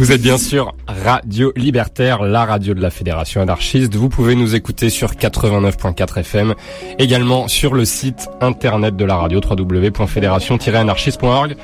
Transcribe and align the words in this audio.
Vous 0.00 0.10
êtes 0.12 0.22
bien 0.22 0.38
sûr 0.38 0.74
Radio 0.86 1.52
Libertaire, 1.56 2.22
la 2.22 2.46
radio 2.46 2.72
de 2.72 2.80
la 2.80 2.88
Fédération 2.88 3.42
anarchiste. 3.42 3.94
Vous 3.96 4.08
pouvez 4.08 4.34
nous 4.34 4.54
écouter 4.54 4.88
sur 4.88 5.12
89.4 5.12 6.20
FM, 6.20 6.54
également 6.98 7.48
sur 7.48 7.74
le 7.74 7.84
site 7.84 8.30
internet 8.40 8.96
de 8.96 9.04
la 9.04 9.16
radio 9.16 9.42
www.fédération-anarchiste.org. 9.46 11.54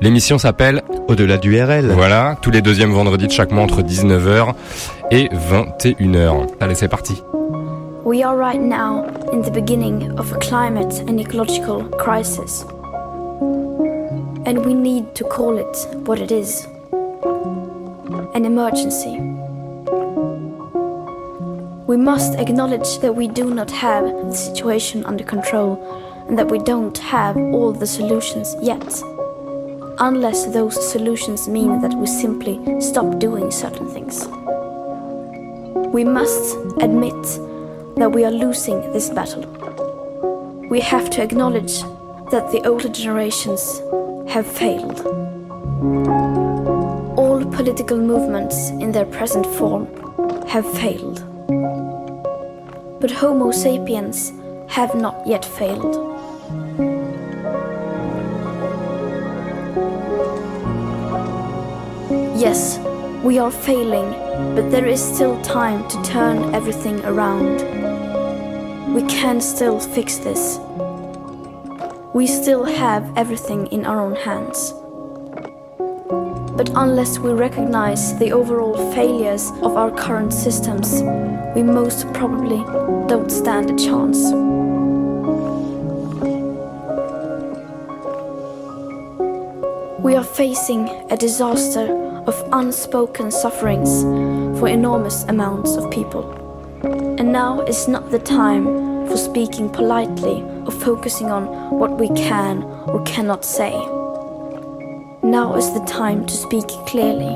L'émission 0.00 0.38
s'appelle 0.38 0.84
Au-delà 1.08 1.36
du 1.36 1.62
RL. 1.62 1.92
Voilà, 1.92 2.38
tous 2.40 2.50
les 2.50 2.62
deuxièmes 2.62 2.92
vendredis 2.92 3.26
de 3.26 3.32
chaque 3.32 3.52
mois 3.52 3.64
entre 3.64 3.82
19h 3.82 4.54
et 5.10 5.28
21h. 5.28 6.46
Allez, 6.60 6.76
c'est 6.76 6.88
parti. 6.88 7.22
We 8.06 8.24
are 8.24 8.34
right 8.34 8.58
now 8.58 9.04
in 9.34 9.42
the 9.42 9.52
beginning 9.52 10.18
of 10.18 10.32
a 10.32 10.38
climate 10.38 11.04
and 11.10 11.18
ecological 11.18 11.82
crisis. 11.98 12.64
And 14.46 14.64
we 14.64 14.72
need 14.72 15.12
to 15.12 15.24
call 15.24 15.58
it 15.58 15.86
what 16.06 16.16
it 16.16 16.30
is 16.30 16.66
an 18.34 18.44
emergency. 18.44 19.18
We 21.86 21.96
must 21.96 22.34
acknowledge 22.34 22.98
that 22.98 23.14
we 23.14 23.28
do 23.28 23.54
not 23.54 23.70
have 23.70 24.04
the 24.04 24.34
situation 24.34 25.04
under 25.04 25.24
control 25.24 25.78
and 26.28 26.38
that 26.38 26.50
we 26.50 26.58
don't 26.58 26.98
have 26.98 27.36
all 27.36 27.72
the 27.72 27.86
solutions 27.86 28.54
yet. 28.60 29.02
Unless 29.98 30.46
those 30.46 30.74
solutions 30.90 31.48
mean 31.48 31.80
that 31.80 31.94
we 31.94 32.06
simply 32.06 32.58
stop 32.80 33.18
doing 33.18 33.50
certain 33.50 33.88
things. 33.88 34.26
We 35.92 36.04
must 36.04 36.56
admit 36.80 37.22
that 37.96 38.10
we 38.12 38.24
are 38.24 38.32
losing 38.32 38.80
this 38.92 39.08
battle. 39.08 39.46
We 40.68 40.80
have 40.80 41.08
to 41.10 41.22
acknowledge 41.22 41.80
that 42.30 42.50
the 42.50 42.62
older 42.66 42.88
generations 42.88 43.80
have 44.28 44.46
failed. 44.46 45.06
All 47.36 47.44
political 47.44 47.98
movements 47.98 48.70
in 48.70 48.92
their 48.92 49.04
present 49.04 49.44
form 49.44 49.84
have 50.46 50.64
failed. 50.78 51.20
But 52.98 53.10
Homo 53.10 53.50
sapiens 53.50 54.32
have 54.68 54.94
not 54.94 55.26
yet 55.26 55.44
failed. 55.44 55.96
Yes, 62.40 62.78
we 63.22 63.38
are 63.38 63.50
failing, 63.50 64.12
but 64.54 64.70
there 64.70 64.86
is 64.86 65.02
still 65.04 65.38
time 65.42 65.86
to 65.90 66.02
turn 66.04 66.54
everything 66.54 67.04
around. 67.04 67.60
We 68.94 69.02
can 69.02 69.42
still 69.42 69.78
fix 69.78 70.16
this. 70.16 70.58
We 72.14 72.26
still 72.26 72.64
have 72.64 73.04
everything 73.14 73.66
in 73.66 73.84
our 73.84 74.00
own 74.00 74.14
hands. 74.14 74.72
But 76.56 76.70
unless 76.74 77.18
we 77.18 77.32
recognize 77.32 78.18
the 78.18 78.32
overall 78.32 78.92
failures 78.94 79.50
of 79.60 79.76
our 79.76 79.90
current 79.90 80.32
systems, 80.32 81.02
we 81.54 81.62
most 81.62 82.10
probably 82.14 82.64
don't 83.08 83.30
stand 83.30 83.70
a 83.70 83.76
chance. 83.76 84.32
We 90.02 90.14
are 90.14 90.24
facing 90.24 90.88
a 91.10 91.16
disaster 91.18 91.92
of 92.26 92.48
unspoken 92.52 93.30
sufferings 93.30 94.02
for 94.58 94.66
enormous 94.66 95.24
amounts 95.24 95.76
of 95.76 95.90
people. 95.90 96.24
And 97.18 97.32
now 97.32 97.60
is 97.60 97.86
not 97.86 98.10
the 98.10 98.18
time 98.18 99.06
for 99.06 99.18
speaking 99.18 99.68
politely 99.68 100.42
or 100.64 100.70
focusing 100.70 101.30
on 101.30 101.70
what 101.70 101.98
we 101.98 102.08
can 102.08 102.62
or 102.62 103.02
cannot 103.04 103.44
say. 103.44 103.74
Now 105.26 105.56
is 105.56 105.74
the 105.74 105.80
time 105.80 106.24
to 106.24 106.36
speak 106.36 106.68
clearly. 106.86 107.34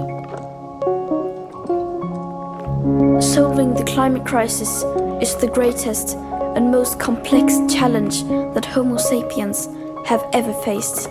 Solving 3.20 3.74
the 3.74 3.83
climate 3.84 4.24
crisis 4.24 4.84
is 5.20 5.34
the 5.34 5.50
greatest 5.52 6.14
and 6.55 6.70
most 6.70 7.00
complex 7.00 7.58
challenge 7.68 8.22
that 8.55 8.64
Homo 8.64 8.96
sapiens 8.96 9.67
have 10.06 10.24
ever 10.33 10.52
faced. 10.62 11.11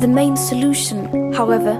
The 0.00 0.08
main 0.08 0.36
solution, 0.36 1.32
however, 1.32 1.74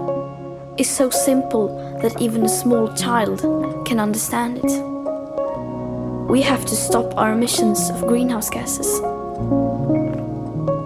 is 0.77 0.91
so 0.91 1.09
simple 1.11 1.69
that 2.03 2.21
even 2.21 2.45
a 2.45 2.49
small 2.49 2.93
child 2.95 3.43
can 3.87 4.01
understand 4.01 4.59
it. 4.65 4.73
We 6.29 6.43
have 6.43 6.67
to 6.67 6.75
stop 6.75 7.17
our 7.17 7.33
emissions 7.33 7.91
of 7.91 8.09
greenhouse 8.09 8.51
gases. 8.51 8.99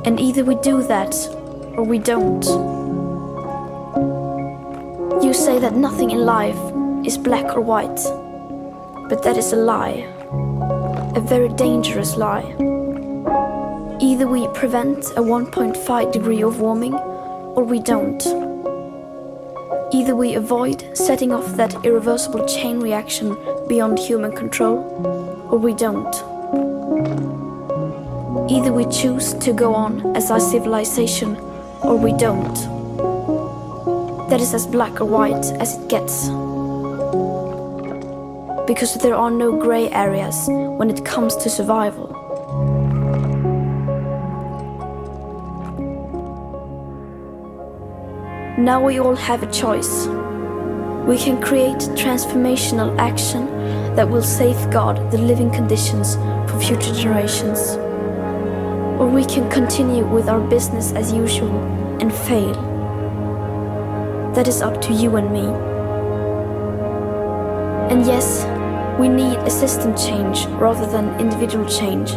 And 0.04 0.20
either 0.20 0.44
we 0.44 0.56
do 0.56 0.82
that 0.82 1.15
or 1.76 1.84
we 1.84 1.98
don't. 1.98 2.44
You 5.22 5.32
say 5.34 5.59
that 5.59 5.75
nothing 5.75 6.10
in 6.10 6.25
life 6.25 6.59
is 7.04 7.19
black 7.19 7.56
or 7.56 7.60
white, 7.60 8.03
but 9.09 9.22
that 9.22 9.37
is 9.37 9.53
a 9.53 9.56
lie. 9.56 10.06
A 11.15 11.20
very 11.20 11.48
dangerous 11.48 12.16
lie. 12.16 12.54
Either 14.00 14.26
we 14.26 14.48
prevent 14.48 14.98
a 15.12 15.22
1.5 15.22 16.12
degree 16.12 16.42
of 16.42 16.60
warming 16.60 16.94
or 16.94 17.65
we 17.65 17.81
don't. 17.81 18.22
Either 19.92 20.16
we 20.16 20.34
avoid 20.34 20.84
setting 20.97 21.32
off 21.32 21.56
that 21.56 21.75
irreversible 21.84 22.44
chain 22.47 22.81
reaction 22.81 23.36
beyond 23.69 23.98
human 23.98 24.32
control, 24.32 24.78
or 25.50 25.59
we 25.59 25.72
don't. 25.72 26.15
Either 28.50 28.72
we 28.72 28.84
choose 28.86 29.32
to 29.34 29.53
go 29.53 29.75
on 29.75 30.16
as 30.16 30.31
our 30.31 30.41
civilization, 30.41 31.36
or 31.82 31.97
we 31.97 32.12
don't. 32.12 32.54
That 34.28 34.41
is 34.41 34.54
as 34.54 34.66
black 34.66 35.00
or 35.00 35.04
white 35.04 35.47
as 35.60 35.78
it 35.78 35.88
gets. 35.88 36.28
Because 38.66 38.94
there 38.97 39.14
are 39.14 39.31
no 39.31 39.53
grey 39.56 39.88
areas 39.91 40.48
when 40.48 40.91
it 40.91 41.04
comes 41.04 41.36
to 41.36 41.48
survival. 41.48 42.09
Now 48.59 48.82
we 48.84 48.98
all 48.98 49.15
have 49.15 49.42
a 49.44 49.53
choice. 49.53 50.06
We 51.06 51.19
can 51.19 51.41
create 51.41 51.78
transformational 51.94 52.98
action 52.98 53.47
that 53.94 54.09
will 54.10 54.22
safeguard 54.22 55.12
the 55.12 55.19
living 55.19 55.53
conditions 55.53 56.16
for 56.50 56.59
future 56.59 56.92
generations. 56.92 57.85
Or 58.99 59.07
we 59.07 59.25
can 59.25 59.51
continue 59.51 60.07
with 60.07 60.29
our 60.29 60.41
business 60.41 60.93
as 60.93 61.12
usual 61.12 61.55
and 62.01 62.12
fail. 62.12 62.55
That 64.34 64.49
is 64.49 64.62
up 64.62 64.81
to 64.83 64.93
you 64.93 65.17
and 65.17 65.31
me. 65.31 65.47
And 67.93 68.07
yes, 68.07 68.45
we 68.99 69.09
need 69.09 69.39
a 69.39 69.51
system 69.51 69.95
change 69.97 70.47
rather 70.61 70.87
than 70.87 71.21
individual 71.21 71.69
change. 71.69 72.12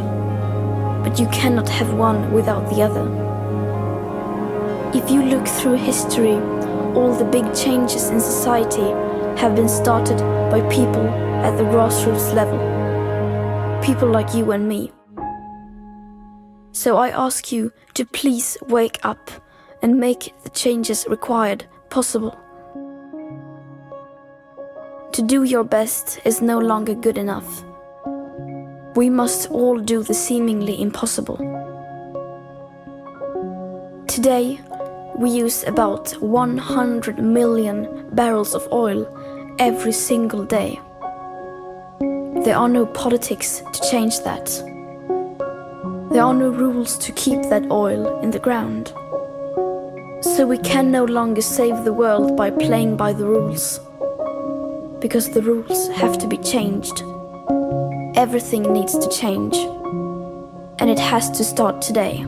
But 1.04 1.20
you 1.20 1.28
cannot 1.28 1.68
have 1.68 1.94
one 1.94 2.32
without 2.32 2.70
the 2.70 2.82
other. 2.82 3.06
If 4.98 5.12
you 5.12 5.22
look 5.22 5.48
through 5.48 5.76
history, 5.76 6.36
all 6.96 7.14
the 7.14 7.26
big 7.26 7.54
changes 7.54 8.10
in 8.10 8.20
society 8.20 8.90
have 9.40 9.56
been 9.56 9.70
started 9.70 10.18
by 10.50 10.62
people 10.70 11.08
at 11.44 11.58
the 11.58 11.64
grassroots 11.64 12.34
level. 12.34 12.60
People 13.84 14.10
like 14.10 14.34
you 14.34 14.52
and 14.52 14.68
me. 14.68 14.92
So 16.80 16.96
I 16.96 17.10
ask 17.10 17.52
you 17.52 17.74
to 17.96 18.06
please 18.06 18.58
wake 18.70 19.00
up 19.04 19.30
and 19.82 20.00
make 20.00 20.34
the 20.44 20.50
changes 20.50 21.06
required 21.10 21.66
possible. 21.90 22.40
To 25.12 25.22
do 25.22 25.44
your 25.44 25.66
best 25.66 26.22
is 26.24 26.42
no 26.42 26.58
longer 26.58 26.96
good 26.96 27.18
enough. 27.18 27.66
We 28.96 29.10
must 29.10 29.52
all 29.52 29.78
do 29.78 30.04
the 30.04 30.14
seemingly 30.14 30.82
impossible. 30.82 31.36
Today, 34.08 34.62
we 35.18 35.32
use 35.32 35.66
about 35.66 36.12
100 36.22 37.20
million 37.22 38.10
barrels 38.16 38.56
of 38.56 38.66
oil 38.72 39.06
every 39.60 39.92
single 39.92 40.46
day. 40.46 40.80
There 42.46 42.56
are 42.56 42.70
no 42.70 42.86
politics 42.86 43.62
to 43.74 43.90
change 43.92 44.22
that. 44.22 44.69
There 46.12 46.24
are 46.24 46.34
no 46.34 46.50
rules 46.50 46.98
to 46.98 47.12
keep 47.12 47.44
that 47.44 47.70
oil 47.70 48.20
in 48.22 48.32
the 48.32 48.40
ground. 48.40 48.94
So 50.22 50.48
we 50.48 50.58
can 50.58 50.92
no 50.92 51.06
longer 51.06 51.42
save 51.42 51.84
the 51.84 51.94
world 51.94 52.36
by 52.36 52.50
playing 52.50 52.98
by 52.98 53.14
the 53.14 53.26
rules. 53.26 53.80
Because 55.00 55.30
the 55.30 55.44
rules 55.44 55.88
have 55.90 56.18
to 56.18 56.28
be 56.28 56.38
changed. 56.38 57.04
Everything 58.16 58.74
needs 58.74 58.98
to 58.98 59.08
change. 59.10 59.56
And 60.80 60.90
it 60.90 60.98
has 60.98 61.30
to 61.32 61.44
start 61.44 61.80
today. 61.82 62.26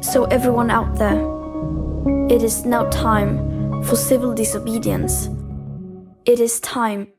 So, 0.00 0.24
everyone 0.24 0.70
out 0.70 0.96
there, 0.96 1.20
it 2.28 2.42
is 2.42 2.66
now 2.66 2.90
time 2.90 3.84
for 3.84 3.94
civil 3.94 4.34
disobedience. 4.34 5.28
It 6.24 6.40
is 6.40 6.58
time 6.60 7.12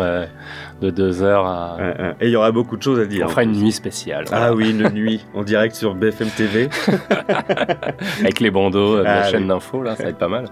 de 0.80 0.90
deux 0.90 1.22
heures 1.22 1.46
à. 1.46 1.76
Et 2.20 2.26
il 2.26 2.30
y 2.30 2.36
aura 2.36 2.50
beaucoup 2.52 2.76
de 2.76 2.82
choses 2.82 2.98
à 2.98 3.06
dire. 3.06 3.26
On 3.26 3.28
fera 3.28 3.44
une 3.44 3.52
nuit 3.52 3.72
spéciale. 3.72 4.24
Ah 4.32 4.52
oui, 4.54 4.70
une 4.70 4.88
nuit 4.90 5.24
en 5.34 5.42
direct 5.42 5.74
sur 5.74 5.94
BFM 5.94 6.30
TV. 6.30 6.68
avec 8.20 8.40
les 8.40 8.50
bandeaux 8.50 8.98
de 8.98 9.02
la 9.02 9.22
ah 9.22 9.30
chaîne 9.30 9.48
d'info, 9.48 9.82
là, 9.82 9.96
ça 9.96 10.04
va 10.04 10.08
être 10.10 10.18
pas 10.18 10.28
mal. 10.28 10.46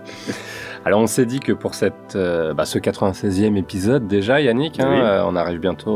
Alors 0.89 1.03
on 1.03 1.07
s'est 1.07 1.27
dit 1.27 1.39
que 1.39 1.53
pour 1.53 1.75
cette, 1.75 2.17
euh, 2.17 2.55
bah, 2.55 2.65
ce 2.65 2.79
96e 2.79 3.59
épisode 3.59 4.09
déjà, 4.09 4.41
Yannick, 4.41 4.81
hein, 4.81 4.91
euh, 4.91 5.23
on 5.27 5.37
arrive 5.37 5.61
bientôt 5.61 5.93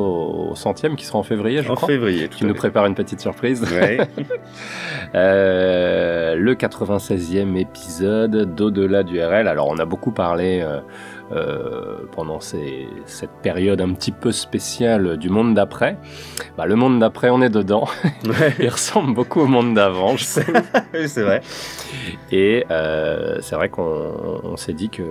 au 0.50 0.54
centième 0.54 0.96
qui 0.96 1.06
sera 1.06 1.18
en 1.18 1.22
février, 1.22 1.62
je 1.62 1.70
en 1.70 1.76
crois. 1.76 1.86
En 1.86 1.88
février. 1.88 2.28
Qui 2.28 2.44
nous 2.44 2.52
prépare 2.52 2.84
une 2.84 2.94
petite 2.94 3.18
surprise. 3.18 3.64
euh, 5.14 6.34
le 6.36 6.54
96e 6.54 7.56
épisode 7.56 8.54
d'au-delà 8.54 9.02
du 9.02 9.18
RL. 9.18 9.48
Alors 9.48 9.68
on 9.68 9.78
a 9.78 9.86
beaucoup 9.86 10.10
parlé 10.10 10.62
euh, 11.32 11.98
pendant 12.12 12.40
cette 12.40 13.30
période 13.42 13.80
un 13.80 13.92
petit 13.94 14.12
peu 14.12 14.32
spéciale 14.32 15.16
du 15.16 15.30
monde 15.30 15.54
d'après. 15.54 15.96
Bah, 16.56 16.66
le 16.66 16.74
monde 16.74 16.98
d'après, 16.98 17.30
on 17.30 17.40
est 17.40 17.50
dedans. 17.50 17.88
Il 18.58 18.68
ressemble 18.68 19.14
beaucoup 19.14 19.40
au 19.40 19.46
monde 19.46 19.74
d'avant, 19.74 20.16
je 20.16 20.24
sais. 20.24 20.46
c'est 21.06 21.22
vrai. 21.22 21.40
Et 22.30 22.66
euh, 22.70 23.38
c'est 23.40 23.56
vrai 23.56 23.68
qu'on 23.68 24.56
s'est 24.56 24.74
dit 24.74 24.90
qu'il 24.90 25.06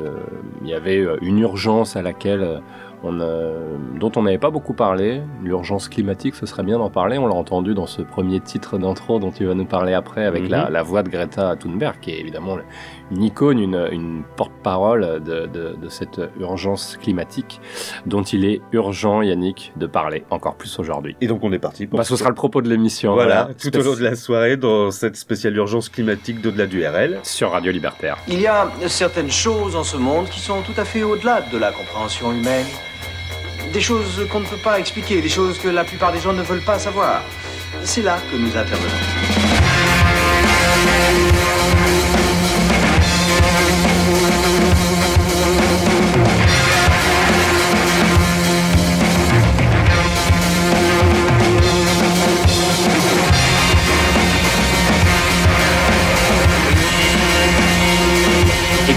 y 0.66 0.74
avait 0.74 1.04
une 1.22 1.40
urgence 1.40 1.96
à 1.96 2.02
laquelle 2.02 2.62
on 3.04 3.14
dont 4.00 4.12
on 4.16 4.24
n'avait 4.24 4.38
pas 4.38 4.52
beaucoup 4.52 4.74
parlé. 4.74 5.22
L'urgence 5.44 5.90
climatique, 5.90 6.36
ce 6.36 6.46
serait 6.46 6.64
bien 6.64 6.78
d'en 6.78 6.90
parler. 6.90 7.18
On 7.18 7.28
l'a 7.28 7.34
entendu 7.34 7.74
dans 7.74 7.88
ce 7.88 8.02
premier 8.02 8.40
titre 8.40 8.78
d'intro 8.78 9.20
dont 9.20 9.32
tu 9.32 9.46
vas 9.46 9.54
nous 9.54 9.66
parler 9.66 9.94
après 9.94 10.26
avec 10.26 10.48
la, 10.50 10.66
mhm. 10.66 10.74
la, 10.74 10.84
voix 10.84 11.04
de 11.04 11.10
Greta 11.10 11.56
Thunberg, 11.56 11.96
qui 12.00 12.12
est 12.12 12.20
évidemment 12.20 12.58
une 13.12 13.24
icône, 13.24 13.60
une, 13.60 13.88
une 13.92 14.24
porte-parole 14.36 15.22
de, 15.24 15.46
de, 15.46 15.76
de, 15.76 15.90
cette 15.90 16.22
urgence 16.40 16.98
climatique 17.02 17.60
dont 18.06 18.24
il 18.24 18.46
est 18.46 18.62
urgent, 18.72 19.22
Yannick, 19.22 19.74
de 19.76 19.86
parler 19.86 20.24
encore 20.30 20.56
plus 20.56 20.80
aujourd'hui. 20.80 21.16
Et 21.22 21.28
donc 21.28 21.44
on 21.44 21.52
est 21.52 21.60
parti 21.60 21.88
pour... 21.88 21.98
Bah, 21.98 22.06
ce 22.06 22.16
sera 22.16 22.30
le 22.30 22.36
propos 22.36 22.62
de 22.62 22.70
l'émission. 22.70 23.14
Voilà, 23.14 23.50
tout 23.60 23.76
au 23.76 23.82
long 23.84 23.96
de 23.96 24.04
la 24.04 24.16
soirée 24.16 24.58
dans 24.58 24.92
cette 24.92 25.18
spéciale 25.18 25.56
urgence 25.58 25.90
climatique 25.90 26.42
d'au-delà 26.42 26.68
du 26.68 26.86
RL. 26.86 27.20
Sur 27.24 27.52
Radio 27.52 27.72
Libertaire. 27.72 28.18
Il 28.28 28.40
y 28.40 28.48
a 28.48 28.70
certaines 28.88 29.32
choses 29.32 29.76
en 29.76 29.84
ce 29.84 29.98
monde 29.98 30.30
qui 30.30 30.40
sont 30.40 30.62
tout 30.62 30.74
à 30.78 30.86
fait 30.86 31.04
au-delà 31.04 31.42
de 31.42 31.58
la 31.58 31.72
compréhension 31.72 32.32
humaine. 32.32 32.68
Des 33.74 33.82
choses 33.82 34.26
qu'on 34.32 34.40
ne 34.42 34.46
peut 34.46 34.58
pas 34.64 34.80
expliquer, 34.80 35.22
des 35.22 35.30
choses 35.30 35.60
que 35.60 35.68
la 35.68 35.84
plupart 35.84 36.12
des 36.12 36.20
gens 36.20 36.34
ne 36.34 36.44
veulent 36.44 36.66
pas 36.66 36.80
savoir. 36.80 37.22
C'est 37.84 38.02
là 38.02 38.18
que 38.32 38.38
nous 38.38 38.56
intervenons. 38.58 38.90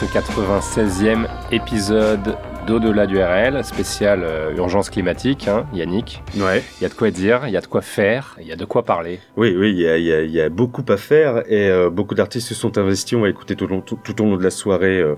Ce 0.00 0.06
96e 0.06 1.26
épisode 1.50 2.34
d'au-delà 2.70 3.06
du 3.06 3.18
RL, 3.18 3.64
spécial 3.64 4.20
euh, 4.22 4.54
urgence 4.56 4.90
climatique, 4.90 5.48
hein, 5.48 5.66
Yannick. 5.74 6.22
Ouais. 6.36 6.62
Il 6.78 6.84
y 6.84 6.86
a 6.86 6.88
de 6.88 6.94
quoi 6.94 7.10
dire, 7.10 7.40
il 7.48 7.52
y 7.52 7.56
a 7.56 7.60
de 7.60 7.66
quoi 7.66 7.80
faire, 7.80 8.36
il 8.40 8.46
y 8.46 8.52
a 8.52 8.56
de 8.56 8.64
quoi 8.64 8.84
parler. 8.84 9.18
Oui, 9.36 9.56
oui, 9.58 9.72
il 9.72 9.80
y 9.80 9.88
a, 9.88 9.98
y 9.98 10.12
a, 10.12 10.22
y 10.22 10.40
a 10.40 10.48
beaucoup 10.48 10.84
à 10.88 10.96
faire 10.96 11.42
et 11.48 11.68
euh, 11.68 11.90
beaucoup 11.90 12.14
d'artistes 12.14 12.46
se 12.46 12.54
sont 12.54 12.78
investis. 12.78 13.18
On 13.18 13.22
va 13.22 13.28
écouter 13.28 13.56
tout, 13.56 13.66
long, 13.66 13.80
tout, 13.80 13.98
au 14.22 14.24
long 14.24 14.36
de 14.36 14.44
la 14.44 14.50
soirée 14.50 15.00
euh, 15.00 15.16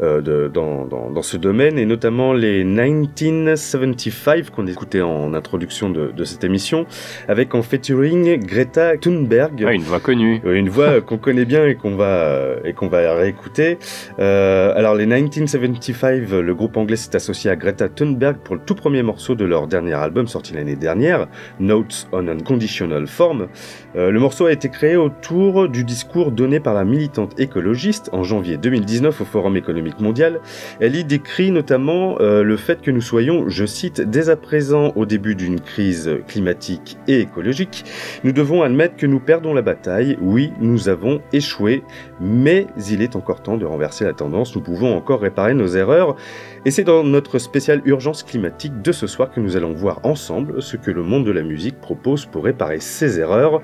euh 0.00 0.22
de, 0.22 0.50
dans, 0.52 0.86
dans, 0.86 1.10
dans, 1.10 1.22
ce 1.22 1.36
domaine 1.36 1.78
et 1.78 1.84
notamment 1.84 2.32
les 2.32 2.64
1975 2.64 4.48
qu'on 4.48 4.66
écoutait 4.66 5.02
en 5.02 5.34
introduction 5.34 5.90
de, 5.90 6.10
de, 6.10 6.24
cette 6.24 6.44
émission 6.44 6.86
avec 7.28 7.54
en 7.54 7.62
featuring 7.62 8.42
Greta 8.46 8.96
Thunberg. 8.96 9.62
Ah, 9.66 9.74
une 9.74 9.82
voix 9.82 10.00
connue. 10.00 10.40
Une 10.46 10.70
voix 10.70 11.02
qu'on 11.02 11.18
connaît 11.18 11.44
bien 11.44 11.66
et 11.66 11.74
qu'on 11.74 11.96
va, 11.96 12.54
et 12.64 12.72
qu'on 12.72 12.88
va 12.88 13.14
réécouter. 13.14 13.76
alors 14.18 14.94
les 14.94 15.04
1975, 15.04 16.32
le 16.32 16.54
groupe 16.54 16.78
anglais 16.78 16.93
s'est 16.96 17.16
associé 17.16 17.50
à 17.50 17.56
Greta 17.56 17.88
Thunberg 17.88 18.36
pour 18.38 18.54
le 18.56 18.60
tout 18.60 18.74
premier 18.74 19.02
morceau 19.02 19.34
de 19.34 19.44
leur 19.44 19.66
dernier 19.66 19.94
album 19.94 20.26
sorti 20.26 20.54
l'année 20.54 20.76
dernière, 20.76 21.28
Notes 21.60 22.08
on 22.12 22.28
Unconditional 22.28 23.06
Form. 23.06 23.48
Euh, 23.96 24.10
le 24.10 24.20
morceau 24.20 24.46
a 24.46 24.52
été 24.52 24.68
créé 24.68 24.96
autour 24.96 25.68
du 25.68 25.84
discours 25.84 26.32
donné 26.32 26.60
par 26.60 26.74
la 26.74 26.84
militante 26.84 27.38
écologiste 27.38 28.10
en 28.12 28.22
janvier 28.22 28.56
2019 28.56 29.20
au 29.20 29.24
Forum 29.24 29.56
économique 29.56 30.00
mondial. 30.00 30.40
Elle 30.80 30.96
y 30.96 31.04
décrit 31.04 31.50
notamment 31.50 32.16
euh, 32.20 32.42
le 32.42 32.56
fait 32.56 32.80
que 32.80 32.90
nous 32.90 33.00
soyons, 33.00 33.48
je 33.48 33.64
cite, 33.64 34.00
dès 34.00 34.28
à 34.28 34.36
présent 34.36 34.92
au 34.96 35.06
début 35.06 35.34
d'une 35.34 35.60
crise 35.60 36.10
climatique 36.26 36.98
et 37.08 37.20
écologique. 37.20 37.84
Nous 38.24 38.32
devons 38.32 38.62
admettre 38.62 38.96
que 38.96 39.06
nous 39.06 39.20
perdons 39.20 39.54
la 39.54 39.62
bataille. 39.62 40.16
Oui, 40.20 40.52
nous 40.60 40.88
avons 40.88 41.20
échoué, 41.32 41.82
mais 42.20 42.66
il 42.90 43.02
est 43.02 43.16
encore 43.16 43.42
temps 43.42 43.56
de 43.56 43.64
renverser 43.64 44.04
la 44.04 44.12
tendance. 44.12 44.54
Nous 44.54 44.62
pouvons 44.62 44.96
encore 44.96 45.20
réparer 45.20 45.54
nos 45.54 45.68
erreurs. 45.68 46.16
Et 46.66 46.70
c'est 46.70 46.84
dans 46.84 47.04
notre 47.04 47.38
spéciale 47.38 47.82
urgence 47.84 48.22
climatique 48.22 48.80
de 48.80 48.90
ce 48.90 49.06
soir 49.06 49.30
que 49.30 49.38
nous 49.38 49.54
allons 49.54 49.74
voir 49.74 50.00
ensemble 50.02 50.62
ce 50.62 50.78
que 50.78 50.90
le 50.90 51.02
monde 51.02 51.26
de 51.26 51.30
la 51.30 51.42
musique 51.42 51.78
propose 51.78 52.24
pour 52.24 52.44
réparer 52.44 52.80
ses 52.80 53.20
erreurs, 53.20 53.60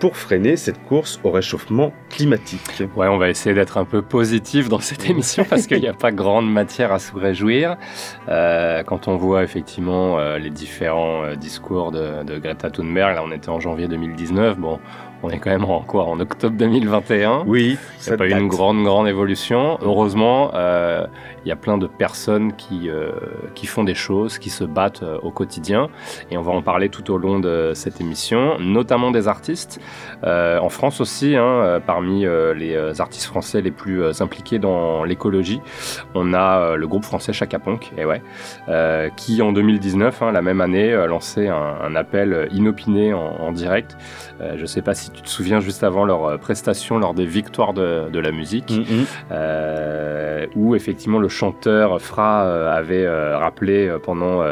pour 0.00 0.16
freiner 0.16 0.56
cette 0.56 0.82
course 0.82 1.20
au 1.22 1.30
réchauffement 1.30 1.92
climatique. 2.08 2.82
Ouais, 2.96 3.06
on 3.06 3.18
va 3.18 3.30
essayer 3.30 3.54
d'être 3.54 3.78
un 3.78 3.84
peu 3.84 4.02
positif 4.02 4.68
dans 4.68 4.80
cette 4.80 5.08
émission 5.08 5.44
parce 5.48 5.68
qu'il 5.68 5.80
n'y 5.80 5.86
a 5.86 5.92
pas 5.92 6.10
grande 6.10 6.50
matière 6.50 6.92
à 6.92 6.98
se 6.98 7.14
réjouir. 7.14 7.76
Euh, 8.28 8.82
quand 8.82 9.06
on 9.06 9.16
voit 9.16 9.44
effectivement 9.44 10.18
euh, 10.18 10.38
les 10.38 10.50
différents 10.50 11.22
euh, 11.22 11.36
discours 11.36 11.92
de, 11.92 12.24
de 12.24 12.36
Greta 12.38 12.68
Thunberg, 12.68 13.14
là 13.14 13.22
on 13.24 13.30
était 13.30 13.50
en 13.50 13.60
janvier 13.60 13.86
2019, 13.86 14.58
bon, 14.58 14.80
on 15.22 15.30
est 15.30 15.38
quand 15.38 15.50
même 15.50 15.64
en 15.64 15.82
quoi 15.82 16.04
En 16.04 16.18
octobre 16.20 16.56
2021. 16.56 17.44
Oui. 17.46 17.76
C'est 17.98 18.16
pas 18.16 18.26
eu 18.26 18.32
une 18.32 18.48
grande 18.48 18.82
grande 18.82 19.08
évolution. 19.08 19.78
Heureusement, 19.82 20.52
euh, 20.54 21.06
il 21.44 21.48
y 21.48 21.52
a 21.52 21.56
plein 21.56 21.78
de 21.78 21.86
personnes 21.86 22.54
qui 22.54 22.88
euh, 22.88 23.10
qui 23.54 23.66
font 23.66 23.84
des 23.84 23.94
choses, 23.94 24.38
qui 24.38 24.50
se 24.50 24.64
battent 24.64 25.02
euh, 25.02 25.18
au 25.22 25.30
quotidien, 25.30 25.88
et 26.30 26.38
on 26.38 26.42
va 26.42 26.52
en 26.52 26.62
parler 26.62 26.88
tout 26.88 27.10
au 27.10 27.18
long 27.18 27.38
de 27.38 27.72
cette 27.74 28.00
émission, 28.00 28.58
notamment 28.58 29.10
des 29.10 29.28
artistes 29.28 29.80
en 30.22 30.68
France 30.68 31.00
aussi. 31.00 31.36
Hein, 31.36 31.80
parmi 31.86 32.24
les 32.56 33.00
artistes 33.00 33.26
français 33.26 33.60
les 33.60 33.70
plus 33.70 34.20
impliqués 34.20 34.58
dans 34.58 35.04
l'écologie, 35.04 35.60
on 36.14 36.34
a 36.34 36.76
le 36.76 36.88
groupe 36.88 37.04
français 37.04 37.32
Chaka 37.32 37.58
Ponk, 37.58 37.92
et 37.96 38.04
ouais, 38.04 38.22
qui 39.16 39.42
en 39.42 39.52
2019, 39.52 40.22
hein, 40.22 40.32
la 40.32 40.42
même 40.42 40.60
année, 40.60 40.92
a 40.92 41.06
lancé 41.06 41.48
un, 41.48 41.76
un 41.82 41.94
appel 41.96 42.48
inopiné 42.52 43.12
en, 43.12 43.36
en 43.40 43.52
direct. 43.52 43.96
je 44.56 44.66
sais 44.66 44.82
pas 44.82 44.94
si 44.94 45.09
si 45.10 45.16
tu 45.16 45.22
te 45.22 45.28
souviens 45.28 45.60
juste 45.60 45.82
avant 45.82 46.04
leur 46.04 46.24
euh, 46.24 46.36
prestation 46.38 46.98
lors 46.98 47.14
des 47.14 47.26
victoires 47.26 47.72
de, 47.72 48.08
de 48.10 48.18
la 48.20 48.30
musique, 48.32 48.70
Mhm. 48.70 49.04
euh, 49.32 50.46
où 50.56 50.74
effectivement 50.74 51.18
le 51.18 51.28
chanteur 51.28 52.00
Fra 52.00 52.44
euh, 52.44 52.70
avait 52.72 53.08
rappelé 53.36 53.94
pendant 54.02 54.42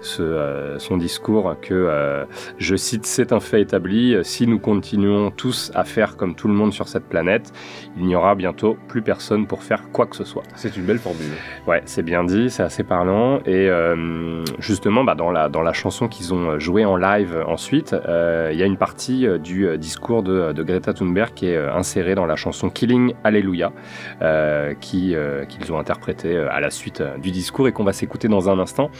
ce, 0.00 0.74
son 0.78 0.96
discours 0.96 1.54
que, 1.60 2.24
je 2.58 2.76
cite, 2.76 3.06
c'est 3.06 3.32
un 3.32 3.40
fait 3.40 3.60
établi, 3.60 4.16
si 4.22 4.46
nous 4.46 4.58
continuons 4.58 5.30
tous 5.30 5.70
à 5.74 5.84
faire 5.84 6.16
comme 6.16 6.34
tout 6.34 6.48
le 6.48 6.54
monde 6.54 6.72
sur 6.72 6.88
cette 6.88 7.04
planète, 7.08 7.52
il 7.96 8.04
n'y 8.06 8.14
aura 8.14 8.34
bientôt 8.34 8.76
plus 8.88 9.02
personne 9.02 9.46
pour 9.46 9.62
faire 9.62 9.90
quoi 9.92 10.06
que 10.06 10.16
ce 10.16 10.24
soit. 10.24 10.42
C'est 10.54 10.76
une 10.76 10.84
belle 10.84 10.98
formule. 10.98 11.26
Ouais, 11.66 11.82
c'est 11.86 12.02
bien 12.02 12.24
dit, 12.24 12.50
c'est 12.50 12.62
assez 12.62 12.82
parlant. 12.84 13.38
Et 13.46 13.68
euh, 13.68 14.44
justement, 14.58 15.04
bah, 15.04 15.14
dans, 15.14 15.30
la, 15.30 15.48
dans 15.48 15.62
la 15.62 15.72
chanson 15.72 16.08
qu'ils 16.08 16.32
ont 16.34 16.58
jouée 16.58 16.84
en 16.84 16.96
live 16.96 17.42
ensuite, 17.46 17.94
euh, 17.94 18.50
il 18.52 18.58
y 18.58 18.62
a 18.62 18.66
une 18.66 18.76
partie 18.78 19.26
du 19.40 19.66
euh, 19.66 19.76
discours 20.02 20.24
de, 20.24 20.62
Greta 20.64 20.92
Thunberg 20.92 21.32
qui 21.32 21.46
est 21.46 21.56
euh, 21.56 21.72
insérée 21.72 22.16
dans 22.16 22.26
la 22.26 22.34
chanson 22.34 22.70
Killing 22.70 23.14
Hallelujah, 23.22 23.72
euh, 24.20 24.74
euh, 24.94 25.44
qu'ils 25.44 25.72
ont 25.72 25.78
interprété 25.78 26.36
à 26.36 26.58
la 26.58 26.70
suite 26.70 27.04
du 27.22 27.30
discours 27.30 27.68
et 27.68 27.72
qu'on 27.72 27.84
va 27.84 27.92
s'écouter 27.92 28.26
dans 28.26 28.50
un 28.50 28.58
instant. 28.58 28.90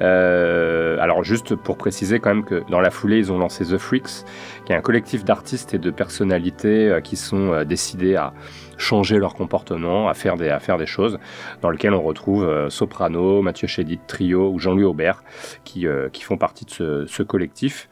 Alors 0.00 1.24
juste 1.24 1.56
pour 1.56 1.76
préciser 1.76 2.20
quand 2.20 2.32
même 2.32 2.44
que 2.44 2.62
dans 2.70 2.80
la 2.80 2.90
foulée, 2.90 3.18
ils 3.18 3.32
ont 3.32 3.38
lancé 3.38 3.64
The 3.64 3.78
Freaks, 3.78 4.24
qui 4.64 4.72
est 4.72 4.76
un 4.76 4.80
collectif 4.80 5.24
d'artistes 5.24 5.74
et 5.74 5.78
de 5.78 5.90
personnalités 5.90 7.00
qui 7.02 7.16
sont 7.16 7.64
décidés 7.64 8.14
à 8.14 8.32
changer 8.78 9.18
leur 9.18 9.34
comportement, 9.34 10.08
à 10.08 10.14
faire 10.14 10.36
des, 10.36 10.48
à 10.48 10.60
faire 10.60 10.78
des 10.78 10.86
choses, 10.86 11.18
dans 11.62 11.70
lequel 11.70 11.94
on 11.94 12.02
retrouve 12.02 12.44
euh, 12.44 12.70
Soprano, 12.70 13.42
Mathieu 13.42 13.68
Chédid, 13.68 14.00
Trio 14.06 14.50
ou 14.50 14.58
Jean-Louis 14.58 14.84
Aubert, 14.84 15.22
qui, 15.64 15.86
euh, 15.86 16.08
qui 16.12 16.22
font 16.22 16.36
partie 16.36 16.64
de 16.64 16.70
ce, 16.70 17.06
ce 17.06 17.22
collectif. 17.22 17.88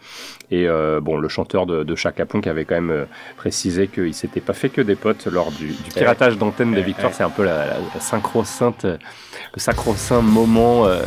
Et 0.51 0.69
euh, 0.69 1.01
bon, 1.01 1.17
le 1.17 1.29
chanteur 1.29 1.67
de, 1.67 1.85
de 1.85 1.95
Chaka 1.95 2.27
Ponk 2.27 2.47
avait 2.47 2.65
quand 2.65 2.81
même 2.81 3.07
précisé 3.37 3.89
qu'il 3.89 4.15
s'était 4.15 4.41
pas 4.41 4.53
fait 4.53 4.69
que 4.69 4.81
des 4.81 4.97
potes 4.97 5.27
lors 5.27 5.51
du, 5.53 5.69
du 5.69 5.91
piratage 5.95 6.37
d'antenne 6.39 6.73
des 6.75 6.83
victoires. 6.83 7.13
C'est 7.15 7.25
un 7.25 7.31
peu 7.31 7.45
la, 7.45 7.67
la, 7.67 7.75
la 7.95 8.01
synchro-sainte, 8.01 8.85
euh, 8.85 8.99
le 9.55 9.61
sacro-saint 9.61 10.23
moment 10.23 10.87
euh, 10.87 11.03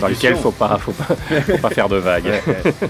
dans 0.00 0.08
lequel 0.08 0.36
faut 0.36 0.52
pas, 0.52 0.78
faut 0.78 0.92
pas, 0.92 1.16
faut 1.42 1.58
pas 1.58 1.70
faire 1.70 1.88
de 1.88 1.96
vagues. 1.96 2.30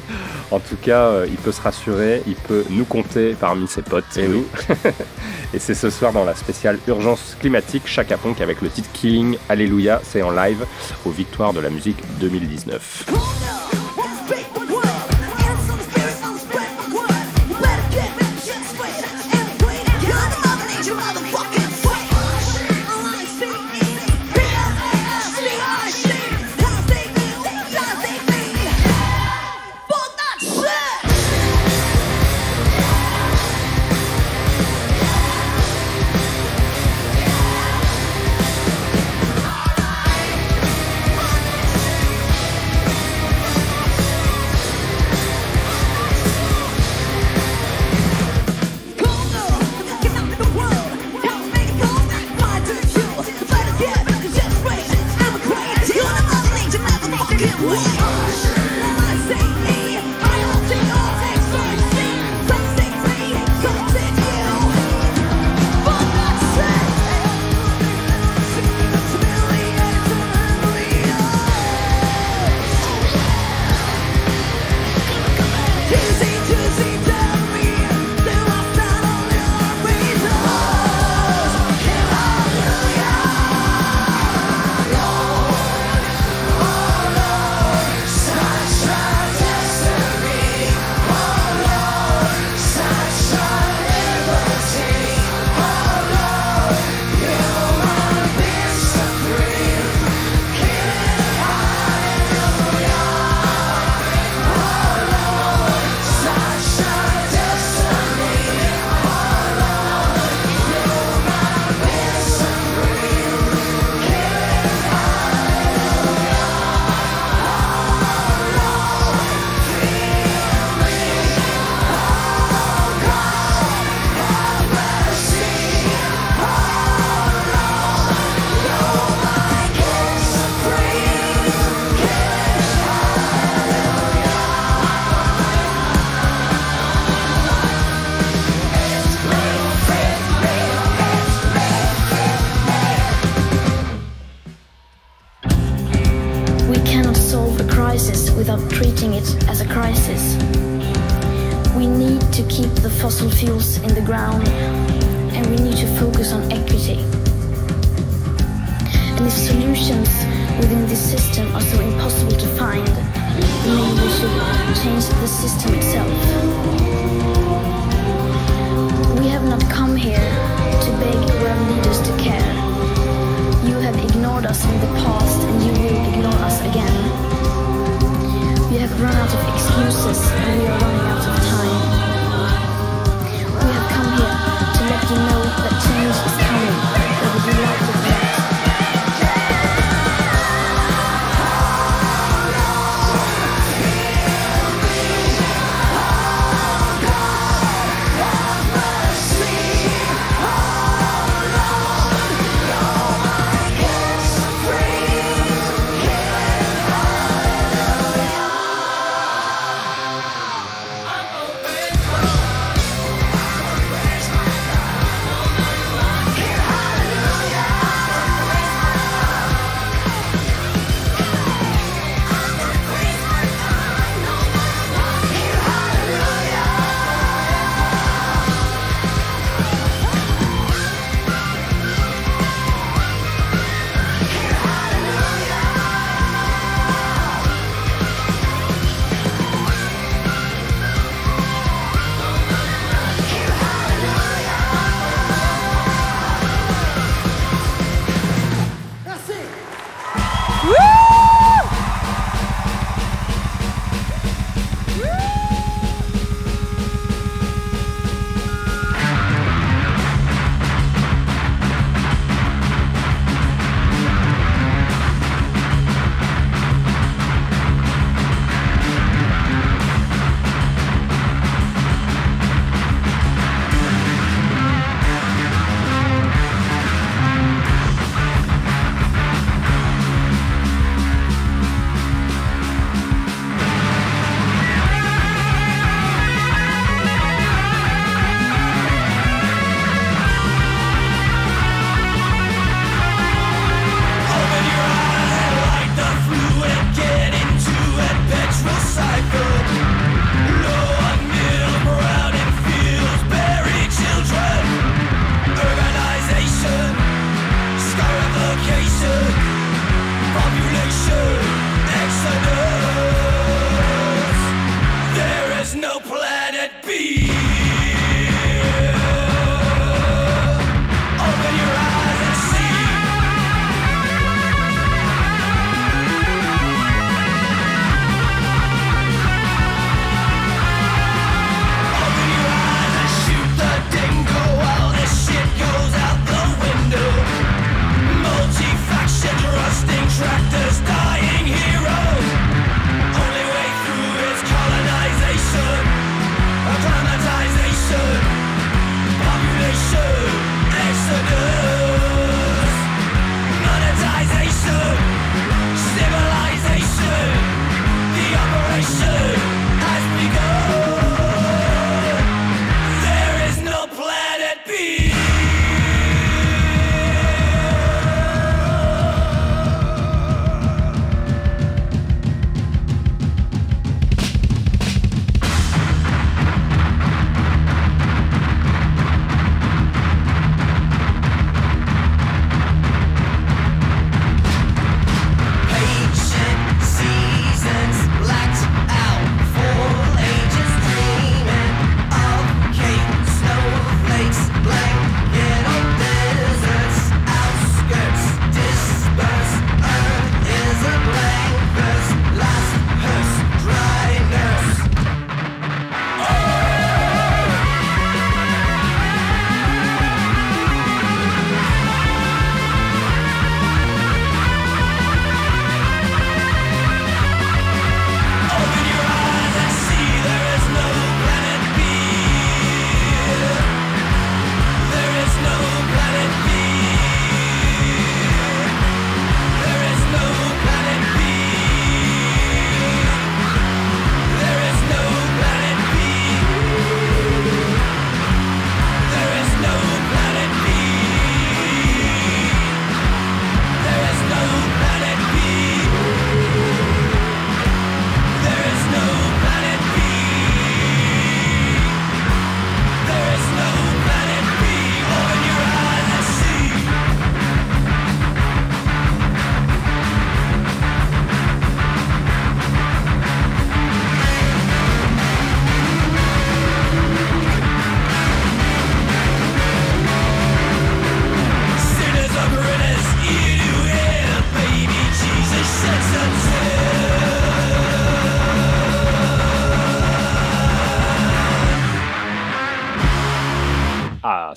en 0.50 0.60
tout 0.60 0.76
cas, 0.76 1.06
euh, 1.06 1.26
il 1.28 1.36
peut 1.36 1.52
se 1.52 1.60
rassurer, 1.60 2.22
il 2.26 2.34
peut 2.34 2.64
nous 2.68 2.84
compter 2.84 3.34
parmi 3.38 3.66
ses 3.66 3.82
potes. 3.82 4.04
Eh 4.16 4.28
nous. 4.28 4.44
Et 5.54 5.58
c'est 5.58 5.74
ce 5.74 5.90
soir 5.90 6.12
dans 6.12 6.24
la 6.24 6.34
spéciale 6.34 6.78
Urgence 6.86 7.36
climatique, 7.40 7.82
Chaka 7.86 8.18
Ponk 8.18 8.40
avec 8.40 8.60
le 8.60 8.68
titre 8.68 8.90
Killing 8.92 9.36
Alléluia. 9.48 10.00
C'est 10.04 10.22
en 10.22 10.30
live 10.30 10.66
aux 11.06 11.10
Victoires 11.10 11.52
de 11.52 11.60
la 11.60 11.70
musique 11.70 11.98
2019. 12.20 13.79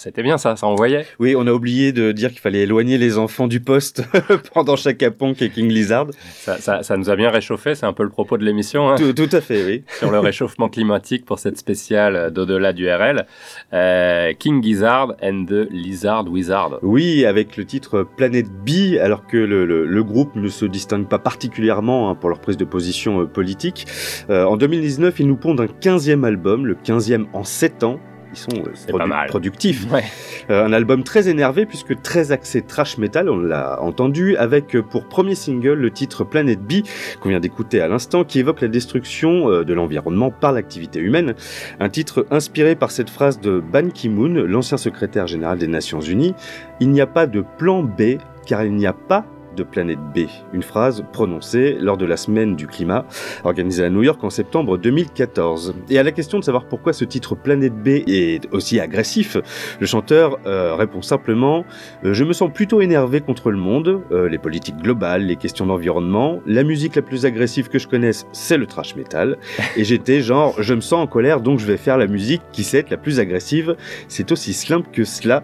C'était 0.04 0.24
bien 0.24 0.38
ça, 0.38 0.56
ça 0.56 0.68
envoyait. 0.68 1.06
Oui, 1.20 1.36
on 1.38 1.48
a 1.48 1.52
oublié 1.52 1.92
de 1.94 2.12
dire 2.12 2.30
qu'il 2.32 2.40
fallait 2.40 2.62
éloigner 2.62 2.98
les 2.98 3.18
enfants 3.18 3.48
du 3.48 3.60
poste 3.60 4.04
pendant 4.54 4.76
Chaka 4.76 5.12
Ponk 5.12 5.42
et 5.42 5.50
King 5.50 5.70
Lizard. 5.70 6.08
Ça, 6.36 6.58
ça, 6.60 6.84
ça 6.84 6.98
nous 6.98 7.10
a 7.10 7.16
bien 7.16 7.30
réchauffé, 7.30 7.76
c'est 7.76 7.86
un 7.86 7.94
peu 7.94 8.04
le 8.04 8.10
propos 8.10 8.38
de 8.38 8.44
l'émission. 8.44 8.90
Hein, 8.90 8.96
Tout, 8.98 9.14
tout 9.14 9.30
à 9.36 9.42
fait, 9.42 9.64
oui. 9.66 9.84
sur 10.00 10.12
le 10.12 10.20
réchauffement 10.20 10.70
climatique 10.70 11.26
pour 11.26 11.40
cette 11.40 11.58
spéciale 11.58 12.32
d'au-delà 12.32 12.74
du 12.74 12.90
RL. 12.90 13.26
Euh, 13.74 14.34
King 14.38 14.62
Gizzard 14.64 15.14
and 15.24 15.46
the 15.48 15.68
Lizard 15.72 16.26
Wizard. 16.30 16.80
Oui, 16.82 17.26
avec 17.26 17.58
le 17.58 17.66
titre 17.66 18.06
Planet 18.18 18.46
B, 18.66 18.98
alors 19.02 19.26
que 19.28 19.38
le, 19.38 19.66
le- 19.66 19.86
le 19.86 20.04
groupe 20.04 20.36
ne 20.36 20.48
se 20.50 20.66
distingue 20.66 21.08
pas 21.08 21.20
particulièrement 21.20 22.10
hein, 22.10 22.16
pour 22.16 22.30
leur 22.30 22.40
prise 22.40 22.58
de 22.58 22.66
position 22.66 23.22
euh, 23.22 23.26
politique. 23.26 23.86
Euh, 24.30 24.44
en 24.46 24.58
2019, 24.58 25.20
ils 25.20 25.28
nous 25.28 25.38
pondent 25.38 25.62
un 25.62 25.66
15e 25.68 26.24
album, 26.26 26.66
le 26.66 26.76
15e 26.76 27.26
en 27.34 27.44
7 27.44 27.84
ans. 27.84 28.00
Ils 28.34 28.38
sont 28.38 28.62
euh, 28.62 28.72
C'est 28.74 28.92
pas 28.92 29.06
mal. 29.06 29.28
productifs. 29.28 29.92
Ouais. 29.92 30.04
Euh, 30.50 30.66
un 30.66 30.74
album 30.74 31.04
très 31.04 31.30
énervé 31.30 31.66
puisque 31.66 32.02
très 32.02 32.32
axé 32.32 32.62
trash 32.62 32.98
metal, 32.98 33.30
on 33.30 33.38
l'a 33.38 33.82
entendu, 33.82 34.36
avec 34.38 34.76
euh, 34.76 34.82
pour 34.82 35.06
premier 35.06 35.36
single 35.36 35.74
le 35.74 35.92
titre 35.92 36.24
Planet 36.24 36.60
B 36.60 36.82
qu'on 37.20 37.30
vient 37.30 37.40
d'écouter 37.40 37.82
à 37.82 37.88
l'instant, 37.88 38.24
qui 38.24 38.40
évoque 38.40 38.62
la 38.62 38.68
destruction 38.68 39.64
de 39.64 39.74
l'environnement 39.74 40.32
par 40.32 40.52
l'activité 40.52 41.00
humaine. 41.00 41.36
Un 41.80 41.90
titre 41.90 42.26
inspiré 42.32 42.76
par 42.76 42.92
cette 42.92 43.10
phrase 43.10 43.40
de 43.40 43.60
Ban 43.60 43.90
Ki-moon, 43.90 44.46
l'ancien 44.48 44.78
secrétaire 44.78 45.28
général 45.28 45.58
des 45.58 45.68
Nations 45.68 46.02
Unies 46.02 46.34
Il 46.80 46.90
n'y 46.90 47.02
a 47.02 47.08
pas 47.08 47.28
de 47.28 47.44
plan 47.58 47.84
B 47.84 48.18
car 48.46 48.64
il 48.64 48.74
n'y 48.74 48.88
a 48.88 48.94
pas 48.94 49.26
de 49.56 49.64
planète 49.64 50.00
B. 50.16 50.22
Une 50.54 50.64
phrase 50.64 51.04
prononcée 51.14 51.78
lors 51.80 51.98
de 51.98 52.06
la 52.06 52.18
semaine 52.18 52.56
du 52.56 52.68
climat 52.68 53.06
organisée 53.44 53.84
à 53.84 53.90
New 53.90 54.04
York 54.04 54.24
en 54.24 54.30
septembre 54.30 54.78
2014. 54.78 55.76
Et 55.90 55.98
à 56.00 56.04
la 56.04 56.12
question 56.12 56.40
de 56.40 56.44
savoir 56.44 56.66
pourquoi 56.66 56.94
ce 56.94 57.06
titre 57.06 57.36
Planète 57.36 57.76
B 57.76 57.88
est 58.08 58.48
aussi 58.52 58.80
agressif, 58.80 59.38
le 59.80 59.86
chanteur 59.86 60.38
euh, 60.46 60.76
répond 60.76 61.02
simplement 61.02 61.66
euh, 62.06 62.14
Je 62.14 62.24
me 62.24 62.34
sens 62.34 62.52
plutôt 62.54 62.82
énervé 62.82 63.22
contre 63.22 63.52
le 63.52 63.58
monde, 63.58 64.02
euh, 64.12 64.30
les 64.30 64.38
politiques 64.38 64.78
globales, 64.78 65.24
les 65.26 65.36
questions 65.36 65.66
d'environnement. 65.66 66.42
La 66.46 66.64
musique 66.64 66.96
la 66.96 67.02
plus 67.02 67.26
agressive 67.26 67.70
que 67.70 67.80
je 67.80 67.88
connaisse, 67.88 68.26
c'est 68.32 68.58
le 68.58 68.66
trash 68.66 68.96
metal. 68.96 69.38
Et 69.78 69.84
j'étais 69.84 70.22
genre 70.22 70.56
Je 70.62 70.74
me 70.74 70.82
sens 70.82 71.04
en 71.04 71.08
colère, 71.08 71.42
donc 71.42 71.60
je 71.60 71.66
vais 71.66 71.78
faire 71.78 71.98
la 71.98 72.08
musique 72.08 72.42
qui 72.52 72.64
sait 72.64 72.80
être 72.80 72.90
la 72.90 72.98
plus 72.98 73.20
agressive. 73.20 73.76
C'est 74.08 74.32
aussi 74.32 74.54
simple 74.54 74.90
que 74.92 75.04
cela. 75.04 75.44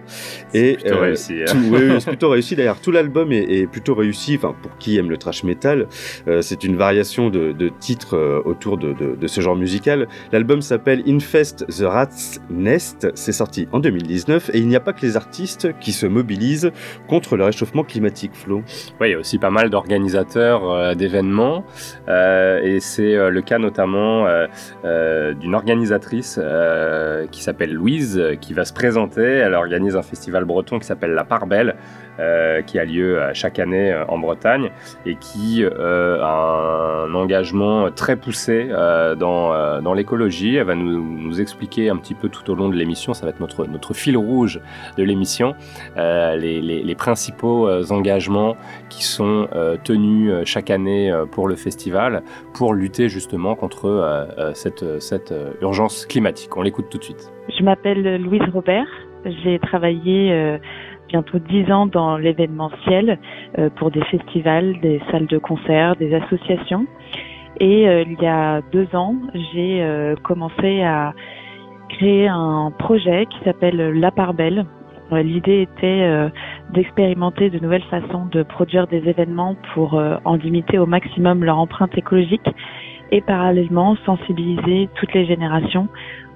Et 0.53 0.73
Plutôt 0.75 0.99
réussi. 0.99 1.33
hein. 1.41 1.45
tout- 1.51 1.57
oui, 1.71 1.79
oui, 1.89 1.95
c'est 1.99 2.09
plutôt 2.09 2.29
réussi. 2.29 2.55
D'ailleurs, 2.55 2.79
tout 2.81 2.91
l'album 2.91 3.31
est, 3.31 3.43
est 3.43 3.67
plutôt 3.67 3.93
réussi. 3.99 4.37
Pour 4.37 4.55
qui 4.79 4.97
aime 4.97 5.09
le 5.09 5.17
trash 5.17 5.43
metal, 5.43 5.87
euh, 6.27 6.41
c'est 6.41 6.63
une 6.63 6.75
variation 6.75 7.29
de, 7.29 7.69
titres 7.79 8.15
euh, 8.15 8.41
autour 8.45 8.77
de, 8.77 9.27
ce 9.27 9.41
genre 9.41 9.55
musical. 9.55 10.07
L'album 10.31 10.61
s'appelle 10.61 11.03
Infest 11.07 11.65
the 11.67 11.83
Rat's 11.83 12.39
Nest. 12.49 13.07
C'est 13.15 13.31
sorti 13.31 13.67
en 13.71 13.79
2019 13.79 14.51
et 14.53 14.59
il 14.59 14.67
n'y 14.67 14.75
a 14.75 14.79
pas 14.79 14.93
que 14.93 15.01
les 15.01 15.17
artistes 15.17 15.69
qui 15.79 15.91
se 15.91 16.05
mobilisent 16.05 16.71
contre 17.07 17.37
le 17.37 17.43
réchauffement 17.43 17.83
climatique, 17.83 18.31
Flo. 18.33 18.63
Oui, 18.99 19.09
il 19.09 19.11
y 19.11 19.13
a 19.13 19.19
aussi 19.19 19.37
pas 19.37 19.49
mal 19.49 19.69
d'organisateurs 19.69 20.69
euh, 20.69 20.95
d'événements, 20.95 21.65
et 22.07 22.79
c'est 22.79 23.29
le 23.29 23.41
cas 23.41 23.59
notamment 23.59 24.25
d'une 24.83 25.55
organisatrice 25.55 26.39
qui 27.31 27.43
s'appelle 27.43 27.73
Louise, 27.73 28.21
qui 28.41 28.53
va 28.53 28.65
se 28.65 28.73
présenter. 28.73 29.21
Elle 29.21 29.53
organise 29.53 29.95
un 29.95 30.01
festival 30.01 30.45
breton 30.45 30.79
qui 30.79 30.87
s'appelle 30.87 31.11
La 31.11 31.23
Part 31.23 31.47
Belle, 31.47 31.75
qui 32.65 32.79
a 32.79 32.85
lieu 32.85 33.19
chaque 33.33 33.59
année 33.59 33.88
euh, 33.91 34.05
en 34.07 34.17
Bretagne, 34.17 34.71
et 35.05 35.15
qui 35.15 35.63
euh, 35.63 36.21
a 36.21 37.05
un 37.07 37.13
engagement 37.13 37.91
très 37.91 38.15
poussé 38.15 38.67
euh, 38.69 39.15
dans, 39.15 39.81
dans 39.81 39.93
l'écologie. 39.93 40.55
Elle 40.55 40.65
va 40.67 40.75
nous, 40.75 41.39
expliquer 41.39 41.89
un 41.89 41.97
petit 41.97 42.15
peu 42.15 42.29
tout 42.29 42.49
au 42.51 42.55
long 42.55 42.69
de 42.69 42.75
l'émission, 42.75 43.13
ça 43.13 43.25
va 43.25 43.29
être 43.29 43.39
notre, 43.39 43.65
notre 43.65 43.93
fil 43.93 44.17
rouge 44.17 44.59
de 44.97 45.03
l'émission, 45.03 45.55
les, 45.95 46.61
les- 46.61 46.95
principaux 46.95 47.69
engagements 47.91 48.57
qui 48.89 49.03
sont 49.03 49.47
tenus 49.83 50.33
chaque 50.45 50.69
année 50.69 51.13
pour 51.31 51.47
le 51.47 51.55
festival 51.55 52.23
pour 52.53 52.73
lutter 52.73 53.07
justement 53.07 53.55
contre 53.55 54.27
cette, 54.53 54.99
cette 54.99 55.33
urgence 55.61 56.05
climatique. 56.05 56.57
On 56.57 56.61
l'écoute 56.61 56.87
tout 56.89 56.97
de 56.97 57.03
suite. 57.03 57.31
Je 57.57 57.63
m'appelle 57.63 58.21
Louise 58.21 58.41
Robert. 58.53 58.87
J'ai 59.43 59.59
travaillé 59.59 60.59
bientôt 61.09 61.39
dix 61.39 61.69
ans 61.71 61.87
dans 61.87 62.17
l'événementiel 62.17 63.19
euh, 63.57 63.69
pour 63.75 63.91
des 63.91 64.03
festivals, 64.05 64.79
des 64.81 65.01
salles 65.11 65.25
de 65.25 65.37
concert, 65.37 65.95
des 65.95 66.13
associations. 66.13 66.85
Et 67.59 67.89
euh, 67.89 68.03
il 68.03 68.21
y 68.21 68.27
a 68.27 68.61
deux 68.71 68.87
ans, 68.95 69.15
j'ai 69.33 69.83
euh, 69.83 70.15
commencé 70.23 70.81
à 70.83 71.13
créer 71.89 72.27
un 72.27 72.71
projet 72.77 73.25
qui 73.25 73.39
s'appelle 73.43 73.99
La 73.99 74.11
Part 74.11 74.33
Belle. 74.33 74.65
L'idée 75.11 75.63
était 75.63 76.29
d'expérimenter 76.71 77.49
de 77.49 77.57
nouvelles 77.57 77.87
façons 77.89 78.27
de 78.31 78.43
produire 78.43 78.85
des 78.85 79.09
événements 79.09 79.55
pour 79.73 79.99
en 80.23 80.35
limiter 80.35 80.77
au 80.77 80.85
maximum 80.85 81.43
leur 81.43 81.57
empreinte 81.57 81.97
écologique 81.97 82.47
et 83.11 83.21
parallèlement 83.21 83.95
sensibiliser 84.05 84.87
toutes 84.93 85.11
les 85.15 85.25
générations 85.25 85.87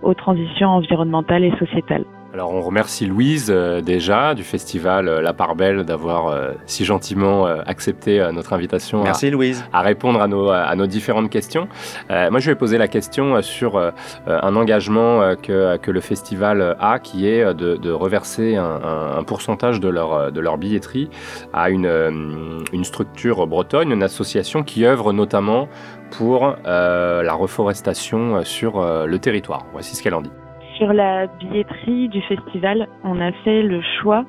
aux 0.02 0.16
transitions 0.16 0.70
environnementales 0.70 1.44
et 1.44 1.56
sociétales. 1.60 2.06
Alors 2.34 2.52
on 2.52 2.62
remercie 2.62 3.06
Louise 3.06 3.52
euh, 3.54 3.82
déjà 3.82 4.34
du 4.34 4.44
festival 4.44 5.08
euh, 5.08 5.22
La 5.22 5.34
Part 5.34 5.56
Belle 5.56 5.84
d'avoir 5.84 6.30
euh, 6.30 6.54
si 6.66 6.84
gentiment 6.84 7.46
euh, 7.46 7.62
accepté 7.68 8.20
euh, 8.20 8.32
notre 8.32 8.54
invitation 8.54 9.02
à- 9.02 9.04
Merci 9.04 9.30
Louise. 9.30 9.64
à 9.72 9.82
répondre 9.82 10.20
à 10.20 10.28
nos, 10.28 10.50
à 10.50 10.76
nos 10.76 10.88
différentes 10.88 11.30
questions. 11.30 11.68
Euh, 12.10 12.32
moi, 12.32 12.40
je 12.40 12.50
vais 12.50 12.56
poser 12.56 12.80
la 12.80 12.88
question 12.88 13.40
sur 13.44 13.78
un 14.26 14.56
engagement 14.56 15.22
euh, 15.22 15.36
que, 15.36 15.78
que 15.78 15.92
le 15.92 16.02
festival 16.02 16.76
a, 16.80 16.98
qui 16.98 17.28
est 17.28 17.54
de, 17.54 17.76
de 17.76 17.92
reverser 17.92 18.56
un, 18.56 18.64
un- 18.64 19.18
un 19.20 19.24
pourcentage 19.24 19.80
de 19.80 19.90
leur, 19.90 20.32
de 20.32 20.40
leur 20.40 20.58
billetterie 20.58 21.12
à 21.54 21.70
une, 21.70 22.64
une 22.74 22.84
structure 22.84 23.46
bretonne, 23.46 23.92
une 23.92 24.02
association 24.02 24.64
qui 24.64 24.86
œuvre 24.86 25.14
notamment 25.14 25.68
pour 26.10 26.56
euh, 26.66 27.22
la 27.22 27.34
reforestation 27.34 28.44
sur 28.44 28.80
euh, 28.80 29.06
le 29.06 29.20
territoire. 29.20 29.66
Voici 29.72 29.96
ce 29.96 30.02
qu'elle 30.02 30.16
en 30.16 30.22
dit. 30.22 30.32
Sur 30.78 30.92
la 30.92 31.28
billetterie 31.28 32.10
du 32.10 32.22
festival, 32.24 32.88
on 33.04 33.22
a 33.22 33.32
fait 33.44 33.62
le 33.62 33.82
choix 34.02 34.26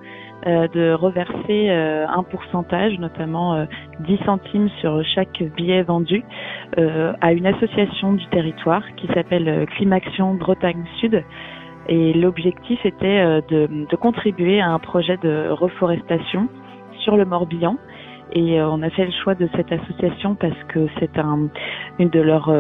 euh, 0.47 0.69
de 0.69 0.93
reverser 0.93 1.71
euh, 1.71 2.07
un 2.07 2.23
pourcentage, 2.23 2.99
notamment 2.99 3.55
euh, 3.55 3.65
10 4.01 4.19
centimes 4.27 4.69
sur 4.81 5.03
chaque 5.15 5.43
billet 5.57 5.83
vendu, 5.83 6.23
euh, 6.77 7.15
à 7.23 7.33
une 7.33 7.47
association 7.47 8.13
du 8.13 8.27
territoire 8.27 8.83
qui 8.97 9.07
s'appelle 9.15 9.67
Climaction 9.77 10.35
Bretagne 10.35 10.85
Sud. 11.01 11.25
Et 11.89 12.13
l'objectif 12.13 12.85
était 12.85 13.41
de, 13.49 13.97
contribuer 13.97 14.61
à 14.61 14.71
un 14.71 14.79
projet 14.79 15.17
de 15.19 15.49
reforestation 15.49 16.49
sur 17.01 17.17
le 17.17 17.25
Morbihan. 17.25 17.77
Et 18.33 18.61
on 18.61 18.83
a 18.83 18.91
fait 18.91 19.05
le 19.05 19.13
choix 19.23 19.35
de 19.35 19.49
cette 19.55 19.71
association 19.71 20.35
parce 20.35 20.63
que 20.69 20.89
c'est 20.99 21.19
un, 21.19 21.49
une 21.99 22.09
de 22.09 22.21
leurs 22.21 22.51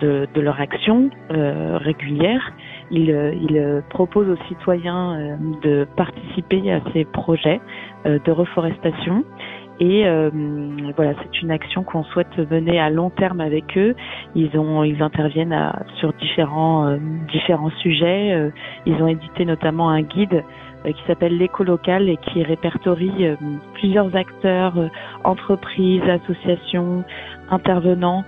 de, 0.00 0.26
de 0.34 0.46
actions 0.48 1.10
régulières. 1.28 2.52
Il, 2.90 3.10
euh, 3.10 3.32
il 3.34 3.56
euh, 3.56 3.80
propose 3.90 4.28
aux 4.28 4.44
citoyens 4.48 5.18
euh, 5.18 5.36
de 5.62 5.86
participer 5.96 6.72
à 6.72 6.80
ces 6.92 7.04
projets 7.04 7.60
de 8.04 8.30
reforestation. 8.30 9.24
Et 9.80 10.06
euh, 10.06 10.30
voilà, 10.96 11.12
c'est 11.22 11.42
une 11.42 11.50
action 11.50 11.82
qu'on 11.82 12.04
souhaite 12.04 12.38
mener 12.50 12.78
à 12.78 12.88
long 12.88 13.10
terme 13.10 13.40
avec 13.40 13.76
eux. 13.76 13.94
Ils 14.36 14.56
ont, 14.56 14.84
ils 14.84 15.02
interviennent 15.02 15.52
à- 15.52 15.82
sur 15.98 16.12
différents 16.14 16.86
euh, 16.86 16.96
différents 17.32 17.70
sujets. 17.82 18.50
Ils 18.86 19.02
ont 19.02 19.08
édité 19.08 19.44
notamment 19.44 19.90
un 19.90 20.02
guide 20.02 20.44
qui 20.84 21.02
s'appelle 21.08 21.36
l'éco 21.36 21.64
local 21.64 22.08
et 22.08 22.16
qui 22.16 22.44
répertorie 22.44 23.26
plusieurs 23.74 24.14
acteurs, 24.14 24.74
entreprises, 25.24 26.02
associations, 26.08 27.02
intervenants 27.50 28.22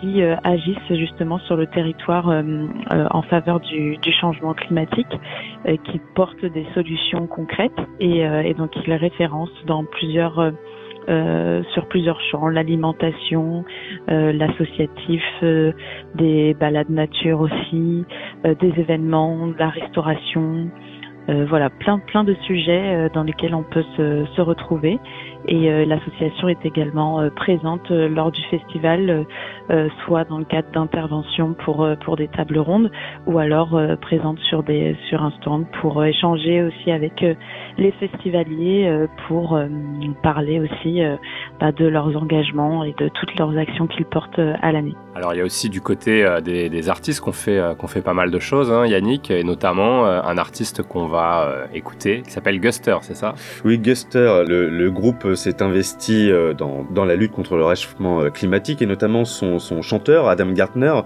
qui 0.00 0.22
euh, 0.22 0.36
agissent 0.44 0.76
justement 0.90 1.38
sur 1.40 1.56
le 1.56 1.66
territoire 1.66 2.28
euh, 2.28 2.42
euh, 2.92 3.06
en 3.10 3.22
faveur 3.22 3.60
du, 3.60 3.96
du 3.98 4.12
changement 4.12 4.54
climatique, 4.54 5.06
qui 5.84 6.00
portent 6.14 6.44
des 6.44 6.66
solutions 6.74 7.26
concrètes 7.26 7.72
et, 7.98 8.20
et 8.20 8.54
donc 8.54 8.70
il 8.86 8.92
référence 8.92 9.50
dans 9.66 9.84
plusieurs 9.84 10.52
euh, 11.08 11.62
sur 11.72 11.86
plusieurs 11.86 12.20
champs, 12.20 12.48
l'alimentation, 12.48 13.64
euh, 14.10 14.32
l'associatif, 14.32 15.22
euh, 15.44 15.72
des 16.16 16.54
balades 16.54 16.90
nature 16.90 17.40
aussi, 17.40 18.04
des 18.44 18.72
événements, 18.76 19.52
la 19.58 19.68
restauration, 19.68 20.68
voilà, 21.48 21.70
plein 21.70 21.98
plein 21.98 22.22
de 22.22 22.34
sujets 22.46 23.08
dans 23.12 23.24
lesquels 23.24 23.54
on 23.54 23.64
peut 23.64 23.84
se, 23.96 24.24
se 24.36 24.40
retrouver. 24.40 24.98
Et 25.48 25.70
euh, 25.70 25.84
l'association 25.84 26.48
est 26.48 26.64
également 26.64 27.20
euh, 27.20 27.30
présente 27.30 27.90
euh, 27.90 28.08
lors 28.08 28.32
du 28.32 28.42
festival, 28.44 29.26
soit 30.04 30.24
dans 30.24 30.38
le 30.38 30.44
cadre 30.44 30.70
d'interventions 30.72 31.54
pour 31.54 31.88
pour 32.04 32.16
des 32.16 32.28
tables 32.28 32.58
rondes, 32.58 32.90
ou 33.26 33.38
alors 33.38 33.80
présente 34.00 34.38
sur 34.40 34.62
des 34.62 34.96
sur 35.08 35.22
un 35.22 35.32
stand 35.32 35.66
pour 35.80 36.04
échanger 36.04 36.62
aussi 36.62 36.92
avec 36.92 37.24
les 37.76 37.90
festivaliers 37.92 39.06
pour 39.26 39.58
parler 40.22 40.60
aussi 40.60 41.02
bah, 41.58 41.72
de 41.72 41.86
leurs 41.86 42.16
engagements 42.16 42.84
et 42.84 42.94
de 42.96 43.08
toutes 43.08 43.36
leurs 43.38 43.56
actions 43.58 43.88
qu'ils 43.88 44.06
portent 44.06 44.38
à 44.38 44.70
l'année. 44.70 44.94
Alors 45.16 45.32
il 45.32 45.38
y 45.38 45.40
a 45.40 45.44
aussi 45.44 45.70
du 45.70 45.80
côté 45.80 46.22
euh, 46.26 46.42
des, 46.42 46.88
artistes 46.90 47.20
qu'on 47.20 47.32
fait, 47.32 47.56
euh, 47.56 47.74
qu'on 47.74 47.86
fait 47.86 48.02
pas 48.02 48.12
mal 48.12 48.30
de 48.30 48.38
choses, 48.38 48.70
hein, 48.70 48.84
Yannick, 48.84 49.30
et 49.30 49.44
notamment 49.44 50.06
euh, 50.06 50.20
un 50.22 50.36
artiste 50.36 50.82
qu'on 50.82 51.06
va 51.06 51.68
écouter 51.72 52.20
qui 52.22 52.30
s'appelle 52.30 52.60
Guster, 52.60 52.98
c'est 53.00 53.16
ça? 53.16 53.34
Oui, 53.64 53.78
Guster, 53.78 54.44
le, 54.46 54.90
groupe 54.90 55.34
s'est 55.34 55.62
investi 55.62 56.30
dans, 56.56 56.86
dans, 56.90 57.06
la 57.06 57.16
lutte 57.16 57.32
contre 57.32 57.56
le 57.56 57.64
réchauffement 57.64 58.30
climatique 58.30 58.82
et 58.82 58.86
notamment 58.86 59.24
son, 59.24 59.58
son 59.58 59.80
chanteur, 59.80 60.28
Adam 60.28 60.50
Gartner, 60.52 61.00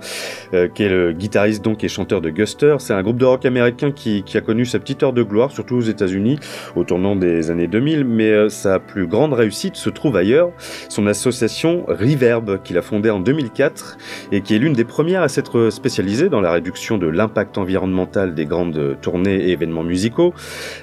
qui 0.74 0.82
est 0.82 0.88
le 0.88 1.12
guitariste 1.12 1.64
donc 1.64 1.82
et 1.84 1.88
chanteur 1.88 2.20
de 2.20 2.30
Guster. 2.30 2.76
C'est 2.78 2.92
un 2.92 3.02
groupe 3.02 3.16
de 3.16 3.24
rock 3.24 3.44
américain 3.46 3.90
qui, 3.90 4.22
qui, 4.22 4.36
a 4.36 4.40
connu 4.40 4.66
sa 4.66 4.78
petite 4.78 5.02
heure 5.02 5.12
de 5.12 5.22
gloire, 5.22 5.50
surtout 5.50 5.76
aux 5.76 5.80
États-Unis, 5.80 6.38
au 6.76 6.84
tournant 6.84 7.16
des 7.16 7.50
années 7.50 7.68
2000, 7.68 8.04
mais 8.04 8.48
sa 8.50 8.80
plus 8.80 9.06
grande 9.06 9.32
réussite 9.32 9.76
se 9.76 9.90
trouve 9.90 10.16
ailleurs, 10.16 10.50
son 10.88 11.06
association 11.06 11.84
Reverb, 11.88 12.62
qu'il 12.62 12.76
a 12.76 12.82
fondée 12.82 13.10
en 13.10 13.20
2004 13.20 13.98
et 14.32 14.40
qui 14.40 14.54
est 14.54 14.58
l'une 14.58 14.72
des 14.72 14.84
premières 14.84 15.22
à 15.22 15.28
s'être 15.28 15.70
spécialisée 15.70 16.28
dans 16.28 16.40
la 16.40 16.52
réduction 16.52 16.98
de 16.98 17.06
l'impact 17.06 17.58
environnemental 17.58 18.34
des 18.34 18.46
grandes 18.46 18.96
tournées 19.00 19.36
et 19.36 19.50
événements 19.50 19.82
musicaux. 19.82 20.34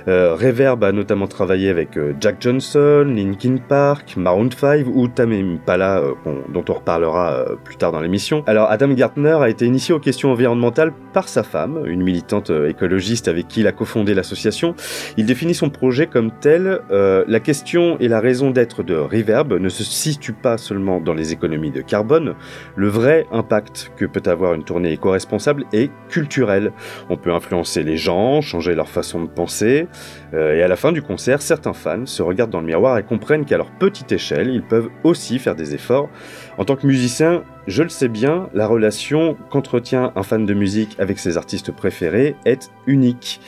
Euh, 0.07 0.35
Reverb 0.35 0.83
a 0.83 0.91
notamment 0.91 1.27
travaillé 1.27 1.69
avec 1.69 1.97
euh, 1.97 2.13
Jack 2.19 2.37
Johnson, 2.39 3.05
Linkin 3.07 3.57
Park, 3.67 4.15
Maroon 4.17 4.49
5 4.49 4.85
ou 4.87 5.07
Tame 5.07 5.33
Impala, 5.33 5.99
euh, 5.99 6.13
dont 6.53 6.65
on 6.69 6.73
reparlera 6.73 7.45
plus 7.63 7.77
tard 7.77 7.91
dans 7.91 8.01
l'émission. 8.01 8.43
Alors 8.47 8.69
Adam 8.69 8.89
Gartner 8.89 9.37
a 9.39 9.49
été 9.49 9.65
initié 9.65 9.93
aux 9.93 9.99
questions 9.99 10.31
environnementales 10.31 10.93
par 11.13 11.29
sa 11.29 11.43
femme, 11.43 11.83
une 11.85 12.03
militante 12.03 12.51
écologiste 12.67 13.27
avec 13.27 13.47
qui 13.47 13.61
il 13.61 13.67
a 13.67 13.71
cofondé 13.71 14.13
l'association. 14.13 14.75
Il 15.17 15.25
définit 15.25 15.53
son 15.53 15.69
projet 15.69 16.07
comme 16.07 16.31
tel 16.31 16.81
la 16.89 17.39
question 17.39 17.97
et 17.99 18.07
la 18.07 18.19
raison 18.19 18.51
d'être 18.51 18.83
de 18.83 18.95
Reverb 18.95 19.53
ne 19.53 19.69
se 19.69 19.83
situe 19.83 20.33
pas 20.33 20.57
seulement 20.57 20.99
dans 20.99 21.13
les 21.13 21.33
économies 21.33 21.71
de 21.71 21.81
carbone, 21.81 22.35
le 22.75 22.87
vrai 22.87 23.06
impact 23.31 23.91
que 23.95 24.05
peut 24.05 24.29
avoir 24.29 24.53
une 24.53 24.63
tournée 24.63 24.91
éco-responsable 24.91 25.65
est 25.73 25.91
culturel. 26.09 26.71
On 27.09 27.17
peut 27.17 27.31
influencer 27.31 27.83
les 27.83 27.97
gens, 27.97 28.41
changer 28.41 28.75
leur 28.75 28.89
façon 28.89 29.21
de 29.21 29.27
penser, 29.27 29.87
euh, 30.33 30.55
et 30.55 30.63
à 30.63 30.67
la 30.67 30.75
fin 30.75 30.91
du 30.91 31.01
concert, 31.01 31.41
certains 31.41 31.73
fans 31.73 32.05
se 32.05 32.21
regardent 32.21 32.51
dans 32.51 32.61
le 32.61 32.67
miroir 32.67 32.97
et 32.97 33.03
comprennent 33.03 33.45
qu'à 33.45 33.57
leur 33.57 33.71
petite 33.71 34.11
échelle, 34.11 34.49
ils 34.49 34.63
peuvent 34.63 34.89
aussi 35.03 35.39
faire 35.39 35.55
des 35.55 35.73
efforts. 35.73 36.09
En 36.57 36.65
tant 36.65 36.75
que 36.75 36.87
musicien, 36.87 37.43
je 37.67 37.83
le 37.83 37.89
sais 37.89 38.07
bien, 38.07 38.49
la 38.53 38.65
relation 38.65 39.37
qu'entretient 39.49 40.11
un 40.15 40.23
fan 40.23 40.45
de 40.45 40.53
musique 40.53 40.95
avec 40.99 41.19
ses 41.19 41.37
artistes 41.37 41.71
préférés 41.71 42.35
est 42.45 42.71
unique. 42.87 43.39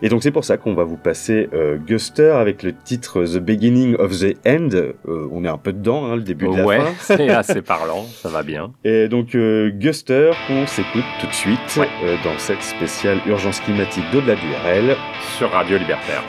Et 0.00 0.08
donc 0.08 0.22
c'est 0.22 0.30
pour 0.30 0.44
ça 0.44 0.56
qu'on 0.56 0.74
va 0.74 0.84
vous 0.84 0.96
passer 0.96 1.50
euh, 1.52 1.76
Guster 1.76 2.30
avec 2.30 2.62
le 2.62 2.72
titre 2.72 3.24
The 3.24 3.38
Beginning 3.38 3.96
of 3.96 4.18
the 4.18 4.36
End. 4.46 4.70
Euh, 4.72 5.28
on 5.30 5.44
est 5.44 5.48
un 5.48 5.58
peu 5.58 5.72
dedans, 5.72 6.06
hein, 6.06 6.16
le 6.16 6.22
début 6.22 6.48
de 6.48 6.56
la 6.56 6.64
ouais, 6.64 6.78
fin. 6.78 6.92
c'est 7.16 7.28
assez 7.28 7.60
parlant, 7.60 8.04
ça 8.04 8.30
va 8.30 8.42
bien. 8.42 8.72
Et 8.84 9.08
donc 9.08 9.34
euh, 9.34 9.70
Guster 9.70 10.30
qu'on 10.46 10.66
s'écoute 10.66 11.04
tout 11.20 11.26
de 11.26 11.34
suite 11.34 11.80
dans 12.24 12.38
cette 12.38 12.62
spéciale 12.62 13.18
urgence 13.26 13.60
climatique 13.60 14.04
d'au-delà 14.12 14.36
du 14.36 14.46
RL 14.64 14.96
sur 15.36 15.50
Radio 15.50 15.76
Libertaire. 15.76 16.22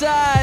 side. 0.00 0.39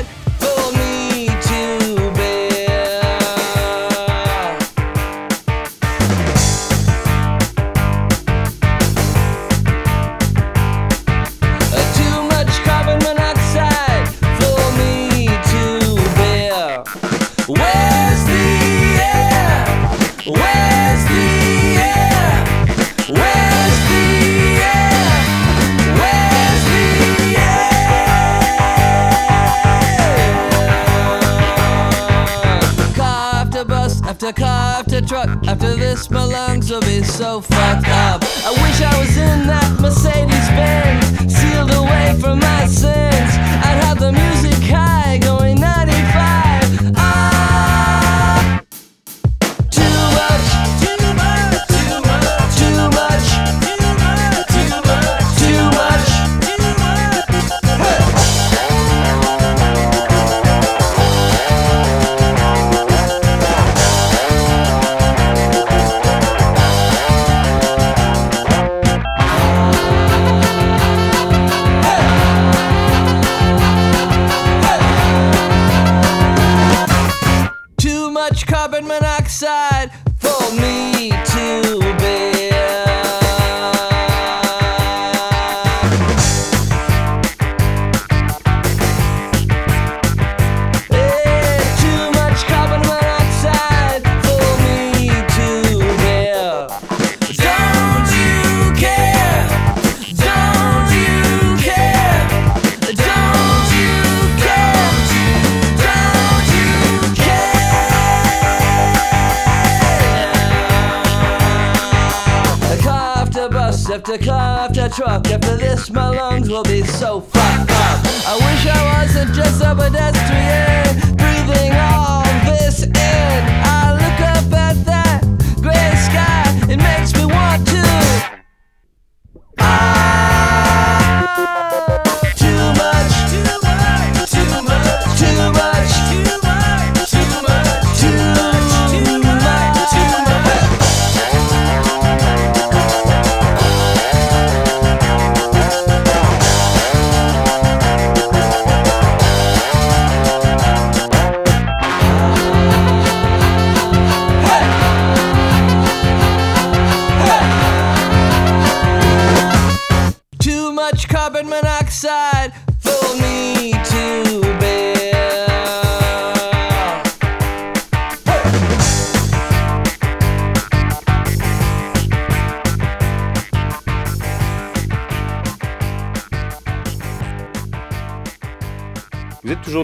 struck 35.17 35.47
after 35.47 35.75
this 35.75 36.09
mother. 36.11 36.26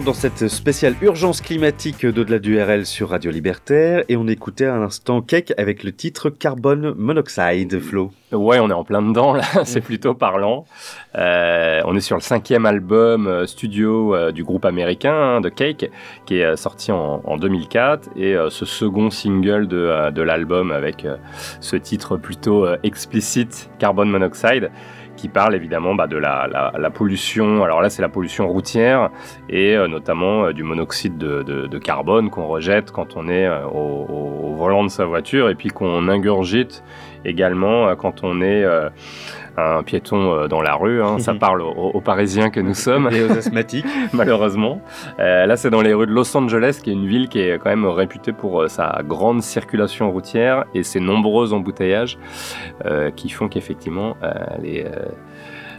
Dans 0.04 0.12
cette 0.12 0.48
spéciale 0.48 0.94
urgence 1.00 1.40
climatique 1.40 2.04
d'au-delà 2.04 2.38
du 2.38 2.60
RL 2.60 2.84
sur 2.84 3.10
Radio 3.10 3.30
Libertaire. 3.30 4.04
Et 4.08 4.16
on 4.16 4.26
écoutait 4.26 4.66
à 4.66 4.76
l'instant 4.76 5.22
Cake 5.22 5.54
avec 5.56 5.82
le 5.82 5.92
titre 5.92 6.28
Carbon 6.28 6.94
Monoxide, 6.96 7.80
Flo. 7.80 8.10
Ouais, 8.32 8.58
on 8.58 8.68
est 8.68 8.74
en 8.74 8.84
plein 8.84 9.00
dedans 9.00 9.32
là, 9.32 9.44
c'est 9.64 9.80
plutôt 9.80 10.14
parlant. 10.14 10.66
Euh, 11.16 11.80
on 11.86 11.96
est 11.96 12.00
sur 12.00 12.16
le 12.16 12.22
cinquième 12.22 12.66
album 12.66 13.26
euh, 13.26 13.46
studio 13.46 14.14
euh, 14.14 14.32
du 14.32 14.44
groupe 14.44 14.64
américain 14.64 15.14
hein, 15.14 15.40
de 15.40 15.48
Cake, 15.48 15.90
qui 16.26 16.38
est 16.38 16.44
euh, 16.44 16.56
sorti 16.56 16.92
en, 16.92 17.22
en 17.24 17.36
2004, 17.36 18.10
et 18.16 18.36
ce 18.50 18.64
second 18.64 19.10
single 19.10 19.68
de, 19.68 20.10
de 20.10 20.22
l'album 20.22 20.72
avec 20.72 21.06
ce 21.60 21.76
titre 21.76 22.16
plutôt 22.16 22.66
explicite, 22.82 23.70
Carbon 23.78 24.06
Monoxide, 24.06 24.70
parle 25.28 25.54
évidemment 25.54 25.94
bah, 25.94 26.06
de 26.06 26.16
la, 26.16 26.90
pollution. 26.90 27.64
Alors 27.64 27.82
là, 27.82 27.90
c'est 27.90 28.02
la 28.02 28.08
pollution 28.08 28.48
routière 28.48 29.10
et 29.48 29.76
euh, 29.76 29.88
notamment 29.88 30.46
euh, 30.46 30.52
du 30.52 30.62
monoxyde 30.62 31.16
de, 31.18 31.78
carbone 31.78 32.30
qu'on 32.30 32.46
rejette 32.46 32.92
quand 32.92 33.16
on 33.16 33.28
est 33.28 33.46
euh, 33.46 33.64
au, 33.66 34.54
volant 34.56 34.84
de 34.84 34.88
sa 34.88 35.04
voiture 35.04 35.50
et 35.50 35.54
puis 35.54 35.68
qu'on 35.68 36.08
ingurgite 36.08 36.84
également 37.24 37.94
quand 37.96 38.22
on 38.22 38.40
est 38.40 38.64
un 39.56 39.82
piéton 39.82 40.32
euh, 40.32 40.48
dans 40.48 40.60
la 40.60 40.74
rue. 40.74 41.02
hein. 41.02 41.18
Ça 41.18 41.34
parle 41.40 41.62
aux, 41.62 41.70
aux 41.72 42.00
Parisiens 42.00 42.50
que 42.50 42.60
nous 42.60 42.74
sommes 42.74 43.08
Et 43.12 43.22
aux 43.24 43.30
asthmatiques. 43.32 43.86
malheureusement. 44.12 44.80
Euh, 45.20 45.46
là, 45.46 45.56
c'est 45.56 45.70
dans 45.70 45.82
les 45.82 45.94
rues 45.94 46.06
de 46.06 46.12
Los 46.12 46.36
Angeles, 46.36 46.80
qui 46.82 46.90
est 46.90 46.94
une 46.94 47.06
ville 47.06 47.28
qui 47.28 47.40
est 47.40 47.58
quand 47.58 47.70
même 47.70 47.86
réputée 47.86 48.32
pour 48.32 48.62
euh, 48.62 48.68
sa 48.68 49.00
grande 49.06 49.42
circulation 49.42 50.10
routière 50.10 50.64
et 50.74 50.82
ses 50.82 51.00
nombreux 51.00 51.52
embouteillages 51.52 52.18
euh, 52.84 53.10
qui 53.10 53.28
font 53.28 53.48
qu'effectivement, 53.48 54.16
euh, 54.22 54.32
les, 54.62 54.84
euh, 54.84 55.06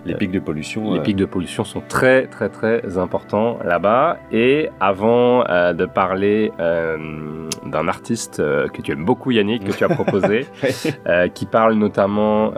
Les 0.06 0.16
pics 0.16 0.32
de 0.32 0.40
pollution. 0.40 0.94
les 0.94 1.00
euh, 1.00 1.02
pics 1.04 1.16
de 1.16 1.26
pollution 1.26 1.64
sont 1.64 1.82
très, 1.88 2.28
très, 2.28 2.50
très 2.50 2.98
importants 2.98 3.58
là-bas. 3.66 4.18
Et 4.32 4.70
avant 4.80 5.44
euh, 5.50 5.74
de 5.74 5.86
parler 5.86 6.52
euh, 6.60 6.98
d'un 7.66 7.88
artiste 7.88 8.38
que 8.38 8.82
tu 8.82 8.92
aimes 8.92 9.06
beaucoup, 9.06 9.32
Yannick, 9.32 9.64
que 9.64 9.72
tu 9.72 9.84
as 9.84 9.90
proposé, 9.90 10.46
qui 11.34 11.46
parle 11.46 11.74
notamment 11.74 12.52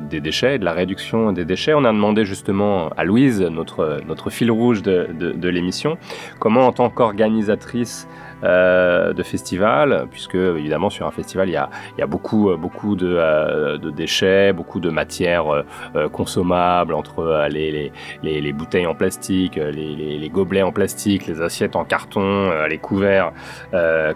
des 0.00 0.20
déchets, 0.20 0.54
et 0.54 0.58
de 0.58 0.64
la 0.64 0.72
réduction 0.72 1.32
des 1.32 1.44
déchets. 1.44 1.74
On 1.74 1.84
a 1.84 1.92
demandé 1.92 2.24
justement 2.24 2.90
à 2.96 3.04
Louise, 3.04 3.40
notre, 3.42 4.00
notre 4.06 4.30
fil 4.30 4.50
rouge 4.50 4.82
de, 4.82 5.08
de- 5.18 5.32
de 5.32 5.48
l'émission, 5.48 5.98
comment 6.38 6.66
en 6.66 6.72
tant 6.72 6.90
qu'organisatrice 6.90 8.08
euh, 8.44 9.12
de 9.12 9.22
festival, 9.22 10.06
puisque 10.10 10.34
évidemment 10.34 10.90
sur 10.90 11.06
un 11.06 11.10
festival 11.10 11.48
il 11.48 11.52
y 11.52 11.56
a, 11.56 11.70
il 11.96 12.00
y 12.00 12.02
a 12.02 12.06
beaucoup, 12.06 12.50
euh, 12.50 12.56
beaucoup 12.56 12.96
de, 12.96 13.16
euh, 13.18 13.78
de 13.78 13.90
déchets, 13.90 14.52
beaucoup 14.52 14.80
de 14.80 14.90
matières 14.90 15.50
euh, 15.50 16.08
consommables 16.08 16.94
entre 16.94 17.48
les, 17.50 17.70
les, 17.70 17.92
les, 18.22 18.40
les 18.40 18.52
bouteilles 18.52 18.86
en 18.86 18.94
plastique, 18.94 19.56
les, 19.56 20.30
gobelets 20.32 20.62
en 20.62 20.72
plastique, 20.72 21.26
les 21.26 21.40
assiettes 21.40 21.74
en 21.74 21.84
carton, 21.84 22.50
les 22.68 22.78
couverts. 22.78 23.32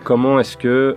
Comment 0.05 0.39
est-ce 0.41 0.57
que 0.57 0.97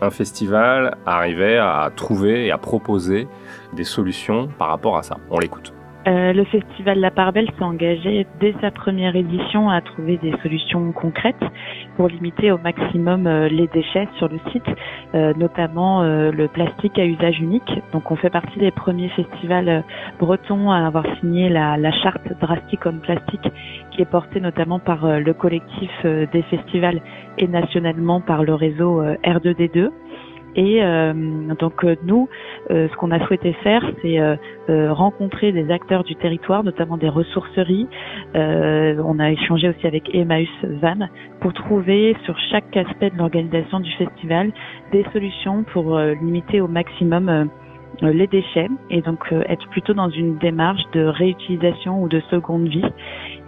un 0.00 0.10
festival 0.10 0.96
arrivait 1.06 1.58
à 1.58 1.90
trouver 1.94 2.46
et 2.46 2.52
à 2.52 2.58
proposer 2.58 3.26
des 3.72 3.84
solutions 3.84 4.48
par 4.58 4.68
rapport 4.68 4.96
à 4.96 5.02
ça? 5.02 5.16
On 5.30 5.38
l'écoute. 5.38 5.77
Euh, 6.06 6.32
le 6.32 6.44
festival 6.44 7.00
La 7.00 7.10
Part 7.10 7.32
Belle 7.32 7.50
s'est 7.58 7.64
engagé 7.64 8.26
dès 8.40 8.54
sa 8.60 8.70
première 8.70 9.16
édition 9.16 9.68
à 9.68 9.80
trouver 9.80 10.16
des 10.18 10.32
solutions 10.42 10.92
concrètes 10.92 11.42
pour 11.96 12.08
limiter 12.08 12.52
au 12.52 12.58
maximum 12.58 13.26
euh, 13.26 13.48
les 13.48 13.66
déchets 13.66 14.08
sur 14.16 14.28
le 14.28 14.38
site, 14.52 14.64
euh, 15.14 15.34
notamment 15.36 16.02
le 16.02 16.46
plastique 16.48 16.98
à 16.98 17.04
usage 17.04 17.40
unique. 17.40 17.70
Donc 17.92 18.10
on 18.10 18.16
fait 18.16 18.30
partie 18.30 18.58
des 18.58 18.70
premiers 18.70 19.08
festivals 19.10 19.84
bretons 20.20 20.70
à 20.70 20.86
avoir 20.86 21.04
signé 21.20 21.48
la, 21.48 21.90
charte 22.02 22.32
drastique 22.40 22.80
comme 22.80 23.00
plastique 23.00 23.48
qui 23.90 24.02
est 24.02 24.10
portée 24.10 24.40
notamment 24.40 24.78
par 24.78 25.18
le 25.18 25.32
collectif 25.32 25.90
des 26.04 26.42
festivals 26.42 27.00
et 27.38 27.48
nationalement 27.48 28.20
par 28.20 28.42
le 28.42 28.54
réseau 28.54 29.00
euh, 29.00 29.14
R2D2. 29.24 29.90
Et 30.58 30.82
euh, 30.82 31.12
donc 31.60 31.84
euh, 31.84 31.94
nous, 32.02 32.28
euh, 32.72 32.88
ce 32.88 32.96
qu'on 32.96 33.12
a 33.12 33.24
souhaité 33.26 33.52
faire, 33.62 33.88
c'est 34.02 34.18
rencontrer 34.90 35.52
des 35.52 35.70
acteurs 35.70 36.02
du 36.02 36.16
territoire, 36.16 36.64
notamment 36.64 36.96
des 36.98 37.08
ressourceries. 37.08 37.86
On 38.34 39.18
a 39.18 39.30
échangé 39.30 39.68
aussi 39.68 39.86
avec 39.86 40.14
Emmaüs 40.14 40.48
Van 40.82 41.08
pour 41.40 41.54
trouver 41.54 42.16
sur 42.24 42.36
chaque 42.50 42.76
aspect 42.76 43.10
de 43.10 43.16
l'organisation 43.16 43.80
du 43.80 43.90
festival 43.92 44.52
des 44.92 45.06
solutions 45.12 45.62
pour 45.72 45.98
limiter 45.98 46.60
au 46.60 46.68
maximum 46.68 47.48
les 48.02 48.26
déchets 48.26 48.68
et 48.90 49.00
donc 49.00 49.32
être 49.48 49.66
plutôt 49.70 49.94
dans 49.94 50.10
une 50.10 50.36
démarche 50.36 50.82
de 50.92 51.04
réutilisation 51.04 52.02
ou 52.02 52.08
de 52.08 52.20
seconde 52.30 52.68
vie. 52.68 52.84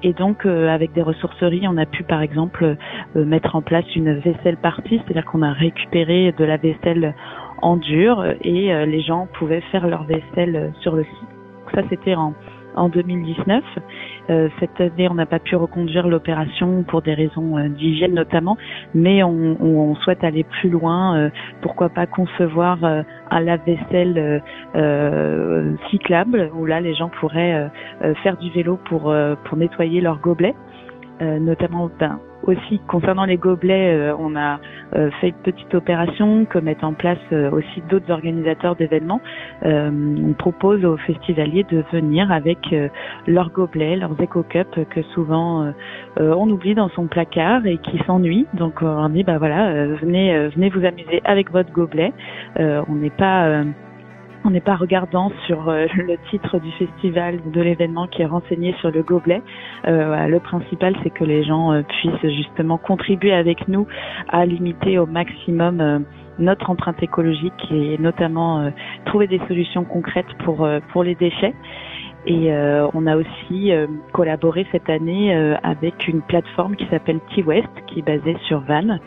Et 0.03 0.13
donc 0.15 0.47
euh, 0.47 0.69
avec 0.69 0.93
des 0.93 1.03
ressourceries, 1.03 1.67
on 1.69 1.77
a 1.77 1.87
pu 1.87 2.03
par 2.05 2.23
exemple 2.23 2.77
euh, 3.17 3.25
mettre 3.25 3.55
en 3.57 3.63
place 3.63 3.85
une 3.95 4.15
vaisselle 4.19 4.57
partie, 4.57 4.99
c'est-à-dire 5.05 5.25
qu'on 5.27 5.43
a 5.43 5.53
récupéré 5.53 6.33
de 6.37 6.45
la 6.45 6.57
vaisselle 6.57 7.15
en 7.61 7.77
dur 7.77 8.25
et 8.43 8.73
euh, 8.73 8.87
les 8.87 9.03
gens 9.03 9.29
pouvaient 9.35 9.61
faire 9.73 9.87
leur 9.87 10.05
vaisselle 10.05 10.73
sur 10.81 10.97
le 10.97 11.05
site. 11.05 11.29
Ça 11.75 11.83
c'était 11.91 12.15
en, 12.15 12.33
en 12.77 12.89
2019. 12.89 13.63
Euh, 14.31 14.49
cette 14.61 14.81
année, 14.81 15.09
on 15.11 15.15
n'a 15.15 15.27
pas 15.27 15.39
pu 15.41 15.55
reconduire 15.57 16.07
l'opération 16.09 16.83
pour 16.85 17.03
des 17.03 17.15
raisons 17.15 17.59
d'hygiène 17.69 18.15
notamment, 18.15 18.57
mais 18.95 19.23
on, 19.23 19.57
on- 19.61 19.95
souhaite 19.97 20.25
aller 20.25 20.45
plus 20.45 20.71
loin. 20.71 21.17
euh, 21.17 21.31
pourquoi 21.63 21.91
pas 21.91 22.07
concevoir 22.07 22.79
un 23.31 23.41
lave-vaisselle 23.41 24.19
euh, 24.19 24.39
euh, 24.77 25.75
cyclable 25.91 26.51
où 26.55 26.67
là 26.67 26.81
les 26.81 26.95
gens 26.95 27.11
pourraient 27.21 27.71
euh, 28.03 28.15
faire 28.23 28.37
du 28.37 28.51
vélo 28.51 28.79
pour 28.87 29.15
pour 29.45 29.59
nettoyer 29.59 30.01
leurs 30.01 30.21
gobelets. 30.21 30.55
Notamment 31.21 31.91
ben, 32.01 32.19
aussi 32.45 32.81
concernant 32.89 33.25
les 33.25 33.37
gobelets, 33.37 33.95
euh, 33.95 34.15
on 34.19 34.37
a 34.37 34.61
euh, 34.97 35.11
fait 35.21 35.29
une 35.29 35.35
petite 35.35 35.75
opération 35.75 36.45
que 36.45 36.59
mettent 36.59 36.85
en 36.85 36.95
place 36.95 37.19
euh, 37.33 37.51
aussi 37.51 37.83
d'autres 37.89 38.11
organisateurs 38.11 38.77
d'événements. 38.77 39.21
on 39.63 40.33
propose 40.39 40.85
aux 40.85 40.97
festivaliers 40.97 41.65
de 41.65 41.85
venir 41.93 42.31
avec 42.33 42.59
leurs 43.27 43.51
gobelets, 43.51 43.97
leurs 43.97 44.21
éco 44.21 44.43
cups 44.43 44.79
que 44.91 45.03
souvent 45.15 45.73
on 46.17 46.51
oublie 46.51 46.75
dans 46.75 46.89
son 46.91 47.07
placard 47.07 47.67
et 47.67 47.79
qui 47.79 47.99
s'ennuient. 48.07 48.47
Donc 48.55 48.83
on 48.83 49.09
dit 49.11 49.25
bah 49.25 49.39
voilà, 49.39 49.87
venez 49.87 50.49
venez 50.49 50.71
vous 50.71 50.85
amuser 50.85 51.21
avec 51.25 51.51
votre 51.51 51.73
gobelet. 51.73 52.13
on 52.59 52.95
n'est 52.95 53.11
pas 53.11 53.65
on 54.45 54.51
n'est 54.51 54.61
pas 54.61 54.77
regardant 54.77 55.31
sur 55.47 55.69
euh, 55.69 55.87
le 55.97 56.17
titre 56.31 56.59
du 56.59 56.71
festival 56.73 57.41
de 57.51 57.61
l'événement 57.61 58.07
qui 58.07 58.23
est 58.23 58.27
renseigné 58.27 58.75
sur 58.81 58.91
le 58.91 59.03
gobelet. 59.03 59.43
Euh, 59.87 60.27
le 60.27 60.41
principal, 60.41 60.97
c'est 61.03 61.11
que 61.11 61.25
les 61.25 61.45
gens 61.45 61.73
euh, 61.73 61.83
puissent 61.83 62.35
justement 62.37 62.79
contribuer 62.79 63.33
avec 63.33 63.69
nous 63.69 63.87
à 64.29 64.47
limiter 64.47 64.99
au 64.99 65.07
maximum 65.07 66.05
notre 66.39 66.71
empreinte 66.71 67.03
écologique 67.03 67.53
et 67.71 67.99
notamment 67.99 68.73
trouver 69.05 69.27
des 69.27 69.41
solutions 69.47 69.85
concrètes 69.85 70.33
pour 70.45 70.67
pour 70.93 71.05
les 71.05 71.15
déchets. 71.15 71.55
Et 72.27 72.51
on 72.95 73.07
a 73.07 73.17
aussi 73.17 73.73
collaboré 74.13 74.67
cette 74.73 74.89
année 74.89 75.35
avec 75.63 76.09
une 76.09 76.23
plateforme 76.23 76.77
qui 76.77 76.87
s'appelle 76.87 77.21
T-West, 77.35 77.69
qui 77.89 78.01
est 78.01 78.03
basée 78.03 78.37
sur 78.47 78.61
Van 78.61 78.99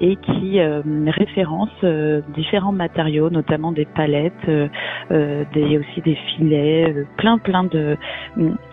et 0.00 0.16
qui 0.16 0.60
euh, 0.60 0.82
référence 1.08 1.70
euh, 1.84 2.22
différents 2.34 2.72
matériaux, 2.72 3.28
notamment 3.30 3.70
des 3.70 3.84
palettes, 3.84 4.32
euh, 4.48 4.68
euh 5.10 5.44
des, 5.52 5.78
aussi 5.78 6.00
des 6.00 6.14
filets, 6.14 6.90
euh, 6.90 7.04
plein 7.16 7.38
plein 7.38 7.64
de 7.64 7.96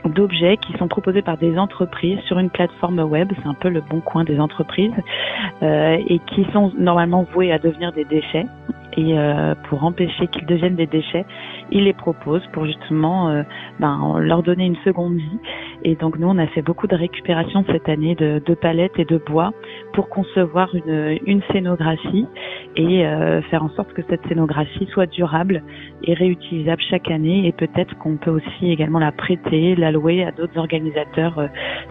d'objets 0.05 0.57
qui 0.57 0.73
sont 0.77 0.87
proposés 0.87 1.21
par 1.21 1.37
des 1.37 1.57
entreprises 1.57 2.19
sur 2.27 2.39
une 2.39 2.49
plateforme 2.49 2.99
web. 2.99 3.31
C'est 3.41 3.47
un 3.47 3.53
peu 3.53 3.69
le 3.69 3.81
bon 3.81 3.99
coin 3.99 4.23
des 4.23 4.39
entreprises 4.39 4.93
et 5.61 6.19
qui 6.27 6.45
sont 6.53 6.71
normalement 6.77 7.23
voués 7.33 7.51
à 7.51 7.59
devenir 7.59 7.91
des 7.91 8.05
déchets. 8.05 8.45
Et 8.95 9.15
pour 9.69 9.83
empêcher 9.83 10.27
qu'ils 10.27 10.45
deviennent 10.45 10.75
des 10.75 10.87
déchets, 10.87 11.25
ils 11.71 11.83
les 11.83 11.93
proposent 11.93 12.45
pour 12.53 12.65
justement 12.65 13.43
ben, 13.79 14.17
leur 14.19 14.43
donner 14.43 14.65
une 14.65 14.77
seconde 14.77 15.15
vie. 15.15 15.39
Et 15.87 15.95
donc 15.95 16.19
nous, 16.19 16.27
on 16.27 16.37
a 16.37 16.47
fait 16.47 16.61
beaucoup 16.61 16.85
de 16.85 16.97
récupération 16.97 17.63
cette 17.71 17.87
année 17.87 18.13
de, 18.13 18.41
de 18.45 18.53
palettes 18.55 18.99
et 18.99 19.05
de 19.05 19.17
bois 19.17 19.53
pour 19.93 20.09
concevoir 20.09 20.67
une, 20.75 21.17
une 21.25 21.41
scénographie 21.49 22.27
et 22.75 23.07
euh, 23.07 23.41
faire 23.43 23.63
en 23.63 23.69
sorte 23.69 23.93
que 23.93 24.01
cette 24.09 24.19
scénographie 24.27 24.85
soit 24.91 25.05
durable 25.05 25.63
et 26.03 26.13
réutilisable 26.13 26.81
chaque 26.89 27.09
année 27.09 27.47
et 27.47 27.53
peut-être 27.53 27.97
qu'on 27.99 28.17
peut 28.17 28.31
aussi 28.31 28.69
également 28.69 28.99
la 28.99 29.13
prêter, 29.13 29.77
la 29.77 29.93
louer 29.93 30.25
à 30.25 30.31
d'autres 30.31 30.57
organisateurs 30.57 31.39
euh, 31.39 31.47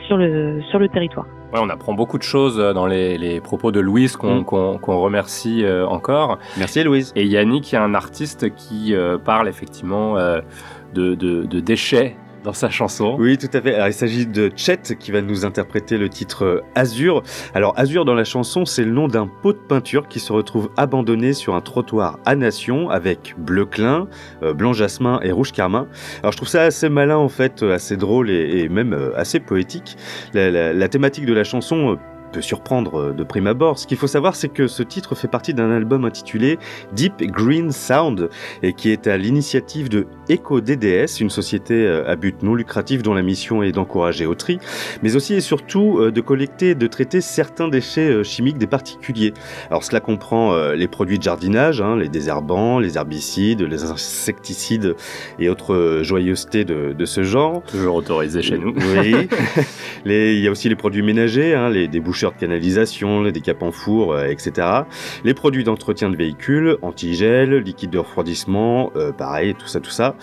sur 0.07 0.18
le 0.18 0.61
sur 0.68 0.78
le 0.78 0.88
territoire. 0.88 1.26
Ouais, 1.55 1.61
on 1.62 1.70
apprend 1.70 1.94
beaucoup 1.94 2.18
de 2.18 2.22
choses 2.22 2.61
euh, 2.61 2.74
dans 2.74 2.86
les, 2.86 3.16
les 3.16 3.40
propos 3.40 3.72
de 3.72 3.80
Louise 3.80 4.18
qu'on 4.18 4.42
mm. 4.42 4.78
remercie 4.88 5.64
encore. 5.88 6.38
Merci 6.59 6.84
Louise. 6.84 7.14
Et 7.16 7.24
Yannick, 7.24 7.64
qui 7.64 7.76
est 7.76 7.78
un 7.78 7.94
artiste 7.94 8.55
qui 8.57 8.94
parle 9.24 9.49
effectivement 9.49 10.16
de, 10.16 11.14
de, 11.14 11.44
de 11.44 11.61
déchets 11.61 12.14
sa 12.55 12.70
chanson. 12.70 13.16
Oui, 13.18 13.38
tout 13.38 13.49
à 13.53 13.61
fait. 13.61 13.74
Alors, 13.74 13.88
il 13.88 13.92
s'agit 13.92 14.26
de 14.26 14.51
Chet 14.55 14.97
qui 14.99 15.11
va 15.11 15.20
nous 15.20 15.44
interpréter 15.44 15.99
le 15.99 16.09
titre 16.09 16.44
euh, 16.44 16.61
Azur. 16.74 17.22
Alors, 17.55 17.72
Azur 17.76 18.05
dans 18.05 18.14
la 18.14 18.24
chanson, 18.24 18.64
c'est 18.64 18.84
le 18.84 18.92
nom 18.92 19.09
d'un 19.09 19.26
pot 19.26 19.53
de 19.53 19.59
peinture 19.59 20.07
qui 20.09 20.20
se 20.20 20.32
retrouve 20.32 20.70
abandonné 20.76 21.32
sur 21.32 21.55
un 21.55 21.61
trottoir 21.61 22.18
à 22.24 22.36
Nation 22.36 22.90
avec 22.90 23.34
bleu 23.38 23.66
clin, 23.66 24.09
euh, 24.42 24.53
blanc 24.53 24.72
jasmin 24.72 25.18
et 25.22 25.32
rouge 25.32 25.53
carmin. 25.53 25.88
Alors, 26.20 26.32
je 26.32 26.36
trouve 26.36 26.49
ça 26.49 26.62
assez 26.62 26.88
malin 26.88 27.16
en 27.16 27.28
fait, 27.28 27.62
euh, 27.62 27.74
assez 27.74 27.97
drôle 27.97 28.30
et, 28.30 28.68
même 28.68 29.12
assez 29.16 29.40
poétique. 29.40 29.97
La 30.34 30.88
thématique 30.88 31.24
de 31.24 31.32
la 31.32 31.44
chanson 31.44 31.99
surprendre 32.41 33.01
euh, 33.01 33.12
de 33.12 33.24
prime 33.24 33.47
abord. 33.47 33.79
Ce 33.79 33.87
qu'il 33.87 33.97
faut 33.97 34.07
savoir, 34.07 34.37
c'est 34.37 34.49
que 34.49 34.66
ce 34.66 34.83
titre 34.83 35.14
fait 35.14 35.29
partie 35.29 35.55
d'un 35.55 35.70
album 35.70 36.05
intitulé 36.05 36.59
Deep 36.93 37.22
Green 37.22 37.72
Sound 37.72 38.29
et 38.62 38.72
qui 38.72 38.91
est 38.91 39.07
à 39.07 39.16
l'initiative 39.16 39.89
de 39.89 40.07
Eco 40.31 40.61
DDS, 40.61 41.20
une 41.20 41.31
société 41.31 41.74
euh, 41.74 42.09
à 42.09 42.16
but 42.16 42.43
non 42.43 42.55
lucratif 42.55 43.03
dont 43.03 43.14
la 43.14 43.22
mission 43.22 43.62
est 43.62 43.72
d'encourager 43.72 44.27
au 44.27 44.35
tri, 44.35 44.59
mais 45.03 45.16
aussi 45.16 45.35
et 45.35 45.41
surtout 45.41 45.99
euh, 45.99 46.11
de 46.11 46.20
collecter 46.20 46.70
et 46.70 46.74
de 46.74 46.87
traiter 46.87 47.20
certains 47.20 47.68
déchets 47.68 48.24
chimiques 48.24 48.59
des 48.59 48.66
particuliers. 48.66 49.33
Alors 49.70 49.85
cela 49.85 50.01
comprend 50.01 50.57
les 50.72 50.89
produits 50.89 51.18
de 51.18 51.22
jardinage, 51.22 51.81
hein, 51.81 51.97
les 51.97 52.09
désherbants, 52.09 52.79
les 52.79 52.97
herbicides, 52.97 53.62
les 53.62 53.85
insecticides 53.85 54.95
et 55.39 55.49
autres 55.49 56.01
joyeusetés 56.03 56.64
de, 56.64 56.93
de 56.93 57.05
ce 57.05 57.22
genre. 57.22 57.62
Toujours 57.62 57.97
autorisé 57.97 58.43
chez 58.43 58.59
nous. 58.59 58.74
Oui. 58.74 59.29
les, 60.05 60.35
il 60.35 60.41
y 60.41 60.49
a 60.49 60.51
aussi 60.51 60.68
les 60.68 60.77
produits 60.77 61.03
ménagers, 61.03 61.55
hein, 61.55 61.68
les 61.68 61.89
de 62.25 62.41
canalisation, 62.41 63.23
les 63.23 63.33
décapes 63.33 63.62
en 63.62 63.71
four, 63.71 64.14
euh, 64.14 64.27
etc. 64.27 64.67
Les 65.25 65.35
produits 65.35 65.64
d'entretien 65.64 66.09
de 66.09 66.17
véhicules, 66.17 66.79
antigel, 66.83 67.57
liquide 67.59 67.91
de 67.91 67.99
refroidissement, 67.99 68.91
euh, 68.97 69.12
pareil, 69.12 69.55
tout 69.55 69.67
ça, 69.67 69.81
tout 69.81 69.91
ça. 69.91 70.17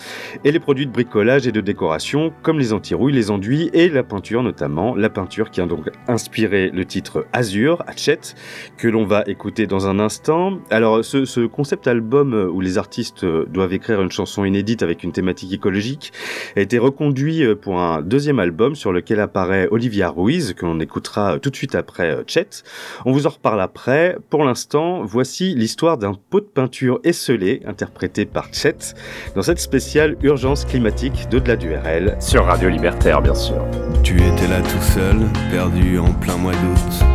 Et 0.44 0.52
les 0.52 0.60
produits 0.60 0.88
de 0.88 0.92
bricolage 0.92 1.48
et 1.48 1.52
de 1.52 1.62
décoration, 1.62 2.34
comme 2.42 2.58
les 2.60 2.74
antirouilles, 2.74 3.14
les 3.14 3.30
enduits 3.30 3.70
et 3.74 3.90
la 3.90 4.04
peinture 4.04 4.42
notamment. 4.42 4.96
La 4.96 5.10
peinture 5.10 5.52
qui 5.52 5.62
a 5.62 5.66
donc 5.66 5.90
inspiré 6.08 6.72
le 6.74 6.86
titre 6.86 7.28
Azur, 7.32 7.84
Hatchet, 7.88 8.20
que 8.78 8.88
l'on 8.88 9.06
va 9.06 9.24
écouter 9.28 9.68
dans 9.68 9.88
un 9.88 10.00
instant. 10.00 10.60
Alors, 10.72 11.06
ce, 11.06 11.26
ce 11.26 11.42
concept 11.46 11.88
album 11.88 12.34
où 12.34 12.60
les 12.60 12.78
artistes 12.78 13.26
doivent 13.26 13.74
écrire 13.74 14.02
une 14.02 14.12
chanson 14.12 14.46
inédite 14.46 14.82
avec 14.82 15.04
une 15.04 15.12
thématique 15.12 15.54
écologique 15.54 16.12
a 16.56 16.62
été 16.62 16.80
reconduit 16.80 17.44
pour 17.62 17.80
un 17.80 18.02
deuxième 18.02 18.40
album 18.40 18.76
sur 18.76 18.92
lequel 18.92 19.20
apparaît 19.20 19.68
Olivia 19.72 20.10
Ruiz, 20.10 20.54
que 20.54 20.66
l'on 20.66 20.80
écoutera 20.80 21.40
tout 21.40 21.50
de 21.50 21.56
suite 21.56 21.76
après 21.76 21.83
après 21.84 22.12
euh, 22.12 22.24
Chet. 22.26 22.64
On 23.06 23.12
vous 23.12 23.28
en 23.28 23.30
reparle 23.30 23.60
après. 23.60 24.18
Pour 24.30 24.46
l'instant, 24.46 25.04
voici 25.04 25.54
l'histoire 25.54 25.98
d'un 25.98 26.14
pot 26.14 26.40
de 26.40 26.46
peinture 26.46 27.00
esselé 27.04 27.62
interprété 27.66 28.26
par 28.26 28.54
Chet 28.54 28.96
dans 29.36 29.42
cette 29.42 29.60
spéciale 29.60 30.16
urgence 30.24 30.64
climatique 30.64 31.28
de-delà 31.30 31.58
du 31.58 31.76
RL. 31.76 32.16
Sur 32.22 32.46
Radio 32.46 32.70
Libertaire, 32.70 33.22
bien 33.22 33.36
sûr. 33.36 33.66
Tu 34.02 34.16
étais 34.16 34.48
là 34.48 34.62
tout 34.62 34.82
seul, 34.82 35.18
perdu 35.52 36.00
en 36.00 36.14
plein 36.14 36.38
mois 36.38 36.54
d'août. 36.54 37.06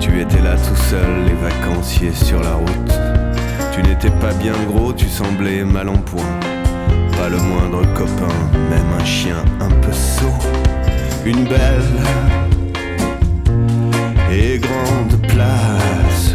Tu 0.00 0.20
étais 0.20 0.40
là 0.40 0.54
tout 0.54 0.76
seul, 0.76 1.24
les 1.26 1.34
vacanciers 1.34 2.12
sur 2.12 2.40
la 2.40 2.54
route. 2.54 2.92
Tu 3.74 3.82
n'étais 3.82 4.10
pas 4.20 4.32
bien 4.34 4.54
gros, 4.68 4.92
tu 4.92 5.08
semblais 5.08 5.64
mal 5.64 5.88
en 5.88 5.98
point. 5.98 6.38
Pas 7.18 7.28
le 7.28 7.38
moindre 7.38 7.82
copain, 7.94 8.34
même 8.70 9.00
un 9.00 9.04
chien 9.04 9.44
un 9.60 9.70
peu 9.80 9.92
sot. 9.92 10.26
Une 11.24 11.44
belle 11.44 12.41
et 14.32 14.58
grande 14.58 15.16
place. 15.28 16.34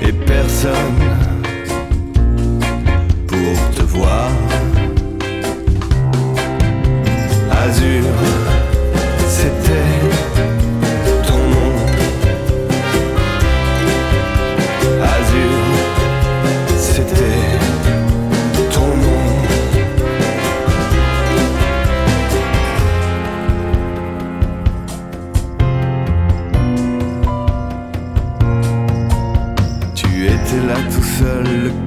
Et 0.00 0.12
personne 0.12 1.02
pour 3.26 3.70
te 3.76 3.82
voir. 3.82 4.30
Azur, 7.50 8.41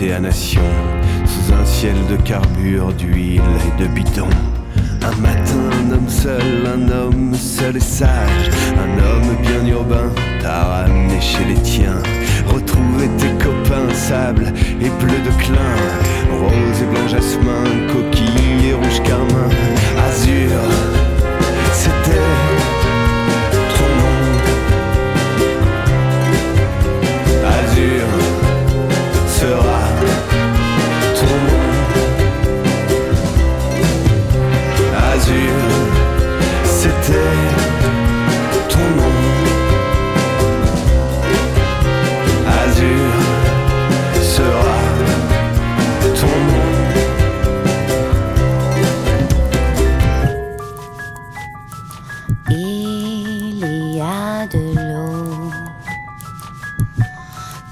à 0.00 0.20
nation, 0.20 0.62
sous 1.26 1.52
un 1.52 1.64
ciel 1.64 1.96
de 2.08 2.16
carbure, 2.22 2.92
d'huile 2.92 3.42
et 3.66 3.82
de 3.82 3.88
bidon. 3.88 4.28
Un 5.02 5.20
matin, 5.20 5.70
un 5.72 5.92
homme 5.92 6.08
seul, 6.08 6.66
un 6.66 6.88
homme 6.88 7.34
seul 7.34 7.76
et 7.76 7.80
sage, 7.80 8.48
un 8.76 8.98
homme 9.02 9.36
bien 9.42 9.66
urbain, 9.66 10.10
t'a 10.40 10.64
ramené 10.64 11.20
chez 11.20 11.44
les 11.44 11.60
tiens. 11.62 12.00
Retrouver 12.46 13.08
tes 13.18 13.44
copains, 13.44 13.92
sable 13.92 14.52
et 14.80 14.90
bleu 15.02 15.18
de 15.18 15.42
clin, 15.42 15.74
rose 16.30 16.80
et 16.80 16.86
blanc 16.86 17.08
jasmin, 17.08 17.64
coquille 17.88 18.68
et 18.68 18.74
rouge 18.74 19.02
carmin, 19.02 19.48
azur. 20.08 20.60
C'était 21.72 22.47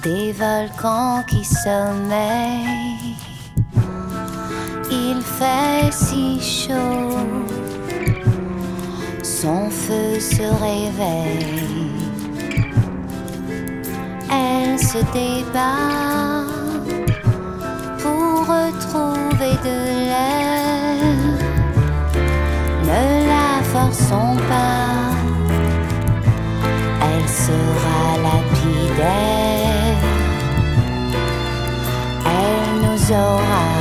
des 0.07 0.33
volcans 0.33 1.25
qui 1.27 1.45
sommeillent. 1.45 3.17
Il 4.89 5.21
fait 5.21 5.91
si 5.91 6.41
chaud, 6.41 7.19
son 9.23 9.69
feu 9.69 10.21
se 10.21 10.47
réveille. 10.67 11.91
Elle 14.31 14.79
se 14.79 15.01
débat 15.23 16.45
pour 18.03 18.33
retrouver 18.55 19.55
de 19.69 19.79
l'air. 20.09 21.03
Ne 22.91 23.05
la 23.33 23.51
forçons 23.75 24.37
pas, 24.51 25.17
elle 27.09 27.29
sera 27.45 28.01
lapidaire. 28.25 29.56
Elle 33.09 33.15
nous 33.15 33.76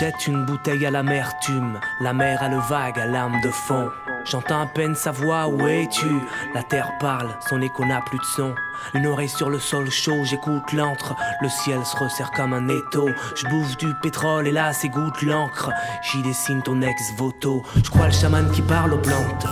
jette 0.00 0.26
une 0.26 0.46
bouteille 0.46 0.86
à 0.86 0.90
l'amertume, 0.90 1.78
la 2.00 2.14
mer 2.14 2.42
a 2.42 2.48
le 2.48 2.56
vague 2.56 2.98
à 2.98 3.04
l'âme 3.04 3.38
de 3.42 3.50
fond. 3.50 3.90
J'entends 4.24 4.62
à 4.62 4.66
peine 4.66 4.94
sa 4.94 5.10
voix, 5.10 5.46
où 5.46 5.66
es-tu? 5.66 6.06
La 6.54 6.62
terre 6.62 6.92
parle, 6.98 7.28
son 7.50 7.60
écho 7.60 7.84
n'a 7.84 8.00
plus 8.00 8.16
de 8.16 8.24
son. 8.24 8.54
Une 8.94 9.06
oreille 9.06 9.28
sur 9.28 9.50
le 9.50 9.58
sol 9.58 9.90
chaud, 9.90 10.24
j'écoute 10.24 10.72
l'antre. 10.72 11.14
Le 11.42 11.50
ciel 11.50 11.84
se 11.84 11.98
resserre 11.98 12.30
comme 12.30 12.54
un 12.54 12.66
étau. 12.68 13.10
Je 13.36 13.46
bouffe 13.48 13.76
du 13.76 13.92
pétrole 14.00 14.48
et 14.48 14.52
là 14.52 14.72
s'égoutte 14.72 15.20
l'encre. 15.20 15.70
J'y 16.00 16.22
dessine 16.22 16.62
ton 16.62 16.80
ex-voto. 16.80 17.62
Je 17.84 17.90
crois 17.90 18.06
le 18.06 18.12
chaman 18.12 18.50
qui 18.52 18.62
parle 18.62 18.94
aux 18.94 18.98
plantes. 18.98 19.46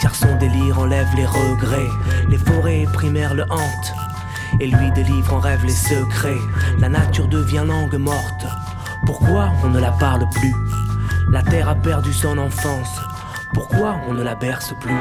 Car 0.00 0.16
son 0.16 0.34
délire 0.38 0.80
enlève 0.80 1.14
les 1.14 1.26
regrets. 1.26 1.90
Les 2.28 2.38
forêts 2.38 2.86
primaires 2.92 3.34
le 3.34 3.44
hantent. 3.44 3.94
Et 4.58 4.66
lui 4.66 4.90
délivre 4.90 5.34
en 5.34 5.38
rêve 5.38 5.64
les 5.64 5.70
secrets. 5.70 6.42
La 6.80 6.88
nature 6.88 7.28
devient 7.28 7.64
langue 7.64 7.94
morte. 7.94 8.46
Pourquoi 9.06 9.52
on 9.64 9.68
ne 9.68 9.80
la 9.80 9.92
parle 9.92 10.28
plus? 10.30 10.54
La 11.30 11.42
terre 11.42 11.68
a 11.68 11.74
perdu 11.74 12.12
son 12.12 12.38
enfance. 12.38 13.00
Pourquoi 13.54 13.96
on 14.08 14.14
ne 14.14 14.22
la 14.22 14.34
berce 14.34 14.74
plus? 14.80 14.98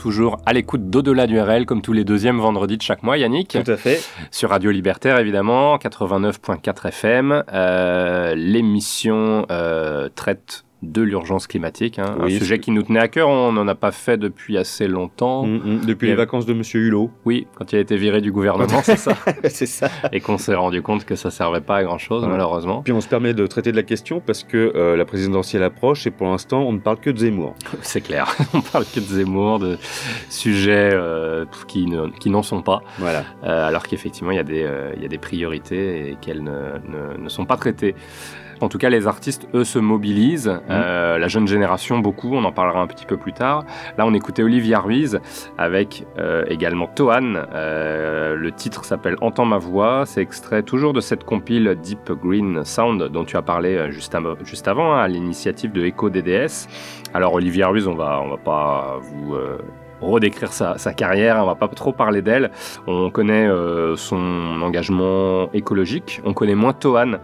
Toujours 0.00 0.40
à 0.46 0.52
l'écoute 0.52 0.88
d'Au-delà 0.88 1.26
du 1.26 1.38
RL, 1.38 1.66
comme 1.66 1.82
tous 1.82 1.92
les 1.92 2.04
deuxièmes 2.04 2.38
vendredis 2.38 2.78
de 2.78 2.82
chaque 2.82 3.02
mois, 3.02 3.18
Yannick. 3.18 3.50
Tout 3.62 3.70
à 3.70 3.76
fait. 3.76 4.00
Sur 4.30 4.50
Radio 4.50 4.70
Libertaire, 4.70 5.18
évidemment, 5.18 5.76
89.4 5.76 6.88
FM. 6.88 7.44
Euh, 7.52 8.34
L'émission 8.34 9.44
euh, 9.50 10.08
traite 10.14 10.64
de 10.82 11.02
l'urgence 11.02 11.46
climatique, 11.46 11.98
hein, 11.98 12.16
Oui, 12.20 12.34
un 12.34 12.38
sujet 12.38 12.58
qui 12.58 12.70
nous 12.70 12.82
tenait 12.82 13.00
à 13.00 13.08
cœur. 13.08 13.28
On 13.28 13.52
n'en 13.52 13.68
a 13.68 13.74
pas 13.74 13.92
fait 13.92 14.16
depuis 14.16 14.56
assez 14.56 14.88
longtemps. 14.88 15.44
Mm, 15.46 15.56
mm, 15.56 15.84
Depuis 15.86 16.08
les 16.08 16.14
vacances 16.14 16.46
de 16.46 16.54
Monsieur 16.54 16.80
Hulot. 16.80 17.10
Oui, 17.26 17.46
quand 17.54 17.72
il 17.72 17.76
a 17.76 17.80
été 17.80 17.96
viré 17.96 18.20
du 18.22 18.32
gouvernement, 18.32 18.80
c'est 18.82 18.96
ça. 18.96 19.12
c'est 19.44 19.66
ça. 19.66 19.88
Et 20.12 20.20
qu'on 20.20 20.38
s'est 20.38 20.54
rendu 20.54 20.80
compte 20.80 21.04
que 21.04 21.16
ça 21.16 21.30
servait 21.30 21.60
pas 21.60 21.76
à 21.76 21.84
grand 21.84 21.98
chose, 21.98 22.22
Ouais. 22.24 22.30
malheureusement. 22.30 22.80
Puis 22.82 22.92
on 22.94 23.00
se 23.02 23.08
permet 23.08 23.34
de 23.34 23.46
traiter 23.46 23.72
de 23.72 23.76
la 23.76 23.82
question 23.82 24.20
parce 24.24 24.42
que 24.42 24.72
euh, 24.74 24.96
la 24.96 25.04
présidentielle 25.04 25.62
approche 25.62 26.06
et 26.06 26.10
pour 26.10 26.28
l'instant 26.28 26.62
on 26.62 26.72
ne 26.72 26.78
parle 26.78 26.98
que 26.98 27.10
de 27.10 27.18
Zemmour. 27.18 27.54
C'est 27.82 28.00
clair. 28.00 28.34
On 28.54 28.60
parle 28.62 28.84
que 28.86 29.00
de 29.00 29.04
Zemmour, 29.04 29.58
de 29.58 29.76
sujets 30.28 30.90
euh, 30.92 31.44
qui 31.68 31.86
ne- 31.86 32.08
qui 32.08 32.30
n'en 32.30 32.42
sont 32.42 32.62
pas. 32.62 32.82
Voilà. 32.98 33.24
Euh, 33.44 33.68
alors 33.68 33.82
qu'effectivement, 33.86 34.30
il 34.30 34.36
y, 34.36 34.40
a 34.40 34.44
des, 34.44 34.66
y 35.00 35.04
a 35.04 35.08
des 35.08 35.18
priorités 35.18 36.10
et 36.10 36.16
qu'elles 36.20 36.42
ne, 36.42 36.50
ne- 36.50 37.22
ne 37.22 37.28
sont 37.28 37.44
pas 37.44 37.56
traitées. 37.56 37.94
En 38.60 38.68
tout 38.68 38.76
cas, 38.78 38.90
les 38.90 39.06
artistes, 39.06 39.48
eux, 39.54 39.64
se 39.64 39.78
mobilisent. 39.78 40.60
Euh, 40.68 41.16
la 41.18 41.28
jeune 41.28 41.48
génération, 41.48 41.98
beaucoup, 41.98 42.34
on 42.34 42.44
en 42.44 42.52
parlera 42.52 42.80
un 42.80 42.86
petit 42.86 43.06
peu 43.06 43.16
plus 43.16 43.32
tard. 43.32 43.64
Là, 43.96 44.04
on 44.06 44.12
écoutait 44.12 44.42
Olivia 44.42 44.80
Ruiz 44.80 45.18
avec 45.56 46.04
euh, 46.18 46.44
également 46.48 46.86
Toan. 46.86 47.46
Euh, 47.54 48.36
le 48.36 48.52
titre 48.52 48.84
s'appelle 48.84 49.16
Entends 49.22 49.46
ma 49.46 49.58
voix. 49.58 50.04
C'est 50.04 50.20
extrait 50.20 50.62
toujours 50.62 50.92
de 50.92 51.00
cette 51.00 51.24
compile 51.24 51.76
Deep 51.82 52.12
Green 52.22 52.64
Sound 52.64 53.02
dont 53.08 53.24
tu 53.24 53.36
as 53.38 53.42
parlé 53.42 53.90
juste, 53.90 54.14
av- 54.14 54.36
juste 54.44 54.68
avant, 54.68 54.94
hein, 54.94 55.00
à 55.00 55.08
l'initiative 55.08 55.72
de 55.72 55.84
Echo 55.84 56.10
DDS. 56.10 56.68
Alors, 57.14 57.32
Olivia 57.34 57.68
Ruiz, 57.68 57.88
on 57.88 57.94
va, 57.94 58.20
on 58.22 58.28
va 58.28 58.36
pas 58.36 58.98
vous. 59.00 59.36
redécrire 60.02 60.50
sa, 60.52 60.78
sa 60.78 60.94
carrière, 60.94 61.36
on 61.42 61.46
va 61.46 61.54
pas 61.54 61.68
trop 61.68 61.92
parler 61.92 62.22
d'elle. 62.22 62.50
On 62.86 63.10
connaît 63.10 63.46
euh, 63.46 63.96
son 63.96 64.62
engagement 64.62 65.50
écologique, 65.52 66.22
on 66.24 66.32
connaît 66.32 66.54
moins 66.54 66.72
Toan, 66.72 67.18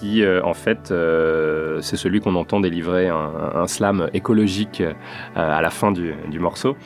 qui 0.00 0.22
euh, 0.24 0.40
en 0.44 0.54
fait 0.54 0.90
euh, 0.90 1.80
c'est 1.82 1.96
celui 1.96 2.20
qu'on 2.20 2.34
entend 2.34 2.60
délivrer 2.60 3.08
un, 3.08 3.30
un 3.54 3.66
slam 3.66 4.08
écologique 4.14 4.80
euh, 4.80 4.92
à 5.36 5.60
la 5.60 5.70
fin 5.70 5.92
du, 5.92 6.14
du 6.30 6.38
morceau, 6.38 6.76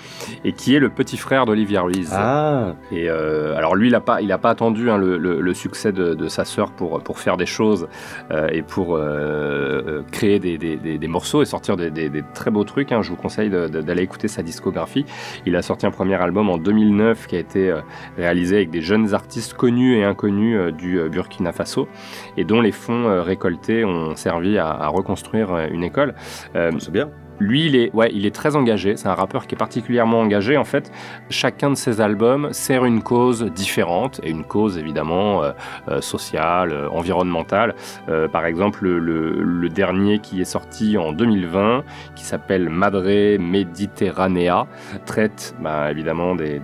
et 0.45 0.53
qui 0.53 0.75
est 0.75 0.81
le 0.81 0.89
petit 0.89 1.17
frère 1.17 1.47
d'Olivia 1.47 1.83
Ruiz. 1.83 2.11
Ah, 2.13 2.75
Et 2.91 3.09
alors 3.09 3.77
lui, 3.77 3.89
il 3.89 3.93
n'a 3.93 4.01
pas, 4.01 4.21
il 4.21 4.33
a 4.33 4.39
pas 4.39 4.51
attendu 4.51 4.91
hein, 4.91 4.99
le, 4.99 5.17
le- 5.19 5.41
le 5.41 5.55
succès 5.55 5.93
de, 5.93 6.15
de 6.15 6.29
sa 6.29 6.45
sœur 6.45 6.71
pour, 6.73 7.01
pour 7.03 7.19
faire 7.19 7.37
des 7.37 7.47
choses 7.47 7.89
et 8.53 8.63
pour 8.63 8.99
créer 10.13 10.39
des, 10.39 10.59
des- 10.59 10.77
des- 10.77 10.99
des 10.99 11.09
morceaux 11.09 11.43
et 11.43 11.45
sortir 11.45 11.77
des, 11.77 11.91
très 12.35 12.51
beaux 12.51 12.65
trucs. 12.65 12.93
hein. 12.93 13.03
Je 13.03 13.11
vous 13.11 13.17
conseille 13.17 13.51
d'aller 13.51 14.03
écouter 14.03 14.29
sa 14.29 14.43
discographie. 14.43 15.05
Il 15.47 15.55
a 15.57 15.63
sorti 15.63 15.87
un 15.87 15.91
premier 15.91 16.15
album 16.21 16.49
en 16.51 16.59
2009 16.59 17.27
qui 17.27 17.37
a 17.37 17.39
été 17.39 17.73
réalisé 18.17 18.57
avec 18.57 18.71
des 18.71 18.81
jeunes 18.81 19.15
artistes 19.15 19.55
connus 19.55 19.97
et 19.99 20.05
inconnus 20.05 20.73
du 20.73 21.01
Burkina 21.11 21.53
Faso 21.53 21.89
et 22.37 22.45
dont 22.45 22.61
les 22.61 22.73
fonds 22.73 23.07
euh, 23.09 23.23
récoltés 23.23 23.85
ont 23.85 24.17
servi 24.17 24.59
à, 24.59 24.89
reconstruire 24.89 25.53
euh, 25.53 25.67
une 25.71 25.85
école. 25.85 26.15
Euh, 26.55 26.73
c'est 26.79 26.93
bien. 26.93 27.11
Lui, 27.45 27.67
il 27.67 27.77
est, 27.77 27.95
ouais, 27.95 28.11
il 28.13 28.27
est 28.27 28.35
très 28.35 28.57
engagé. 28.57 28.97
C'est 28.97 29.09
un 29.09 29.15
rappeur 29.15 29.47
qui 29.47 29.55
est 29.55 29.59
particulièrement 29.59 30.21
engagé. 30.21 30.57
En 30.57 30.65
fait, 30.65 30.91
chacun 31.31 31.71
de 31.71 31.75
ses 31.75 32.01
albums 32.01 32.53
sert 32.53 32.85
une 32.85 33.03
cause 33.03 33.45
différente 33.45 34.21
et 34.23 34.31
une 34.31 34.45
cause 34.45 34.79
évidemment 34.79 35.43
euh, 35.43 35.53
euh, 35.89 36.01
sociale, 36.01 36.73
euh, 36.73 36.89
environnementale. 36.89 37.75
Par 38.33 38.47
exemple, 38.47 38.87
le, 38.87 39.69
dernier 39.69 40.21
qui 40.21 40.41
est 40.41 40.45
sorti 40.45 40.97
en 40.97 41.13
2020, 41.13 41.85
qui 42.15 42.25
s'appelle 42.25 42.69
Madre 42.69 43.39
Mediterranea, 43.39 44.67
traite 45.05 45.55
bah, 45.61 45.91
évidemment 45.91 46.35
des, 46.35 46.61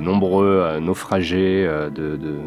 nombreux 0.00 0.78
naufragés, 0.80 1.64
de, 1.64 2.16
de- 2.16 2.38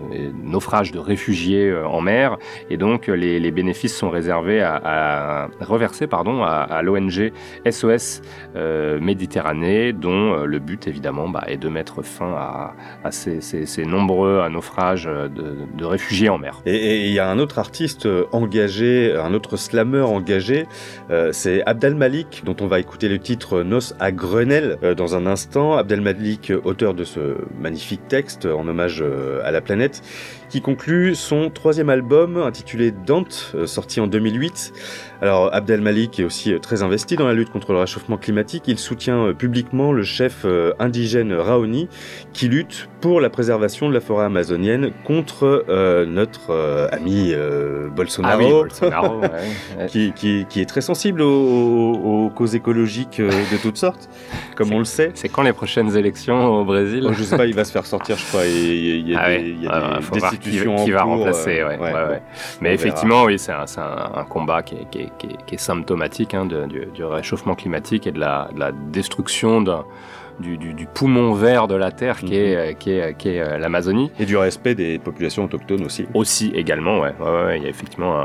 naufrages 0.43 0.91
de 0.91 0.99
réfugiés 0.99 1.73
en 1.75 2.01
mer. 2.01 2.37
Et 2.69 2.77
donc, 2.77 3.07
les, 3.07 3.51
bénéfices 3.51 3.95
sont 3.95 4.09
réservés 4.09 4.61
à, 4.61 5.49
reversés 5.59 6.07
pardon, 6.07 6.43
à 6.43 6.81
l'ONG 6.81 7.31
SOS 7.69 8.21
euh, 8.55 8.99
Méditerranée, 8.99 9.93
dont 9.93 10.33
euh, 10.33 10.45
le 10.45 10.59
but 10.59 10.87
évidemment 10.87 11.29
bah, 11.29 11.43
est 11.47 11.57
de 11.57 11.69
mettre 11.69 12.01
fin 12.01 12.33
à, 13.03 13.11
ces, 13.11 13.85
nombreux 13.85 14.47
naufrages 14.49 15.07
euh, 15.07 15.27
de, 15.27 15.85
réfugiés 15.85 16.29
en 16.29 16.37
mer. 16.37 16.61
Et- 16.65 17.07
il 17.07 17.13
y 17.13 17.19
a 17.19 17.29
un 17.29 17.39
autre 17.39 17.59
artiste 17.59 18.07
engagé, 18.31 19.15
un 19.17 19.33
autre 19.33 19.57
slammer 19.57 20.01
engagé, 20.01 20.67
c'est 21.31 21.63
Abdel 21.65 21.95
Malik, 21.95 22.43
dont 22.45 22.55
on 22.61 22.67
va 22.67 22.79
écouter 22.79 23.09
le 23.09 23.19
titre 23.19 23.63
Nos 23.63 23.93
à 23.99 24.11
Grenelle 24.11 24.77
dans 24.95 25.15
un 25.15 25.25
instant. 25.25 25.77
Abdel 25.77 26.01
Malik, 26.01 26.53
auteur 26.63 26.93
de 26.93 27.03
ce 27.03 27.37
magnifique 27.59 28.07
texte 28.07 28.45
en 28.45 28.67
hommage 28.67 29.03
à 29.43 29.51
la 29.51 29.61
planète, 29.61 30.01
qui 30.51 30.61
conclut 30.61 31.15
son 31.15 31.49
troisième 31.49 31.89
album 31.89 32.35
intitulé 32.35 32.91
Dante, 32.91 33.53
euh, 33.55 33.65
sorti 33.65 34.01
en 34.01 34.07
2008. 34.07 34.73
Alors 35.21 35.49
Abdel 35.53 35.79
Malik 35.79 36.19
est 36.19 36.25
aussi 36.25 36.51
euh, 36.53 36.59
très 36.59 36.83
investi 36.83 37.15
dans 37.15 37.25
la 37.25 37.33
lutte 37.33 37.51
contre 37.51 37.71
le 37.71 37.79
réchauffement 37.79 38.17
climatique. 38.17 38.63
Il 38.67 38.77
soutient 38.77 39.27
euh, 39.27 39.33
publiquement 39.33 39.93
le 39.93 40.03
chef 40.03 40.45
indigène 40.77 41.31
Raoni, 41.33 41.87
qui 42.33 42.49
lutte 42.49 42.89
pour 42.99 43.21
la 43.21 43.29
préservation 43.29 43.87
de 43.87 43.93
la 43.93 44.01
forêt 44.01 44.25
amazonienne 44.25 44.91
contre 45.05 45.63
euh, 45.69 46.05
notre 46.05 46.49
euh, 46.51 46.87
ami 46.91 47.31
euh, 47.31 47.87
Bolsonaro, 47.89 48.33
Ah 48.33 48.43
oui, 48.45 48.51
Bolsonaro, 48.51 49.19
ouais, 49.21 49.29
ouais. 49.79 49.85
qui, 49.87 50.11
qui- 50.13 50.45
qui 50.49 50.59
est 50.59 50.65
très 50.65 50.81
sensible 50.81 51.21
aux, 51.21 51.27
aux- 51.31 52.25
aux 52.25 52.29
causes 52.29 52.55
écologiques 52.55 53.21
de 53.21 53.57
toutes 53.61 53.77
sortes, 53.77 54.09
comme 54.55 54.73
on 54.73 54.79
le 54.79 54.85
sait. 54.85 55.11
C'est 55.13 55.29
quand 55.29 55.43
les 55.43 55.53
prochaines 55.53 55.95
élections 55.95 56.45
au 56.59 56.65
Brésil? 56.65 57.05
Oh, 57.07 57.13
je 57.13 57.23
sais 57.23 57.37
pas, 57.37 57.45
il 57.45 57.55
va 57.55 57.63
se 57.63 57.71
faire 57.71 57.85
sortir, 57.85 58.17
je 58.17 58.25
crois. 58.25 58.45
Il 58.45 59.07
y 59.09 59.15
a, 59.15 59.19
Ah 59.23 59.29
des, 59.29 59.35
ouais, 59.37 59.43
il 59.49 59.63
y 59.63 59.67
a 59.67 59.93
ouais, 59.93 59.99
des 59.99 60.21
qui, 60.49 60.91
va 60.91 61.01
cours, 61.01 61.09
remplacer. 61.17 61.59
euh, 61.61 61.69
ouais, 61.69 61.77
ouais, 61.79 61.93
ouais. 61.93 62.21
Mais 62.61 62.73
effectivement, 62.73 63.23
oui, 63.23 63.37
c'est 63.39 63.51
un, 63.51 63.65
c'est 63.67 63.79
un- 63.81 64.11
un 64.15 64.23
combat 64.23 64.63
qui 64.63 64.75
est, 64.75 64.89
qui 64.89 64.99
est- 64.99 65.11
qui 65.17 65.27
est- 65.27 65.45
qui 65.45 65.55
est 65.55 65.59
symptomatique 65.59 66.33
hein, 66.33 66.45
de- 66.45 66.65
du, 66.65 66.85
du 66.87 67.03
réchauffement 67.03 67.55
climatique 67.55 68.07
et 68.07 68.11
de 68.11 68.19
la, 68.19 68.49
de 68.53 68.59
la 68.59 68.71
destruction 68.71 69.61
d'un- 69.61 69.85
du, 70.41 70.57
du- 70.57 70.73
du 70.73 70.85
poumon 70.87 71.33
vert 71.33 71.67
de 71.67 71.75
la 71.75 71.91
Terre 71.91 72.17
qui 72.19 72.35
est, 72.35 72.55
euh, 72.55 72.73
qui 72.73 72.91
est, 72.91 73.15
qui 73.17 73.29
est, 73.29 73.39
euh, 73.41 73.57
l'Amazonie. 73.57 74.11
Et 74.19 74.25
du 74.25 74.35
respect 74.37 74.75
des 74.75 74.99
populations 74.99 75.45
autochtones 75.45 75.85
aussi. 75.85 76.05
Aussi 76.13 76.51
également, 76.55 76.99
ouais. 76.99 77.13
Ouais, 77.19 77.25
ouais, 77.31 77.43
ouais, 77.45 77.57
il 77.57 77.63
y 77.63 77.65
a 77.67 77.69
effectivement 77.69 78.19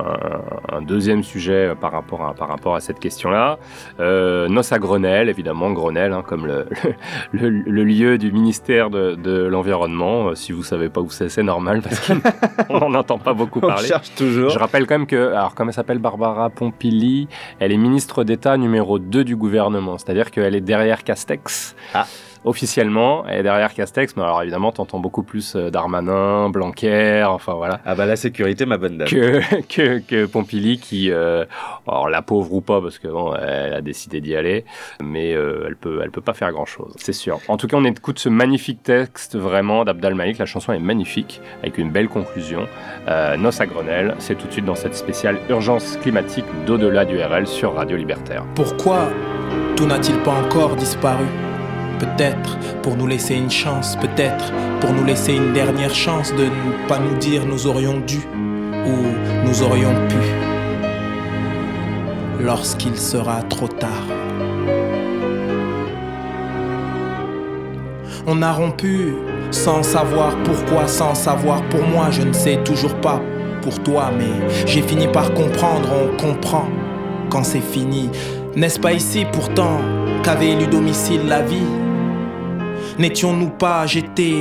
un, 0.73 0.83
deuxième 0.83 1.23
sujet 1.23 1.69
euh, 1.71 1.75
par 1.75 1.93
rapport 1.93 2.25
à, 2.25 2.35
par 2.35 2.49
rapport 2.49 2.75
à 2.75 2.81
cette 2.81 2.99
question-là. 2.99 3.59
Euh, 4.01 4.49
Nos 4.49 4.73
à 4.73 4.79
Grenelle, 4.79 5.29
évidemment, 5.29 5.71
Grenelle, 5.73 6.13
hein, 6.13 6.23
comme 6.27 6.47
le, 6.47 6.67
le, 7.33 7.49
le 7.51 7.85
lieu 7.85 8.19
du 8.19 8.33
ministère 8.33 8.91
de, 8.91 9.15
de 9.15 9.45
l'Environnement. 9.45 10.29
Euh, 10.29 10.35
si 10.35 10.53
vous 10.53 10.63
savez 10.65 10.89
pas 10.89 11.01
où 11.01 11.11
c'est, 11.11 11.29
c'est 11.29 11.43
normal 11.43 11.83
parce 11.83 12.01
qu'on 12.01 12.79
n'en 12.91 12.95
entend 12.95 13.19
pas 13.19 13.35
beaucoup 13.35 13.59
On 13.63 13.69
parler. 13.69 13.87
cherche 13.89 14.15
toujours. 14.15 14.51
Je 14.51 14.59
rappelle 14.59 14.87
quand 14.87 14.99
même 14.99 15.07
que, 15.07 15.33
alors 15.33 15.55
comme 15.55 15.69
elle 15.69 15.75
s'appelle 15.75 15.99
Barbara 15.99 16.51
Pompili, 16.51 17.29
elle 17.61 17.73
est 17.73 17.77
ministre 17.77 18.25
d'État 18.25 18.57
numéro 18.57 18.99
2 18.99 19.25
du 19.25 19.37
gouvernement, 19.37 19.99
c'est-à-dire 19.99 20.31
qu'elle 20.31 20.55
est 20.55 20.61
derrière 20.61 21.05
Castex. 21.05 21.75
Officiellement, 22.45 23.25
elle 23.27 23.41
est 23.41 23.43
derrière 23.43 23.75
Castex, 23.75 24.17
mais 24.17 24.23
alors 24.23 24.41
évidemment, 24.41 24.71
t'entends 24.71 25.01
beaucoup 25.01 25.25
plus 25.25 25.57
euh, 25.57 25.69
Darmanin, 25.69 26.49
Blanquer, 26.49 27.25
enfin 27.27 27.55
voilà, 27.55 27.81
Ah 27.85 27.97
bah 27.97 28.07
la 28.07 28.15
sécurité, 28.15 28.67
ma 28.67 28.77
bonne 28.79 28.99
dame. 28.99 29.09
que, 29.09 29.41
que, 29.69 29.99
que 29.99 30.27
Pompili 30.27 30.79
qui, 30.79 31.11
euh, 31.11 31.45
alors 31.89 32.09
la 32.09 32.23
pauvre 32.23 32.53
ou 32.53 32.61
pas, 32.61 32.81
parce 32.81 33.01
que 33.01 33.09
bon, 33.09 33.35
elle 33.35 33.75
a 33.75 33.81
décidé 33.81 34.21
d'y 34.21 34.37
aller, 34.37 34.65
mais 35.03 35.35
euh, 35.35 35.65
elle 35.67 35.75
peut, 35.75 36.01
elle 36.05 36.13
peut 36.13 36.21
pas 36.21 36.35
faire 36.35 36.53
grand 36.53 36.67
chose, 36.67 36.93
c'est 36.97 37.13
sûr. 37.13 37.41
En 37.49 37.57
tout 37.57 37.67
cas, 37.67 37.79
on 37.79 37.85
écoute 37.85 38.21
ce 38.21 38.29
magnifique 38.29 38.83
texte 38.85 39.37
vraiment 39.37 39.85
d'Abdal 39.85 40.15
Malik. 40.15 40.39
La 40.39 40.47
chanson 40.47 40.73
est 40.73 40.79
magnifique, 40.79 41.41
avec 41.63 41.79
une 41.79 41.91
belle 41.91 42.09
conclusion. 42.09 42.69
Euh, 43.09 43.37
Nos 43.37 43.61
à 43.61 43.67
Grenelle, 43.67 44.15
c'est 44.19 44.37
tout 44.37 44.47
de 44.47 44.53
suite 44.53 44.65
dans 44.65 44.77
cette 44.77 44.95
spéciale 44.95 45.39
urgence 45.49 45.97
climatique 46.01 46.45
d'au-delà 46.65 47.05
du 47.05 47.21
RL 47.21 47.49
sur 47.49 47.75
Radio 47.75 47.97
Libertaire. 47.97 48.45
Pourquoi 48.55 49.09
tout 49.75 49.87
n'a-t-il 49.87 50.17
pas 50.19 50.35
encore 50.35 50.77
disparu? 50.77 51.25
Peut-être 51.99 52.59
pour 52.83 52.97
nous 52.97 53.07
laisser 53.07 53.35
une 53.35 53.51
chance, 53.51 53.97
peut-être 53.97 54.53
pour 54.81 54.93
nous 54.93 55.05
laisser 55.05 55.35
une 55.35 55.53
dernière 55.53 55.95
chance 55.95 56.33
de 56.35 56.45
ne 56.45 56.89
pas 56.89 56.99
nous 56.99 57.17
dire 57.17 57.47
nous 57.47 57.67
aurions 57.67 57.99
dû 58.01 58.19
ou 58.87 59.47
nous 59.47 59.63
aurions 59.63 59.95
pu 60.09 60.17
lorsqu'il 62.41 62.97
sera 62.97 63.43
trop 63.43 63.69
tard. 63.69 64.07
On 68.27 68.43
a 68.43 68.53
rompu 68.53 69.15
sans 69.51 69.83
savoir 69.83 70.37
pourquoi, 70.43 70.87
sans 70.87 71.15
savoir 71.15 71.63
pour 71.69 71.83
moi, 71.83 72.09
je 72.11 72.23
ne 72.23 72.33
sais 72.33 72.59
toujours 72.65 72.95
pas 72.97 73.23
pour 73.63 73.83
toi, 73.83 74.11
mais 74.17 74.49
j'ai 74.67 74.83
fini 74.83 75.09
par 75.09 75.33
comprendre, 75.33 75.89
on 75.93 76.17
comprend 76.21 76.69
quand 77.31 77.45
c'est 77.45 77.61
fini. 77.61 78.11
N'est-ce 78.55 78.81
pas 78.81 78.93
ici 78.93 79.25
pourtant 79.33 79.81
qu'avait 80.23 80.51
élu 80.51 80.67
domicile 80.67 81.27
la 81.27 81.43
vie? 81.43 81.86
N'étions-nous 82.99 83.51
pas, 83.51 83.87
j'étais 83.87 84.37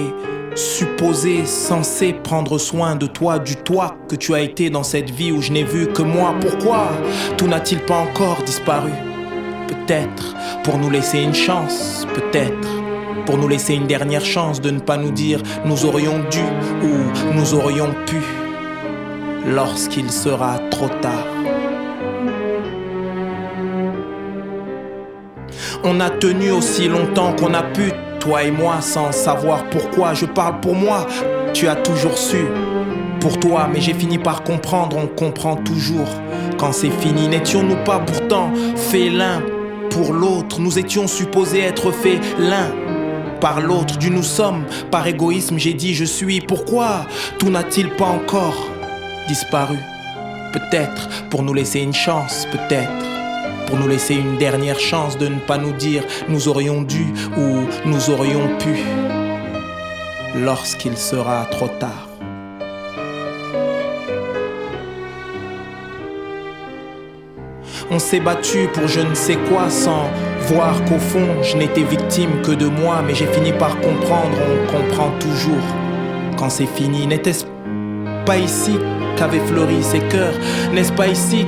supposé, 0.56 1.46
censé 1.46 2.14
prendre 2.14 2.58
soin 2.58 2.96
de 2.96 3.06
toi, 3.06 3.38
du 3.38 3.58
toi 3.58 3.98
que 4.08 4.16
tu 4.16 4.34
as 4.34 4.40
été 4.40 4.70
dans 4.70 4.84
cette 4.84 5.10
vie 5.10 5.34
où 5.34 5.42
je 5.42 5.52
n'ai 5.52 5.64
vu 5.64 5.88
que 5.88 6.02
moi? 6.02 6.34
Pourquoi 6.40 6.88
tout 7.38 7.48
n'a-t-il 7.48 7.82
pas 7.82 7.98
encore 7.98 8.42
disparu? 8.46 8.92
Peut-être 9.68 10.36
pour 10.64 10.78
nous 10.78 10.90
laisser 10.90 11.20
une 11.20 11.34
chance, 11.34 12.08
peut-être 12.14 12.70
pour 13.26 13.38
nous 13.38 13.50
laisser 13.50 13.74
une 13.74 13.88
dernière 13.88 14.24
chance 14.24 14.62
de 14.62 14.70
ne 14.70 14.80
pas 14.80 14.96
nous 14.96 15.12
dire 15.12 15.42
nous 15.66 15.84
aurions 15.86 16.20
dû 16.32 16.44
ou 16.82 17.34
nous 17.34 17.54
aurions 17.56 17.94
pu 18.06 18.22
lorsqu'il 19.46 20.10
sera 20.10 20.60
trop 20.72 20.90
tard. 21.02 21.28
On 25.84 26.00
a 26.00 26.10
tenu 26.10 26.52
aussi 26.52 26.88
longtemps 26.88 27.34
qu'on 27.34 27.54
a 27.54 27.62
pu, 27.62 27.92
toi 28.26 28.44
et 28.44 28.52
moi, 28.52 28.82
sans 28.82 29.12
savoir 29.12 29.66
pourquoi. 29.70 30.14
Je 30.14 30.26
parle 30.26 30.60
pour 30.60 30.74
moi, 30.74 31.06
tu 31.54 31.68
as 31.68 31.76
toujours 31.76 32.18
su. 32.18 32.46
Pour 33.20 33.40
toi, 33.40 33.70
mais 33.72 33.82
j'ai 33.82 33.94
fini 33.94 34.18
par 34.18 34.44
comprendre, 34.44 34.98
on 34.98 35.08
comprend 35.08 35.56
toujours. 35.56 36.08
Quand 36.58 36.72
c'est 36.72 36.90
fini, 36.90 37.28
n'étions-nous 37.28 37.84
pas 37.84 38.00
pourtant 38.00 38.52
faits 38.76 39.12
l'un 39.12 39.42
pour 39.90 40.14
l'autre? 40.14 40.60
Nous 40.60 40.80
étions 40.80 41.08
supposés 41.08 41.62
être 41.62 41.92
faits 41.92 42.20
l'un 42.40 42.72
par 43.40 43.62
l'autre. 43.62 43.98
Du 43.98 44.10
nous 44.10 44.24
sommes, 44.24 44.64
par 44.92 45.06
égoïsme, 45.08 45.58
j'ai 45.58 45.74
dit 45.74 45.94
je 45.94 46.06
suis. 46.06 46.42
Pourquoi 46.42 47.06
tout 47.38 47.50
n'a-t-il 47.50 47.90
pas 47.92 48.06
encore 48.06 48.58
disparu? 49.28 49.78
Peut-être 50.54 51.10
pour 51.30 51.44
nous 51.44 51.54
laisser 51.54 51.80
une 51.80 51.94
chance, 51.94 52.48
peut-être 52.52 53.15
pour 53.66 53.78
nous 53.78 53.88
laisser 53.88 54.16
une 54.16 54.38
dernière 54.38 54.80
chance 54.80 55.18
de 55.18 55.28
ne 55.28 55.40
pas 55.40 55.58
nous 55.58 55.74
dire 55.74 56.04
nous 56.30 56.48
aurions 56.48 56.82
dû 56.82 57.06
ou 57.38 57.66
nous 57.86 58.10
aurions 58.10 58.58
pu 58.58 58.76
lorsqu'il 60.36 60.98
sera 60.98 61.46
trop 61.46 61.68
tard. 61.68 62.10
On 67.92 68.00
s'est 68.00 68.20
battu 68.20 68.68
pour 68.74 68.88
je 68.88 69.00
ne 69.00 69.14
sais 69.14 69.38
quoi 69.50 69.70
sans 69.70 70.10
voir 70.48 70.84
qu'au 70.86 70.98
fond 70.98 71.44
je 71.44 71.56
n'étais 71.56 71.84
victime 71.84 72.42
que 72.42 72.52
de 72.52 72.66
moi, 72.66 73.04
mais 73.06 73.14
j'ai 73.14 73.28
fini 73.28 73.52
par 73.54 73.80
comprendre, 73.80 74.38
on 74.52 74.72
comprend 74.72 75.12
toujours 75.20 75.66
quand 76.38 76.50
c'est 76.50 76.66
fini. 76.66 77.08
N'était-ce 77.08 77.46
pas 78.26 78.38
ici 78.38 78.78
qu'avaient 79.18 79.46
fleuri 79.46 79.82
ces 79.84 80.00
cœurs? 80.00 80.34
N'est-ce 80.74 80.92
pas 80.92 81.08
ici 81.08 81.46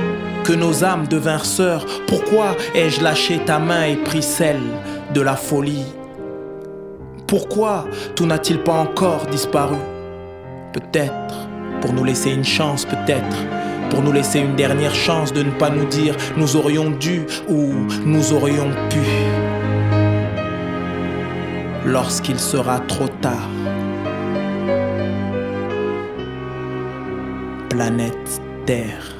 que 0.48 0.54
nos 0.54 0.82
âmes 0.82 1.06
devinrent 1.06 1.44
sœurs 1.44 1.84
Pourquoi 2.06 2.56
ai-je 2.74 3.02
lâché 3.02 3.38
ta 3.44 3.58
main 3.58 3.84
et 3.84 3.96
pris 3.96 4.22
celle 4.22 4.62
de 5.12 5.20
la 5.20 5.36
folie? 5.36 5.84
Pourquoi 7.26 7.84
tout 8.16 8.24
n'a-t-il 8.24 8.60
pas 8.60 8.72
encore 8.72 9.26
disparu? 9.26 9.76
Peut-être 10.72 11.34
pour 11.82 11.92
nous 11.92 12.02
laisser 12.02 12.30
une 12.30 12.46
chance, 12.46 12.86
peut-être 12.86 13.36
pour 13.90 14.00
nous 14.00 14.10
laisser 14.10 14.38
une 14.38 14.56
dernière 14.56 14.94
chance 14.94 15.34
de 15.34 15.42
ne 15.42 15.50
pas 15.50 15.68
nous 15.68 15.84
dire 15.84 16.16
nous 16.38 16.56
aurions 16.56 16.90
dû 16.92 17.26
ou 17.50 17.70
nous 18.06 18.32
aurions 18.32 18.70
pu. 18.88 19.00
Lorsqu'il 21.84 22.38
sera 22.38 22.80
trop 22.80 23.08
tard. 23.20 23.50
Planète 27.68 28.40
Terre. 28.64 29.17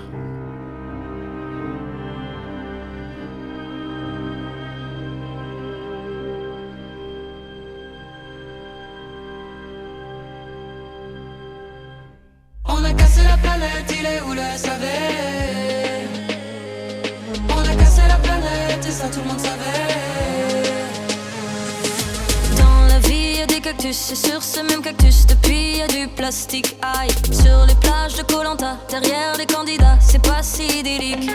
Sur 26.30 27.64
les 27.66 27.74
plages 27.76 28.16
de 28.16 28.22
Colanta, 28.22 28.76
derrière 28.90 29.34
les 29.38 29.46
candidats, 29.46 29.96
c'est 29.98 30.20
pas 30.20 30.42
si 30.42 30.66
idyllique. 30.80 31.30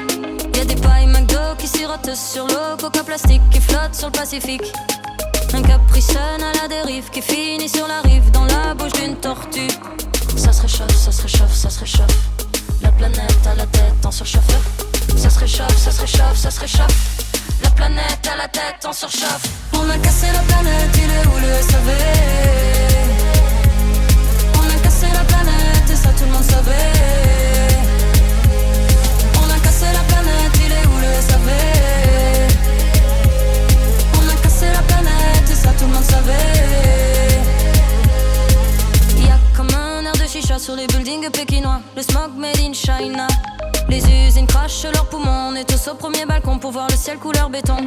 Y 0.56 0.60
a 0.60 0.66
des 0.66 0.76
pailles 0.76 1.08
McDo 1.08 1.56
qui 1.58 1.68
sirotent 1.68 2.14
sur 2.14 2.46
l'eau, 2.46 2.78
coca 2.80 3.04
plastique 3.04 3.41
qui 3.50 3.60
flotte 3.60 3.96
sur 3.96 4.08
le 4.08 4.12
Pacifique. 4.12 4.72
Un 5.54 5.64
capricène 5.64 6.44
à 6.44 6.62
la 6.62 6.68
dérive 6.68 7.10
qui 7.10 7.24
finit 7.24 7.70
sur 7.70 7.88
la 7.88 8.02
rive 8.02 8.30
dans 8.32 8.46
la 8.46 8.76
bouche 8.76 8.94
d'une 8.94 9.16
tortue. 9.16 9.68
Ça 10.36 10.54
se 10.54 10.62
réchauffe, 10.62 10.96
ça 10.96 11.12
se 11.12 11.22
réchauffe, 11.24 11.54
ça 11.54 11.70
se 11.72 11.80
réchauffe. 11.80 12.18
La 12.84 12.91
planète 12.91 13.48
à 13.48 13.56
la 13.56 13.66
tête 13.66 14.06
en 14.06 14.12
surchauffeur. 14.12 14.62
Ça 15.18 15.32
se 15.32 15.39
réchauffe, 15.39 15.78
ça 15.78 15.91
se 15.91 16.02
réchauffe, 16.02 16.38
ça 16.38 16.52
se 16.52 16.60
réchauffe. 16.60 17.26
La 17.64 17.72
planète 17.72 18.30
à 18.32 18.38
la 18.38 18.48
tête 18.48 18.86
en 18.86 18.94
surchauffe. 18.94 19.48
On 19.74 19.89
a 19.89 19.98
cassé 19.98 20.28
la 20.32 20.39
planète, 20.39 20.96
il 20.98 21.10
est 21.10 21.28
où 21.28 21.39
le 21.39 21.62
SAV 21.64 23.12
cassé 25.04 25.14
la 25.14 25.24
planète 25.24 25.89
et 25.91 25.95
ça 25.95 26.10
tout 26.10 26.26
le 26.26 26.32
monde 26.32 26.43
savait 26.43 26.74
On 29.38 29.49
a 29.49 29.60
cassé 29.60 29.86
la 29.93 30.04
planète, 30.14 30.54
il 30.66 30.72
est 30.72 30.88
où 30.88 30.97
le 30.99 31.22
SAV 31.22 31.49
On 34.16 34.30
a 34.30 34.36
cassé 34.41 34.66
la 34.68 34.82
planète 34.82 35.49
et 35.49 35.56
ça 35.56 35.70
tout 35.78 35.86
le 35.86 35.93
monde 35.93 36.04
savait 36.04 36.32
Y 39.20 39.30
a 39.30 39.39
comme 39.56 39.70
un 39.76 40.06
air 40.06 40.14
de 40.14 40.28
chicha 40.28 40.60
sur 40.60 40.76
les 40.76 40.88
buildings 40.88 41.30
pékinois. 41.32 41.82
Le 41.95 42.01
smog 42.01 42.32
made 42.38 42.60
in 42.60 42.74
China. 42.74 43.28
Les 43.89 44.04
usines 44.06 44.47
crachent 44.47 44.86
leurs 44.86 45.06
poumons. 45.06 45.49
On 45.51 45.56
est 45.56 45.66
tous 45.66 45.89
au 45.89 45.95
premier 45.95 46.26
balcon 46.26 46.58
pour 46.58 46.72
voir 46.72 46.88
le 46.89 46.95
ciel 46.95 47.18
couleur 47.18 47.49
béton. 47.49 47.78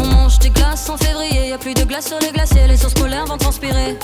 On 0.00 0.06
mange 0.06 0.38
des 0.38 0.50
glaces 0.50 0.88
en 0.88 0.96
février. 0.96 1.48
Y 1.48 1.52
a 1.52 1.58
plus 1.58 1.74
de 1.74 1.84
glace 1.84 2.08
sur 2.08 2.18
les 2.20 2.30
glaciers. 2.30 2.66
Les 2.68 2.84
ours 2.84 2.94
polaires 2.94 3.26
vont 3.26 3.38
transpirer. 3.38 3.98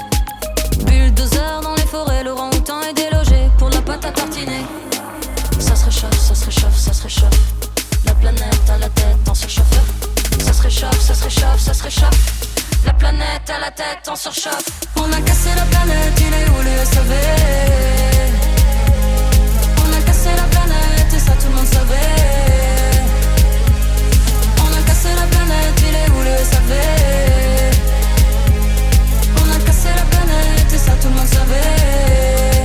Bulldozer 0.85 1.61
dans 1.63 1.75
les 1.75 1.87
forêts. 1.87 2.25
Laurent 2.25 2.51
Houtan 2.51 2.81
est 2.83 2.95
délogé 2.95 3.51
pour 3.59 3.69
la 3.71 3.81
pâte 3.83 4.05
à 4.05 4.13
tartiner. 4.13 4.65
Ça 5.59 5.75
se 5.75 5.85
réchauffe, 5.87 6.19
ça 6.19 6.35
se 6.35 6.45
réchauffe, 6.45 6.77
ça 6.77 6.93
se 6.93 7.03
réchauffe. 7.03 7.41
La 8.05 8.15
planète 8.15 8.71
à 8.71 8.79
la 8.79 8.89
tête 8.89 9.29
en 9.29 9.35
surchauffeur. 9.35 9.85
Ça 10.45 10.53
se 10.53 10.63
réchauffe, 10.63 11.01
ça 11.01 11.15
se 11.15 11.25
réchauffe, 11.25 11.61
ça 11.61 11.75
se 11.75 11.83
réchauffe. 11.83 12.47
La 12.85 12.93
planète 12.93 13.49
à 13.49 13.59
la 13.61 13.71
tête 13.71 14.09
en 14.09 14.17
surchauffe. 14.17 14.65
On 14.97 15.13
a 15.13 15.21
cassé 15.21 15.51
la 15.57 15.63
planète, 15.63 16.21
il 16.21 16.35
est 16.35 16.49
où 16.49 16.63
le 16.63 16.85
SAV 16.85 17.13
On 19.79 19.93
a 19.93 20.01
cassé 20.03 20.29
la 20.37 20.43
planète 20.45 21.13
et 21.15 21.19
ça 21.19 21.33
tout 21.33 21.49
le 21.51 21.57
monde 21.57 21.67
savait 21.67 21.95
On 24.59 24.73
a 24.79 24.83
cassé 24.87 25.09
la 25.15 25.27
planète, 25.27 25.83
il 25.89 25.95
est 25.95 26.11
où 26.11 26.21
le 26.23 26.37
SAV 26.45 26.71
ça 30.87 30.93
tout 31.01 31.09
le 31.09 31.15
monde 31.15 31.27
savait 31.27 32.56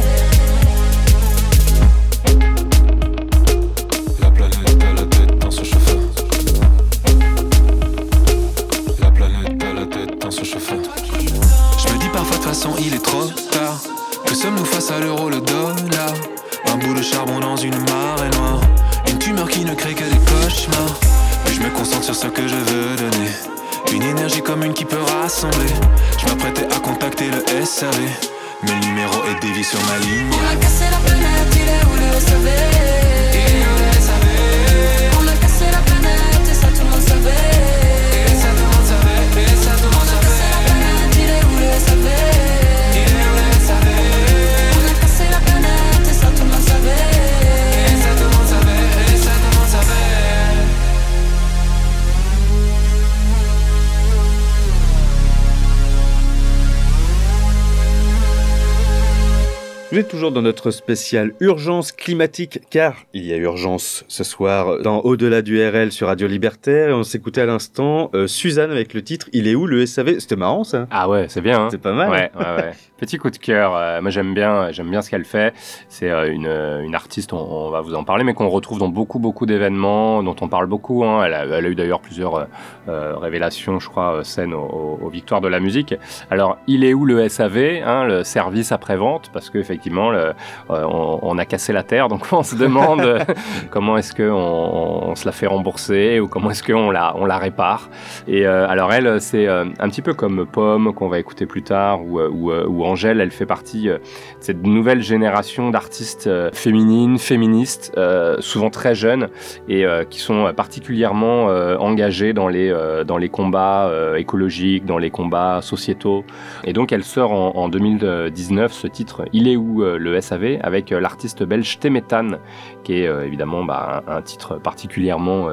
toujours 60.31 60.41
dans 60.43 60.47
notre 60.47 60.71
spécial 60.71 61.33
urgence 61.39 61.91
climatique, 61.91 62.59
car 62.69 62.95
il 63.13 63.25
y 63.25 63.33
a 63.33 63.37
urgence 63.37 64.05
ce 64.07 64.23
soir 64.23 64.81
dans 64.81 64.99
Au-delà 65.01 65.41
du 65.41 65.61
RL 65.61 65.91
sur 65.91 66.07
Radio 66.07 66.27
Libertaire. 66.27 66.89
Et 66.89 66.93
on 66.93 67.03
s'écoutait 67.03 67.41
à 67.41 67.45
l'instant 67.45 68.09
euh, 68.13 68.27
Suzanne 68.27 68.71
avec 68.71 68.93
le 68.93 69.01
titre 69.03 69.27
Il 69.33 69.47
est 69.47 69.55
où 69.55 69.67
le 69.67 69.85
SAV 69.85 70.19
C'était 70.19 70.35
marrant 70.35 70.63
ça. 70.63 70.87
Ah 70.91 71.09
ouais, 71.09 71.25
c'est 71.27 71.41
bien. 71.41 71.63
Hein 71.63 71.67
C'est 71.71 71.81
pas 71.81 71.93
mal. 71.93 72.09
Ouais, 72.09 72.31
ouais, 72.37 72.55
ouais. 72.63 72.71
Petit 72.99 73.17
coup 73.17 73.31
de 73.31 73.37
cœur. 73.37 73.75
euh, 73.75 73.99
moi, 74.01 74.11
j'aime 74.11 74.33
bien, 74.33 74.71
j'aime 74.71 74.89
bien 74.91 75.01
ce 75.01 75.09
qu'elle 75.09 75.25
fait. 75.25 75.53
C'est 75.89 76.09
euh, 76.11 76.31
une, 76.31 76.47
une 76.85 76.93
artiste, 76.95 77.33
on, 77.33 77.39
on 77.39 77.69
va 77.71 77.81
vous 77.81 77.95
en 77.95 78.03
parler, 78.03 78.23
mais 78.23 78.33
qu'on 78.35 78.47
retrouve 78.47 78.77
dans 78.77 78.89
beaucoup, 78.89 79.17
beaucoup 79.19 79.45
d'événements, 79.47 80.21
dont 80.23 80.35
on 80.41 80.47
parle 80.47 80.67
beaucoup. 80.67 81.03
Hein. 81.03 81.23
Elle, 81.25 81.33
a, 81.33 81.45
elle 81.45 81.65
a 81.65 81.69
eu 81.69 81.75
d'ailleurs 81.75 81.99
plusieurs 81.99 82.47
euh, 82.89 83.15
révélations, 83.15 83.79
je 83.79 83.87
crois, 83.87 84.15
euh, 84.15 84.23
scènes 84.23 84.55
aux, 84.55 84.97
Victoires 85.11 85.41
de 85.41 85.47
la 85.47 85.59
musique. 85.59 85.93
Alors, 86.31 86.57
il 86.65 86.83
est 86.83 86.93
où 86.93 87.05
le 87.05 87.27
SAV, 87.27 87.83
hein, 87.85 88.05
le 88.05 88.23
service 88.23 88.71
après-vente? 88.71 89.29
Parce 89.33 89.49
qu'effectivement, 89.49 90.11
euh, 90.13 90.31
on, 90.69 91.19
on 91.21 91.37
a 91.37 91.45
cassé 91.45 91.73
la 91.73 91.83
terre, 91.83 92.07
donc 92.07 92.25
on 92.31 92.41
se 92.41 92.55
demande 92.55 93.19
comment 93.69 93.97
est-ce 93.97 94.15
qu'on 94.15 95.09
on 95.09 95.15
se 95.15 95.25
la 95.25 95.31
fait 95.31 95.47
rembourser 95.47 96.19
ou 96.19 96.27
comment 96.27 96.49
est-ce 96.49 96.63
qu'on 96.63 96.89
la, 96.89 97.15
on 97.17 97.25
la 97.25 97.37
répare? 97.37 97.89
Et 98.27 98.45
alors 98.45 98.93
elle, 98.93 99.19
c'est 99.21 99.47
un 99.47 99.89
petit 99.89 100.01
peu 100.01 100.13
comme 100.13 100.45
Pomme 100.45 100.93
qu'on 100.93 101.09
va 101.09 101.19
écouter 101.19 101.45
plus 101.45 101.63
tard 101.63 102.03
ou, 102.03 102.19
ou, 102.19 102.51
ou 102.51 102.85
Angèle, 102.85 103.19
elle 103.19 103.31
fait 103.31 103.45
partie 103.45 103.87
de 103.87 104.01
cette 104.39 104.63
nouvelle 104.63 105.01
génération 105.01 105.69
d'artistes 105.69 106.29
féminines, 106.53 107.19
féministes, 107.19 107.91
souvent 108.39 108.69
très 108.69 108.95
jeunes 108.95 109.27
et 109.67 109.85
qui 110.09 110.19
sont 110.19 110.53
particulièrement 110.55 111.45
engagées 111.79 112.33
dans 112.33 112.47
les, 112.47 112.70
euh, 112.71 113.03
dans 113.03 113.17
les 113.17 113.29
combats 113.29 113.87
euh, 113.87 114.15
écologiques, 114.15 114.85
dans 114.85 114.97
les 114.97 115.09
combats 115.09 115.61
sociétaux. 115.61 116.23
Et 116.63 116.73
donc 116.73 116.91
elle 116.91 117.03
sort 117.03 117.31
en, 117.31 117.55
en 117.55 117.69
2019 117.69 118.71
ce 118.71 118.87
titre 118.87 119.25
Il 119.33 119.47
est 119.47 119.55
où 119.55 119.83
euh, 119.83 119.97
le 119.97 120.19
SAV 120.19 120.59
avec 120.61 120.89
l'artiste 120.91 121.43
belge 121.43 121.79
Temetan 121.79 122.37
qui 122.83 122.93
est 122.93 123.25
évidemment 123.25 123.63
bah, 123.63 124.03
un, 124.07 124.23
titre 124.23 124.57
particulièrement 124.57 125.49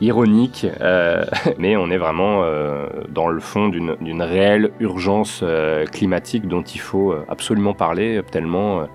ironique, 0.00 0.66
mais 1.58 1.76
on 1.76 1.90
est 1.90 1.98
vraiment 1.98 2.42
dans 3.10 3.28
le 3.28 3.40
fond 3.40 3.68
d'une 3.68 4.22
réelle 4.22 4.70
urgence 4.80 5.44
climatique 5.92 6.48
dont 6.48 6.62
il 6.62 6.80
faut 6.80 7.14
absolument 7.28 7.74
parler, 7.74 8.22
tellement 8.32 8.86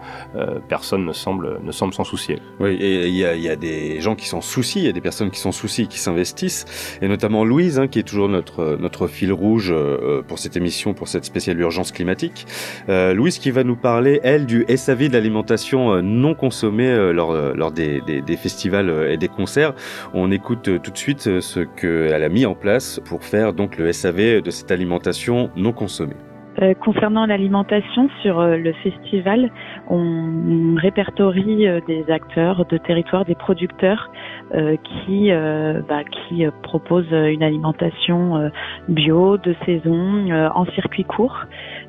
personne 0.67 1.05
ne 1.05 1.13
semble, 1.13 1.59
ne 1.63 1.71
semble 1.71 1.93
s'en 1.93 2.03
soucier. 2.03 2.39
Oui, 2.59 2.75
et 2.79 3.07
il 3.07 3.13
y 3.13 3.19
y 3.19 3.49
a 3.49 3.55
des 3.55 4.01
gens 4.01 4.15
qui 4.15 4.27
s'en 4.27 4.41
soucient, 4.41 4.81
il 4.81 4.85
y 4.85 4.89
a 4.89 4.93
des 4.93 5.01
personnes 5.01 5.29
qui 5.29 5.39
s'en 5.39 5.51
soucient 5.51 5.85
qui 5.87 5.99
s'investissent, 5.99 6.65
et 7.01 7.07
notamment 7.07 7.43
Hein, 7.65 7.87
qui 7.87 7.97
est 7.97 8.03
toujours 8.03 8.29
notre, 8.29 8.77
notre 8.79 9.07
fil 9.07 9.33
rouge 9.33 9.71
euh, 9.71 10.21
pour 10.21 10.37
cette 10.37 10.55
émission, 10.55 10.93
pour 10.93 11.07
cette 11.07 11.25
spéciale 11.25 11.59
urgence 11.59 11.91
climatique. 11.91 12.45
Euh, 12.89 13.13
Louise 13.13 13.39
qui 13.39 13.49
va 13.49 13.63
nous 13.63 13.75
parler, 13.75 14.19
elle, 14.23 14.45
du 14.45 14.65
SAV 14.69 15.07
de 15.07 15.13
l'alimentation 15.13 15.93
euh, 15.93 16.01
non 16.01 16.35
consommée 16.35 16.87
euh, 16.87 17.11
lors, 17.11 17.31
euh, 17.31 17.69
des, 17.71 18.37
festivals 18.37 18.89
euh, 18.89 19.11
et 19.11 19.17
des 19.17 19.29
concerts. 19.29 19.73
On 20.13 20.31
écoute 20.31 20.67
euh, 20.67 20.79
tout 20.79 20.91
de 20.91 20.97
suite 20.97 21.25
euh, 21.27 21.41
ce 21.41 21.61
qu'elle 21.61 22.23
a 22.23 22.29
mis 22.29 22.45
en 22.45 22.53
place 22.53 23.01
pour 23.03 23.23
faire 23.23 23.53
donc 23.53 23.77
le 23.77 23.91
SAV 23.91 24.41
de 24.41 24.51
cette 24.51 24.71
alimentation 24.71 25.49
non 25.55 25.73
consommée. 25.73 26.15
Euh, 26.61 26.73
concernant 26.73 27.25
l'alimentation 27.25 28.09
sur 28.21 28.39
euh, 28.39 28.55
le 28.55 28.71
festival, 28.81 29.51
on 29.89 30.75
répertorie 30.77 31.67
euh, 31.67 31.81
des 31.85 32.09
acteurs 32.09 32.65
de 32.65 32.77
territoire, 32.77 33.25
des 33.25 33.35
producteurs 33.35 34.09
euh, 34.09 34.34
qui 34.83 35.31
euh, 35.31 35.81
bah, 35.87 36.03
qui 36.03 36.45
euh, 36.45 36.51
proposent 36.63 37.11
euh, 37.11 37.31
une 37.31 37.43
alimentation 37.43 38.37
euh, 38.37 38.49
bio 38.87 39.37
de 39.37 39.55
saison 39.65 40.29
euh, 40.29 40.49
en 40.53 40.65
circuit 40.65 41.03
court. 41.03 41.45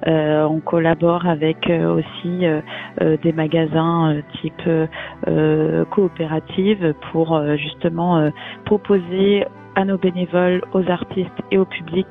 Euh, 0.07 0.45
on 0.45 0.61
collabore 0.61 1.27
avec 1.27 1.69
euh, 1.69 1.97
aussi 1.97 2.47
euh, 2.47 2.61
euh, 3.03 3.17
des 3.23 3.33
magasins 3.33 4.15
euh, 4.15 4.21
type 4.41 4.63
euh, 4.67 4.87
euh, 5.29 5.85
coopérative 5.87 6.95
pour 7.13 7.35
euh, 7.35 7.57
justement 7.57 8.19
euh, 8.19 8.31
proposer 8.65 9.45
à 9.75 9.85
nos 9.85 9.99
bénévoles, 9.99 10.63
aux 10.73 10.89
artistes 10.91 11.43
et 11.51 11.59
au 11.59 11.67
public 11.67 12.07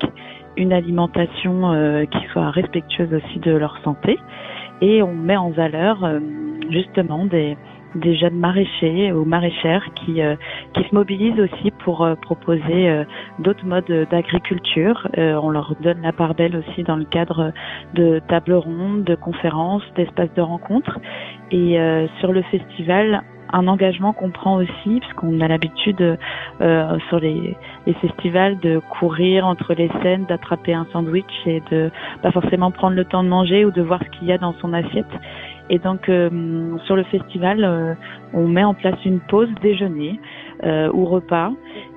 une 0.56 0.72
alimentation 0.72 1.72
euh, 1.72 2.04
qui 2.04 2.24
soit 2.32 2.50
respectueuse 2.50 3.12
aussi 3.12 3.40
de 3.40 3.52
leur 3.52 3.78
santé. 3.82 4.18
Et 4.80 5.02
on 5.02 5.12
met 5.12 5.36
en 5.36 5.50
valeur 5.50 6.04
euh, 6.04 6.20
justement 6.70 7.26
des, 7.26 7.56
des 7.96 8.16
jeunes 8.16 8.38
maraîchers 8.38 9.12
ou 9.12 9.24
maraîchères 9.24 9.86
qui, 9.94 10.22
euh, 10.22 10.36
qui 10.74 10.82
se 10.84 10.94
mobilisent 10.94 11.40
aussi 11.40 11.70
pour 11.70 12.04
euh, 12.04 12.14
proposer 12.14 12.88
euh, 12.88 13.04
d'autres 13.38 13.64
modes 13.64 14.06
d'agriculture. 14.10 15.08
On 15.16 15.50
leur 15.50 15.74
donne 15.80 16.02
la 16.02 16.12
part 16.12 16.34
belle 16.34 16.56
aussi 16.56 16.82
dans 16.82 16.96
le 16.96 17.04
cadre 17.04 17.52
de 17.94 18.20
tables 18.28 18.54
rondes, 18.54 19.04
de 19.04 19.14
conférences, 19.14 19.82
d'espaces 19.96 20.32
de 20.34 20.42
rencontres. 20.42 20.98
Et 21.50 21.78
sur 22.20 22.32
le 22.32 22.42
festival, 22.42 23.22
un 23.52 23.68
engagement 23.68 24.12
qu'on 24.12 24.30
prend 24.30 24.56
aussi, 24.56 25.00
parce 25.00 25.12
qu'on 25.14 25.40
a 25.40 25.48
l'habitude 25.48 26.18
euh, 26.60 26.98
sur 27.08 27.20
les, 27.20 27.56
les 27.86 27.94
festivals 27.94 28.58
de 28.60 28.80
courir 28.98 29.46
entre 29.46 29.74
les 29.74 29.90
scènes, 30.02 30.24
d'attraper 30.26 30.74
un 30.74 30.86
sandwich 30.92 31.24
et 31.46 31.62
de 31.70 31.90
pas 32.22 32.32
forcément 32.32 32.70
prendre 32.70 32.96
le 32.96 33.04
temps 33.04 33.22
de 33.22 33.28
manger 33.28 33.64
ou 33.64 33.70
de 33.70 33.82
voir 33.82 34.00
ce 34.02 34.18
qu'il 34.18 34.28
y 34.28 34.32
a 34.32 34.38
dans 34.38 34.54
son 34.54 34.72
assiette. 34.72 35.06
Et 35.70 35.78
donc 35.78 36.08
euh, 36.08 36.76
sur 36.84 36.96
le 36.96 37.04
festival, 37.04 37.64
euh, 37.64 37.94
on 38.32 38.46
met 38.46 38.64
en 38.64 38.74
place 38.74 38.98
une 39.04 39.20
pause 39.20 39.48
déjeuner 39.62 40.20
euh, 40.64 40.90
ou 40.92 41.04
repas 41.04 41.52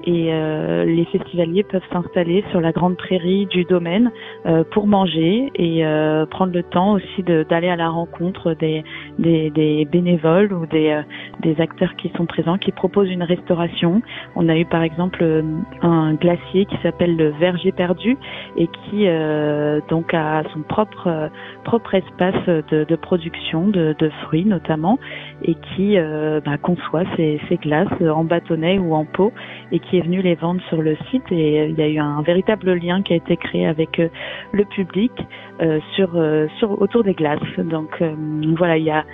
et 0.06 0.34
euh, 0.34 0.86
les 0.86 1.06
festivaliers 1.06 1.64
peuvent 1.64 1.82
s'installer 1.92 2.44
sur 2.52 2.62
la 2.62 2.72
grande 2.72 2.98
prairie 2.98 3.46
du 3.48 3.66
domaine 3.66 4.12
euh, 4.46 4.64
pour 4.72 4.88
manger 4.88 5.52
et 5.56 5.86
euh, 5.86 6.26
prendre 6.26 6.54
le 6.54 6.64
temps 6.64 6.94
aussi 6.94 7.24
d'aller 7.24 7.70
à 7.70 7.76
la 7.76 7.90
rencontre 7.90 8.54
des, 8.54 8.84
des, 9.18 9.50
des 9.50 9.86
bénévoles 9.86 10.54
ou 10.54 10.66
des, 10.66 10.90
euh, 10.90 11.02
des 11.42 11.60
acteurs 11.60 11.96
qui 11.98 12.12
sont 12.16 12.26
présents, 12.26 12.58
qui 12.58 12.72
proposent 12.72 13.10
une 13.10 13.24
restauration. 13.24 14.02
On 14.36 14.48
a 14.48 14.58
eu 14.58 14.66
par 14.66 14.84
exemple 14.84 15.44
un 15.82 16.14
glacier 16.14 16.66
qui 16.66 16.78
s'appelle 16.82 17.16
le 17.16 17.30
Verger 17.32 17.72
perdu 17.72 18.18
et 18.58 18.68
qui 18.68 19.08
euh, 19.08 19.82
donc 19.90 20.14
a 20.14 20.44
son 20.54 20.62
propre 20.62 21.08
euh, 21.08 21.28
propre 21.66 21.96
espace 21.96 22.46
de, 22.48 22.84
de 22.84 22.96
production 22.96 23.68
de, 23.68 23.96
de 24.00 24.10
fruits 24.24 24.46
notamment 24.46 24.98
et 25.44 25.56
qui 25.56 25.98
bah, 26.46 26.58
conçoit 26.58 27.04
ses, 27.16 27.40
ses 27.48 27.58
glaces 27.58 28.02
en 28.02 28.24
bâtonnet 28.24 28.80
ou 28.80 28.94
en 28.94 29.06
pot 29.06 29.32
et 29.72 29.80
qui 29.80 29.98
est 29.98 30.02
venu 30.02 30.22
les 30.22 30.36
vendre 30.36 30.62
sur 30.70 30.82
le 30.82 30.96
site 31.10 31.32
et 31.32 31.60
euh, 31.60 31.68
il 31.68 31.78
y 31.78 31.82
a 31.82 31.88
eu 31.88 32.00
un 32.00 32.22
véritable 32.22 32.74
lien 32.74 33.02
qui 33.02 33.14
a 33.14 33.16
été 33.16 33.38
créé 33.38 33.68
avec 33.68 34.00
euh, 34.00 34.10
le 34.52 34.66
public 34.66 35.12
euh, 35.62 35.80
sur, 35.96 36.10
sur 36.58 36.82
autour 36.82 37.04
des 37.04 37.14
glaces. 37.14 37.40
Donc 37.58 38.02
voilà, 38.58 38.78
il 38.78 38.84
y 38.84 38.92
a 38.92 39.06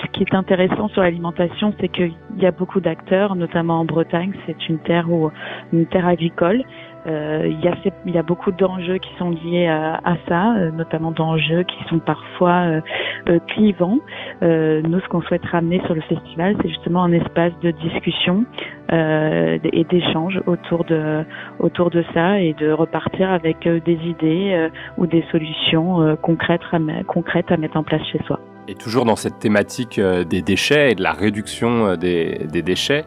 ce 0.00 0.06
qui 0.12 0.22
est 0.22 0.34
intéressant 0.34 0.88
sur 0.88 1.02
l'alimentation, 1.02 1.74
c'est 1.80 1.88
qu'il 1.88 2.14
y 2.38 2.46
a 2.46 2.50
beaucoup 2.50 2.80
d'acteurs, 2.80 3.34
notamment 3.34 3.80
en 3.80 3.84
Bretagne, 3.84 4.32
c'est 4.46 4.68
une 4.68 4.78
terre 4.78 5.10
où, 5.10 5.30
une 5.72 5.86
terre 5.86 6.06
agricole. 6.06 6.62
Euh, 7.06 7.48
il, 7.48 7.60
y 7.60 8.12
y 8.12 8.18
a 8.18 8.22
beaucoup 8.22 8.52
d'enjeux 8.52 8.98
qui 8.98 9.10
sont 9.18 9.30
liés 9.30 9.66
à, 9.66 10.00
à 10.04 10.16
ça, 10.28 10.54
euh, 10.56 10.70
notamment 10.70 11.10
d'enjeux 11.10 11.62
qui 11.62 11.82
sont 11.88 11.98
parfois 11.98 12.80
euh, 13.28 13.38
clivants. 13.48 13.98
Nous, 14.42 15.00
ce 15.00 15.08
qu'on 15.08 15.22
souhaite 15.22 15.44
ramener 15.46 15.80
sur 15.86 15.94
le 15.94 16.00
festival, 16.02 16.56
c'est 16.60 16.68
justement 16.68 17.02
un 17.02 17.12
espace 17.12 17.52
de 17.62 17.70
discussion 17.70 18.44
et 18.92 19.86
d'échange 19.88 20.40
autour 20.46 20.84
de 20.84 21.24
autour 21.60 21.90
de 21.90 22.04
ça 22.12 22.40
et 22.40 22.54
de 22.54 22.72
repartir 22.72 23.30
avec 23.30 23.68
des 23.68 23.98
idées 24.04 24.68
ou 24.96 25.06
des 25.06 25.24
solutions 25.30 26.16
concrètes, 26.22 26.62
concrètes 27.06 27.52
à 27.52 27.56
mettre 27.56 27.76
en 27.76 27.84
place 27.84 28.02
chez 28.10 28.18
soi. 28.24 28.40
Et 28.70 28.76
toujours 28.76 29.04
dans 29.04 29.16
cette 29.16 29.40
thématique 29.40 29.98
euh, 29.98 30.22
des 30.22 30.42
déchets 30.42 30.92
et 30.92 30.94
de 30.94 31.02
la 31.02 31.10
réduction 31.10 31.88
euh, 31.88 31.96
des, 31.96 32.62
déchets, 32.62 33.04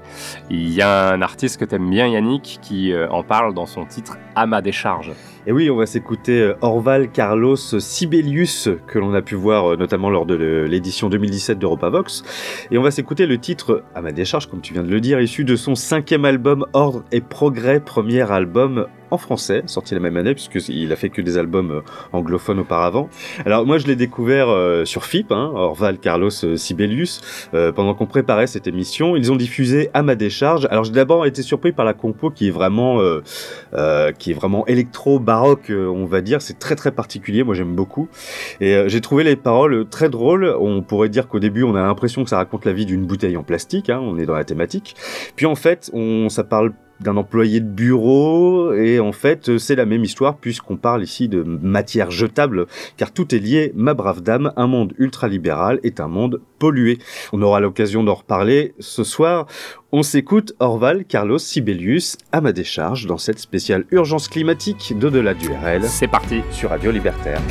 il 0.49 0.70
y 0.70 0.82
a 0.82 1.14
un 1.14 1.22
artiste 1.22 1.57
que 1.57 1.64
t'aimes 1.64 1.89
bien 1.89 2.05
Yannick 2.05 2.59
qui 2.61 2.91
euh, 2.91 3.09
en 3.09 3.24
parle 3.24 3.53
dans 3.53 3.66
son 3.66 3.86
titre 3.86 4.18
À 4.36 4.45
ma 4.45 4.61
décharge. 4.61 5.14
Et 5.46 5.52
oui, 5.52 5.70
on 5.70 5.76
va 5.76 5.86
s'écouter 5.86 6.39
euh, 6.39 6.54
Orval 6.62 7.12
Carlos 7.12 7.58
Sibelius, 7.58 8.70
que 8.88 8.98
l'on 8.98 9.14
a 9.14 9.22
pu 9.22 9.36
voir 9.36 9.74
euh, 9.74 9.76
notamment 9.76 10.10
lors 10.10 10.26
de 10.26 10.36
l'édition 10.36 11.10
2017 11.10 11.60
d'Europavox. 11.60 12.24
Et 12.72 12.78
on 12.78 12.82
va 12.82 12.91
s'écouter 12.91 13.26
le 13.26 13.38
titre, 13.38 13.84
à 13.94 14.02
ma 14.02 14.14
décharge, 14.14 14.48
comme 14.48 14.62
tu 14.62 14.72
viens 14.72 14.84
de 14.84 14.89
le 14.89 15.02
dire, 15.02 15.20
issu 15.20 15.44
de 15.44 15.58
son 15.58 15.76
cinquième 15.76 16.24
album 16.24 16.66
Ordre 16.72 17.04
et 17.12 17.20
Progrès, 17.20 17.82
premier 17.82 18.32
album 18.32 18.88
en 19.12 19.18
français, 19.18 19.64
sorti 19.68 19.94
la 19.94 20.00
même 20.00 20.18
année, 20.18 20.34
puisqu'il 20.34 20.91
a 20.91 20.96
fait 20.96 21.10
que 21.10 21.22
des 21.22 21.38
albums 21.38 21.72
euh, 21.72 21.82
anglophones 22.14 22.60
auparavant. 22.60 23.10
Alors 23.46 23.66
moi, 23.66 23.78
je 23.78 23.86
l'ai 23.86 23.98
découvert 23.98 24.48
sur 24.86 25.04
FIP, 25.04 25.32
hein, 25.32 25.52
Orval 25.54 26.00
Carlos 26.00 26.30
Sibelius, 26.30 27.22
pendant 27.76 27.94
qu'on 27.94 28.08
préparait 28.08 28.48
cette 28.48 28.66
émission. 28.66 29.16
Ils 29.16 29.32
ont 29.32 29.36
diffusé 29.36 29.89
à 29.94 30.04
ma 30.04 30.16
décharge. 30.16 30.68
Alors 30.72 30.86
j'ai 30.86 30.94
d'abord 30.94 31.26
été 31.26 31.41
surpris 31.41 31.74
par 31.74 31.86
la 31.86 31.94
compo 31.94 32.32
qui 32.32 32.48
est 32.48 32.52
vraiment, 32.52 33.02
euh, 33.02 34.12
qui 34.14 34.32
est 34.32 34.34
vraiment 34.34 34.66
électro 34.68 35.20
baroque, 35.34 35.71
euh, 35.71 35.88
on 35.88 36.05
va 36.05 36.21
dire. 36.21 36.41
C'est 36.41 36.59
très 36.59 36.75
très 36.75 36.91
particulier. 36.91 37.43
Moi, 37.43 37.55
j'aime 37.55 37.75
beaucoup. 37.75 38.07
Et 38.61 38.75
euh, 38.75 38.88
j'ai 38.88 39.01
trouvé 39.01 39.23
les 39.23 39.36
paroles 39.36 39.88
très 39.89 40.09
drôles. 40.09 40.55
On 40.59 40.84
pourrait 40.84 41.09
dire 41.09 41.27
qu'au 41.27 41.39
début, 41.39 41.63
on 41.63 41.75
a 41.75 41.81
l'impression 41.81 42.23
que 42.23 42.29
ça 42.29 42.38
raconte 42.38 42.65
la 42.65 42.73
vie 42.73 42.86
d'une 42.86 43.05
bouteille 43.05 43.36
en 43.36 43.43
plastique. 43.43 43.89
Hein, 43.89 43.99
on 43.99 44.19
est 44.19 44.27
dans 44.27 44.36
la 44.36 44.43
thématique. 44.43 44.95
Puis 45.36 45.47
en 45.47 45.55
fait, 45.55 45.89
on, 45.93 46.29
ça 46.29 46.43
parle 46.43 46.73
d'un 47.00 47.18
employé 47.18 47.60
de 47.60 47.68
bureau 47.68 48.74
et 48.74 49.00
en 49.00 49.12
fait 49.12 49.50
euh, 49.50 49.58
c'est 49.58 49.76
la 49.76 49.86
même 49.86 50.04
histoire 50.04 50.38
puisqu'on 50.38 50.78
parle 50.78 51.04
ici 51.04 51.28
de 51.28 51.44
matière 51.44 52.12
jetable 52.12 52.68
car 52.98 53.12
tout 53.12 53.34
est 53.36 53.39
lié 53.39 53.72
ma 53.76 53.94
brave 53.94 54.22
dame. 54.22 54.54
Un 54.56 54.68
monde 54.68 54.94
ultralibéral 54.98 55.80
est 55.84 56.00
un 56.00 56.08
monde 56.08 56.41
pollué. 56.60 57.00
On 57.32 57.41
aura 57.41 57.60
l'occasion 57.60 58.04
d'en 58.04 58.14
reparler 58.14 58.74
ce 58.80 59.04
soir. 59.04 59.48
On 59.91 60.04
s'écoute 60.04 60.54
Orval 60.60 61.06
Carlos 61.06 61.39
Sibelius 61.39 62.18
à 62.32 62.41
ma 62.41 62.52
décharge 62.52 63.06
dans 63.06 63.18
cette 63.18 63.39
spéciale 63.39 63.86
urgence 63.91 64.28
climatique 64.28 64.94
d'au-delà 64.98 65.34
du 65.34 65.50
RL 65.50 65.84
c'est 65.84 66.08
parti. 66.08 66.41
Sur 66.52 66.70
Radio 66.70 66.91
Libertaire. 66.91 67.41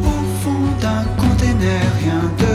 Au 0.00 0.04
fond 0.42 0.50
d'un 0.80 1.04
container, 1.16 1.80
rien 2.00 2.22
de 2.38 2.45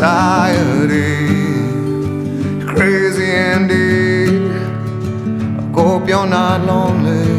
Society, 0.00 1.28
crazy 2.64 3.30
indeed. 3.30 4.50
I 5.58 5.72
hope 5.74 6.08
you're 6.08 6.26
not 6.26 6.64
lonely 6.64 7.29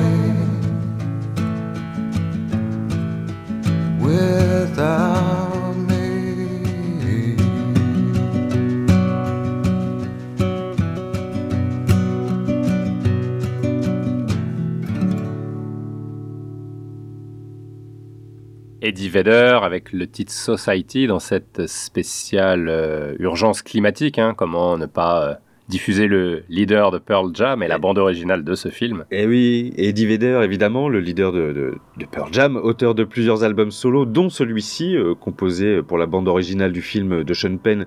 Eddie 18.92 19.08
Vedder 19.08 19.60
avec 19.64 19.94
le 19.94 20.06
titre 20.06 20.34
Society 20.34 21.08
dans 21.08 21.20
cette 21.20 21.66
spéciale 21.66 22.68
euh, 22.68 23.16
urgence 23.20 23.62
climatique. 23.62 24.20
hein, 24.20 24.34
comment 24.36 24.78
ne 24.78 24.86
pas 24.86 25.39
diffuser 25.72 26.08
le 26.08 26.44
leader 26.50 26.92
de 26.92 26.98
Pearl 27.00 27.32
Jam 27.34 27.64
et 27.64 27.68
la 27.70 27.78
bande 27.80 27.98
originale 27.98 28.44
de 28.44 28.54
ce 28.56 28.68
film. 28.70 29.06
Et 29.10 29.26
oui, 29.26 29.74
Eddie 29.78 30.06
Vedder, 30.06 30.42
évidemment, 30.44 30.90
le 30.90 31.00
leader 31.00 31.32
de, 31.32 31.54
de- 31.54 31.74
de 31.98 32.06
Pearl 32.06 32.30
Jam, 32.34 32.58
auteur 32.58 32.94
de 32.94 33.04
plusieurs 33.06 33.44
albums 33.44 33.72
solo, 33.72 34.06
dont 34.06 34.30
celui-ci, 34.30 34.96
euh, 34.98 35.16
composé 35.16 35.82
pour 35.82 35.98
la 35.98 36.06
bande 36.08 36.28
originale 36.28 36.72
du 36.74 36.82
film 36.82 37.24
de 37.24 37.34
Sean 37.34 37.56
Penn, 37.58 37.86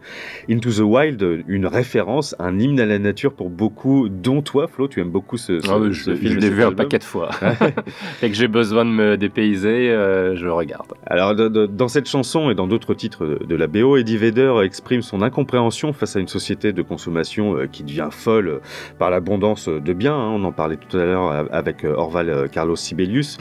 Into 0.50 0.70
the 0.70 0.78
Wild, 0.80 1.44
une 1.46 1.66
référence, 1.66 2.34
un 2.38 2.58
hymne 2.58 2.80
à 2.80 2.86
la 2.86 2.98
nature 2.98 3.34
pour 3.34 3.50
beaucoup, 3.50 4.08
dont 4.08 4.40
toi, 4.40 4.66
Flo, 4.66 4.88
tu 4.88 5.00
aimes 5.00 5.10
beaucoup 5.10 5.36
ce, 5.36 5.60
ce, 5.60 5.70
oui, 5.72 5.94
ce 5.94 6.10
je 6.12 6.16
film. 6.16 6.32
je 6.32 6.38
et 6.38 6.40
l'ai 6.40 6.50
vu 6.50 6.62
un 6.64 6.72
paquet 6.72 6.98
de 6.98 7.04
fois. 7.04 7.28
Dès 8.22 8.30
que 8.30 8.34
j'ai 8.36 8.48
besoin 8.48 8.84
de 8.86 8.90
me 8.90 9.16
dépayser, 9.18 9.90
euh, 9.90 10.36
je 10.36 10.44
le 10.44 10.52
regarde. 10.52 10.92
Alors, 11.06 11.34
de- 11.34 11.66
dans 11.66 11.88
cette 11.88 12.08
chanson 12.08 12.50
et 12.50 12.54
dans 12.54 12.66
d'autres 12.66 12.94
titres 12.94 13.26
de, 13.26 13.44
de 13.44 13.54
la 13.56 13.66
BO, 13.66 13.96
Eddie 13.98 14.16
Vedder 14.16 14.54
exprime 14.64 15.02
son 15.02 15.20
incompréhension 15.20 15.92
face 15.92 16.16
à 16.16 16.20
une 16.20 16.28
société 16.28 16.72
de 16.72 16.82
consommation 16.82 17.56
euh, 17.58 17.66
qui 17.74 17.82
devient 17.84 18.08
folle 18.10 18.48
euh, 18.48 18.58
par 18.98 19.10
l'abondance 19.10 19.68
de 19.68 19.92
biens. 19.92 20.14
hein. 20.14 20.30
on 20.34 20.44
en 20.44 20.52
parlait 20.52 20.76
tout 20.76 20.96
à 20.96 21.04
l'heure 21.04 21.46
avec 21.52 21.84
euh, 21.84 21.94
Orval 21.94 22.30
euh, 22.30 22.46
Carlos 22.48 22.76
Sibelius. 22.76 23.36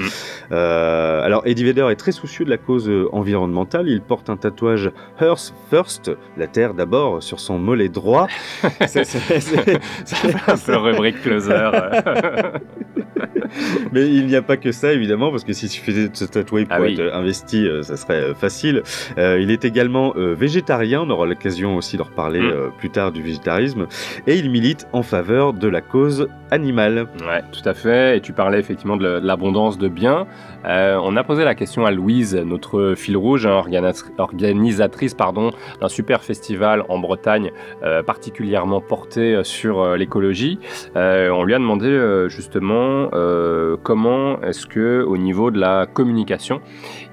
Euh, 0.51 1.21
alors, 1.23 1.43
Eddie 1.45 1.63
Vedder 1.63 1.87
est 1.91 1.95
très 1.95 2.11
soucieux 2.11 2.43
de 2.45 2.49
la 2.49 2.57
cause 2.57 2.91
environnementale. 3.11 3.87
Il 3.87 4.01
porte 4.01 4.29
un 4.29 4.37
tatouage 4.37 4.91
Earth 5.21 5.53
First, 5.69 6.11
la 6.37 6.47
terre 6.47 6.73
d'abord, 6.73 7.21
sur 7.21 7.39
son 7.39 7.57
mollet 7.59 7.89
droit. 7.89 8.27
C'est- 8.87 9.03
un 10.47 10.57
peu 10.57 10.77
rubrique 10.77 11.21
closer. 11.21 11.69
Mais 13.91 14.07
il 14.07 14.25
n'y 14.27 14.35
a 14.35 14.41
pas 14.41 14.57
que 14.57 14.71
ça, 14.71 14.93
évidemment, 14.93 15.31
parce 15.31 15.43
que 15.43 15.53
si 15.53 15.67
tu 15.69 15.81
faisais 15.81 16.09
de 16.09 16.15
se 16.15 16.25
tatouer 16.25 16.65
pour 16.65 16.75
Ah 16.77 16.81
oui. 16.81 16.93
être 16.99 17.13
investi, 17.13 17.67
euh, 17.67 17.81
ça 17.83 17.97
serait 17.97 18.21
euh, 18.21 18.33
facile. 18.33 18.83
Euh, 19.17 19.39
il 19.41 19.51
est 19.51 19.65
également 19.65 20.13
végétarien, 20.15 21.01
on 21.01 21.09
aura 21.09 21.25
l'occasion 21.25 21.75
aussi 21.77 21.97
de 21.97 22.01
reparler 22.01 22.41
Mm. 22.41 22.71
plus 22.77 22.89
tard 22.89 23.11
du 23.11 23.21
végétarisme, 23.21 23.87
et 24.27 24.37
il 24.37 24.49
milite 24.49 24.87
en 24.93 25.03
faveur 25.03 25.53
de 25.53 25.67
la 25.67 25.81
cause 25.81 26.27
animale. 26.51 27.07
Ouais, 27.21 27.41
tout 27.51 27.67
à 27.67 27.73
fait. 27.73 28.17
Et 28.17 28.21
tu 28.21 28.33
parlais 28.33 28.59
effectivement 28.59 28.97
de 28.97 29.07
l'abondance 29.23 29.77
de 29.77 29.87
biens. 29.87 30.27
Euh, 30.65 30.99
on 31.01 31.15
a 31.15 31.23
posé 31.23 31.43
la 31.43 31.55
question 31.55 31.85
à 31.85 31.91
Louise, 31.91 32.35
notre 32.35 32.93
fil 32.95 33.17
rouge, 33.17 33.45
hein, 33.45 33.61
organis- 33.61 34.11
organisatrice 34.17 35.15
d'un 35.15 35.89
super 35.89 36.23
festival 36.23 36.83
en 36.89 36.99
Bretagne, 36.99 37.51
euh, 37.83 38.03
particulièrement 38.03 38.81
porté 38.81 39.35
euh, 39.35 39.43
sur 39.43 39.95
l'écologie. 39.95 40.59
On 40.95 41.43
lui 41.43 41.53
a 41.53 41.59
demandé 41.59 41.89
justement 42.27 43.09
comment 43.83 44.41
est-ce 44.41 44.65
que, 44.65 45.03
au 45.03 45.17
niveau 45.17 45.51
de 45.51 45.59
la 45.59 45.85
communication, 45.85 46.61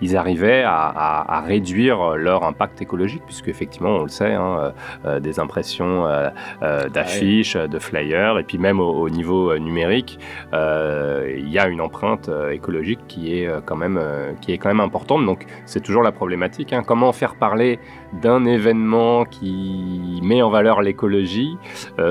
ils 0.01 0.16
arrivaient 0.16 0.62
à, 0.62 0.74
à- 0.86 1.36
à 1.36 1.40
réduire 1.40 2.16
leur 2.16 2.44
impact 2.44 2.80
écologique, 2.82 3.22
puisque 3.26 3.48
effectivement, 3.48 3.90
on 3.90 4.03
le 4.03 4.09
sait, 4.09 4.34
hein, 4.34 4.57
euh, 4.59 4.70
euh, 5.07 5.20
des 5.20 5.38
impressions 5.40 6.07
euh, 6.07 6.28
euh, 6.62 6.88
d'affiches, 6.88 7.57
de 7.57 7.78
flyers, 7.78 8.38
et 8.38 8.44
puis 8.44 8.59
même 8.59 8.80
au, 8.80 8.90
au 8.92 9.09
niveau 9.11 9.57
numérique, 9.59 10.18
il 10.53 11.48
y 11.48 11.59
a 11.59 11.68
une 11.68 11.80
empreinte 11.80 12.30
écologique 12.51 13.01
qui 13.09 13.34
est 13.34 13.48
quand 13.64 13.76
même 13.76 14.01
qui 14.40 14.53
est 14.53 14.59
quand 14.59 14.68
même 14.68 14.80
importante. 14.80 15.24
Donc 15.26 15.46
c'est 15.66 15.80
toujours 15.82 16.03
la 16.03 16.12
problématique. 16.12 16.72
hein. 16.72 16.82
Comment 16.86 17.12
faire 17.12 17.34
parler 17.36 17.78
d'un 18.22 18.44
événement 18.44 19.24
qui 19.24 20.20
met 20.22 20.42
en 20.42 20.51
valeur 20.51 20.82
l'écologie 20.82 21.57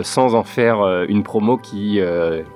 sans 0.02 0.36
en 0.36 0.44
faire 0.44 1.04
une 1.08 1.24
promo 1.24 1.58
qui 1.58 2.00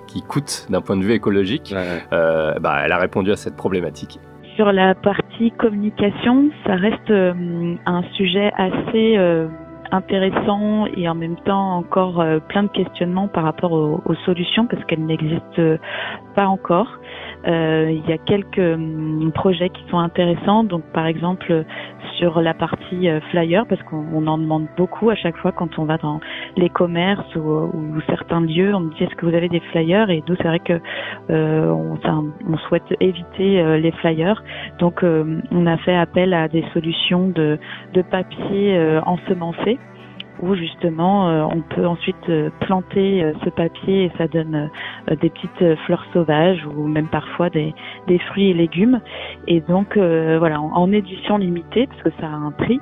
qui 0.07 0.21
coûte 0.21 0.67
d'un 0.69 0.81
point 0.81 0.97
de 0.97 1.03
vue 1.03 1.13
écologique? 1.13 1.73
Bah, 2.11 2.81
Elle 2.85 2.91
a 2.91 2.97
répondu 2.97 3.31
à 3.31 3.35
cette 3.35 3.55
problématique. 3.55 4.19
Sur 4.55 4.71
la 4.71 4.93
partie 4.93 5.51
communication, 5.51 6.51
ça 6.65 6.75
reste 6.75 7.09
euh, 7.09 7.75
un 7.87 8.03
sujet 8.13 8.51
assez 8.55 9.17
euh, 9.17 9.47
intéressant 9.91 10.85
et 10.95 11.09
en 11.09 11.15
même 11.15 11.37
temps 11.37 11.77
encore 11.77 12.21
euh, 12.21 12.39
plein 12.39 12.63
de 12.63 12.67
questionnements 12.67 13.27
par 13.27 13.45
rapport 13.45 13.71
aux, 13.71 14.01
aux 14.05 14.15
solutions 14.25 14.67
parce 14.67 14.83
qu'elles 14.85 15.05
n'existent 15.05 15.77
pas 16.35 16.45
encore. 16.45 16.99
Euh, 17.45 17.91
il 17.91 18.09
y 18.09 18.13
a 18.13 18.17
quelques 18.17 18.57
hum, 18.57 19.31
projets 19.33 19.69
qui 19.69 19.83
sont 19.89 19.99
intéressants, 19.99 20.63
donc 20.63 20.83
par 20.93 21.05
exemple 21.05 21.65
sur 22.17 22.41
la 22.41 22.53
partie 22.53 23.09
euh, 23.09 23.19
flyer 23.31 23.65
parce 23.67 23.81
qu'on 23.83 24.05
on 24.13 24.27
en 24.27 24.37
demande 24.37 24.67
beaucoup 24.77 25.09
à 25.09 25.15
chaque 25.15 25.35
fois 25.37 25.51
quand 25.51 25.77
on 25.79 25.85
va 25.85 25.97
dans 25.97 26.19
les 26.55 26.69
commerces 26.69 27.35
ou, 27.35 27.39
ou 27.39 28.01
certains 28.07 28.41
lieux, 28.41 28.73
on 28.73 28.81
me 28.81 28.93
dit 28.93 29.03
est-ce 29.03 29.15
que 29.15 29.25
vous 29.25 29.35
avez 29.35 29.49
des 29.49 29.59
flyers? 29.71 30.09
Et 30.09 30.23
nous 30.27 30.35
c'est 30.37 30.47
vrai 30.47 30.59
que 30.59 30.79
euh, 31.29 31.69
on, 31.69 31.97
on 32.47 32.57
souhaite 32.69 32.83
éviter 32.99 33.61
euh, 33.61 33.77
les 33.77 33.91
flyers, 33.91 34.43
donc 34.79 35.03
euh, 35.03 35.41
on 35.51 35.65
a 35.65 35.77
fait 35.77 35.95
appel 35.95 36.33
à 36.33 36.47
des 36.47 36.63
solutions 36.73 37.29
de, 37.29 37.59
de 37.93 38.01
papier 38.01 38.77
euh, 38.77 39.01
ensemencé 39.05 39.79
où 40.43 40.55
justement 40.55 41.29
euh, 41.29 41.43
on 41.43 41.61
peut 41.61 41.87
ensuite 41.87 42.29
euh, 42.29 42.49
planter 42.59 43.23
euh, 43.23 43.33
ce 43.45 43.49
papier 43.49 44.05
et 44.05 44.11
ça 44.17 44.27
donne 44.27 44.69
des 45.09 45.29
petites 45.29 45.75
fleurs 45.85 46.05
sauvages 46.13 46.65
ou 46.75 46.87
même 46.87 47.07
parfois 47.07 47.49
des, 47.49 47.73
fruits 48.27 48.49
et 48.49 48.53
légumes. 48.53 48.99
Et 49.47 49.61
donc 49.61 49.97
voilà 49.97 50.61
en, 50.61 50.91
édition 50.91 51.37
limitée 51.37 51.87
parce 51.87 52.03
que 52.03 52.21
ça 52.21 52.27
a 52.27 52.35
un 52.35 52.51
prix 52.51 52.79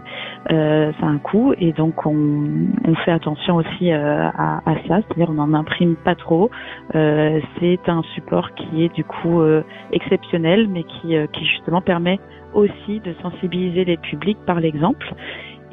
ça 0.50 0.56
a 1.02 1.06
un 1.06 1.18
coût. 1.18 1.54
Et 1.60 1.72
donc 1.74 2.06
on, 2.06 2.96
fait 3.06 3.12
attention 3.12 3.56
aussi 3.56 3.92
à, 3.92 4.30
à 4.66 4.76
ça. 4.88 5.02
C'est-à-dire 5.02 5.30
on 5.30 5.34
n'en 5.34 5.54
imprime 5.54 5.96
pas 5.96 6.16
trop. 6.16 6.50
C'est 6.94 7.80
un 7.88 8.04
support 8.14 8.54
qui 8.56 8.84
est 8.84 8.94
du 8.94 9.04
coup 9.04 9.42
exceptionnel 9.92 10.68
mais 10.68 10.84
qui 10.84 11.16
justement 11.44 11.82
permet 11.82 12.20
aussi 12.54 13.00
de 13.00 13.14
sensibiliser 13.22 13.86
les 13.86 13.98
publics 13.98 14.40
par 14.46 14.60
l'exemple 14.60 15.14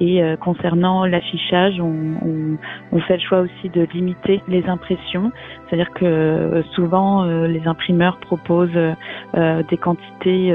et 0.00 0.22
euh, 0.22 0.36
concernant 0.36 1.04
l'affichage, 1.06 1.80
on, 1.80 2.14
on, 2.24 2.58
on 2.92 3.00
fait 3.00 3.16
le 3.16 3.22
choix 3.22 3.40
aussi 3.40 3.68
de 3.70 3.86
limiter 3.92 4.40
les 4.48 4.64
impressions, 4.66 5.32
c'est-à-dire 5.68 5.90
que 5.92 6.04
euh, 6.04 6.62
souvent 6.74 7.24
euh, 7.24 7.46
les 7.46 7.66
imprimeurs 7.66 8.18
proposent 8.18 8.70
euh, 8.76 9.62
des 9.68 9.76
quantités 9.76 10.54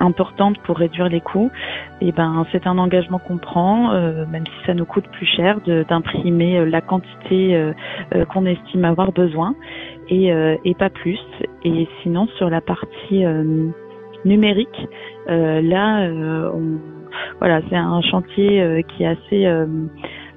importantes 0.00 0.58
pour 0.64 0.78
réduire 0.78 1.08
les 1.08 1.20
coûts. 1.20 1.50
Et 2.00 2.12
ben 2.12 2.44
c'est 2.52 2.66
un 2.66 2.78
engagement 2.78 3.18
qu'on 3.18 3.38
prend, 3.38 3.92
même 4.26 4.44
si 4.46 4.66
ça 4.66 4.74
nous 4.74 4.84
coûte 4.84 5.06
plus 5.12 5.26
cher, 5.26 5.60
d'imprimer 5.88 6.64
la 6.66 6.80
quantité 6.80 7.72
qu'on 8.30 8.46
estime 8.46 8.84
avoir 8.84 9.12
besoin 9.12 9.54
et, 10.08 10.32
et 10.64 10.74
pas 10.74 10.90
plus. 10.90 11.20
Et 11.64 11.88
sinon 12.02 12.26
sur 12.36 12.50
la 12.50 12.60
partie 12.60 13.24
numérique, 14.24 14.88
là 15.28 16.08
on 16.54 16.95
voilà, 17.38 17.60
c'est 17.68 17.76
un 17.76 18.00
chantier 18.02 18.60
euh, 18.60 18.82
qui 18.82 19.02
est 19.02 19.06
assez 19.06 19.46
euh, 19.46 19.66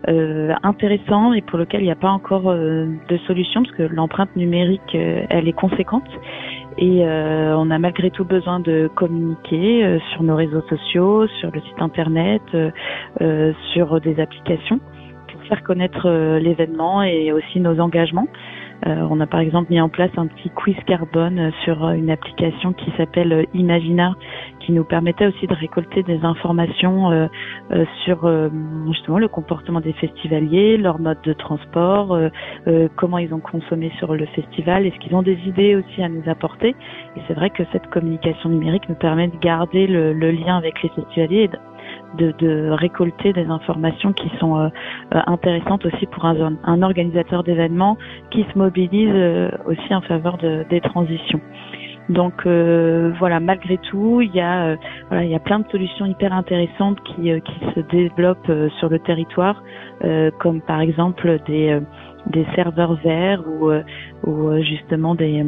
euh, 0.08 0.54
intéressant 0.64 1.34
et 1.34 1.42
pour 1.42 1.58
lequel 1.58 1.82
il 1.82 1.86
n'y 1.86 1.92
a 1.92 1.96
pas 1.96 2.10
encore 2.10 2.54
de 2.54 3.18
solution 3.28 3.64
parce 3.64 3.76
que 3.76 3.84
l'empreinte 3.84 4.36
numérique, 4.36 4.96
elle 4.96 5.48
est 5.48 5.54
conséquente 5.54 6.08
et 6.78 7.04
on 7.04 7.70
a 7.70 7.80
malgré 7.80 8.10
tout 8.10 8.24
besoin 8.24 8.62
de 8.62 8.90
communiquer 8.96 10.00
sur 10.12 10.24
nos 10.24 10.38
réseaux 10.38 10.62
sociaux, 10.70 11.28
sur 11.40 11.52
le 11.52 11.60
site 11.60 11.82
internet, 11.82 12.42
sur 13.74 14.00
des 14.00 14.20
applications 14.22 14.80
pour 15.32 15.44
faire 15.50 15.62
connaître 15.64 16.10
l'événement 16.40 17.04
et 17.04 17.34
aussi 17.34 17.60
nos 17.60 17.82
engagements. 17.82 18.28
Euh, 18.88 19.06
on 19.10 19.20
a 19.20 19.28
par 19.28 19.42
exemple 19.42 19.72
mis 19.72 19.82
en 19.82 19.90
place 19.90 20.12
un 20.16 20.28
petit 20.28 20.50
quiz 20.50 20.76
carbone 20.86 21.40
euh, 21.40 21.52
sur 21.66 21.84
euh, 21.84 21.94
une 21.94 22.10
application 22.10 22.72
qui 22.74 22.92
s'appelle 22.98 23.46
Imagina, 23.54 24.16
qui 24.62 24.72
nous 24.72 24.86
permettait 24.86 25.28
aussi 25.28 25.48
de 25.48 25.54
récolter 25.54 26.04
des 26.04 26.24
informations 26.24 27.30
sur 28.06 28.30
justement 28.88 29.18
le 29.18 29.28
comportement 29.28 29.82
des 29.82 29.94
festivaliers, 29.94 30.78
leur 30.78 31.00
mode 31.00 31.18
de 31.24 31.34
transport, 31.34 32.18
comment 32.96 33.18
ils 33.18 33.34
ont 33.34 33.40
consommé 33.40 33.92
sur 33.98 34.14
le 34.14 34.26
festival, 34.28 34.86
est-ce 34.86 34.98
qu'ils 35.00 35.16
ont 35.16 35.22
des 35.22 35.40
idées 35.46 35.76
aussi 35.76 36.04
à 36.04 36.10
nous 36.10 36.22
apporter. 36.28 36.76
Et 37.16 37.22
c'est 37.28 37.34
vrai 37.34 37.50
que 37.50 37.64
cette 37.72 37.88
communication 37.88 38.50
numérique 38.50 38.88
nous 38.90 38.96
permet 38.96 39.28
de 39.28 39.38
garder 39.38 39.88
le, 39.88 40.14
le 40.14 40.32
lien 40.32 40.58
avec 40.58 40.82
les 40.84 40.90
festivaliers 40.90 41.44
et 41.44 41.50
de, 42.18 42.34
de, 42.40 42.70
récolter 42.72 43.34
des 43.34 43.46
informations 43.46 44.14
qui 44.14 44.30
sont 44.40 44.58
euh, 44.58 44.70
euh, 45.16 45.22
intéressantes 45.28 45.86
aussi 45.86 46.06
pour 46.08 46.26
un, 46.26 46.56
un 46.64 46.82
organisateur 46.82 47.44
d'événements 47.44 47.98
qui 48.32 48.46
se 48.52 48.58
mobilise 48.58 49.12
euh, 49.14 49.50
aussi 49.66 49.94
en 49.94 50.02
faveur 50.02 50.38
de, 50.38 50.66
des 50.70 50.82
transitions. 50.82 51.42
Donc 52.10 52.46
euh, 52.46 53.12
voilà, 53.20 53.40
malgré 53.40 53.78
tout, 53.78 54.22
il 54.22 54.34
y 54.34 54.42
a 54.42 54.66
euh, 54.66 54.76
voilà, 55.10 55.24
il 55.26 55.30
y 55.30 55.36
a 55.36 55.40
plein 55.40 55.60
de 55.60 55.68
solutions 55.70 56.08
hyper 56.08 56.34
intéressantes 56.34 56.98
qui 57.04 57.32
euh, 57.32 57.40
qui 57.40 57.60
se 57.76 57.82
développent 57.82 58.52
sur 58.80 58.90
le 58.90 58.98
territoire, 59.00 59.64
comme 60.40 60.62
par 60.62 60.82
exemple 60.82 61.40
des 61.46 61.80
des 62.26 62.46
serveurs 62.56 62.96
verts 63.04 63.44
ou 63.48 63.70
ou 64.26 64.62
justement 64.64 65.14
des 65.14 65.46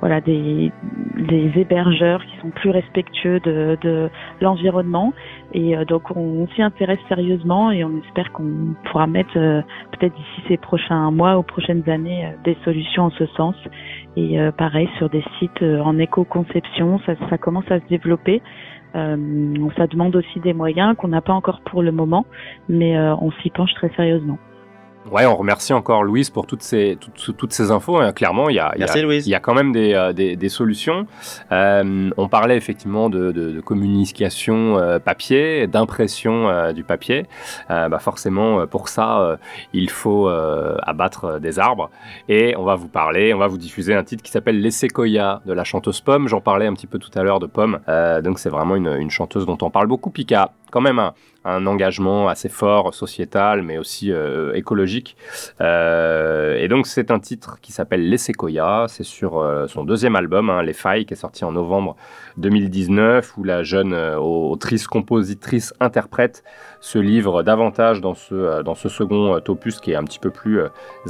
voilà 0.00 0.20
des 0.20 0.72
des 1.16 1.50
hébergeurs 1.56 2.24
qui 2.24 2.36
sont 2.40 2.50
plus 2.50 2.70
respectueux 2.70 3.40
de 3.40 3.78
de 3.80 4.10
l'environnement. 4.40 5.12
Et 5.54 5.76
euh, 5.76 5.84
donc 5.84 6.14
on, 6.14 6.46
s'y 6.54 6.62
intéresse 6.62 6.98
sérieusement 7.08 7.70
et 7.70 7.84
on 7.84 7.98
espère 8.02 8.32
qu'on 8.32 8.74
pourra 8.84 9.06
mettre 9.06 9.36
euh, 9.36 9.62
peut-être 9.92 10.14
d'ici 10.14 10.42
ces 10.48 10.56
prochains 10.56 11.10
mois 11.10 11.38
ou 11.38 11.42
prochaines 11.42 11.88
années 11.88 12.26
euh, 12.26 12.30
des 12.44 12.56
solutions 12.64 13.04
en 13.04 13.10
ce 13.10 13.26
sens. 13.26 13.56
Et 14.16 14.40
euh, 14.40 14.52
pareil 14.52 14.88
sur 14.98 15.08
des 15.08 15.24
sites 15.38 15.62
euh, 15.62 15.80
en 15.80 15.98
éco-conception 15.98 17.00
ça, 17.06 17.14
ça 17.30 17.38
commence 17.38 17.70
à 17.70 17.80
se 17.80 17.86
développer. 17.88 18.42
Euh, 18.94 19.16
ça 19.76 19.86
demande 19.86 20.14
aussi 20.16 20.40
des 20.40 20.52
moyens 20.54 20.96
qu'on 20.96 21.08
n'a 21.08 21.20
pas 21.20 21.34
encore 21.34 21.60
pour 21.60 21.82
le 21.82 21.92
moment 21.92 22.24
mais 22.68 22.98
on 22.98 23.30
s'y 23.42 23.50
penche 23.50 23.74
très 23.74 23.90
sérieusement 23.90 24.38
Ouais, 25.12 25.24
on 25.24 25.36
remercie 25.36 25.72
encore 25.72 26.02
Louise 26.02 26.30
pour 26.30 26.46
toutes 26.46 26.62
ces, 26.62 26.98
toutes, 27.00 27.36
toutes 27.36 27.52
ces 27.52 27.70
infos. 27.70 27.98
hein. 27.98 28.12
Clairement, 28.12 28.48
il 28.48 28.56
y 28.56 28.58
a, 28.58 28.72
il 28.74 28.80
y 28.80 28.82
a- 28.82 28.86
Merci, 28.86 29.02
Louise. 29.02 29.26
il 29.26 29.30
y 29.30 29.34
a 29.36 29.40
quand 29.40 29.54
même 29.54 29.70
des, 29.70 29.94
euh, 29.94 30.12
des, 30.12 30.34
des 30.34 30.48
solutions. 30.48 31.06
Euh, 31.52 32.10
on 32.16 32.28
parlait 32.28 32.56
effectivement 32.56 33.08
de, 33.08 33.30
de, 33.30 33.52
de 33.52 33.60
communication 33.60 34.78
euh, 34.78 34.98
papier, 34.98 35.68
d'impression 35.68 36.48
euh, 36.48 36.72
du 36.72 36.82
papier. 36.82 37.26
Bah 37.68 37.98
forcément, 38.00 38.66
pour 38.66 38.88
ça, 38.88 39.38
il 39.72 39.90
faut 39.90 40.28
abattre 40.28 41.38
des 41.40 41.58
arbres. 41.58 41.90
Et 42.28 42.54
on 42.56 42.64
va 42.64 42.74
vous 42.74 42.88
parler, 42.88 43.32
on 43.34 43.38
va 43.38 43.46
vous 43.46 43.58
diffuser 43.58 43.94
un 43.94 44.02
titre 44.02 44.22
qui 44.22 44.30
s'appelle 44.32 44.60
Les 44.60 44.70
Séquoias 44.70 45.40
de 45.46 45.52
la 45.52 45.64
chanteuse 45.64 46.00
Pomme. 46.00 46.26
J'en 46.28 46.40
parlais 46.40 46.66
un 46.66 46.74
petit 46.74 46.86
peu 46.86 46.98
tout 46.98 47.10
à 47.16 47.22
l'heure 47.22 47.38
de 47.40 47.46
Pomme. 47.46 47.78
Donc 48.24 48.38
c'est 48.38 48.50
vraiment 48.50 48.76
une, 48.76 48.88
une 48.98 49.10
chanteuse 49.10 49.46
dont 49.46 49.58
on 49.62 49.70
parle 49.70 49.86
beaucoup, 49.86 50.10
puis 50.10 50.26
qui 50.26 50.34
a 50.34 50.50
quand 50.70 50.80
même 50.80 50.98
un, 50.98 51.14
un 51.46 51.66
engagement 51.66 52.28
assez 52.28 52.48
fort 52.48 52.92
sociétal, 52.92 53.62
mais 53.62 53.78
aussi 53.78 54.12
euh, 54.12 54.52
écologique. 54.54 55.16
Euh, 55.60 56.56
et 56.56 56.68
donc 56.68 56.86
c'est 56.86 57.10
un 57.10 57.20
titre 57.20 57.58
qui 57.60 57.72
s'appelle 57.72 58.08
Les 58.08 58.18
Séquoias. 58.18 58.88
C'est 58.88 59.04
sur 59.04 59.38
euh, 59.38 59.66
son 59.68 59.84
deuxième 59.84 60.16
album, 60.16 60.50
hein, 60.50 60.62
Les 60.62 60.72
Failles, 60.72 61.06
qui 61.06 61.14
est 61.14 61.16
sorti 61.16 61.44
en 61.44 61.52
novembre 61.52 61.96
2019, 62.36 63.38
où 63.38 63.44
la 63.44 63.62
jeune 63.62 63.94
autrice, 63.94 64.86
compositrice, 64.88 65.72
interprète 65.80 66.42
se 66.80 66.98
livre 66.98 67.42
davantage 67.42 68.00
dans 68.00 68.14
ce, 68.14 68.88
second 68.88 69.40
opus 69.48 69.80
qui 69.80 69.92
est 69.92 69.96
un 69.96 70.04
petit 70.04 70.18
peu 70.18 70.30
plus 70.30 70.60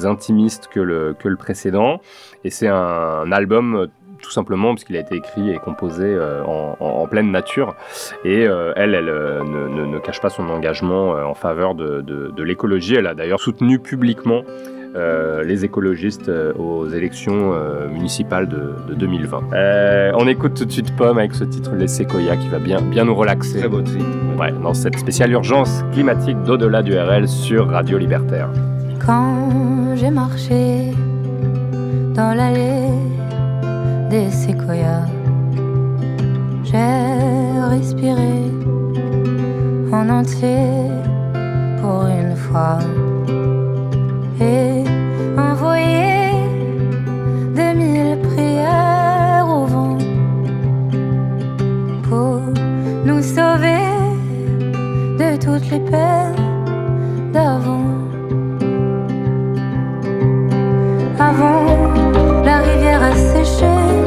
intimiste 0.05 0.69
que 0.69 0.81
le, 0.81 1.15
précédent. 1.37 2.01
Et 2.45 2.51
c'est 2.51 2.69
un, 2.69 3.31
album 3.33 3.77
euh, 3.77 3.87
tout 4.23 4.31
simplement 4.31 4.71
parce 4.75 4.85
qu'il 4.85 4.97
a 4.97 5.01
été 5.01 5.17
écrit 5.17 5.51
et 5.51 5.59
composé 5.59 6.05
euh, 6.05 6.43
en, 6.45 6.77
en- 6.81 6.85
en 7.03 7.07
pleine 7.07 7.31
nature. 7.31 7.75
Et 8.25 8.47
euh, 8.47 8.73
elle, 8.77 8.95
elle 8.95 9.09
euh, 9.09 9.43
ne, 9.45 9.69
ne- 9.69 9.87
ne 9.87 9.99
cache 9.99 10.21
pas 10.21 10.31
son 10.31 10.49
engagement 10.49 11.15
euh, 11.17 11.25
en 11.25 11.35
faveur 11.35 11.75
de, 11.75 12.01
de- 12.01 12.33
de 12.35 12.43
l'écologie. 12.43 12.95
Elle 12.97 13.07
a 13.07 13.15
d'ailleurs 13.15 13.41
soutenu 13.41 13.79
publiquement 13.79 14.43
euh, 14.95 15.43
les 15.45 15.65
écologistes 15.65 16.29
euh, 16.31 16.55
aux 16.55 16.89
élections 16.89 17.53
euh, 17.53 17.87
municipales 17.89 18.49
de, 18.49 18.73
de 18.89 18.95
2020. 18.95 19.41
Euh, 19.53 20.13
on 20.15 20.27
écoute 20.27 20.55
tout 20.55 20.65
de 20.65 20.73
suite 20.73 20.97
Pomme 20.97 21.19
avec 21.19 21.35
ce 21.35 21.45
titre 21.45 21.73
Les 21.75 21.87
Séquoias 21.89 22.37
qui 22.37 22.49
va 22.49 22.59
bien, 22.59 22.81
bien 22.81 23.05
nous 23.05 23.15
relaxer. 23.15 23.59
Très 23.59 23.69
beau 23.69 23.83
titre. 23.83 24.05
Ouais, 24.39 24.53
dans 24.63 24.73
cette 24.75 24.99
spéciale 24.99 25.33
urgence 25.33 25.85
climatique 25.93 26.43
d'au-delà 26.45 26.83
du 26.83 26.97
RL 26.99 27.29
sur 27.29 27.69
Radio 27.69 27.99
Libertaire. 27.99 28.49
Quand 29.05 29.95
j'ai 29.97 30.11
marché 30.11 30.93
dans 32.15 32.35
l'allée 32.35 32.89
des 34.11 34.31
séquoias, 34.31 35.07
j'ai 36.63 37.69
respiré 37.71 38.53
en 39.93 40.09
entier 40.09 40.69
pour 41.81 42.07
une 42.07 42.37
fois 42.37 42.79
et 44.41 44.85
envoyé 45.37 46.33
de 47.59 47.77
mille 47.77 48.19
prières 48.29 49.47
au 49.49 49.67
vent 49.67 49.99
pour 52.09 52.41
nous 53.05 53.23
sauver 53.23 53.87
de 55.19 55.37
toutes 55.37 55.69
les 55.71 55.81
peines 55.81 57.33
d'avant. 57.33 57.87
Avant, 61.19 61.96
rivière 62.99 64.06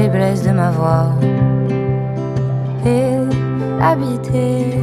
les 0.00 0.06
faiblesses 0.06 0.42
de 0.42 0.50
ma 0.52 0.70
voix 0.70 1.06
et 2.86 3.16
habiter 3.82 4.78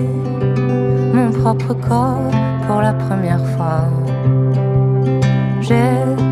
mon 1.13 1.31
propre 1.31 1.73
corps 1.73 2.31
pour 2.67 2.81
la 2.81 2.93
première 2.93 3.43
fois. 3.53 3.81
J'ai 5.61 6.26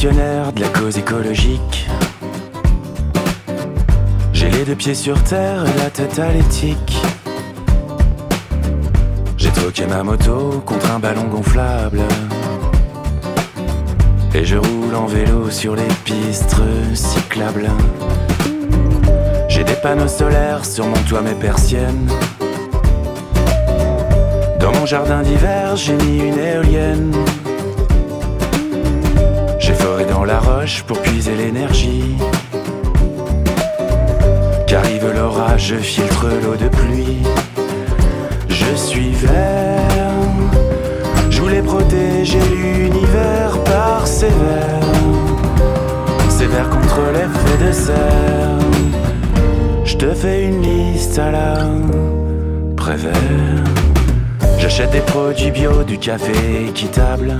de 0.00 0.60
la 0.60 0.68
cause 0.68 0.96
écologique. 0.96 1.86
J'ai 4.32 4.50
les 4.50 4.64
deux 4.64 4.74
pieds 4.74 4.94
sur 4.94 5.22
terre 5.22 5.64
et 5.66 5.78
la 5.78 5.90
tête 5.90 6.18
à 6.18 6.32
l'éthique. 6.32 6.96
J'ai 9.36 9.50
troqué 9.50 9.86
ma 9.86 10.02
moto 10.02 10.62
contre 10.64 10.90
un 10.90 10.98
ballon 10.98 11.24
gonflable. 11.24 12.00
Et 14.34 14.44
je 14.44 14.56
roule 14.56 14.94
en 14.94 15.06
vélo 15.06 15.50
sur 15.50 15.76
les 15.76 15.88
pistes 16.04 16.56
cyclables. 16.94 17.68
J'ai 19.48 19.62
des 19.62 19.74
panneaux 19.74 20.08
solaires 20.08 20.64
sur 20.64 20.86
mon 20.86 21.02
toit, 21.06 21.20
mes 21.20 21.34
persiennes. 21.34 22.08
Dans 24.58 24.72
mon 24.72 24.86
jardin 24.86 25.22
d'hiver, 25.22 25.76
j'ai 25.76 25.94
mis 25.94 26.18
une 26.18 26.38
éolienne. 26.38 27.12
Pour 30.86 31.02
puiser 31.02 31.34
l'énergie. 31.34 32.14
Qu'arrive 34.68 35.12
l'orage, 35.12 35.66
je 35.68 35.74
filtre 35.74 36.26
l'eau 36.42 36.54
de 36.54 36.68
pluie. 36.68 37.18
Je 38.48 38.76
suis 38.76 39.10
vert, 39.10 40.20
je 41.30 41.40
voulais 41.40 41.62
protéger 41.62 42.38
l'univers 42.54 43.58
par 43.64 44.06
sévère. 44.06 44.86
Sévère 46.28 46.70
contre 46.70 47.00
l'effet 47.12 47.66
de 47.66 47.72
serre. 47.72 48.58
Je 49.84 49.96
te 49.96 50.14
fais 50.14 50.44
une 50.44 50.62
liste 50.62 51.18
à 51.18 51.32
la 51.32 51.54
Prévert. 52.76 53.64
J'achète 54.58 54.92
des 54.92 55.00
produits 55.00 55.50
bio, 55.50 55.82
du 55.82 55.98
café 55.98 56.66
équitable. 56.68 57.34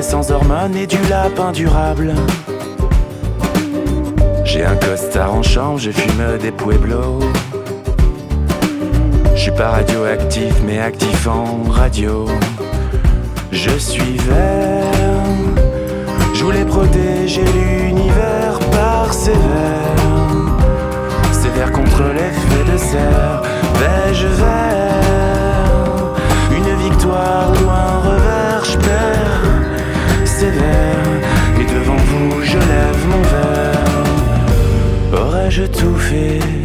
Sans 0.00 0.30
hormones 0.30 0.76
et 0.76 0.86
du 0.86 0.96
lapin 1.10 1.50
durable. 1.50 2.14
J'ai 4.44 4.64
un 4.64 4.76
costard 4.76 5.34
en 5.34 5.42
chambre, 5.42 5.78
je 5.78 5.90
fume 5.90 6.38
des 6.40 6.52
pueblos. 6.52 7.18
Je 9.34 9.40
suis 9.40 9.50
pas 9.50 9.70
radioactif, 9.70 10.54
mais 10.66 10.78
actif 10.78 11.26
en 11.26 11.68
radio. 11.68 12.26
Je 13.50 13.76
suis 13.76 14.16
vert, 14.18 15.24
je 16.32 16.44
voulais 16.44 16.64
protéger 16.64 17.44
l'univers 17.44 18.58
par 18.70 19.12
sévère. 19.12 19.38
Sévère 21.32 21.72
contre 21.72 22.04
l'effet 22.14 22.72
de 22.72 22.78
serre, 22.78 23.42
beige 23.74 24.24
vert? 24.24 25.37
Et 31.60 31.64
devant 31.64 31.96
vous, 31.96 32.42
je 32.42 32.58
lève 32.58 33.06
mon 33.12 33.22
verre. 33.32 35.20
Aurais-je 35.20 35.64
tout 35.64 35.96
fait 35.96 36.57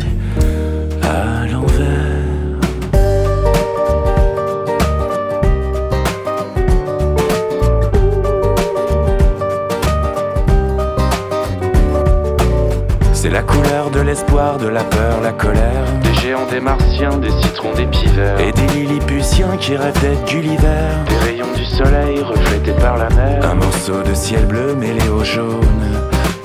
l'espoir, 14.13 14.59
de 14.59 14.67
la 14.67 14.83
peur, 14.83 15.21
la 15.23 15.31
colère. 15.31 15.85
Des 16.03 16.13
géants, 16.21 16.45
des 16.51 16.59
martiens, 16.59 17.17
des 17.17 17.31
citrons, 17.41 17.73
des 17.73 17.87
pivers. 17.87 18.39
Et 18.39 18.51
des 18.51 18.67
lilliputiens 18.67 19.57
qui 19.59 19.75
rêvent 19.75 19.99
d'être 20.01 20.23
Gulliver. 20.25 20.85
Des 21.09 21.17
rayons 21.25 21.51
du 21.55 21.65
soleil 21.65 22.21
reflétés 22.21 22.73
par 22.73 22.97
la 22.97 23.09
mer. 23.09 23.43
Un 23.43 23.55
morceau 23.55 24.03
de 24.03 24.13
ciel 24.13 24.45
bleu 24.45 24.75
mêlé 24.75 25.01
au 25.09 25.23
jaune. 25.23 25.83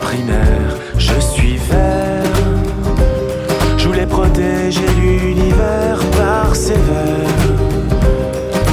Primaire, 0.00 0.70
je 0.96 1.20
suis 1.20 1.58
vert. 1.58 2.22
Je 3.76 3.86
voulais 3.86 4.06
protéger 4.06 4.88
l'univers 4.98 5.98
par 6.16 6.56
ces 6.56 6.72
vers. 6.72 7.48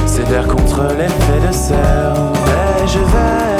Ces 0.06 0.22
vers 0.22 0.46
contre 0.46 0.84
l'effet 0.98 1.46
de 1.46 1.52
serre. 1.52 2.14
Vais-je 2.46 2.98
vers? 2.98 3.55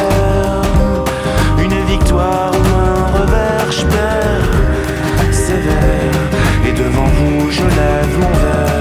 Et 6.67 6.73
devant 6.73 7.11
vous, 7.17 7.51
je 7.51 7.63
lève 7.63 8.19
mon 8.19 8.35
verre. 8.43 8.77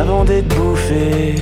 Avant 0.00 0.24
d'être 0.24 0.48
bouffé 0.48 1.36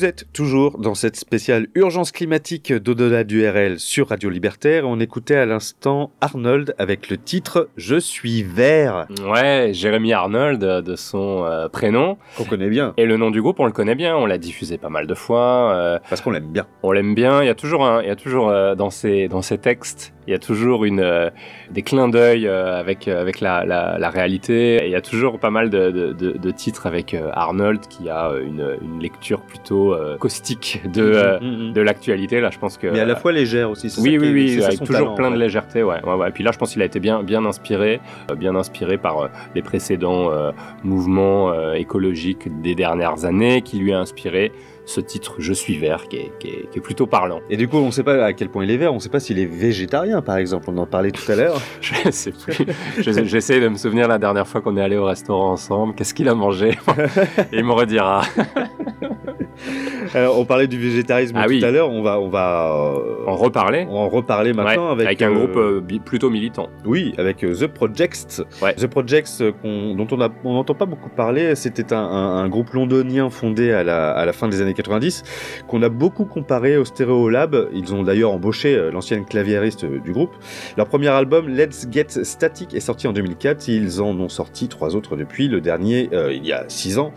Vous 0.00 0.06
êtes 0.06 0.32
toujours 0.32 0.78
dans 0.78 0.94
cette 0.94 1.16
spéciale 1.16 1.66
urgence 1.74 2.10
climatique 2.10 2.72
d'au-delà 2.72 3.22
du 3.22 3.46
RL 3.46 3.78
sur 3.78 4.08
Radio 4.08 4.30
Libertaire. 4.30 4.88
On 4.88 4.98
écoutait 4.98 5.34
à 5.36 5.44
l'instant 5.44 6.10
Arnold 6.22 6.74
avec 6.78 7.10
le 7.10 7.18
titre 7.18 7.68
Je 7.76 7.96
suis 8.00 8.42
vert. 8.42 9.06
Ouais, 9.30 9.72
Jérémy 9.74 10.14
Arnold 10.14 10.64
euh, 10.64 10.80
de 10.80 10.96
son 10.96 11.44
euh, 11.44 11.68
prénom. 11.68 12.16
Qu'on 12.38 12.44
connaît 12.44 12.70
bien. 12.70 12.94
Et 12.96 13.04
le 13.04 13.18
nom 13.18 13.30
du 13.30 13.42
groupe, 13.42 13.60
on 13.60 13.66
le 13.66 13.72
connaît 13.72 13.94
bien. 13.94 14.16
On 14.16 14.24
l'a 14.24 14.38
diffusé 14.38 14.78
pas 14.78 14.88
mal 14.88 15.06
de 15.06 15.12
fois. 15.14 15.74
euh, 15.74 15.98
Parce 16.08 16.22
qu'on 16.22 16.30
l'aime 16.30 16.50
bien. 16.50 16.66
on 16.82 16.92
l'aime 16.92 17.14
bien. 17.14 17.42
Il 17.42 17.46
y 17.46 17.50
a 17.50 17.54
toujours, 17.54 17.84
un, 17.84 18.00
il 18.00 18.08
y 18.08 18.10
a 18.10 18.16
toujours 18.16 18.48
euh, 18.48 18.74
dans 18.74 18.88
ses 18.88 19.28
dans 19.28 19.42
ses 19.42 19.58
textes, 19.58 20.14
il 20.26 20.30
y 20.30 20.34
a 20.34 20.38
toujours 20.38 20.86
une 20.86 21.30
des 21.72 21.82
clins 21.82 22.08
d'œil 22.08 22.46
avec 22.48 23.06
avec 23.08 23.40
la, 23.40 23.66
la, 23.66 23.98
la 23.98 24.08
réalité. 24.10 24.76
Et 24.76 24.86
il 24.86 24.92
y 24.92 24.96
a 24.96 25.00
toujours 25.02 25.38
pas 25.40 25.50
mal 25.50 25.68
de, 25.68 25.90
de, 25.90 26.12
de, 26.14 26.30
de 26.38 26.50
titres 26.52 26.86
avec 26.86 27.14
Arnold 27.32 27.80
qui 27.88 28.08
a 28.08 28.30
une, 28.40 28.78
une 28.80 29.00
lecture 29.00 29.42
plutôt 29.42 29.89
euh, 29.92 30.16
caustique 30.18 30.82
de 30.92 31.02
euh, 31.02 31.38
Mhm, 31.40 31.66
mhm. 31.68 31.72
de 31.72 31.80
l'actualité. 31.80 32.40
Là, 32.40 32.50
je 32.50 32.58
pense 32.58 32.76
que 32.78 32.86
Mais 32.88 33.00
à 33.00 33.04
la 33.04 33.16
fois 33.16 33.32
légère 33.32 33.70
aussi. 33.70 33.86
oui, 33.86 33.90
ça 33.90 34.00
oui, 34.02 34.18
oui, 34.18 34.50
c'est 34.54 34.60
ça 34.60 34.66
avec 34.68 34.78
toujours 34.80 34.92
talent, 34.96 35.14
plein 35.14 35.30
de 35.30 35.36
légèreté, 35.36 35.82
ouais, 35.82 36.02
ouais, 36.04 36.14
ouais. 36.14 36.28
Et 36.28 36.32
puis 36.32 36.44
là, 36.44 36.50
je 36.52 36.58
pense 36.58 36.72
qu'il 36.72 36.82
a 36.82 36.84
été 36.84 37.00
bien, 37.00 37.22
bien 37.22 37.44
inspiré, 37.44 38.00
euh, 38.30 38.34
bien 38.34 38.54
inspiré 38.54 38.98
par 38.98 39.18
euh, 39.20 39.28
les 39.54 39.62
précédents 39.62 40.30
euh, 40.30 40.50
mouvements 40.84 41.52
euh, 41.52 41.74
écologiques 41.74 42.60
des 42.62 42.74
dernières 42.74 43.24
années, 43.24 43.62
qui 43.62 43.78
lui 43.78 43.92
a 43.92 43.98
inspiré 44.00 44.52
ce 44.90 45.00
titre 45.00 45.36
"Je 45.38 45.52
suis 45.52 45.78
vert", 45.78 46.08
qui 46.08 46.16
est, 46.16 46.32
qui 46.38 46.48
est, 46.48 46.68
qui 46.70 46.78
est 46.78 46.82
plutôt 46.82 47.06
parlant. 47.06 47.40
Et 47.48 47.56
du 47.56 47.68
coup, 47.68 47.76
on 47.78 47.86
ne 47.86 47.90
sait 47.90 48.02
pas 48.02 48.24
à 48.24 48.32
quel 48.32 48.48
point 48.48 48.64
il 48.64 48.70
est 48.70 48.76
vert, 48.76 48.92
on 48.92 48.96
ne 48.96 49.00
sait 49.00 49.08
pas 49.08 49.20
s'il 49.20 49.38
est 49.38 49.46
végétarien, 49.46 50.20
par 50.22 50.36
exemple. 50.36 50.66
On 50.68 50.76
en 50.78 50.86
parlait 50.86 51.10
tout 51.12 51.30
à 51.30 51.36
l'heure. 51.36 51.60
Je 51.80 52.10
sais 52.10 52.32
plus. 52.32 52.66
Je- 52.98 53.24
J'essaie 53.24 53.60
de 53.60 53.68
me 53.68 53.76
souvenir 53.76 54.08
la 54.08 54.18
dernière 54.18 54.46
fois 54.48 54.60
qu'on 54.60 54.76
est 54.76 54.82
allé 54.82 54.96
au 54.96 55.04
restaurant 55.04 55.52
ensemble. 55.52 55.94
Qu'est-ce 55.94 56.14
qu'il 56.14 56.28
a 56.28 56.34
mangé? 56.34 56.70
Et 57.52 57.58
il 57.58 57.64
me 57.64 57.72
redira. 57.72 58.22
Alors, 60.14 60.38
on 60.38 60.44
parlait 60.44 60.66
du 60.66 60.78
végétarisme 60.78 61.36
Ah 61.38 61.44
tout 61.44 61.50
oui. 61.50 61.64
à 61.64 61.70
l'heure. 61.70 61.90
On 61.90 62.02
va, 62.02 62.18
on 62.18 62.28
va 62.28 62.72
euh, 62.72 63.26
En 63.26 63.36
reparler. 63.36 63.86
en 63.88 64.08
reparler 64.08 64.52
maintenant 64.52 64.94
Ouais, 64.96 65.02
avec, 65.04 65.22
un 65.22 65.30
euh, 65.30 65.34
groupe 65.34 65.56
euh, 65.56 65.80
bi- 65.80 66.00
plutôt 66.00 66.30
militant. 66.30 66.68
Oui, 66.84 67.14
avec 67.18 67.44
euh, 67.44 67.54
The 67.54 67.66
Projects. 67.66 68.42
The 68.76 68.86
Projects, 68.86 69.40
euh, 69.40 69.52
dont 69.94 70.06
on 70.44 70.54
n'entend 70.54 70.74
pas 70.74 70.86
beaucoup 70.86 71.10
parler, 71.10 71.54
c'était 71.54 71.92
un, 71.92 71.98
un- 71.98 72.38
un 72.42 72.48
groupe 72.48 72.70
londonien 72.72 73.30
fondé 73.30 73.70
à 73.72 73.84
la, 73.84 74.10
à 74.10 74.24
la 74.24 74.32
fin 74.32 74.48
des 74.48 74.60
années 74.62 74.74
90, 74.82 75.22
qu'on 75.66 75.82
a 75.82 75.88
beaucoup 75.88 76.24
comparé 76.24 76.76
au 76.76 76.84
Stereolab. 76.84 77.68
Ils 77.74 77.94
ont 77.94 78.02
d'ailleurs 78.02 78.32
embauché 78.32 78.74
euh, 78.74 78.90
l'ancienne 78.90 79.24
claviériste 79.24 79.84
euh, 79.84 80.00
du 80.00 80.12
groupe. 80.12 80.34
Leur 80.76 80.86
premier 80.86 81.08
album, 81.08 81.48
Let's 81.48 81.86
Get 81.90 82.24
Static, 82.24 82.74
est 82.74 82.80
sorti 82.80 83.06
en 83.06 83.12
2004. 83.12 83.68
Ils 83.68 84.00
en 84.00 84.18
ont 84.18 84.28
sorti 84.28 84.68
trois 84.68 84.96
autres 84.96 85.16
depuis, 85.16 85.48
le 85.48 85.60
dernier 85.60 86.08
euh, 86.12 86.32
il 86.32 86.46
y 86.46 86.52
a 86.52 86.64
six 86.68 86.98
ans. 86.98 87.12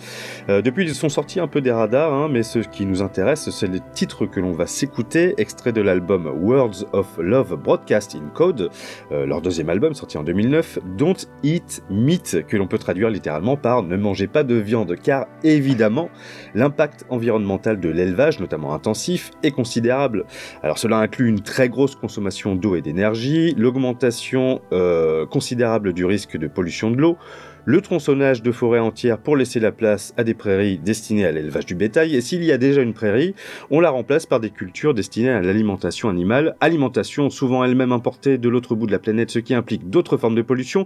Depuis, 0.47 0.83
ils 0.83 0.95
sont 0.95 1.09
sortis 1.09 1.39
un 1.39 1.47
peu 1.47 1.61
des 1.61 1.71
radars, 1.71 2.13
hein, 2.13 2.27
mais 2.29 2.43
ce 2.43 2.59
qui 2.59 2.85
nous 2.85 3.01
intéresse, 3.01 3.49
c'est 3.49 3.67
les 3.67 3.79
titres 3.93 4.25
que 4.25 4.39
l'on 4.39 4.51
va 4.51 4.67
s'écouter, 4.67 5.33
extrait 5.37 5.71
de 5.71 5.81
l'album 5.81 6.27
Words 6.41 6.85
of 6.91 7.07
Love 7.17 7.55
Broadcast 7.55 8.15
in 8.15 8.29
Code, 8.33 8.69
leur 9.11 9.41
deuxième 9.41 9.69
album 9.69 9.93
sorti 9.93 10.17
en 10.17 10.23
2009, 10.23 10.79
Don't 10.97 11.15
Eat 11.43 11.83
Meat, 11.89 12.45
que 12.47 12.57
l'on 12.57 12.67
peut 12.67 12.77
traduire 12.77 13.09
littéralement 13.09 13.55
par 13.55 13.83
Ne 13.83 13.95
mangez 13.95 14.27
pas 14.27 14.43
de 14.43 14.55
viande, 14.55 14.95
car 15.01 15.27
évidemment, 15.43 16.09
l'impact 16.55 17.05
environnemental 17.09 17.52
de 17.57 17.89
l'élevage, 17.89 18.39
notamment 18.39 18.73
intensif, 18.73 19.31
est 19.43 19.51
considérable. 19.51 20.25
Alors 20.61 20.77
cela 20.77 20.97
inclut 20.97 21.27
une 21.27 21.41
très 21.41 21.69
grosse 21.69 21.95
consommation 21.95 22.55
d'eau 22.55 22.75
et 22.75 22.81
d'énergie, 22.81 23.53
l'augmentation 23.57 24.61
euh, 24.71 25.25
considérable 25.25 25.93
du 25.93 26.05
risque 26.05 26.37
de 26.37 26.47
pollution 26.47 26.91
de 26.91 26.97
l'eau, 26.97 27.17
le 27.65 27.81
tronçonnage 27.81 28.41
de 28.41 28.51
forêts 28.51 28.79
entières 28.79 29.17
pour 29.17 29.37
laisser 29.37 29.59
la 29.59 29.71
place 29.71 30.13
à 30.17 30.23
des 30.23 30.33
prairies 30.33 30.77
destinées 30.77 31.25
à 31.25 31.31
l'élevage 31.31 31.65
du 31.65 31.75
bétail, 31.75 32.15
et 32.15 32.21
s'il 32.21 32.43
y 32.43 32.51
a 32.51 32.57
déjà 32.57 32.81
une 32.81 32.93
prairie, 32.93 33.35
on 33.71 33.79
la 33.79 33.89
remplace 33.89 34.25
par 34.25 34.39
des 34.39 34.49
cultures 34.49 34.93
destinées 34.93 35.29
à 35.29 35.41
l'alimentation 35.41 36.09
animale, 36.09 36.55
alimentation 36.59 37.29
souvent 37.29 37.63
elle-même 37.63 37.91
importée 37.91 38.37
de 38.37 38.49
l'autre 38.49 38.75
bout 38.75 38.87
de 38.87 38.91
la 38.91 38.99
planète, 38.99 39.31
ce 39.31 39.39
qui 39.39 39.53
implique 39.53 39.89
d'autres 39.89 40.17
formes 40.17 40.35
de 40.35 40.41
pollution, 40.41 40.85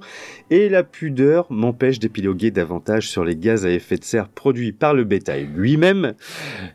et 0.52 0.70
la 0.70 0.84
pudeur 0.84 1.48
m'empêche 1.50 2.00
d'épiloguer 2.00 2.52
davantage 2.52 3.10
sur 3.10 3.24
les 3.24 3.36
gaz 3.36 3.66
à 3.66 3.72
effet 3.72 3.98
de 3.98 4.04
serre 4.04 4.30
produits 4.30 4.72
par 4.72 4.94
le 4.94 5.04
bétail 5.04 5.50
lui-même. 5.56 6.14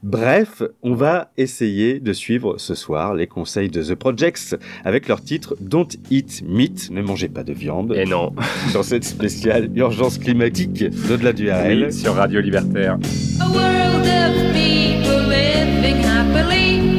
Bref, 0.02 0.62
on 0.82 0.94
va 0.94 1.30
essayer 1.36 2.00
de 2.00 2.12
suivre 2.12 2.58
ce 2.58 2.74
soir 2.74 3.14
les 3.14 3.26
conseils 3.26 3.68
de 3.68 3.82
The 3.82 3.94
Projects 3.94 4.56
avec 4.84 5.06
leur 5.06 5.22
titre 5.22 5.56
Don't 5.60 5.88
Eat 6.10 6.42
Meat, 6.46 6.90
ne 6.90 7.02
mangez 7.02 7.28
pas 7.28 7.44
de 7.44 7.52
viande. 7.52 7.94
Et 7.96 8.04
non. 8.04 8.32
Dans 8.72 8.82
cette 8.82 9.04
spéciale 9.04 9.70
urgence 9.76 9.91
climatique 10.20 10.84
d'au-delà 11.08 11.32
du 11.32 11.50
RL. 11.50 11.84
Oui, 11.86 11.92
sur 11.92 12.14
Radio 12.14 12.40
Libertaire. 12.40 12.96
A 13.40 13.48
world 13.48 14.06
of 14.06 14.52
people 14.52 15.28
living 15.28 16.02
happily, 16.04 16.91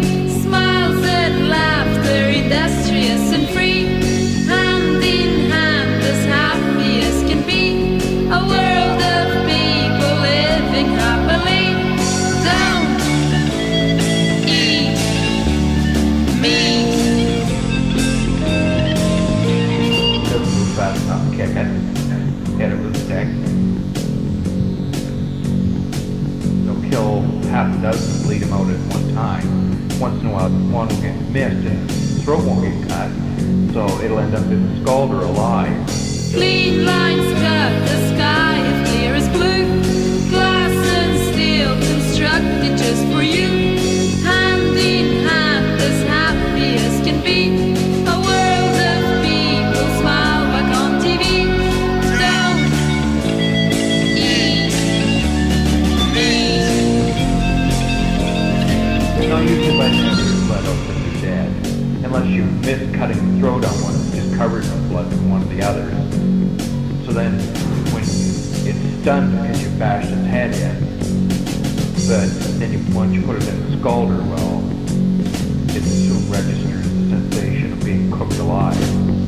kill 26.94 27.22
half 27.50 27.76
a 27.76 27.82
dozen 27.82 28.16
and 28.16 28.24
bleed 28.24 28.38
them 28.38 28.54
out 28.54 28.70
at 28.70 28.80
one 28.94 29.14
time. 29.16 30.00
Once 30.00 30.22
in 30.22 30.28
a 30.28 30.32
while, 30.32 30.50
one 30.70 30.88
will 30.88 31.02
get 31.02 31.16
missed 31.32 31.66
and 31.66 31.92
throat 32.24 32.46
won't 32.46 32.62
get 32.62 32.88
cut. 32.88 33.10
So 33.74 33.82
it'll 34.04 34.20
end 34.20 34.36
up 34.36 34.46
in 34.52 34.62
the 34.68 34.74
scalder 34.82 35.22
alive. 35.24 35.88
Clean 36.34 36.86
lines 36.86 37.34
cut, 37.42 37.72
the 37.90 37.98
sky 38.14 38.54
is 38.72 38.90
clear 38.90 39.16
as 39.16 39.28
blue. 39.30 39.66
Glass 40.30 40.76
and 41.00 41.14
steel 41.34 41.74
constructed 41.90 42.78
just 42.78 43.04
for 43.12 43.24
you. 43.24 43.53
Unless 62.14 62.30
you 62.30 62.44
miss 62.44 62.96
cutting 62.96 63.18
the 63.18 63.40
throat 63.40 63.66
on 63.66 63.74
one, 63.82 63.96
it's 64.14 64.38
covered 64.38 64.64
in 64.64 64.88
blood 64.88 65.08
from 65.08 65.32
one 65.32 65.42
of 65.42 65.50
the 65.50 65.64
others. 65.64 65.92
So 67.08 67.12
then, 67.12 67.40
when 67.92 68.04
it's 68.04 69.02
stunned 69.02 69.32
because 69.32 69.64
you 69.64 69.80
bashed 69.80 70.12
its 70.12 70.28
head 70.28 70.54
in, 70.54 71.28
but 72.08 72.30
then 72.60 72.72
you, 72.72 72.96
once 72.96 73.16
you 73.16 73.24
put 73.24 73.38
it 73.38 73.48
in 73.48 73.72
the 73.72 73.78
scalder, 73.78 74.22
well, 74.30 74.62
it 75.76 75.82
soon 75.82 76.32
registers 76.32 76.84
the 76.84 77.10
sensation 77.10 77.74
of 77.74 77.84
being 77.84 78.12
cooked 78.12 78.38
alive. 78.38 79.23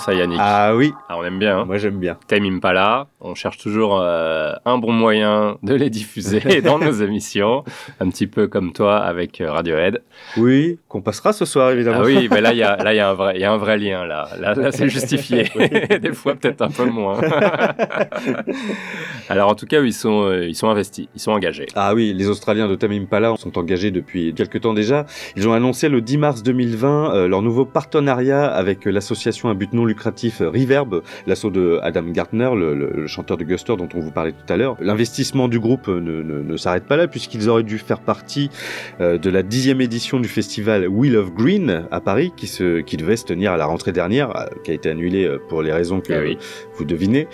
Ça, 0.00 0.14
Yannick. 0.14 0.38
Ah 0.40 0.74
oui. 0.74 0.92
Ah, 1.08 1.16
on 1.18 1.24
aime 1.24 1.38
bien. 1.38 1.58
hein. 1.60 1.64
Moi, 1.66 1.76
j'aime 1.78 1.98
bien. 1.98 2.16
Time 2.26 2.44
Impala. 2.44 3.06
On 3.20 3.34
cherche 3.34 3.58
toujours 3.58 3.98
euh, 4.00 4.52
un 4.64 4.78
bon 4.78 4.92
moyen 4.92 5.56
de 5.62 5.74
les 5.74 5.90
diffuser 5.90 6.60
dans 6.62 6.78
nos 6.78 6.90
émissions. 6.92 7.64
Un 8.00 8.08
petit 8.08 8.26
peu 8.26 8.46
comme 8.48 8.72
toi 8.72 8.98
avec 8.98 9.40
euh, 9.40 9.52
Radiohead. 9.52 10.02
Oui, 10.36 10.78
qu'on 10.88 11.02
passera 11.02 11.32
ce 11.32 11.44
soir, 11.44 11.70
évidemment. 11.70 11.98
Ah 12.00 12.06
oui, 12.06 12.28
mais 12.32 12.40
là, 12.40 12.52
il 12.52 12.58
y 12.58 12.62
a, 12.62 12.76
là, 12.76 12.92
il 12.94 12.96
y, 12.96 13.00
a 13.00 13.10
un 13.10 13.14
vrai- 13.14 13.38
y 13.38 13.44
a 13.44 13.52
un 13.52 13.56
vrai 13.58 13.76
lien. 13.78 14.06
Là, 14.06 14.28
là, 14.40 14.54
là 14.54 14.72
c'est 14.72 14.88
justifié. 14.88 15.44
Des 16.00 16.12
fois, 16.14 16.34
peut-être 16.34 16.62
un 16.62 16.70
peu 16.70 16.84
moins. 16.86 17.20
Alors, 19.28 19.50
en 19.50 19.54
tout 19.54 19.66
cas, 19.66 19.80
ils 19.82 19.92
sont, 19.92 20.24
euh, 20.24 20.46
ils 20.46 20.54
sont 20.54 20.68
investis, 20.68 21.06
ils 21.14 21.20
sont 21.20 21.30
engagés. 21.32 21.66
Ah 21.74 21.94
oui, 21.94 22.12
les 22.16 22.28
Australiens 22.28 22.68
de 22.68 22.74
Tame 22.74 22.92
Impala 22.92 23.34
sont 23.38 23.56
engagés 23.58 23.90
depuis 23.90 24.34
quelques 24.34 24.60
temps 24.60 24.74
déjà. 24.74 25.06
Ils 25.36 25.46
ont 25.48 25.52
annoncé 25.52 25.88
le 25.88 26.00
10 26.00 26.18
mars 26.18 26.42
2020 26.42 27.14
euh, 27.14 27.28
leur 27.28 27.42
nouveau 27.42 27.64
partenariat 27.64 28.46
avec 28.46 28.86
euh, 28.86 28.90
l'association 28.90 29.48
à 29.48 29.54
but 29.54 29.72
non 29.72 29.84
lucratif 29.84 30.40
euh, 30.40 30.50
Reverb, 30.50 31.02
l'assaut 31.26 31.50
de 31.50 31.78
Adam 31.82 32.02
Gartner, 32.04 32.50
le, 32.56 32.74
le- 32.74 32.90
le 32.94 33.06
chanteur 33.06 33.36
de 33.36 33.44
Guster 33.44 33.76
dont 33.76 33.88
on 33.94 34.00
vous 34.00 34.10
parlait 34.10 34.32
tout 34.32 34.52
à 34.52 34.56
l'heure. 34.56 34.76
L'investissement 34.80 35.48
du 35.48 35.60
groupe 35.60 35.86
ne, 35.88 36.00
ne- 36.22 36.42
ne 36.42 36.56
s'arrête 36.56 36.84
pas 36.86 36.96
là 36.96 37.06
puisqu'ils 37.06 37.48
auraient 37.48 37.62
dû 37.62 37.78
faire 37.78 38.00
partie 38.00 38.50
euh, 39.00 39.18
de 39.18 39.30
la 39.30 39.42
dixième 39.42 39.80
édition 39.80 40.18
du 40.20 40.28
festival 40.28 40.88
Wheel 40.88 41.16
of 41.16 41.32
Green 41.34 41.84
à 41.90 42.00
Paris 42.00 42.32
qui, 42.36 42.46
se, 42.46 42.80
qui 42.80 42.96
devait 42.96 43.16
se 43.16 43.24
tenir 43.24 43.52
à 43.52 43.56
la 43.56 43.66
rentrée 43.66 43.92
dernière, 43.92 44.48
qui 44.64 44.70
a 44.72 44.74
été 44.74 44.88
annulée 44.90 45.30
pour 45.48 45.62
les 45.62 45.72
raisons 45.72 46.00
que 46.00 46.12
Ah 46.12 46.20
oui. 46.22 46.36
vous 46.74 46.84
devinez. 46.84 47.28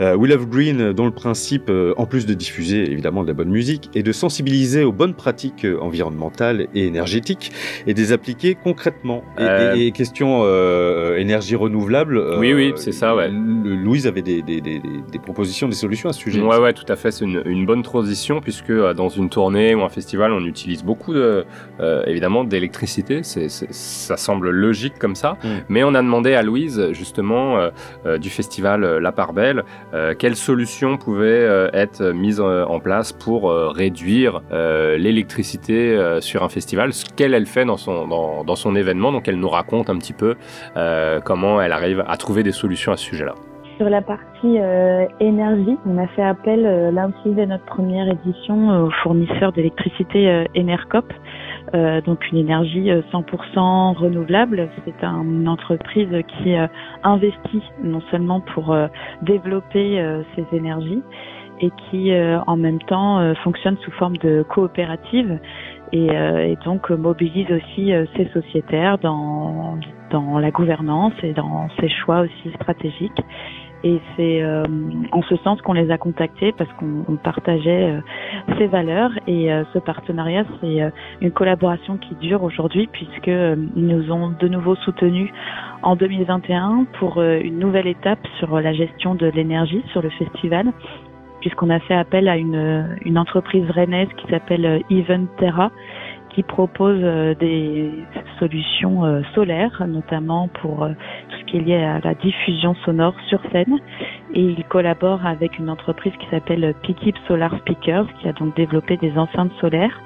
Euh, 0.00 0.14
Wheel 0.20 0.34
of 0.34 0.48
Green, 0.48 0.80
euh, 0.82 0.92
dont 0.92 1.06
le 1.06 1.12
principe, 1.12 1.70
euh, 1.70 1.94
en 1.96 2.04
plus 2.04 2.26
de 2.26 2.34
diffuser 2.34 2.90
évidemment 2.92 3.22
de 3.22 3.28
la 3.28 3.32
bonne 3.32 3.48
musique, 3.48 3.88
est 3.94 4.02
de 4.02 4.12
sensibiliser 4.12 4.84
aux 4.84 4.92
bonnes 4.92 5.14
pratiques 5.14 5.64
euh, 5.64 5.78
environnementales 5.80 6.66
et 6.74 6.86
énergétiques 6.86 7.52
et 7.86 7.94
de 7.94 7.98
les 7.98 8.12
appliquer 8.12 8.54
concrètement. 8.54 9.24
Et, 9.38 9.42
Euh. 9.42 9.74
et- 9.76 9.86
et 9.86 9.92
question 9.92 10.42
euh, 10.44 11.16
énergie 11.16 11.56
renouvelable. 11.56 12.22
Oui, 12.38 12.52
oui, 12.52 12.72
c'est 12.76 12.92
ça, 12.92 13.16
ouais. 13.16 13.30
Louise 13.30 14.06
avait 14.06 14.20
des, 14.20 14.42
des- 14.42 14.60
des- 14.60 14.78
des- 14.78 15.00
des 15.10 15.18
propositions, 15.18 15.68
des 15.68 15.74
solutions 15.74 16.10
à 16.10 16.12
ce 16.12 16.20
sujet. 16.20 16.42
Ouais, 16.42 16.58
ouais, 16.58 16.74
tout 16.74 16.84
à 16.92 16.96
fait. 16.96 17.10
C'est 17.12 17.24
une, 17.24 17.42
une 17.46 17.64
bonne 17.64 17.82
transition 17.82 18.40
puisque 18.42 18.72
dans 18.72 19.08
une 19.08 19.30
tournée 19.30 19.74
ou 19.74 19.80
un 19.82 19.88
festival, 19.88 20.32
on 20.32 20.44
utilise 20.44 20.84
beaucoup 20.84 21.14
de, 21.14 21.46
évidemment 22.06 22.44
d'électricité. 22.44 23.22
Ça 23.22 24.16
semble 24.18 24.50
logique 24.50 24.98
comme 24.98 25.14
ça. 25.14 25.38
Mm. 25.42 25.48
Mais 25.70 25.82
on 25.82 25.94
a 25.94 26.02
demandé 26.02 26.34
à 26.34 26.42
Louise, 26.42 26.88
justement, 26.92 27.70
du 28.20 28.28
festival 28.28 28.98
La 28.98 29.12
Part 29.12 29.32
Belle, 29.32 29.64
euh, 30.10 30.14
quelles 30.18 30.36
solutions 30.36 30.96
pouvaient 30.96 31.26
euh, 31.26 31.70
être 31.72 32.12
mises 32.12 32.40
euh, 32.40 32.64
en 32.66 32.80
place 32.80 33.12
pour 33.12 33.50
réduire 33.50 34.40
l'électricité 34.50 36.18
sur 36.20 36.42
un 36.42 36.48
festival, 36.48 36.92
ce 36.92 37.04
qu'elle 37.04 37.34
elle 37.34 37.46
fait 37.46 37.64
dans 37.64 37.76
son, 37.76 38.06
dans, 38.06 38.56
son 38.56 38.74
événement. 38.76 39.12
Donc 39.12 39.28
elle 39.28 39.38
nous 39.38 39.48
raconte 39.48 39.90
un 39.90 39.96
petit 39.96 40.12
peu 40.12 40.36
comment 41.24 41.60
elle 41.60 41.72
arrive 41.72 42.04
à 42.06 42.16
trouver 42.16 42.42
des 42.42 42.52
solutions 42.52 42.92
à 42.92 42.96
ce 42.96 43.04
sujet-là. 43.04 43.34
Sur 43.78 43.88
la 43.88 44.02
partie 44.02 44.58
énergie, 45.20 45.76
on 45.86 45.98
a 45.98 46.06
fait 46.08 46.22
appel, 46.22 46.92
là 46.94 47.08
aussi 47.08 47.34
dès 47.34 47.46
notre 47.46 47.64
première 47.64 48.08
édition, 48.08 48.84
au 48.84 48.90
fournisseur 49.02 49.52
d'électricité 49.52 50.44
Enercop, 50.56 51.12
euh, 51.74 52.00
donc 52.00 52.30
une 52.30 52.38
énergie 52.38 52.90
100% 53.12 53.94
renouvelable. 53.96 54.68
C'est 54.84 55.04
une 55.04 55.48
entreprise 55.48 56.08
qui 56.28 56.54
investit 57.02 57.62
non 57.82 58.00
seulement 58.10 58.40
pour 58.40 58.76
développer 59.22 60.22
ces 60.34 60.56
énergies 60.56 61.02
et 61.60 61.70
qui 61.90 62.12
en 62.46 62.56
même 62.56 62.80
temps 62.80 63.34
fonctionne 63.44 63.76
sous 63.84 63.90
forme 63.92 64.16
de 64.18 64.42
coopérative 64.48 65.38
et, 65.92 66.56
donc 66.64 66.90
mobilise 66.90 67.50
aussi 67.50 67.92
ses 68.16 68.28
sociétaires 68.32 68.98
dans 68.98 69.78
la 70.38 70.50
gouvernance 70.50 71.14
et 71.22 71.32
dans 71.32 71.68
ses 71.80 71.88
choix 71.88 72.20
aussi 72.20 72.54
stratégiques. 72.56 73.22
Et 73.82 74.00
c'est 74.16 74.42
euh, 74.42 74.64
en 75.12 75.22
ce 75.22 75.36
sens 75.36 75.60
qu'on 75.62 75.72
les 75.72 75.90
a 75.90 75.96
contactés 75.96 76.52
parce 76.52 76.70
qu'on 76.74 77.16
partageait 77.16 77.90
euh, 77.90 78.00
ces 78.58 78.66
valeurs. 78.66 79.10
Et 79.26 79.52
euh, 79.52 79.64
ce 79.72 79.78
partenariat, 79.78 80.44
c'est 80.60 80.90
une 81.20 81.30
collaboration 81.30 81.96
qui 81.96 82.14
dure 82.16 82.42
aujourd'hui 82.42 82.88
puisque 82.92 83.26
ils 83.26 83.86
nous 83.86 84.12
ont 84.12 84.30
de 84.30 84.48
nouveau 84.48 84.74
soutenus 84.76 85.30
en 85.82 85.96
2021 85.96 86.86
pour 86.98 87.22
une 87.22 87.58
nouvelle 87.58 87.86
étape 87.86 88.20
sur 88.38 88.60
la 88.60 88.72
gestion 88.72 89.14
de 89.14 89.26
l'énergie 89.26 89.82
sur 89.92 90.02
le 90.02 90.10
festival 90.10 90.72
puisqu'on 91.40 91.70
a 91.70 91.78
fait 91.80 91.94
appel 91.94 92.28
à 92.28 92.36
une, 92.36 92.98
une 93.04 93.16
entreprise 93.16 93.68
rennaise 93.70 94.08
qui 94.18 94.30
s'appelle 94.30 94.82
Event 94.90 95.26
Terra 95.38 95.70
qui 96.40 96.42
propose 96.42 97.00
euh, 97.02 97.34
des 97.34 97.90
solutions 98.38 99.04
euh, 99.04 99.20
solaires, 99.34 99.84
notamment 99.86 100.48
pour 100.62 100.84
euh, 100.84 100.88
tout 101.28 101.36
ce 101.40 101.44
qui 101.44 101.56
est 101.58 101.60
lié 101.60 101.76
à 101.76 102.00
la 102.02 102.14
diffusion 102.14 102.74
sonore 102.86 103.14
sur 103.28 103.40
scène. 103.52 103.78
Et 104.32 104.40
il 104.40 104.64
collabore 104.64 105.26
avec 105.26 105.58
une 105.58 105.68
entreprise 105.68 106.14
qui 106.18 106.26
s'appelle 106.30 106.74
Pikip 106.82 107.16
Solar 107.28 107.54
Speakers, 107.58 108.06
qui 108.20 108.28
a 108.28 108.32
donc 108.32 108.56
développé 108.56 108.96
des 108.96 109.18
enceintes 109.18 109.52
solaires. 109.60 110.00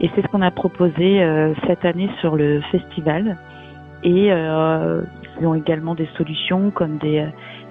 Et 0.00 0.10
c'est 0.14 0.22
ce 0.22 0.28
qu'on 0.28 0.42
a 0.42 0.50
proposé 0.50 1.20
cette 1.66 1.84
année 1.84 2.08
sur 2.20 2.36
le 2.36 2.60
festival. 2.72 3.36
Et 4.02 4.26
ils 4.28 5.46
ont 5.46 5.54
également 5.54 5.94
des 5.94 6.08
solutions 6.16 6.70
comme 6.70 6.98
des 6.98 7.26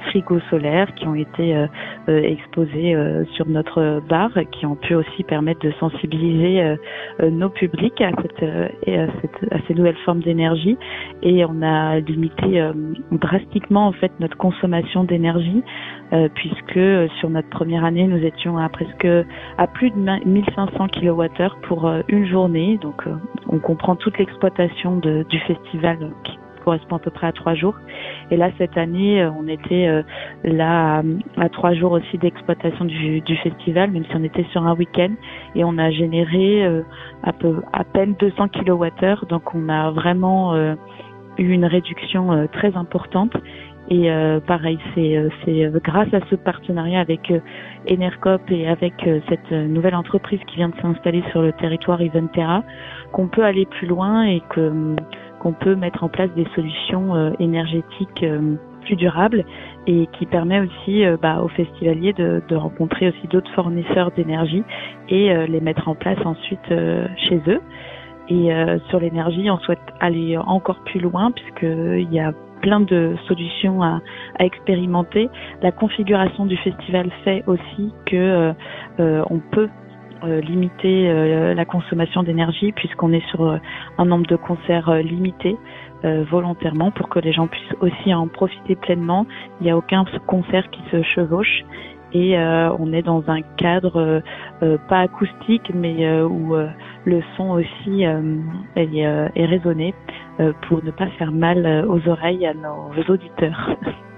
frigos 0.07 0.39
solaires 0.49 0.93
qui 0.95 1.07
ont 1.07 1.15
été 1.15 1.55
euh, 1.55 1.67
euh, 2.09 2.21
exposés 2.21 2.95
euh, 2.95 3.25
sur 3.35 3.47
notre 3.47 4.01
bar, 4.07 4.31
qui 4.51 4.65
ont 4.65 4.75
pu 4.75 4.95
aussi 4.95 5.23
permettre 5.23 5.61
de 5.61 5.71
sensibiliser 5.80 6.75
nos 7.21 7.49
publics 7.49 7.99
à, 8.01 8.11
cette, 8.21 8.43
et 8.85 8.97
à, 8.99 9.07
cette, 9.21 9.53
à 9.53 9.57
ces 9.67 9.73
nouvelles 9.73 9.97
formes 10.05 10.21
d'énergie. 10.21 10.77
Et 11.21 11.45
on 11.45 11.61
a 11.61 11.99
limité 11.99 12.69
drastiquement 13.11 13.88
en 13.88 13.91
fait 13.91 14.11
notre 14.19 14.38
consommation 14.38 15.03
d'énergie, 15.03 15.63
puisque 16.35 16.80
sur 17.19 17.30
notre 17.30 17.49
première 17.49 17.85
année, 17.85 18.07
nous 18.07 18.23
étions 18.23 18.57
à 18.57 18.69
presque 18.69 19.07
à 19.57 19.67
plus 19.67 19.91
de 19.91 19.97
1500 19.97 20.88
kWh 20.89 21.67
pour 21.67 21.91
une 22.07 22.25
journée. 22.27 22.77
Donc 22.81 23.03
on 23.49 23.59
comprend 23.59 23.95
toute 23.95 24.17
l'exploitation 24.17 24.97
du 24.97 25.39
festival 25.39 26.11
qui 26.23 26.38
correspond 26.64 26.95
à 26.95 26.99
peu 26.99 27.11
près 27.11 27.27
à 27.27 27.31
trois 27.31 27.53
jours. 27.53 27.76
Et 28.31 28.38
là, 28.38 28.49
cette 28.57 28.77
année, 28.77 29.22
euh, 29.22 29.31
on 29.38 29.48
était 29.48 29.88
euh, 29.88 30.02
là 30.44 31.03
à, 31.38 31.49
trois 31.49 31.73
jours 31.73 31.91
aussi 31.91 32.18
d'exploitation 32.18 32.85
du, 32.85 33.22
du, 33.22 33.35
festival, 33.38 33.91
même 33.91 34.06
si 34.06 34.15
on 34.15 34.23
était 34.23 34.45
sur 34.52 34.65
un 34.65 34.76
week-end, 34.76 35.11
et 35.56 35.64
on 35.64 35.77
a 35.77 35.91
généré 35.91 36.65
euh, 36.65 36.81
à, 37.23 37.34
peu, 37.34 37.61
à 37.73 37.84
peine 37.84 38.15
200 38.19 38.48
kWh. 38.49 39.27
Donc, 39.30 39.53
on 39.53 39.69
a 39.69 39.91
vraiment 39.91 40.56
eu 40.56 41.49
une 41.52 41.65
réduction 41.65 42.48
très 42.52 42.76
importante. 42.76 43.35
Et 43.90 44.10
pareil, 44.48 44.77
c'est 44.95 45.72
grâce 45.84 46.14
à 46.14 46.19
ce 46.30 46.35
partenariat 46.35 46.99
avec 46.99 47.31
Enercop 47.90 48.41
et 48.49 48.68
avec 48.68 48.94
cette 49.30 49.52
nouvelle 49.52 49.95
entreprise 49.95 50.40
qui 50.48 50.56
vient 50.57 50.69
de 50.69 50.81
s'installer 50.81 51.23
sur 51.31 51.41
le 51.41 51.52
territoire 51.53 52.02
Eventera 52.02 52.64
qu'on 53.11 53.27
peut 53.27 53.44
aller 53.44 53.65
plus 53.65 53.88
loin 53.88 54.23
et 54.23 54.41
que 54.49 54.95
qu'on 55.44 55.52
peut 55.53 55.76
mettre 55.76 56.03
en 56.03 56.10
place 56.10 56.32
des 56.36 56.48
solutions 56.56 57.15
euh, 57.15 57.32
énergétiques 57.40 58.24
euh, 58.24 58.56
plus 58.82 58.95
durables 58.95 59.44
et 59.86 60.07
qui 60.18 60.26
permet 60.26 60.61
aussi 60.61 61.06
euh, 61.06 61.18
bah, 61.22 61.41
aux 61.41 61.49
festivaliers 61.49 62.14
de, 62.14 62.41
de 62.48 62.56
rencontrer 62.56 63.10
aussi 63.10 63.28
d'autres 63.28 63.52
fournisseurs 63.53 64.11
d'énergie 64.11 64.64
et 65.10 65.34
les 65.48 65.60
mettre 65.60 65.90
en 65.90 65.95
place 65.95 66.18
ensuite 66.26 66.74
chez 67.28 67.41
eux. 67.48 67.61
Et 68.30 68.49
sur 68.90 68.99
l'énergie, 68.99 69.49
on 69.52 69.57
souhaite 69.60 69.82
aller 69.99 70.38
encore 70.38 70.80
plus 70.86 70.99
loin 71.02 71.32
puisqu'il 71.32 72.11
y 72.11 72.20
a 72.20 72.32
plein 72.61 72.80
de 72.80 73.15
solutions 73.28 73.84
à, 73.84 74.02
à, 74.40 74.45
expérimenter. 74.45 75.30
La 75.61 75.72
configuration 75.72 76.45
du 76.45 76.56
festival 76.57 77.11
fait 77.26 77.44
aussi 77.48 77.94
que 78.06 78.53
on 78.98 79.40
peut 79.52 79.68
euh, 79.68 79.82
limiter 80.27 81.09
euh, 81.09 81.53
la 81.53 81.65
consommation 81.65 82.23
d'énergie 82.23 82.71
puisqu'on 82.71 83.13
est 83.13 83.25
sur 83.29 83.43
euh, 83.43 83.57
un 83.97 84.05
nombre 84.05 84.27
de 84.27 84.35
concerts 84.35 84.93
limité 84.95 85.57
volontairement 86.29 86.91
pour 86.91 87.07
que 87.07 87.19
les 87.19 87.31
gens 87.31 87.47
puissent 87.47 87.77
aussi 87.79 88.13
en 88.13 88.27
profiter 88.27 88.75
pleinement. 88.75 89.25
Il 89.61 89.63
n'y 89.63 89.71
a 89.71 89.77
aucun 89.77 90.03
concert 90.27 90.69
qui 90.69 90.81
se 90.91 91.01
chevauche 91.01 91.63
et 92.11 92.37
on 92.37 92.91
est 92.91 93.03
dans 93.03 93.23
un 93.29 93.41
cadre 93.55 94.21
pas 94.59 94.99
acoustique 94.99 95.71
mais 95.73 96.21
où 96.23 96.57
le 97.05 97.23
son 97.37 97.51
aussi 97.51 98.03
est, 98.03 99.05
est 99.45 99.93
pour 100.67 100.83
ne 100.83 100.91
pas 100.91 101.07
faire 101.17 101.31
mal 101.31 101.85
aux 101.87 102.05
oreilles 102.09 102.45
à 102.45 102.53
nos 102.53 102.91
auditeurs. 103.07 103.77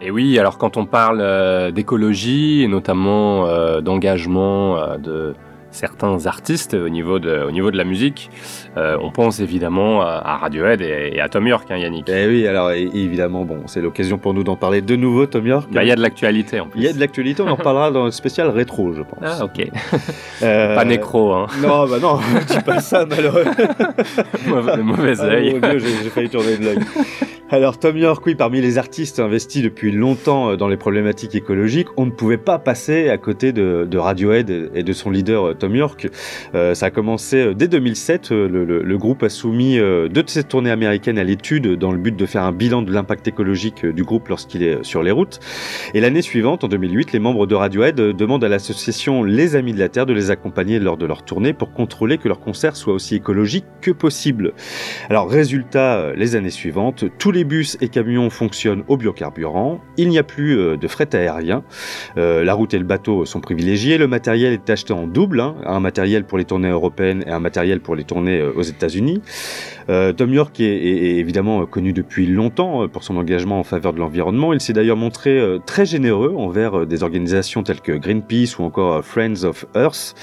Et 0.00 0.10
oui, 0.10 0.38
alors 0.38 0.58
quand 0.58 0.76
on 0.76 0.86
parle 0.86 1.20
euh, 1.20 1.70
d'écologie 1.70 2.62
et 2.62 2.68
notamment 2.68 3.46
euh, 3.46 3.80
d'engagement 3.80 4.76
euh, 4.76 4.96
de 4.98 5.34
certains 5.70 6.26
artistes 6.26 6.74
au 6.74 6.88
niveau 6.88 7.18
de, 7.18 7.42
au 7.42 7.50
niveau 7.50 7.72
de 7.72 7.76
la 7.76 7.82
musique, 7.82 8.30
on 8.76 9.10
pense 9.10 9.40
évidemment 9.40 10.02
à 10.02 10.36
Radiohead 10.36 10.80
et, 10.80 11.18
à 11.18 11.28
Tom 11.28 11.48
York, 11.48 11.68
hein, 11.68 11.78
Yannick. 11.78 12.08
Eh 12.08 12.28
oui, 12.28 12.46
alors 12.46 12.70
évidemment, 12.70 13.44
bon, 13.44 13.62
c'est 13.66 13.80
l'occasion 13.80 14.16
pour 14.16 14.34
nous 14.34 14.44
d'en 14.44 14.54
parler 14.54 14.82
de 14.82 14.94
nouveau, 14.94 15.26
Tom 15.26 15.44
York. 15.44 15.68
Bah, 15.72 15.82
il 15.82 15.88
y 15.88 15.90
a 15.90 15.96
de 15.96 16.00
l'actualité 16.00 16.60
en 16.60 16.68
plus. 16.68 16.78
Il 16.78 16.84
y 16.84 16.88
a 16.88 16.92
de 16.92 17.00
l'actualité, 17.00 17.42
on 17.42 17.48
en 17.48 17.56
reparlera 17.56 17.90
dans 17.90 18.04
le 18.04 18.12
spécial 18.12 18.50
rétro, 18.50 18.92
je 18.92 19.02
pense. 19.02 19.18
Ah, 19.20 19.44
ok. 19.44 19.68
Pas 20.40 20.84
nécro, 20.84 21.32
hein. 21.32 21.48
Non, 21.60 21.88
bah 21.88 21.98
non, 22.00 22.20
dis 22.46 22.60
pas 22.64 22.78
ça, 22.78 23.04
malheureux. 23.04 23.42
le 24.46 24.82
mauvais 24.82 25.14
ah, 25.18 25.24
œil. 25.24 25.60
j'ai 25.80 26.10
failli 26.10 26.30
tourner 26.30 26.56
de 26.56 26.66
l'œil. 26.66 26.78
Alors 27.54 27.78
Tom 27.78 27.96
York, 27.96 28.26
oui, 28.26 28.34
parmi 28.34 28.60
les 28.60 28.78
artistes 28.78 29.20
investis 29.20 29.62
depuis 29.62 29.92
longtemps 29.92 30.50
euh, 30.50 30.56
dans 30.56 30.66
les 30.66 30.76
problématiques 30.76 31.36
écologiques, 31.36 31.86
on 31.96 32.04
ne 32.04 32.10
pouvait 32.10 32.36
pas 32.36 32.58
passer 32.58 33.10
à 33.10 33.16
côté 33.16 33.52
de, 33.52 33.96
Radiohead 33.96 34.72
et 34.74 34.82
de 34.82 34.92
son 34.92 35.08
leader 35.08 35.50
euh, 35.50 35.54
Tom 35.54 35.76
York. 35.76 36.08
Euh, 36.56 36.74
ça 36.74 36.86
a 36.86 36.90
commencé 36.90 37.54
dès 37.54 37.68
2007. 37.68 38.30
Le, 38.32 38.96
groupe 38.96 39.22
a 39.22 39.28
soumis 39.28 39.76
deux 39.76 40.08
de 40.08 40.28
ses 40.28 40.42
tournées 40.42 40.72
américaines 40.72 41.16
à 41.16 41.22
l'étude 41.22 41.78
dans 41.78 41.92
le 41.92 41.98
but 41.98 42.16
de 42.16 42.26
faire 42.26 42.42
un 42.42 42.50
bilan 42.50 42.82
de 42.82 42.92
l'impact 42.92 43.28
écologique 43.28 43.86
du 43.86 44.02
groupe 44.02 44.28
lorsqu'il 44.28 44.64
est 44.64 44.82
sur 44.82 45.04
les 45.04 45.12
routes. 45.12 45.38
Et 45.94 46.00
l'année 46.00 46.22
suivante, 46.22 46.64
en 46.64 46.68
2008, 46.68 47.12
les 47.12 47.18
membres 47.20 47.46
de 47.46 47.54
Radiohead 47.54 47.94
demandent 47.94 48.44
à 48.44 48.48
l'association 48.48 49.22
Les 49.22 49.54
Amis 49.54 49.74
de 49.74 49.78
la 49.78 49.88
Terre 49.88 50.06
de 50.06 50.12
les 50.12 50.32
accompagner 50.32 50.80
lors 50.80 50.96
de 50.96 51.06
leur 51.06 51.24
tournée 51.24 51.52
pour 51.52 51.72
contrôler 51.72 52.18
que 52.18 52.26
leur 52.26 52.40
concert 52.40 52.74
soit 52.74 52.94
aussi 52.94 53.14
écologique 53.14 53.66
que 53.80 53.92
possible. 53.92 54.54
Alors 55.08 55.30
résultat, 55.30 56.12
les 56.16 56.34
années 56.34 56.50
suivantes, 56.50 57.04
tous 57.18 57.30
les 57.30 57.43
bus 57.44 57.76
et 57.80 57.88
camions 57.88 58.30
fonctionnent 58.30 58.84
au 58.88 58.96
biocarburant, 58.96 59.80
il 59.96 60.08
n'y 60.08 60.18
a 60.18 60.22
plus 60.22 60.58
euh, 60.58 60.76
de 60.76 60.88
fret 60.88 61.14
aérien, 61.14 61.62
euh, 62.16 62.44
la 62.44 62.54
route 62.54 62.74
et 62.74 62.78
le 62.78 62.84
bateau 62.84 63.24
sont 63.24 63.40
privilégiés, 63.40 63.98
le 63.98 64.08
matériel 64.08 64.52
est 64.52 64.68
acheté 64.70 64.92
en 64.92 65.06
double, 65.06 65.40
hein, 65.40 65.56
un 65.64 65.80
matériel 65.80 66.24
pour 66.24 66.38
les 66.38 66.44
tournées 66.44 66.70
européennes 66.70 67.24
et 67.26 67.30
un 67.30 67.40
matériel 67.40 67.80
pour 67.80 67.94
les 67.94 68.04
tournées 68.04 68.40
euh, 68.40 68.52
aux 68.56 68.62
États-Unis. 68.62 69.22
Tom 69.88 70.32
York 70.32 70.58
est, 70.60 71.18
évidemment 71.18 71.66
connu 71.66 71.92
depuis 71.92 72.26
longtemps 72.26 72.88
pour 72.88 73.04
son 73.04 73.16
engagement 73.16 73.58
en 73.60 73.64
faveur 73.64 73.92
de 73.92 73.98
l'environnement. 73.98 74.52
Il 74.52 74.60
s'est 74.60 74.72
d'ailleurs 74.72 74.96
montré 74.96 75.40
très 75.66 75.86
généreux 75.86 76.34
envers 76.36 76.86
des 76.86 77.02
organisations 77.02 77.62
telles 77.62 77.80
que 77.80 77.92
Greenpeace 77.92 78.58
ou 78.58 78.62
encore 78.62 79.04
Friends 79.04 79.44
of 79.44 79.66
Earth. 79.74 80.14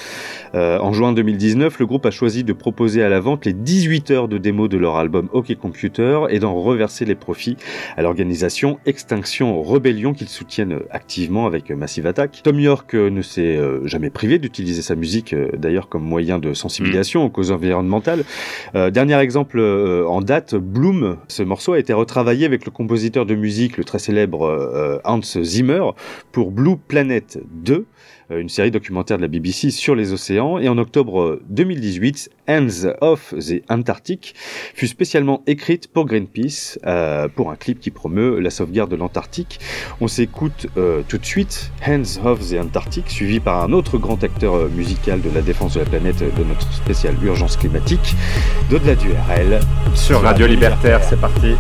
en 0.53 0.93
juin 0.93 1.13
2019, 1.13 1.79
le 1.79 1.85
groupe 1.85 2.05
a 2.05 2.11
choisi 2.11 2.43
de 2.43 2.53
proposer 2.53 3.03
à 3.03 3.09
la 3.09 3.19
vente 3.19 3.45
les 3.45 3.53
18 3.53 4.11
heures 4.11 4.27
de 4.27 4.37
démo 4.37 4.67
de 4.67 4.77
leur 4.77 4.95
album 4.95 5.29
Hockey 5.33 5.55
Computer 5.55 6.21
et 6.29 6.39
d'en 6.39 6.55
reverser 6.55 7.05
les 7.05 7.15
profits 7.15 7.57
à 7.97 8.01
l'organisation 8.01 8.79
Extinction 8.85 9.61
Rebellion 9.61 10.13
qu'ils 10.13 10.29
soutiennent 10.29 10.79
activement 10.89 11.45
avec 11.45 11.69
Massive 11.71 12.07
Attack. 12.07 12.41
Tom 12.43 12.59
York 12.59 12.93
euh, 12.93 13.09
ne 13.09 13.21
s'est 13.21 13.57
euh, 13.57 13.85
jamais 13.87 14.09
privé 14.09 14.39
d'utiliser 14.39 14.81
sa 14.81 14.95
musique 14.95 15.33
euh, 15.33 15.49
d'ailleurs 15.57 15.89
comme 15.89 16.03
moyen 16.03 16.39
de 16.39 16.53
sensibilisation 16.53 17.23
aux 17.23 17.29
causes 17.29 17.51
environnementales. 17.51 18.23
dernier 18.73 19.19
exemple 19.19 19.50
en 19.59 20.21
date, 20.21 20.55
Bloom, 20.55 21.17
ce 21.27 21.43
morceau 21.43 21.73
a 21.73 21.79
été 21.79 21.93
retravaillé 21.93 22.45
avec 22.45 22.65
le 22.65 22.71
compositeur 22.71 23.25
de 23.25 23.35
musique, 23.35 23.77
le 23.77 23.83
très 23.83 23.99
célèbre 23.99 25.01
Hans 25.03 25.21
Zimmer, 25.21 25.83
pour 26.31 26.51
Blue 26.51 26.77
Planet 26.77 27.39
2. 27.51 27.85
Euh, 28.31 28.39
une 28.39 28.49
série 28.49 28.71
documentaire 28.71 29.17
de 29.17 29.21
la 29.21 29.27
BBC 29.27 29.71
sur 29.71 29.95
les 29.95 30.13
océans. 30.13 30.59
Et 30.59 30.69
en 30.69 30.77
octobre 30.77 31.39
2018, 31.49 32.29
Hands 32.51 32.93
of 33.01 33.33
the 33.37 33.63
Antarctic 33.69 34.33
fut 34.75 34.87
spécialement 34.87 35.41
écrite 35.47 35.87
pour 35.87 36.05
Greenpeace 36.05 36.79
euh, 36.85 37.27
pour 37.27 37.51
un 37.51 37.55
clip 37.55 37.79
qui 37.79 37.91
promeut 37.91 38.39
la 38.39 38.49
sauvegarde 38.49 38.91
de 38.91 38.95
l'Antarctique. 38.95 39.59
On 40.01 40.07
s'écoute 40.07 40.67
euh, 40.77 41.01
tout 41.07 41.17
de 41.17 41.25
suite 41.25 41.71
Hands 41.87 42.25
of 42.25 42.49
the 42.49 42.55
Antarctic, 42.59 43.09
suivi 43.09 43.39
par 43.39 43.63
un 43.63 43.71
autre 43.71 43.97
grand 43.97 44.23
acteur 44.23 44.55
euh, 44.55 44.69
musical 44.69 45.21
de 45.21 45.29
la 45.33 45.41
défense 45.41 45.75
de 45.75 45.79
la 45.79 45.85
planète 45.85 46.19
de 46.19 46.43
notre 46.43 46.71
spéciale 46.73 47.15
urgence 47.23 47.57
climatique, 47.57 48.15
d'au-delà 48.69 48.95
du 48.95 49.09
RL. 49.09 49.59
Sur 49.95 50.21
Radio 50.21 50.47
Libertaire, 50.47 51.03
c'est 51.03 51.19
parti. 51.19 51.55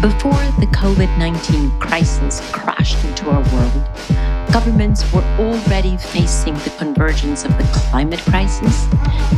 Before 0.00 0.30
the 0.60 0.68
COVID 0.70 1.18
19 1.18 1.76
crisis 1.80 2.40
crashed 2.52 3.04
into 3.04 3.30
our 3.30 3.42
world, 3.52 4.52
governments 4.52 5.02
were 5.12 5.24
already 5.40 5.96
facing 5.96 6.54
the 6.54 6.72
convergence 6.78 7.44
of 7.44 7.50
the 7.58 7.64
climate 7.72 8.20
crisis, 8.20 8.86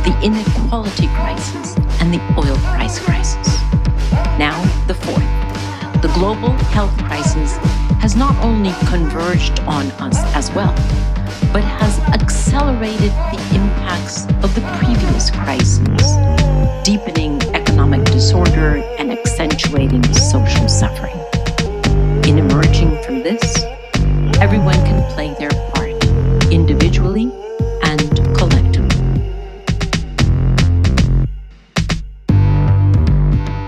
the 0.05 0.15
inequality 0.21 1.07
crisis, 1.15 1.75
and 1.99 2.13
the 2.13 2.21
oil 2.37 2.55
price 2.57 2.99
crisis. 2.99 3.47
Now, 4.37 4.61
the 4.85 4.93
fourth, 4.93 5.31
the 6.03 6.11
global 6.13 6.51
health 6.75 6.95
crisis, 7.05 7.57
has 7.97 8.15
not 8.15 8.35
only 8.43 8.73
converged 8.87 9.61
on 9.61 9.87
us 9.97 10.19
as 10.35 10.51
well, 10.51 10.75
but 11.51 11.63
has 11.63 11.99
accelerated 12.13 13.09
the 13.33 13.41
impacts 13.55 14.25
of 14.43 14.53
the 14.53 14.61
previous 14.77 15.31
crises, 15.31 15.79
deepening 16.83 17.41
economic 17.55 18.05
disorder 18.05 18.77
accentuating 19.41 20.03
social 20.13 20.69
suffering. 20.69 21.17
In 22.27 22.37
emerging 22.37 23.01
from 23.01 23.23
this, 23.23 23.63
everyone 24.39 24.75
can 24.85 25.01
play 25.13 25.33
their 25.39 25.49
part, 25.73 26.03
individually 26.51 27.31
and 27.81 28.15
collectively. 28.37 28.87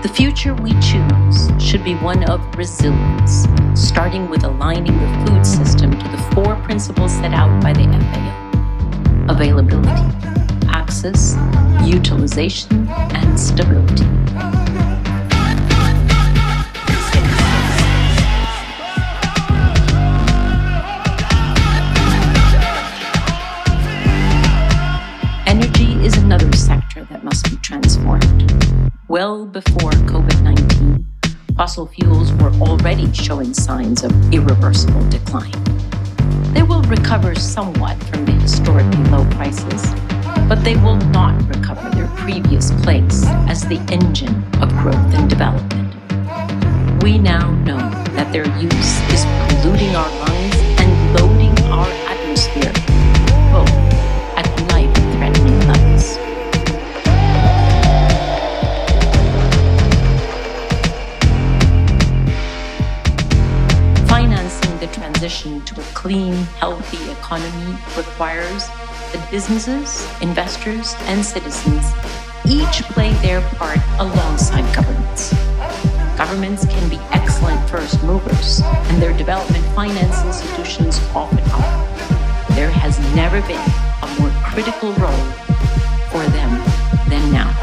The 0.02 0.12
future 0.14 0.54
we 0.54 0.70
choose 0.74 1.50
should 1.58 1.82
be 1.82 1.96
one 1.96 2.22
of 2.30 2.40
resilience, 2.56 3.48
starting 3.74 4.30
with 4.30 4.44
aligning 4.44 4.96
the 4.96 5.26
food 5.26 5.44
system 5.44 5.90
to 5.90 6.08
the 6.08 6.30
four 6.34 6.54
principles 6.62 7.10
set 7.10 7.34
out 7.34 7.60
by 7.60 7.72
the 7.72 7.82
FAO 7.82 9.34
availability, 9.34 10.68
access, 10.68 11.34
utilization, 11.82 12.86
and 12.88 13.40
stability. 13.40 14.13
Fossil 31.74 31.86
fuels 31.88 32.32
were 32.34 32.52
already 32.60 33.12
showing 33.12 33.52
signs 33.52 34.04
of 34.04 34.12
irreversible 34.32 35.02
decline. 35.10 35.50
They 36.54 36.62
will 36.62 36.82
recover 36.82 37.34
somewhat 37.34 38.00
from 38.04 38.24
the 38.24 38.30
historically 38.30 39.02
low 39.10 39.28
prices, 39.30 39.82
but 40.48 40.62
they 40.62 40.76
will 40.76 40.98
not 41.10 41.34
recover 41.48 41.90
their 41.90 42.06
previous 42.14 42.70
place 42.82 43.24
as 43.50 43.62
the 43.62 43.80
engine 43.90 44.44
of 44.62 44.68
growth 44.82 45.14
and 45.14 45.28
development. 45.28 45.92
We 47.02 47.18
now 47.18 47.50
know 47.64 47.90
that 48.14 48.32
their 48.32 48.46
use 48.60 48.94
is 49.10 49.24
polluting 49.48 49.96
our 49.96 50.10
lungs 50.20 50.54
and 50.78 51.18
loading 51.18 51.58
our 51.72 51.88
atmosphere, 52.06 52.83
clean, 66.04 66.34
healthy 66.60 67.00
economy 67.10 67.78
requires 67.96 68.68
that 69.08 69.26
businesses, 69.30 70.06
investors, 70.20 70.94
and 71.08 71.24
citizens 71.24 71.82
each 72.44 72.84
play 72.92 73.10
their 73.24 73.40
part 73.56 73.78
alongside 73.98 74.68
governments. 74.76 75.32
Governments 76.18 76.66
can 76.66 76.90
be 76.90 76.98
excellent 77.16 77.58
first 77.70 78.04
movers, 78.04 78.60
and 78.92 79.00
their 79.00 79.16
development 79.16 79.64
finance 79.74 80.22
institutions 80.26 81.00
often 81.14 81.40
are. 81.56 82.54
There 82.54 82.70
has 82.70 83.00
never 83.16 83.40
been 83.48 83.64
a 84.04 84.20
more 84.20 84.32
critical 84.44 84.92
role 85.00 85.24
for 86.12 86.22
them 86.36 86.52
than 87.08 87.32
now. 87.32 87.53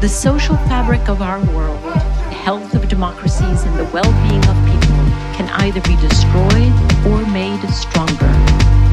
The 0.00 0.08
social 0.08 0.56
fabric 0.70 1.08
of 1.08 1.20
our 1.22 1.40
world, 1.50 1.82
the 1.82 2.38
health 2.46 2.72
of 2.72 2.88
democracies, 2.88 3.64
and 3.64 3.76
the 3.76 3.84
well 3.86 4.06
being 4.28 4.44
of 4.46 4.54
people 4.62 5.02
can 5.34 5.50
either 5.58 5.80
be 5.80 5.96
destroyed 5.96 6.70
or 7.02 7.26
made 7.34 7.58
stronger 7.74 8.30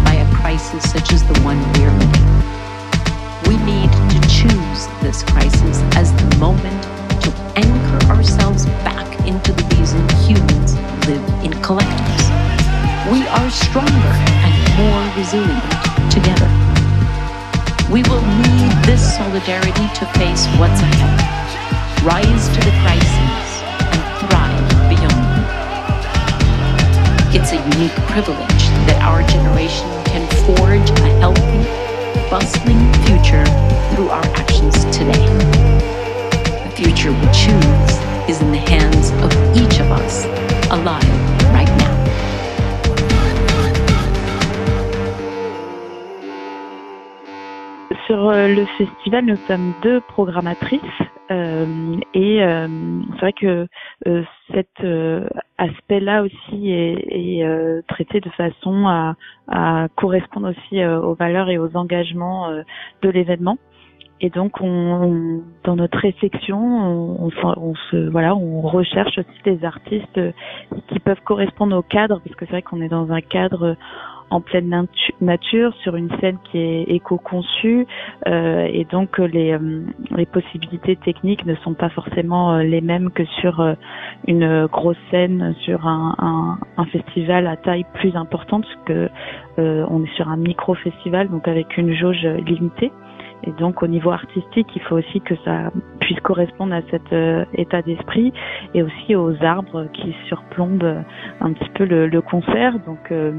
by 0.02 0.18
a 0.18 0.36
crisis 0.42 0.82
such 0.92 1.14
as 1.14 1.22
the 1.24 1.40
one 1.42 1.62
we're 1.78 1.94
living. 1.94 2.26
We 3.46 3.56
need 3.70 3.92
to 3.94 4.20
choose 4.26 4.88
this 5.06 5.22
crisis 5.22 5.78
as 5.94 6.12
the 6.12 6.38
moment 6.40 6.82
to 7.22 7.30
anchor 7.54 8.08
ourselves 8.10 8.66
back 8.82 9.06
into 9.28 9.54
the 9.54 9.64
reason 9.78 10.02
humans 10.26 10.74
live 11.06 11.22
in 11.46 11.54
collectives. 11.62 12.26
We 13.14 13.28
are 13.28 13.50
stronger 13.52 14.16
and 14.42 14.56
more 14.82 15.06
resilient 15.22 15.70
together. 16.10 16.50
We 17.94 18.02
will 18.10 18.26
need 18.42 18.75
this 18.86 19.16
solidarity 19.16 19.88
to 19.96 20.06
face 20.14 20.46
what's 20.60 20.80
ahead, 20.80 22.06
rise 22.06 22.48
to 22.50 22.60
the 22.62 22.72
crises, 22.86 23.48
and 23.82 24.02
thrive 24.22 24.70
beyond. 24.90 25.26
It's 27.34 27.52
a 27.52 27.58
unique 27.74 27.98
privilege 28.06 28.70
that 28.86 29.02
our 29.02 29.24
generation 29.24 29.90
can 30.06 30.24
forge 30.46 30.90
a 31.02 31.10
healthy, 31.18 31.66
bustling 32.30 32.94
future 33.06 33.46
through 33.96 34.10
our 34.10 34.26
actions 34.38 34.86
today. 34.96 35.26
The 36.64 36.74
future 36.76 37.12
we 37.12 37.26
choose 37.34 37.92
is 38.30 38.40
in 38.42 38.52
the 38.52 38.64
hands 38.70 39.10
of 39.26 39.32
each 39.58 39.80
of 39.80 39.92
us, 39.92 40.26
alive 40.70 41.45
Sur 48.06 48.30
euh, 48.30 48.48
le 48.48 48.66
festival, 48.78 49.26
nous 49.26 49.38
sommes 49.48 49.74
deux 49.82 50.00
programmatrices 50.00 50.82
euh, 51.32 51.96
et 52.14 52.44
euh, 52.44 52.68
c'est 53.14 53.20
vrai 53.20 53.34
que 53.34 53.68
euh, 54.08 54.24
cet 54.54 54.70
euh, 54.84 55.28
aspect-là 55.58 56.22
aussi 56.22 56.72
est, 56.72 57.04
est, 57.10 57.44
euh, 57.44 57.82
traité 57.88 58.20
de 58.22 58.30
façon 58.30 58.86
à, 58.88 59.16
à 59.48 59.88
correspondre 59.96 60.52
aussi 60.52 60.86
aux 60.86 61.16
valeurs 61.16 61.50
et 61.50 61.58
aux 61.58 61.76
engagements 61.76 62.52
de 63.02 63.10
l'événement. 63.10 63.58
Et 64.22 64.30
donc, 64.30 64.62
on, 64.62 65.42
dans 65.64 65.76
notre 65.76 65.98
réflexion, 65.98 66.58
on, 66.58 67.30
on 67.44 67.76
se, 67.92 68.10
voilà, 68.10 68.34
on 68.36 68.62
recherche 68.62 69.18
aussi 69.18 69.42
des 69.44 69.66
artistes 69.66 70.20
qui 70.88 71.00
peuvent 71.00 71.22
correspondre 71.26 71.76
au 71.76 71.82
cadre, 71.82 72.22
parce 72.24 72.36
que 72.36 72.46
c'est 72.46 72.52
vrai 72.52 72.62
qu'on 72.62 72.82
est 72.82 72.88
dans 72.88 73.12
un 73.12 73.22
cadre 73.22 73.76
en 74.30 74.42
pleine 74.42 74.70
natu- 74.70 75.14
nature, 75.22 75.74
sur 75.84 75.96
une 75.96 76.10
scène 76.20 76.38
qui 76.52 76.58
est 76.58 76.84
éco-conçue, 76.84 77.88
euh, 78.28 78.68
et 78.72 78.86
donc 78.86 79.20
euh, 79.20 79.28
les, 79.28 79.54
euh, 79.54 79.84
les 80.16 80.26
possibilités 80.26 80.96
techniques 80.96 81.46
ne 81.46 81.56
sont 81.56 81.74
pas 81.74 81.90
forcément 81.90 82.54
euh, 82.56 82.64
les 82.64 82.82
mêmes 82.82 83.12
que 83.12 83.26
sur 83.42 83.76
une 84.28 84.66
grosse 84.68 84.98
scène, 85.12 85.54
sur 85.62 85.88
un, 85.88 86.16
un, 86.18 86.58
un 86.78 86.86
festival 86.86 87.48
à 87.48 87.56
taille 87.56 87.86
plus 87.94 88.16
importante, 88.16 88.66
parce 88.66 88.86
que 88.86 89.10
euh, 89.60 89.86
on 89.90 90.04
est 90.04 90.16
sur 90.16 90.28
un 90.30 90.38
micro-festival, 90.38 91.30
donc 91.30 91.48
avec 91.48 91.78
une 91.78 91.94
jauge 91.94 92.26
limitée. 92.46 92.92
Et 93.44 93.52
donc 93.52 93.84
au 93.84 93.88
niveau 93.88 94.12
artistique, 94.12 94.68
il 94.76 94.82
faut 94.84 94.96
aussi 94.96 95.22
que 95.22 95.36
ça 95.44 95.70
puisse 96.00 96.20
correspondre 96.22 96.74
à 96.74 96.82
cet 96.90 97.14
état 97.54 97.82
d'esprit 97.84 98.34
et 98.74 98.82
aussi 98.82 99.16
aux 99.16 99.36
arbres 99.44 99.86
qui 99.94 100.16
surplombent 100.28 101.04
un 101.42 101.54
petit 101.54 101.70
peu 101.76 101.84
le, 101.86 102.08
le 102.08 102.22
concert. 102.22 102.74
Donc 102.88 103.12
euh, 103.12 103.34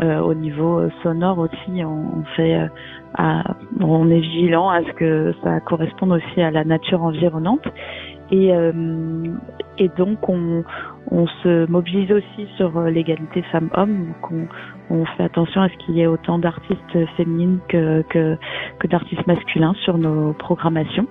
euh, 0.00 0.20
au 0.20 0.34
niveau 0.34 0.88
sonore 1.02 1.38
aussi, 1.38 1.84
on, 1.84 2.20
on 2.20 2.24
fait, 2.36 2.68
euh, 3.18 3.42
on 3.80 4.08
est 4.10 4.20
vigilant 4.20 4.68
à 4.70 4.82
ce 4.82 4.92
que 4.92 5.34
ça 5.42 5.60
corresponde 5.60 6.12
aussi 6.12 6.40
à 6.40 6.50
la 6.50 6.64
nature 6.64 7.02
environnante. 7.02 7.66
Et, 8.32 8.54
euh, 8.54 8.72
et 9.78 9.88
donc 9.98 10.28
on, 10.28 10.62
on 11.10 11.26
se 11.42 11.68
mobilise 11.68 12.12
aussi 12.12 12.46
sur 12.56 12.78
euh, 12.78 12.88
l'égalité 12.88 13.42
femmes-hommes. 13.50 14.12
On, 14.30 14.46
on 14.94 15.04
fait 15.04 15.24
attention 15.24 15.62
à 15.62 15.68
ce 15.68 15.76
qu'il 15.78 15.96
y 15.96 16.02
ait 16.02 16.06
autant 16.06 16.38
d'artistes 16.38 17.06
féminines 17.16 17.58
que, 17.68 18.02
que, 18.02 18.36
que 18.78 18.86
d'artistes 18.86 19.26
masculins 19.26 19.74
sur 19.82 19.98
nos 19.98 20.32
programmations. 20.34 21.08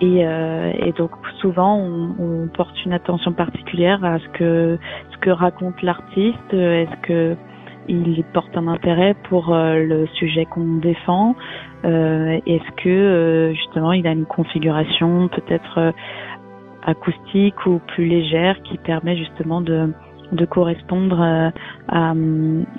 Et, 0.00 0.24
euh, 0.24 0.72
et 0.78 0.92
donc 0.92 1.10
souvent 1.40 1.76
on, 1.76 2.14
on 2.20 2.48
porte 2.48 2.84
une 2.86 2.92
attention 2.92 3.32
particulière 3.32 4.02
à 4.04 4.20
ce 4.20 4.28
que 4.28 4.78
ce 5.10 5.18
que 5.18 5.30
raconte 5.30 5.82
l'artiste. 5.82 6.54
Est-ce 6.54 6.96
que 7.02 7.36
il 7.88 8.22
porte 8.32 8.56
un 8.56 8.68
intérêt 8.68 9.14
pour 9.28 9.54
euh, 9.54 9.82
le 9.82 10.06
sujet 10.14 10.44
qu'on 10.46 10.78
défend 10.78 11.34
Euh, 11.84 12.38
Est-ce 12.46 12.70
que 12.82 12.90
euh, 12.90 13.54
justement 13.54 13.92
il 13.94 14.06
a 14.06 14.12
une 14.12 14.26
configuration 14.26 15.28
peut-être 15.28 15.94
acoustique 16.84 17.64
ou 17.66 17.80
plus 17.86 18.04
légère 18.06 18.60
qui 18.64 18.76
permet 18.76 19.16
justement 19.16 19.62
de, 19.62 19.90
de 20.32 20.44
correspondre 20.44 21.20
euh, 21.22 21.50
à, 21.88 22.10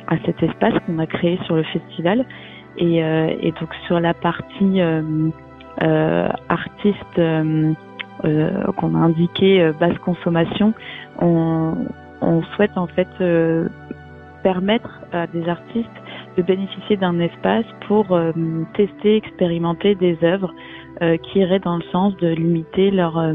à 0.07 0.17
cet 0.25 0.43
espace 0.43 0.75
qu'on 0.85 0.99
a 0.99 1.07
créé 1.07 1.39
sur 1.45 1.55
le 1.55 1.63
festival? 1.63 2.25
Et, 2.77 2.97
et 2.99 3.51
donc 3.59 3.73
sur 3.87 3.99
la 3.99 4.13
partie 4.13 4.79
euh, 4.81 6.29
artiste 6.47 7.21
qu'on 8.77 8.95
a 8.95 8.99
indiqué 8.99 9.71
basse 9.79 9.97
consommation, 9.97 10.73
on, 11.19 11.73
on 12.21 12.41
souhaite 12.55 12.77
en 12.77 12.87
fait 12.87 13.09
euh, 13.19 13.67
permettre 14.43 15.01
à 15.11 15.27
des 15.27 15.47
artistes 15.47 15.89
de 16.37 16.41
bénéficier 16.43 16.97
d'un 16.97 17.19
espace 17.19 17.65
pour 17.87 18.11
euh, 18.11 18.31
tester, 18.75 19.17
expérimenter 19.17 19.95
des 19.95 20.17
œuvres 20.23 20.53
euh, 21.01 21.17
qui 21.17 21.39
iraient 21.39 21.59
dans 21.59 21.77
le 21.77 21.83
sens 21.91 22.15
de 22.17 22.27
limiter 22.27 22.91
leur 22.91 23.17
euh, 23.17 23.33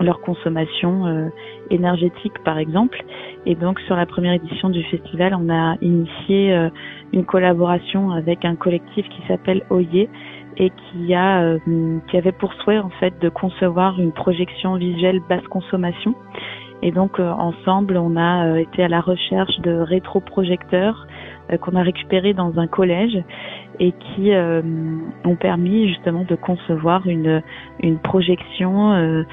leur 0.00 0.20
consommation 0.20 1.06
euh, 1.06 1.28
énergétique 1.70 2.38
par 2.44 2.58
exemple. 2.58 3.02
Et 3.46 3.54
donc 3.54 3.80
sur 3.80 3.96
la 3.96 4.06
première 4.06 4.34
édition 4.34 4.70
du 4.70 4.82
festival, 4.84 5.34
on 5.34 5.48
a 5.50 5.76
initié 5.80 6.52
euh, 6.54 6.70
une 7.12 7.24
collaboration 7.24 8.10
avec 8.12 8.44
un 8.44 8.56
collectif 8.56 9.08
qui 9.08 9.22
s'appelle 9.26 9.64
Oyer 9.70 10.08
et 10.56 10.70
qui 10.70 11.14
a 11.14 11.42
euh, 11.42 11.58
qui 12.08 12.16
avait 12.16 12.32
pour 12.32 12.52
souhait 12.54 12.78
en 12.78 12.90
fait 12.90 13.18
de 13.20 13.28
concevoir 13.28 14.00
une 14.00 14.12
projection 14.12 14.76
visuelle 14.76 15.20
basse 15.28 15.46
consommation. 15.48 16.14
Et 16.82 16.92
donc 16.92 17.18
euh, 17.18 17.30
ensemble, 17.30 17.96
on 17.96 18.16
a 18.16 18.46
euh, 18.46 18.56
été 18.56 18.84
à 18.84 18.88
la 18.88 19.00
recherche 19.00 19.58
de 19.60 19.72
rétroprojecteurs 19.72 21.06
euh, 21.50 21.56
qu'on 21.56 21.74
a 21.74 21.82
récupérés 21.82 22.34
dans 22.34 22.58
un 22.58 22.66
collège 22.66 23.18
et 23.80 23.92
qui 23.92 24.32
ont 24.32 25.36
permis 25.36 25.86
justement 25.86 26.24
de 26.24 26.34
concevoir 26.34 27.06
une 27.06 27.40
une 27.80 28.00
projection 28.00 29.24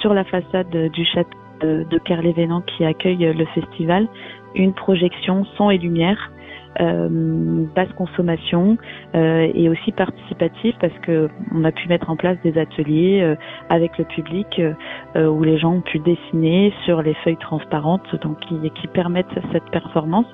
sur 0.00 0.14
la 0.14 0.24
façade 0.24 0.68
du 0.68 1.04
château 1.04 1.30
de, 1.60 1.86
de 1.88 2.60
qui 2.66 2.84
accueille 2.84 3.32
le 3.32 3.44
festival, 3.54 4.08
une 4.56 4.72
projection 4.72 5.44
son 5.56 5.70
et 5.70 5.78
lumière 5.78 6.32
basse 6.78 7.92
consommation 7.96 8.76
euh, 9.14 9.48
et 9.54 9.68
aussi 9.68 9.92
participative 9.92 10.74
parce 10.80 10.96
que 11.02 11.28
on 11.54 11.64
a 11.64 11.72
pu 11.72 11.88
mettre 11.88 12.10
en 12.10 12.16
place 12.16 12.36
des 12.42 12.58
ateliers 12.58 13.22
euh, 13.22 13.36
avec 13.68 13.96
le 13.98 14.04
public 14.04 14.60
euh, 14.60 15.26
où 15.28 15.42
les 15.44 15.58
gens 15.58 15.74
ont 15.74 15.80
pu 15.80 15.98
dessiner 16.00 16.72
sur 16.84 17.02
les 17.02 17.14
feuilles 17.22 17.36
transparentes 17.36 18.14
donc 18.22 18.40
qui, 18.40 18.70
qui 18.70 18.86
permettent 18.88 19.26
cette 19.52 19.70
performance 19.70 20.26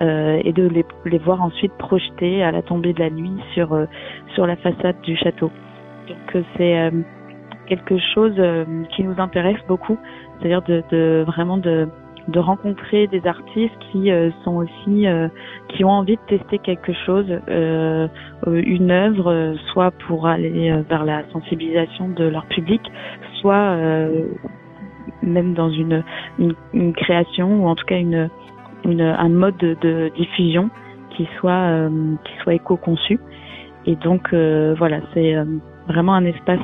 euh, 0.00 0.40
et 0.44 0.52
de 0.52 0.66
les, 0.66 0.84
les 1.04 1.18
voir 1.18 1.42
ensuite 1.42 1.72
projetés 1.74 2.42
à 2.42 2.50
la 2.50 2.62
tombée 2.62 2.92
de 2.92 3.00
la 3.00 3.10
nuit 3.10 3.36
sur 3.54 3.72
euh, 3.72 3.86
sur 4.34 4.46
la 4.46 4.56
façade 4.56 5.00
du 5.02 5.16
château. 5.16 5.50
Donc 6.08 6.36
euh, 6.36 6.42
c'est 6.56 6.78
euh, 6.78 6.90
quelque 7.66 7.98
chose 8.14 8.34
euh, 8.38 8.64
qui 8.94 9.04
nous 9.04 9.18
intéresse 9.18 9.60
beaucoup, 9.68 9.98
c'est-à-dire 10.38 10.62
de, 10.62 10.82
de 10.90 11.24
vraiment 11.26 11.58
de 11.58 11.88
de 12.28 12.38
rencontrer 12.38 13.06
des 13.08 13.26
artistes 13.26 13.74
qui 13.90 14.10
euh, 14.10 14.30
sont 14.44 14.56
aussi 14.56 15.06
euh, 15.06 15.28
qui 15.68 15.84
ont 15.84 15.90
envie 15.90 16.16
de 16.16 16.36
tester 16.36 16.58
quelque 16.58 16.92
chose, 17.04 17.26
euh, 17.48 18.08
euh, 18.46 18.62
une 18.64 18.90
œuvre, 18.90 19.30
euh, 19.30 19.54
soit 19.72 19.90
pour 20.06 20.26
aller 20.26 20.70
euh, 20.70 20.82
vers 20.88 21.04
la 21.04 21.24
sensibilisation 21.30 22.08
de 22.08 22.24
leur 22.24 22.46
public, 22.46 22.80
soit 23.40 23.76
même 25.22 25.54
dans 25.54 25.70
une, 25.70 26.04
une, 26.38 26.54
une 26.72 26.92
création 26.92 27.64
ou 27.64 27.66
en 27.66 27.74
tout 27.74 27.84
cas 27.84 27.98
une, 27.98 28.30
une 28.84 29.00
un 29.00 29.28
mode 29.28 29.56
de, 29.56 29.76
de 29.80 30.12
diffusion 30.16 30.70
qui 31.10 31.28
soit 31.38 31.88
qui 32.24 32.32
soit 32.42 32.54
éco-conçu. 32.54 33.18
Et 33.86 33.96
donc 33.96 34.32
voilà, 34.32 35.00
c'est 35.12 35.34
vraiment 35.88 36.14
un 36.14 36.24
espace 36.24 36.60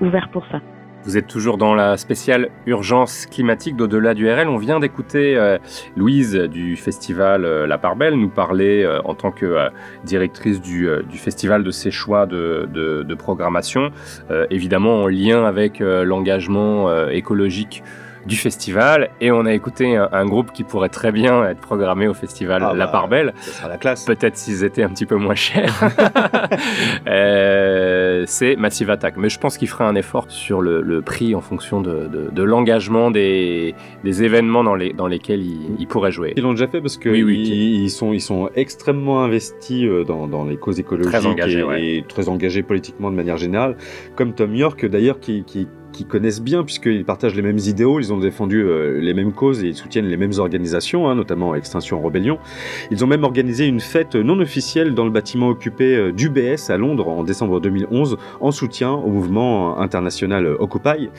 ouvert 0.00 0.28
pour 0.28 0.46
ça. 0.52 0.60
Vous 1.04 1.16
êtes 1.16 1.28
toujours 1.28 1.58
dans 1.58 1.74
la 1.74 1.96
spéciale 1.96 2.50
urgence 2.66 3.26
climatique 3.26 3.76
d'au-delà 3.76 4.14
du 4.14 4.28
RL. 4.30 4.48
On 4.48 4.58
vient 4.58 4.80
d'écouter 4.80 5.36
euh, 5.36 5.56
Louise 5.96 6.34
du 6.34 6.76
festival 6.76 7.44
euh, 7.44 7.66
La 7.66 7.78
Part 7.78 7.96
Belle 7.96 8.14
nous 8.14 8.28
parler 8.28 8.82
euh, 8.82 9.00
en 9.04 9.14
tant 9.14 9.30
que 9.30 9.68
directrice 10.04 10.60
du, 10.60 10.88
festival 11.14 11.62
de 11.62 11.70
ses 11.70 11.90
choix 11.90 12.26
de, 12.26 12.68
de, 12.72 13.14
programmation, 13.14 13.90
évidemment 14.50 15.02
en 15.02 15.06
lien 15.08 15.44
avec 15.44 15.80
l'engagement 15.80 17.08
écologique 17.08 17.82
du 18.28 18.36
festival. 18.36 19.10
Et 19.20 19.32
on 19.32 19.44
a 19.46 19.52
écouté 19.52 19.96
un, 19.96 20.08
un 20.12 20.26
groupe 20.26 20.52
qui 20.52 20.62
pourrait 20.62 20.88
très 20.90 21.10
bien 21.10 21.44
être 21.48 21.60
programmé 21.60 22.06
au 22.06 22.14
festival 22.14 22.62
Ah 22.64 22.72
La 22.74 22.86
bah, 22.86 22.92
Part 22.92 23.08
Belle. 23.08 23.32
Ça 23.40 23.50
sera 23.52 23.68
la 23.68 23.76
classe. 23.78 24.04
Peut-être 24.04 24.36
s'ils 24.36 24.62
étaient 24.62 24.82
un 24.84 24.90
petit 24.90 25.06
peu 25.06 25.16
moins 25.16 25.34
chers. 25.34 25.74
Euh, 27.08 28.24
c'est 28.26 28.56
Massive 28.56 28.90
Attack. 28.90 29.16
Mais 29.16 29.28
je 29.28 29.38
pense 29.38 29.56
qu'il 29.58 29.68
ferait 29.68 29.84
un 29.84 29.94
effort 29.94 30.26
sur 30.28 30.60
le, 30.60 30.82
le 30.82 31.00
prix 31.02 31.34
en 31.34 31.40
fonction 31.40 31.80
de, 31.80 32.06
de- 32.08 32.28
de 32.30 32.42
l'engagement 32.42 33.10
des, 33.10 33.74
des 34.04 34.22
événements 34.22 34.62
dans, 34.64 34.74
les, 34.74 34.92
dans 34.92 35.06
lesquels 35.06 35.40
ils, 35.42 35.76
ils 35.78 35.86
pourraient 35.86 36.12
jouer. 36.12 36.34
Ils 36.36 36.42
l'ont 36.42 36.52
déjà 36.52 36.68
fait 36.68 36.80
parce 36.80 36.96
que 36.98 37.08
Oui, 37.08 37.22
oui, 37.22 37.42
ils, 37.46 37.82
ils 37.84 37.90
sont 37.90 38.12
ils 38.12 38.20
sont 38.20 38.50
extrêmement 38.54 39.22
investis 39.22 39.84
euh, 39.84 40.04
dans, 40.04 40.26
dans 40.26 40.44
les 40.44 40.56
causes 40.56 40.80
écologiques 40.80 41.10
Très 41.12 41.26
engagés, 41.26 41.60
et, 41.60 41.64
ouais. 41.64 41.82
et 41.84 42.04
très 42.06 42.28
engagés 42.28 42.62
politiquement 42.62 43.10
de 43.10 43.16
manière 43.16 43.36
générale, 43.36 43.76
comme 44.16 44.34
Tom 44.34 44.54
York 44.54 44.84
d'ailleurs 44.86 45.20
qui, 45.20 45.44
qui 45.44 45.66
connaissent 46.06 46.40
bien 46.40 46.64
puisqu'ils 46.64 47.04
partagent 47.04 47.34
les 47.34 47.42
mêmes 47.42 47.58
idéaux, 47.58 48.00
ils 48.00 48.12
ont 48.12 48.18
défendu 48.18 48.62
euh, 48.62 49.00
les 49.00 49.14
mêmes 49.14 49.32
causes 49.32 49.62
et 49.64 49.68
ils 49.68 49.76
soutiennent 49.76 50.06
les 50.06 50.16
mêmes 50.16 50.38
organisations, 50.38 51.08
hein, 51.08 51.14
notamment 51.14 51.54
Extinction 51.54 52.00
Rebellion. 52.00 52.38
Ils 52.90 53.04
ont 53.04 53.06
même 53.06 53.24
organisé 53.24 53.66
une 53.66 53.80
fête 53.80 54.14
non 54.14 54.38
officielle 54.40 54.94
dans 54.94 55.04
le 55.04 55.10
bâtiment 55.10 55.48
occupé 55.48 55.96
euh, 55.96 56.12
d'UBS 56.12 56.70
à 56.70 56.76
Londres 56.76 57.08
en 57.08 57.24
décembre 57.24 57.60
2011 57.60 58.16
en 58.40 58.50
soutien 58.50 58.92
au 58.92 59.08
mouvement 59.08 59.78
international 59.78 60.46
Occupy. 60.58 61.10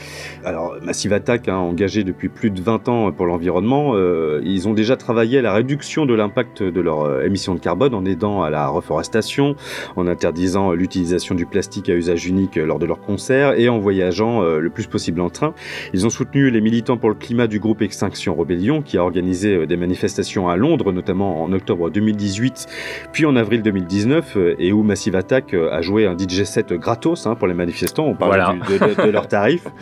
Alors 0.44 0.76
Massive 0.82 1.14
Attack, 1.14 1.48
hein, 1.48 1.58
engagé 1.58 2.04
depuis 2.04 2.30
plus 2.30 2.52
de 2.52 2.62
20 2.62 2.90
ans 2.90 3.12
pour 3.12 3.26
l'environnement, 3.26 3.92
euh, 3.96 4.42
ils 4.44 4.68
ont 4.68 4.74
déjà 4.74 4.96
travaillé 4.96 5.40
à 5.40 5.42
la 5.42 5.54
réduction 5.54 6.06
de 6.06 6.14
l'impact 6.14 6.64
de 6.64 6.82
leurs 6.82 7.04
euh, 7.04 7.24
émissions 7.24 7.56
de 7.56 7.60
carbone 7.60 7.94
en 7.94 8.06
aidant 8.06 8.44
à 8.44 8.50
la 8.50 8.68
reforestation, 8.68 9.56
en 9.96 10.08
interdisant 10.08 10.72
l'utilisation 10.72 11.36
du 11.36 11.46
plastique 11.46 11.90
à 11.90 11.94
usage 11.94 12.28
unique 12.28 12.56
lors 12.56 12.80
de 12.80 12.86
leurs 12.86 13.02
concerts 13.02 13.60
et 13.60 13.70
en 13.70 13.80
voyageant 13.80 14.44
euh, 14.44 14.60
le 14.70 14.74
plus 14.74 14.88
possible 14.88 15.20
en 15.22 15.30
train. 15.30 15.54
Ils 15.94 16.06
ont 16.06 16.10
soutenu 16.10 16.50
les 16.50 16.62
militants 16.62 16.98
pour 16.98 17.10
le 17.10 17.16
climat 17.16 17.48
du 17.48 17.60
groupe 17.60 17.82
Extinction 17.82 18.34
Rebellion 18.36 18.82
qui 18.82 18.98
a 18.98 19.04
organisé 19.04 19.56
euh, 19.56 19.66
des 19.66 19.76
manifestations 19.78 20.48
à 20.48 20.56
Londres, 20.56 20.92
notamment 20.94 21.44
en 21.44 21.52
octobre 21.52 21.90
2018, 21.90 22.68
puis 23.12 23.26
en 23.26 23.36
avril 23.36 23.62
2019, 23.62 24.38
euh, 24.38 24.56
et 24.60 24.72
où 24.72 24.84
Massive 24.84 25.16
Attack 25.16 25.54
euh, 25.54 25.70
a 25.72 25.82
joué 25.82 26.06
un 26.08 26.16
DJ 26.18 26.44
set 26.44 26.72
gratos 26.74 27.28
hein, 27.28 27.36
pour 27.36 27.48
les 27.48 27.54
manifestants. 27.54 28.06
On 28.06 28.16
parle 28.16 28.32
Voilà. 28.32 28.54
du- 28.54 28.74
de, 28.80 28.86
de- 28.96 29.06
de 29.08 29.10
leurs 29.12 29.28
tarifs. 29.28 29.68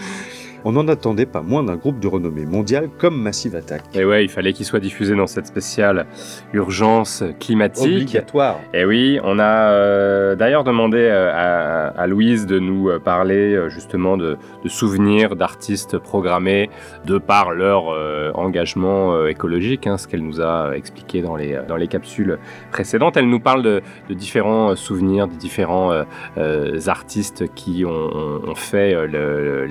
On 0.66 0.72
n'en 0.74 0.88
attendait 0.88 1.26
pas 1.26 1.42
moins 1.42 1.64
d'un 1.64 1.76
groupe 1.76 2.00
de 2.00 2.08
renommée 2.08 2.46
mondiale 2.46 2.90
comme 2.98 3.22
Massive 3.22 3.56
Attack. 3.56 3.84
Et 3.94 4.04
ouais, 4.04 4.24
il 4.24 4.30
fallait 4.30 4.54
qu'il 4.54 4.66
soit 4.66 4.80
diffusé 4.80 5.16
dans 5.16 5.28
cette 5.28 5.48
spéciale 5.48 6.06
urgence 6.54 7.24
climatique. 7.40 7.86
Obligatoire. 7.86 8.60
Et 8.74 8.86
oui, 8.86 9.20
on 9.24 9.40
a 9.40 9.70
euh, 9.72 10.36
d'ailleurs 10.36 10.64
demandé 10.64 10.98
euh, 10.98 11.32
à, 11.34 11.88
à 12.00 12.08
Louise 12.08 12.46
de 12.46 12.60
nous 12.60 12.90
euh, 12.90 13.00
parler 13.00 13.58
justement 13.70 14.18
de, 14.18 14.38
de 14.64 14.70
souvenirs 14.70 15.36
d'artistes 15.36 15.98
programmés 15.98 16.70
de 17.06 17.18
par 17.18 17.52
leur 17.52 17.90
euh, 17.90 18.32
engagement 18.34 19.26
écologique, 19.28 19.88
hein, 19.88 19.98
ce 19.98 20.08
qu'elle 20.08 20.24
nous 20.24 20.42
a 20.42 20.72
expliqué 20.76 21.22
dans 21.22 21.36
les, 21.36 21.60
dans 21.68 21.76
les 21.76 21.88
capsules 21.88 22.38
précédentes. 22.72 23.18
Elle 23.18 23.30
nous 23.30 23.40
parle 23.40 23.62
de, 23.64 23.82
de 24.10 24.14
différents 24.14 24.76
souvenirs, 24.76 25.28
de 25.28 25.36
différents 25.36 25.92
euh, 26.38 26.80
artistes 26.88 27.46
qui 27.54 27.86
ont, 27.86 27.90
ont- 27.92 28.56
fait 28.56 28.94
euh, 28.96 29.68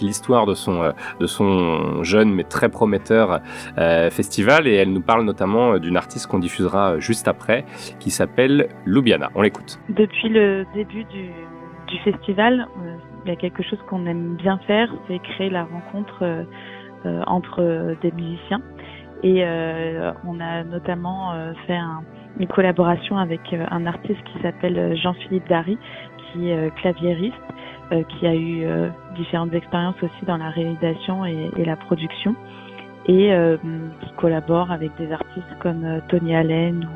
l'histoire 0.00 0.46
de 0.46 0.54
son, 0.54 0.82
euh, 0.82 0.92
de 1.20 1.26
son 1.26 2.02
jeune 2.02 2.32
mais 2.32 2.44
très 2.44 2.68
prometteur 2.68 3.40
euh, 3.78 4.10
festival. 4.10 4.66
Et 4.66 4.74
elle 4.74 4.92
nous 4.92 5.00
parle 5.02 5.24
notamment 5.24 5.72
euh, 5.72 5.78
d'une 5.78 5.96
artiste 5.96 6.26
qu'on 6.26 6.38
diffusera 6.38 6.98
juste 6.98 7.28
après, 7.28 7.64
qui 8.00 8.10
s'appelle 8.10 8.68
Lubiana. 8.84 9.30
On 9.34 9.42
l'écoute. 9.42 9.78
Depuis 9.88 10.28
le 10.28 10.64
début 10.74 11.04
du, 11.04 11.30
du 11.86 11.98
festival, 12.04 12.66
il 13.24 13.28
y 13.30 13.32
a 13.32 13.36
quelque 13.36 13.62
chose 13.62 13.78
qu'on 13.88 14.06
aime 14.06 14.36
bien 14.36 14.58
faire, 14.66 14.88
c'est 15.06 15.18
créer 15.18 15.50
la 15.50 15.64
rencontre 15.64 16.46
entre 17.26 17.96
des 18.02 18.12
musiciens. 18.12 18.60
Et 19.22 19.44
on 20.26 20.40
a 20.40 20.64
notamment 20.64 21.32
fait 21.66 21.76
un- 21.76 22.02
une 22.38 22.46
collaboration 22.46 23.18
avec 23.18 23.40
un 23.52 23.86
artiste 23.86 24.22
qui 24.32 24.42
s'appelle 24.42 24.96
Jean-Philippe 24.96 25.48
Dary, 25.48 25.76
qui 26.32 26.50
est 26.50 26.72
claviériste, 26.76 27.34
euh, 27.92 28.02
qui 28.02 28.26
a 28.26 28.34
eu 28.34 28.64
euh, 28.64 28.88
différentes 29.16 29.54
expériences 29.54 30.02
aussi 30.02 30.24
dans 30.26 30.36
la 30.36 30.50
réalisation 30.50 31.24
et, 31.24 31.50
la 31.64 31.76
production, 31.76 32.34
et 33.06 33.32
euh, 33.32 33.56
qui 34.02 34.12
collabore 34.12 34.70
avec 34.70 34.94
des 34.98 35.10
artistes 35.10 35.58
comme 35.60 35.84
euh, 35.84 36.00
Tony 36.08 36.34
Allen 36.34 36.86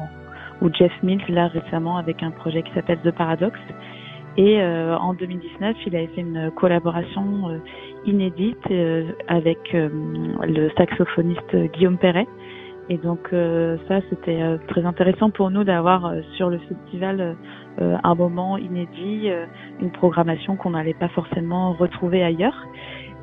ou, 0.60 0.68
Jeff 0.72 0.92
Mills, 1.02 1.24
là 1.28 1.48
récemment 1.48 1.96
avec 1.96 2.22
un 2.22 2.30
projet 2.30 2.62
qui 2.62 2.72
s'appelle 2.72 2.98
The 3.02 3.10
Paradox. 3.10 3.58
Et 4.36 4.60
euh, 4.60 4.96
en 4.96 5.14
2019, 5.14 5.76
il 5.86 5.96
avait 5.96 6.06
fait 6.08 6.20
une 6.20 6.50
collaboration 6.52 7.60
inédite 8.06 8.64
avec 9.28 9.58
le 9.72 10.70
saxophoniste 10.76 11.56
Guillaume 11.72 11.98
Perret. 11.98 12.26
Et 12.88 12.98
donc 12.98 13.28
euh, 13.32 13.76
ça, 13.88 14.00
c'était 14.10 14.42
euh, 14.42 14.58
très 14.68 14.84
intéressant 14.84 15.30
pour 15.30 15.50
nous 15.50 15.64
d'avoir 15.64 16.06
euh, 16.06 16.20
sur 16.36 16.50
le 16.50 16.58
festival 16.58 17.36
un 17.78 18.14
moment 18.14 18.58
inédit, 18.58 19.30
euh, 19.30 19.46
une 19.80 19.90
programmation 19.90 20.56
qu'on 20.56 20.70
n'allait 20.70 20.94
pas 20.94 21.08
forcément 21.08 21.72
retrouver 21.72 22.22
ailleurs. 22.22 22.66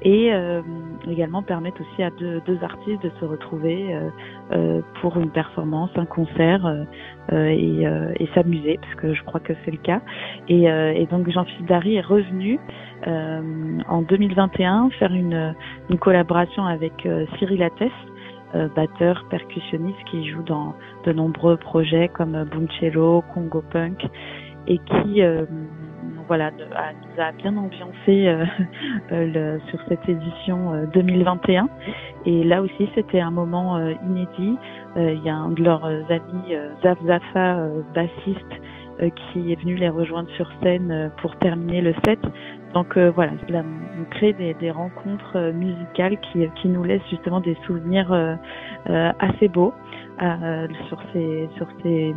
Et 0.02 0.34
euh, 0.34 0.62
également 1.10 1.44
permettre 1.44 1.82
aussi 1.82 2.04
à 2.04 2.10
deux, 2.10 2.42
deux 2.46 2.58
artistes 2.64 3.04
de 3.04 3.12
se 3.20 3.26
retrouver 3.26 3.94
euh, 3.94 4.10
euh, 4.54 4.82
pour 5.02 5.18
une 5.18 5.30
performance, 5.30 5.90
un 5.96 6.06
concert 6.06 6.66
euh, 6.66 6.84
euh, 7.34 7.48
et, 7.48 7.86
euh, 7.86 8.14
et 8.18 8.28
s'amuser, 8.34 8.80
parce 8.82 8.96
que 8.96 9.14
je 9.14 9.24
crois 9.24 9.42
que 9.42 9.54
c'est 9.66 9.72
le 9.72 9.78
cas. 9.78 10.02
Et, 10.48 10.72
euh, 10.72 10.94
et 10.94 11.06
donc 11.06 11.30
Jean-Philippe 11.30 11.68
Dary 11.68 11.96
est 11.96 12.02
revenu 12.02 12.60
euh, 13.08 13.80
en 13.90 14.02
2021 14.02 14.90
faire 15.00 15.14
une, 15.14 15.54
une 15.90 16.00
collaboration 16.00 16.66
avec 16.66 17.06
euh, 17.06 17.26
Cyril 17.38 17.62
Attès, 17.64 17.86
euh, 17.86 17.92
batteur, 18.76 19.26
percussionniste 19.30 20.04
qui 20.10 20.28
joue 20.30 20.44
dans 20.44 20.76
de 21.06 21.12
nombreux 21.14 21.58
projets 21.58 22.10
comme 22.10 22.36
euh, 22.36 22.46
Boomcello, 22.46 23.24
Congo 23.34 23.64
Punk, 23.72 24.06
et 24.68 24.78
qui 24.78 25.22
euh, 25.22 25.46
voilà 26.28 26.52
nous 26.52 27.22
a 27.22 27.32
bien 27.32 27.58
ambiancé 27.58 28.28
euh, 28.28 28.46
euh, 29.12 29.58
sur 29.70 29.80
cette 29.88 30.08
édition 30.08 30.74
euh, 30.74 30.86
2021. 30.94 31.70
Et 32.26 32.44
là 32.44 32.62
aussi, 32.62 32.90
c'était 32.96 33.20
un 33.20 33.32
moment 33.32 33.78
euh, 33.78 33.94
inédit. 34.06 34.58
Euh, 34.98 35.14
Il 35.14 35.24
y 35.24 35.30
a 35.30 35.36
un 35.36 35.50
de 35.50 35.64
leurs 35.64 35.86
euh, 35.86 36.04
amis, 36.10 36.54
euh, 36.54 36.70
Zaf 36.84 37.00
Zafa, 37.06 37.60
euh, 37.60 37.82
bassiste, 37.96 38.62
euh, 39.02 39.10
qui 39.10 39.52
est 39.52 39.60
venu 39.60 39.76
les 39.76 39.90
rejoindre 39.90 40.30
sur 40.32 40.50
scène 40.62 40.92
euh, 40.92 41.10
pour 41.22 41.36
terminer 41.38 41.82
le 41.82 41.94
set. 42.06 42.20
Donc 42.74 42.98
euh, 42.98 43.10
voilà, 43.10 43.32
là, 43.48 43.64
on 44.00 44.04
crée 44.12 44.34
des, 44.34 44.54
des 44.56 44.72
rencontres 44.72 45.36
euh, 45.36 45.52
musicales 45.52 46.18
qui, 46.20 46.48
qui 46.62 46.68
nous 46.68 46.84
laissent 46.84 47.08
justement 47.10 47.40
des 47.40 47.58
souvenirs 47.66 48.12
euh, 48.12 48.36
euh, 48.90 49.12
assez 49.20 49.48
beaux 49.48 49.74
euh, 50.22 50.68
sur 50.88 51.02
ces 51.12 51.50
sur 51.58 51.68
ces 51.82 52.14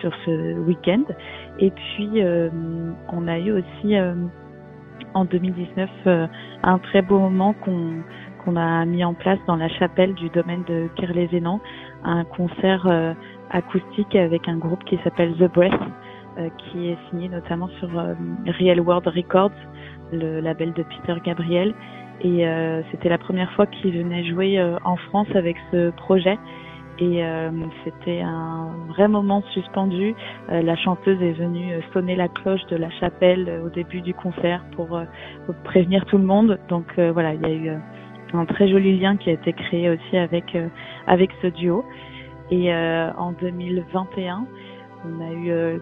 sur 0.00 0.12
ce 0.24 0.58
week-end. 0.58 1.04
Et 1.60 1.70
puis 1.70 2.22
euh, 2.22 2.50
on 3.12 3.28
a 3.28 3.38
eu 3.38 3.52
aussi 3.52 3.94
en 5.14 5.24
2019 5.24 5.90
euh, 6.06 6.26
un 6.64 6.78
très 6.78 7.02
beau 7.02 7.18
moment 7.18 7.52
qu'on 7.52 8.02
qu'on 8.44 8.56
a 8.56 8.84
mis 8.84 9.04
en 9.04 9.14
place 9.14 9.38
dans 9.46 9.56
la 9.56 9.68
chapelle 9.68 10.14
du 10.14 10.28
domaine 10.30 10.64
de 10.64 10.88
Kerlézénan, 10.96 11.60
un 12.04 12.24
concert 12.24 12.86
acoustique 13.50 14.14
avec 14.14 14.48
un 14.48 14.56
groupe 14.56 14.82
qui 14.84 14.96
s'appelle 15.02 15.34
The 15.34 15.52
Breath, 15.52 15.80
qui 16.58 16.88
est 16.88 16.98
signé 17.10 17.28
notamment 17.28 17.68
sur 17.78 17.98
euh, 17.98 18.14
Real 18.58 18.80
World 18.80 19.06
Records, 19.08 19.52
le 20.12 20.40
label 20.40 20.72
de 20.72 20.82
Peter 20.82 21.14
Gabriel. 21.24 21.74
Et 22.20 22.46
euh, 22.46 22.82
c'était 22.90 23.08
la 23.08 23.18
première 23.18 23.50
fois 23.52 23.66
qu'il 23.66 23.96
venait 23.96 24.24
jouer 24.24 24.58
euh, 24.58 24.76
en 24.84 24.96
France 24.96 25.28
avec 25.34 25.56
ce 25.70 25.90
projet. 25.90 26.38
Et 27.00 27.24
euh, 27.24 27.50
c'était 27.84 28.20
un 28.22 28.70
vrai 28.88 29.06
moment 29.06 29.42
suspendu. 29.52 30.16
Euh, 30.50 30.62
la 30.62 30.74
chanteuse 30.74 31.20
est 31.22 31.32
venue 31.32 31.74
euh, 31.74 31.80
sonner 31.92 32.16
la 32.16 32.26
cloche 32.26 32.64
de 32.66 32.76
la 32.76 32.90
chapelle 32.90 33.48
euh, 33.48 33.66
au 33.66 33.70
début 33.70 34.00
du 34.00 34.14
concert 34.14 34.64
pour, 34.74 34.96
euh, 34.96 35.04
pour 35.46 35.54
prévenir 35.62 36.04
tout 36.06 36.18
le 36.18 36.24
monde. 36.24 36.58
Donc 36.68 36.86
euh, 36.98 37.12
voilà, 37.12 37.34
il 37.34 37.42
y 37.42 37.44
a 37.44 37.54
eu 37.54 37.68
euh, 37.68 37.76
un 38.32 38.46
très 38.46 38.68
joli 38.68 38.98
lien 38.98 39.16
qui 39.16 39.30
a 39.30 39.34
été 39.34 39.52
créé 39.52 39.90
aussi 39.90 40.16
avec 40.16 40.56
euh, 40.56 40.66
avec 41.06 41.30
ce 41.40 41.46
duo. 41.46 41.84
Et 42.50 42.74
euh, 42.74 43.12
en 43.16 43.30
2021, 43.32 44.46
on 45.04 45.20
a 45.20 45.32
eu 45.32 45.50
euh, 45.50 45.78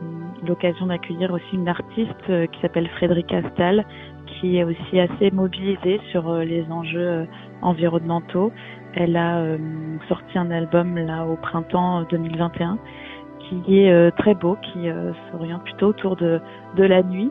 l'occasion 0.47 0.87
d'accueillir 0.87 1.33
aussi 1.33 1.55
une 1.55 1.69
artiste 1.69 2.11
euh, 2.31 2.47
qui 2.47 2.61
s'appelle 2.61 2.89
Frédéric 2.89 3.33
Astal, 3.33 3.85
qui 4.27 4.59
est 4.59 4.65
aussi 4.65 5.01
assez 5.01 5.31
mobilisée 5.31 6.01
sur 6.11 6.29
euh, 6.29 6.45
les 6.45 6.65
enjeux 6.71 7.09
euh, 7.09 7.25
environnementaux. 7.63 8.53
Elle 8.95 9.17
a 9.17 9.39
euh, 9.39 9.59
sorti 10.09 10.39
un 10.39 10.51
album 10.51 10.97
là 10.97 11.25
au 11.25 11.37
printemps 11.37 12.01
euh, 12.01 12.05
2021 12.11 12.79
qui 13.49 13.81
est 13.81 13.93
euh, 13.93 14.11
très 14.19 14.35
beau, 14.35 14.57
qui 14.61 14.89
euh, 14.89 15.13
s'oriente 15.31 15.63
plutôt 15.65 15.89
autour 15.89 16.17
de, 16.17 16.41
de 16.77 16.85
la 16.85 17.03
nuit 17.03 17.31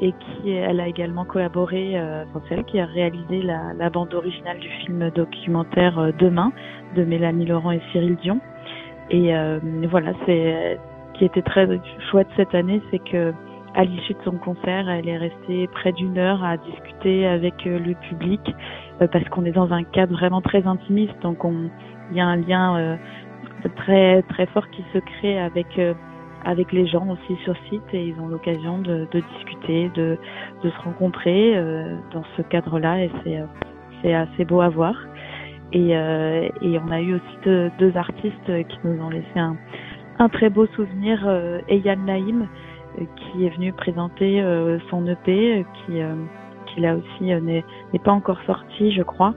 et 0.00 0.12
qui 0.12 0.50
elle 0.50 0.80
a 0.80 0.88
également 0.88 1.26
collaboré, 1.26 1.98
euh, 1.98 2.24
enfin 2.24 2.42
c'est 2.48 2.54
elle 2.54 2.64
qui 2.64 2.80
a 2.80 2.86
réalisé 2.86 3.42
la, 3.42 3.74
la 3.76 3.90
bande 3.90 4.14
originale 4.14 4.58
du 4.58 4.68
film 4.68 5.10
documentaire 5.10 5.98
euh, 5.98 6.10
Demain 6.18 6.52
de 6.96 7.04
Mélanie 7.04 7.44
Laurent 7.44 7.72
et 7.72 7.82
Cyril 7.92 8.16
Dion. 8.16 8.40
Et 9.10 9.36
euh, 9.36 9.58
voilà, 9.90 10.12
c'est 10.24 10.78
qui 11.20 11.26
était 11.26 11.42
très 11.42 11.68
chouette 12.10 12.28
cette 12.34 12.54
année, 12.54 12.80
c'est 12.90 12.98
que 12.98 13.34
à 13.74 13.84
l'issue 13.84 14.14
de 14.14 14.22
son 14.24 14.38
concert, 14.38 14.88
elle 14.88 15.08
est 15.08 15.18
restée 15.18 15.68
près 15.68 15.92
d'une 15.92 16.18
heure 16.18 16.42
à 16.42 16.56
discuter 16.56 17.26
avec 17.26 17.54
euh, 17.66 17.78
le 17.78 17.94
public 18.08 18.40
parce 19.12 19.28
qu'on 19.28 19.44
est 19.44 19.52
dans 19.52 19.72
un 19.72 19.84
cadre 19.84 20.14
vraiment 20.14 20.40
très 20.40 20.66
intimiste, 20.66 21.14
donc 21.22 21.38
il 22.10 22.16
y 22.16 22.20
a 22.20 22.26
un 22.26 22.36
lien 22.36 22.98
très 23.76 24.22
très 24.22 24.46
fort 24.46 24.68
qui 24.70 24.84
se 24.92 24.98
crée 24.98 25.38
avec 25.38 25.78
avec 26.44 26.72
les 26.72 26.86
gens 26.86 27.08
aussi 27.08 27.36
sur 27.44 27.54
site 27.68 27.82
et 27.92 28.06
ils 28.06 28.20
ont 28.20 28.28
l'occasion 28.28 28.78
de, 28.78 29.06
discuter, 29.12 29.90
de, 29.94 30.18
de, 30.62 30.70
se 30.70 30.80
rencontrer 30.80 31.56
euh, 31.56 31.96
dans 32.12 32.24
ce 32.36 32.42
cadre-là 32.42 33.04
et 33.04 33.10
c'est 33.22 33.42
c'est 34.02 34.14
assez 34.14 34.44
beau 34.44 34.60
à 34.60 34.68
voir. 34.68 34.94
Et, 35.72 35.96
euh, 35.96 36.48
et 36.62 36.78
on 36.78 36.90
a 36.90 37.00
eu 37.00 37.14
aussi 37.14 37.70
deux, 37.78 37.96
artistes 37.96 38.66
qui 38.68 38.78
nous 38.82 39.00
ont 39.02 39.10
laissé 39.10 39.38
un, 39.38 39.56
un 40.20 40.28
très 40.28 40.50
beau 40.50 40.66
souvenir. 40.76 41.22
Euh, 41.26 41.60
Eyal 41.68 41.98
Naïm 42.00 42.46
qui 43.16 43.46
est 43.46 43.50
venu 43.50 43.72
présenter 43.72 44.44
son 44.90 45.06
EP 45.06 45.64
qui 45.86 46.00
qui 46.66 46.80
là 46.80 46.96
aussi 46.96 47.24
n'est 47.24 47.64
pas 48.02 48.10
encore 48.10 48.40
sorti, 48.46 48.92
je 48.92 49.02
crois 49.02 49.34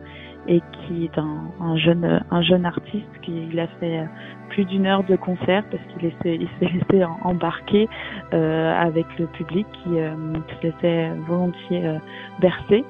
et 0.48 0.62
qui 0.74 1.06
est 1.06 1.18
un, 1.18 1.52
un, 1.62 1.78
jeune 1.78 2.22
un 2.30 2.42
jeune 2.42 2.66
artiste 2.66 3.08
qui 3.22 3.48
il 3.52 3.60
a 3.60 3.68
fait 3.80 4.06
plus 4.50 4.66
d'une 4.66 4.86
heure 4.86 5.04
de 5.04 5.16
concert 5.16 5.64
parce 5.72 5.84
qu'il 5.88 6.12
il 6.26 6.48
s'est 6.60 6.74
laissé 6.74 7.06
embarquer 7.24 7.88
euh, 8.34 8.74
avec 8.80 9.06
le 9.18 9.28
public 9.28 9.66
qui 9.84 10.00
euh, 10.00 10.14
laissait 10.62 11.12
volontiers 11.28 11.86
euh, 11.86 11.98
bercer 12.40 12.84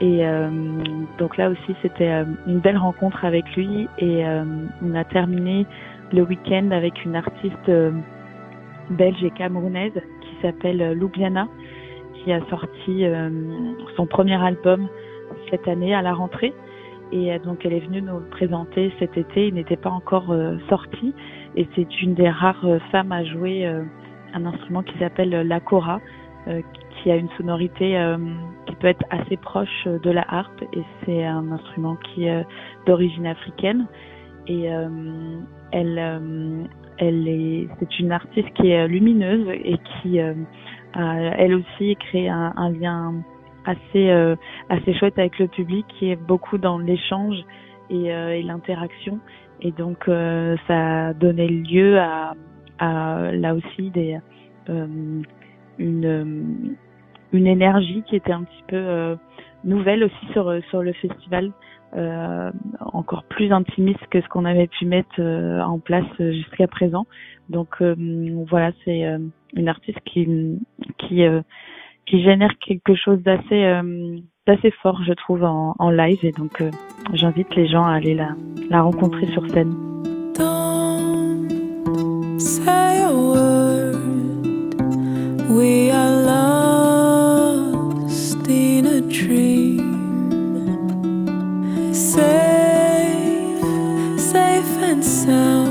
et 0.00 0.26
euh, 0.26 0.48
donc 1.18 1.36
là 1.38 1.50
aussi 1.50 1.74
c'était 1.82 2.10
euh, 2.10 2.24
une 2.46 2.60
belle 2.60 2.78
rencontre 2.78 3.24
avec 3.24 3.44
lui 3.56 3.88
et 3.98 4.24
on 4.82 4.94
a 4.94 5.04
terminé 5.04 5.66
le 6.12 6.22
week-end 6.22 6.70
avec 6.70 7.04
une 7.04 7.16
artiste 7.16 7.70
belge 8.90 9.24
et 9.24 9.30
camerounaise 9.30 9.92
qui 10.20 10.36
s'appelle 10.42 10.96
Ljubljana 10.98 11.48
qui 12.14 12.32
a 12.32 12.40
sorti 12.48 13.04
son 13.96 14.06
premier 14.06 14.40
album 14.42 14.88
cette 15.50 15.68
année 15.68 15.94
à 15.94 16.02
la 16.02 16.14
rentrée. 16.14 16.52
Et 17.12 17.32
euh, 17.32 17.38
donc 17.38 17.64
elle 17.64 17.74
est 17.74 17.86
venue 17.86 18.02
nous 18.02 18.18
le 18.18 18.26
présenter 18.26 18.92
cet 18.98 19.16
été. 19.16 19.48
Il 19.48 19.54
n'était 19.54 19.76
pas 19.76 19.90
encore 19.90 20.30
euh, 20.30 20.56
sorti. 20.68 21.14
Et 21.56 21.68
c'est 21.76 22.02
une 22.02 22.14
des 22.14 22.28
rares 22.28 22.64
euh, 22.64 22.78
femmes 22.90 23.12
à 23.12 23.24
jouer 23.24 23.66
un 24.34 24.46
instrument 24.46 24.82
qui 24.82 24.98
s'appelle 24.98 25.30
la 25.30 25.60
kora, 25.60 26.00
qui 26.90 27.10
a 27.10 27.16
une 27.16 27.28
sonorité 27.36 28.00
qui 28.66 28.74
peut 28.76 28.86
être 28.86 29.04
assez 29.10 29.36
proche 29.36 29.84
de 29.84 30.10
la 30.10 30.24
harpe. 30.26 30.62
Et 30.72 30.82
c'est 31.04 31.24
un 31.24 31.52
instrument 31.52 31.96
qui 31.96 32.24
est 32.24 32.46
d'origine 32.86 33.26
africaine. 33.26 33.86
Et 34.46 34.70
elle 35.72 36.68
elle 36.98 37.28
est 37.28 37.68
c'est 37.78 37.98
une 37.98 38.12
artiste 38.12 38.52
qui 38.54 38.70
est 38.70 38.86
lumineuse 38.86 39.48
et 39.48 39.78
qui 39.78 40.20
a 40.20 40.34
elle 40.94 41.54
aussi 41.54 41.96
créé 41.96 42.28
un, 42.28 42.52
un 42.56 42.70
lien 42.70 43.14
assez 43.64 44.10
euh, 44.10 44.36
assez 44.68 44.94
chouette 44.94 45.18
avec 45.18 45.38
le 45.38 45.48
public 45.48 45.86
qui 45.98 46.10
est 46.10 46.16
beaucoup 46.16 46.58
dans 46.58 46.78
l'échange 46.78 47.36
et, 47.90 48.12
euh, 48.12 48.40
l'interaction. 48.42 49.18
Et 49.60 49.72
donc 49.72 50.08
euh, 50.08 50.56
ça 50.66 51.08
a 51.08 51.12
lieu 51.12 51.98
à, 51.98 52.34
là 52.78 53.54
aussi 53.54 53.92
une 55.78 57.46
énergie 57.46 58.02
qui 58.08 58.16
était 58.16 58.32
un 58.32 58.42
petit 58.42 58.64
peu 58.68 59.16
nouvelle 59.64 60.04
aussi 60.04 60.26
sur 60.32 60.82
le 60.82 60.92
festival 60.92 61.52
euh, 61.94 62.50
encore 62.80 63.24
plus 63.24 63.52
intimiste 63.52 64.06
que 64.10 64.20
ce 64.20 64.28
qu'on 64.28 64.44
avait 64.44 64.68
pu 64.68 64.86
mettre 64.86 65.20
en 65.20 65.78
place 65.78 66.04
jusqu'à 66.18 66.66
présent. 66.66 67.06
Donc 67.48 67.82
voilà, 68.50 68.72
c'est 68.84 69.04
une 69.54 69.68
artiste 69.68 70.00
qui 70.04 70.58
qui 70.98 71.24
qui 72.06 72.22
génère 72.22 72.58
quelque 72.58 72.94
chose 72.94 73.22
d'assez 73.22 73.64
euh, 73.64 74.18
d'assez 74.46 74.70
fort, 74.82 75.02
je 75.04 75.12
trouve, 75.12 75.44
en, 75.44 75.74
en 75.78 75.90
live. 75.90 76.18
Et 76.22 76.32
donc, 76.32 76.60
euh, 76.60 76.70
j'invite 77.14 77.54
les 77.54 77.68
gens 77.68 77.84
à 77.84 77.92
aller 77.92 78.14
la, 78.14 78.30
la 78.70 78.82
rencontrer 78.82 79.26
sur 79.28 79.48
scène. 79.50 79.72
Don't 80.36 81.48
say 82.40 83.02
a 83.02 83.12
word. 83.12 83.96
We 85.48 85.90
are 85.90 86.26
Safe, 91.94 93.60
safe 94.18 94.82
and 94.82 95.04
sound. 95.04 95.61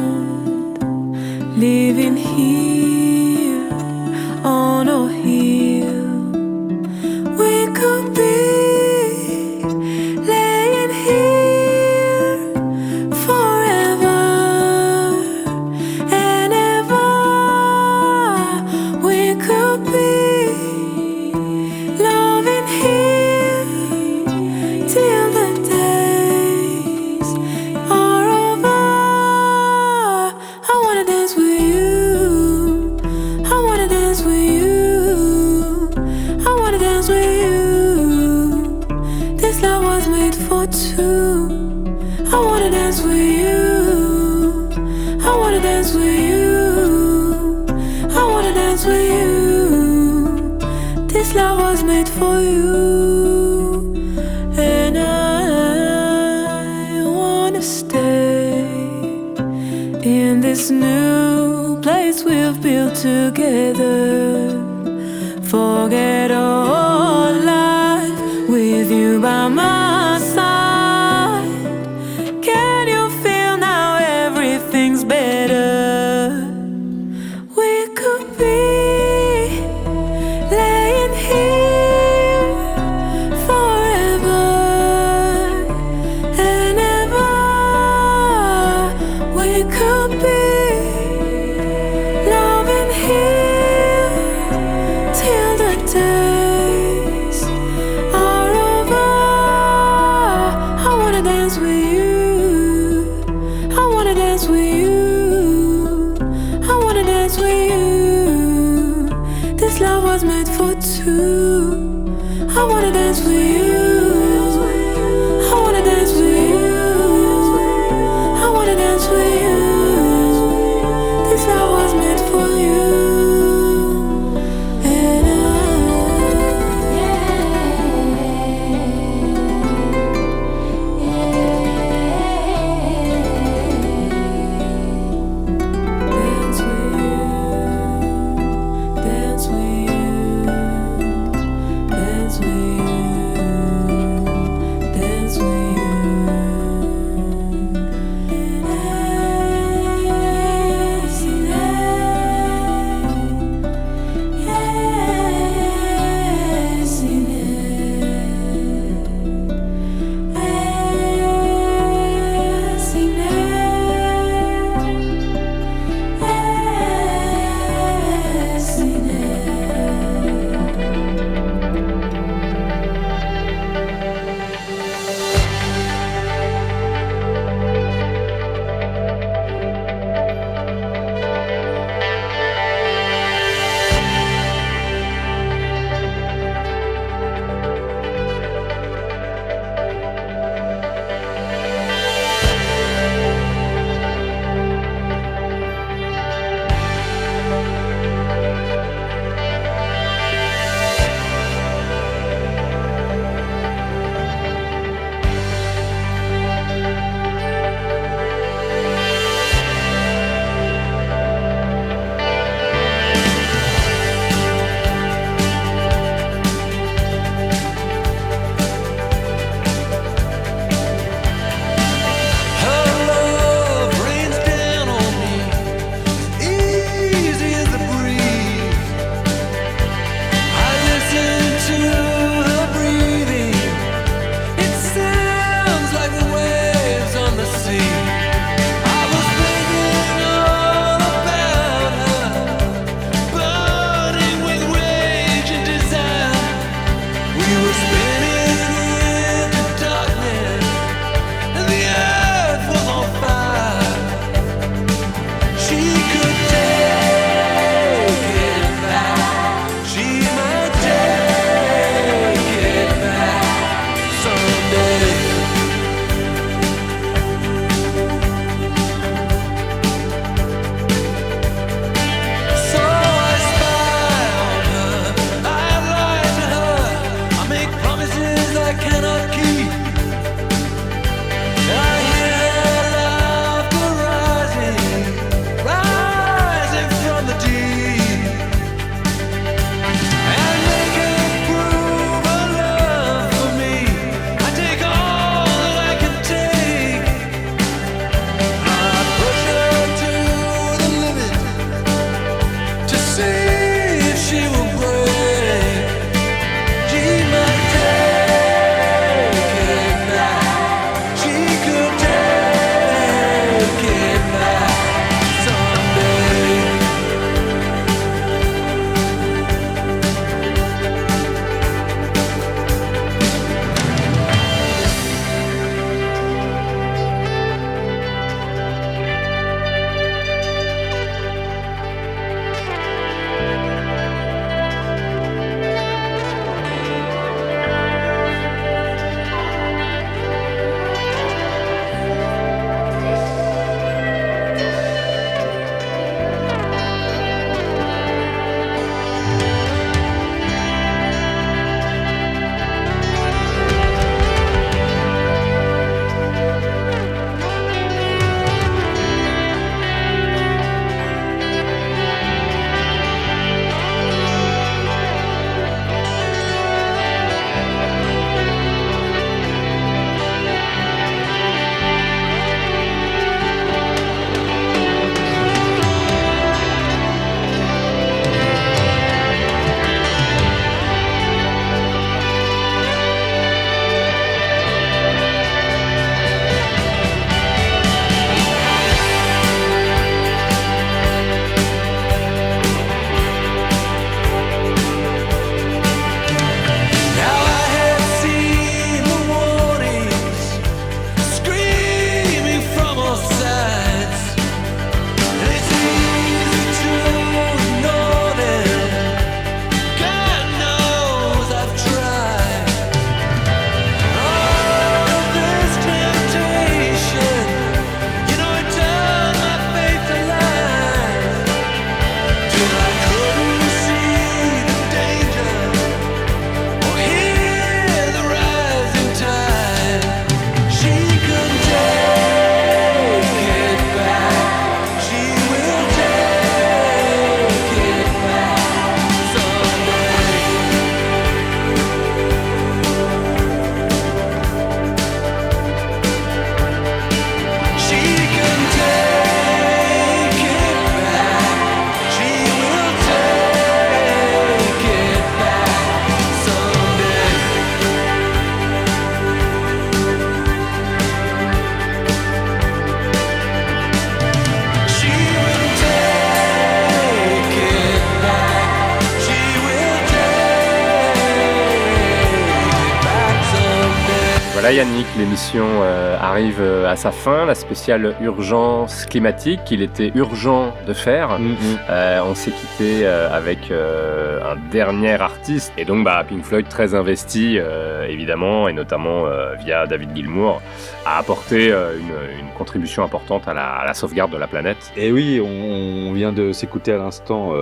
Euh, 475.56 476.18
arrive 476.22 476.60
euh, 476.62 476.90
à 476.90 476.96
sa 476.96 477.12
fin, 477.12 477.46
la 477.46 477.56
spéciale 477.56 478.16
urgence 478.22 479.06
climatique 479.06 479.64
qu'il 479.66 479.82
était 479.82 480.12
urgent 480.16 480.74
de 480.88 480.94
faire. 480.94 481.40
Mm, 481.40 481.56
Euh, 481.90 482.22
on 482.26 482.36
s'est 482.36 482.52
quitté 482.52 483.06
avec 483.06 483.72
un 483.72 484.56
dernier 484.72 485.20
artiste 485.20 485.74
et 485.78 485.86
donc 485.86 486.04
bah, 486.04 486.24
Pink 486.28 486.44
Floyd 486.44 486.68
très 486.70 486.94
investi 486.96 487.60
évidemment 488.08 488.68
et 488.68 488.74
notamment 488.74 489.26
via 489.60 489.86
David 489.88 490.16
Gilmour 490.16 490.62
a 491.06 491.18
apporté 491.18 491.70
une, 491.72 492.40
une 492.40 492.52
contribution 492.58 493.04
importante 493.04 493.48
à 493.48 493.54
la, 493.54 493.66
à 493.82 493.86
la 493.86 493.94
sauvegarde 493.94 494.32
de 494.32 494.38
la 494.38 494.48
planète. 494.48 494.92
Et 494.96 495.12
oui, 495.12 495.42
on, 495.44 496.10
on 496.10 496.14
vient 496.14 496.32
de 496.32 496.52
s'écouter 496.52 496.94
à 496.94 496.98
l'instant 496.98 497.54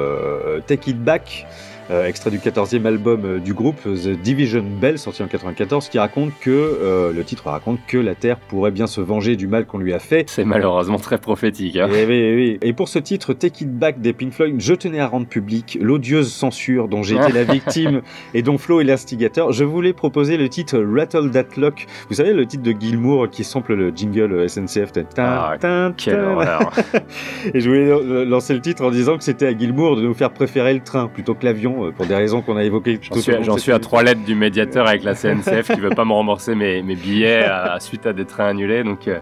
Take 0.68 0.92
It 0.92 1.04
Back, 1.04 1.48
extrait 1.90 2.30
du 2.32 2.38
14e 2.38 2.86
album 2.86 3.22
euh, 3.26 3.40
du 3.40 3.54
groupe 3.54 3.82
The 3.84 4.10
Division 4.10 4.64
Bell, 4.80 5.00
sorti 5.00 5.24
en 5.24 5.28
94, 5.28 5.90
qui 5.90 5.98
raconte 6.00 6.32
que, 6.40 6.50
euh, 6.50 7.12
le 7.12 7.24
titre 7.24 7.48
raconte 7.50 7.80
que 7.88 7.98
la 7.98 8.16
Terre 8.16 8.38
pourrait 8.38 8.72
bien 8.72 8.88
se 8.88 9.02
venger 9.02 9.36
du 9.36 9.48
mal 9.48 9.66
qu'on 9.66 9.80
lui 9.80 9.94
a 9.94 10.00
fait. 10.00 10.30
C'est 10.30 10.46
malheureusement 10.46 10.98
très 11.00 11.18
prophétique. 11.18 11.78
hein. 11.78 11.88
Et, 11.92 12.06
oui, 12.06 12.14
et 12.14 12.36
oui. 12.36 12.58
Et 12.62 12.74
pour 12.74 12.90
ce 12.90 13.00
titre, 13.00 13.34
Take 13.34 13.64
It 13.64 13.72
Back 13.78 14.02
des 14.02 14.14
Pink 14.14 14.34
Floyd, 14.34 14.56
je 14.60 14.74
tenais 14.74 15.00
à 15.00 15.08
rendre 15.08 15.28
public 15.28 15.78
l'odieuse 15.82 16.32
censure 16.32 16.88
dont 16.88 17.02
j'ai 17.04 17.16
été 17.16 17.32
la 17.32 17.44
victime 17.54 18.02
et 18.34 18.42
dont 18.42 18.58
Flo 18.58 18.82
est 18.82 18.84
l'instigateur. 18.84 19.52
Je 19.52 19.64
voulais 19.64 19.94
proposer 19.94 20.38
le 20.38 20.48
titre 20.50 20.78
Rattle 20.80 21.32
That 21.32 21.60
Lock. 21.60 21.88
Vous 22.10 22.16
savez, 22.16 22.34
le 22.34 22.46
titre 22.46 22.64
de 22.64 22.74
Gilmour 22.80 23.30
qui 23.30 23.44
sample 23.44 23.74
le 23.74 23.92
jingle 23.96 24.48
SNCF. 24.50 24.92
Ah. 25.18 25.56
Et 27.54 27.60
je 27.60 27.70
voulais 27.70 27.92
euh, 27.92 28.26
lancer 28.26 28.54
le 28.54 28.62
titre 28.62 28.84
en 28.84 28.92
disant 28.92 29.18
que 29.18 29.24
c'était 29.24 29.48
à 29.48 29.58
Gilmour 29.58 29.96
de 29.96 30.02
nous 30.02 30.14
faire 30.14 30.32
préférer 30.32 30.74
le 30.74 30.82
train 30.82 31.08
plutôt 31.08 31.34
que 31.34 31.46
l'avion, 31.46 31.79
euh, 31.86 31.92
pour 31.92 32.06
des 32.06 32.16
raisons 32.16 32.42
qu'on 32.42 32.58
a 32.58 32.64
évoquées 32.64 33.00
J'en 33.02 33.16
suis, 33.16 33.34
j'en 33.44 33.58
suis 33.58 33.72
à 33.72 33.80
trois 33.80 34.04
lettres 34.04 34.24
du 34.26 34.36
médiateur 34.36 34.88
avec 34.88 35.04
la 35.04 35.14
CNCF 35.16 35.74
qui 35.74 35.80
veut 35.80 35.90
pas 35.90 36.06
me 36.06 36.14
rembourser 36.14 36.56
mes, 36.56 36.82
mes 36.82 36.96
billets 36.96 37.44
à- 37.44 37.80
suite 37.80 38.06
à 38.06 38.14
des 38.14 38.26
trains 38.26 38.48
annulés. 38.48 38.84
Donc, 38.84 39.08
euh, 39.08 39.20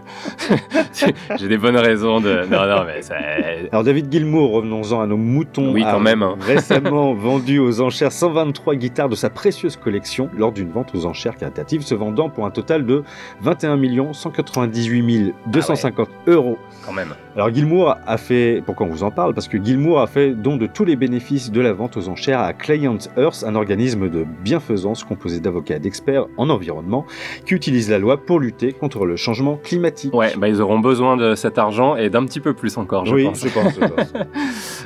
j'ai 1.38 1.48
des 1.48 1.58
bonnes 1.58 1.76
raisons 1.76 2.20
de. 2.20 2.44
Non, 2.50 2.66
non, 2.66 2.84
mais 2.86 3.02
ça- 3.02 3.14
Alors 3.72 3.84
David 3.84 4.10
Gilmour, 4.10 4.50
revenons-en 4.52 5.00
à 5.00 5.06
nos 5.06 5.16
moutons, 5.16 5.72
Oui, 5.72 5.82
a 5.84 5.92
quand 5.92 6.00
même, 6.00 6.22
hein. 6.22 6.36
récemment 6.40 7.14
vendu 7.14 7.58
aux 7.58 7.80
enchères 7.80 8.12
123 8.12 8.74
guitares 8.74 9.08
de 9.08 9.14
sa 9.14 9.30
précieuse 9.30 9.76
collection 9.76 10.28
lors 10.36 10.52
d'une 10.52 10.70
vente 10.70 10.94
aux 10.94 11.06
enchères 11.06 11.36
caritatives, 11.36 11.82
se 11.82 11.94
vendant 11.94 12.28
pour 12.28 12.46
un 12.46 12.50
total 12.50 12.84
de 12.86 13.02
21 13.40 14.12
198 14.12 15.34
250 15.46 16.08
euros. 16.26 16.58
quand 16.84 16.92
même. 16.92 17.14
Alors 17.34 17.52
Gilmour 17.54 17.96
a 18.06 18.16
fait, 18.16 18.62
pourquoi 18.66 18.86
on 18.86 18.90
vous 18.90 19.02
en 19.04 19.10
parle? 19.10 19.34
Parce 19.34 19.48
que 19.48 19.62
Gilmour 19.62 20.00
a 20.00 20.06
fait 20.06 20.30
don 20.32 20.56
de 20.56 20.66
tous 20.66 20.84
les 20.84 20.96
bénéfices 20.96 21.50
de 21.50 21.60
la 21.60 21.72
vente 21.72 21.96
aux 21.96 22.08
enchères 22.08 22.40
à 22.48 22.54
Client 22.54 22.96
Earth, 23.18 23.44
un 23.46 23.54
organisme 23.54 24.08
de 24.08 24.24
bienfaisance 24.42 25.04
composé 25.04 25.38
d'avocats 25.38 25.76
et 25.76 25.78
d'experts 25.80 26.28
en 26.38 26.48
environnement 26.48 27.04
qui 27.44 27.52
utilise 27.54 27.90
la 27.90 27.98
loi 27.98 28.24
pour 28.24 28.40
lutter 28.40 28.72
contre 28.72 29.04
le 29.04 29.16
changement 29.16 29.56
climatique. 29.62 30.14
Ouais, 30.14 30.32
bah, 30.38 30.48
ils 30.48 30.62
auront 30.62 30.78
besoin 30.78 31.18
de 31.18 31.34
cet 31.34 31.58
argent 31.58 31.94
et 31.96 32.08
d'un 32.08 32.24
petit 32.24 32.40
peu 32.40 32.54
plus 32.54 32.78
encore, 32.78 33.04
je 33.04 33.14
oui, 33.14 33.24
pense. 33.24 33.44
je 33.44 33.48
pense. 33.50 33.74
je 33.74 33.86
pense. 33.86 34.12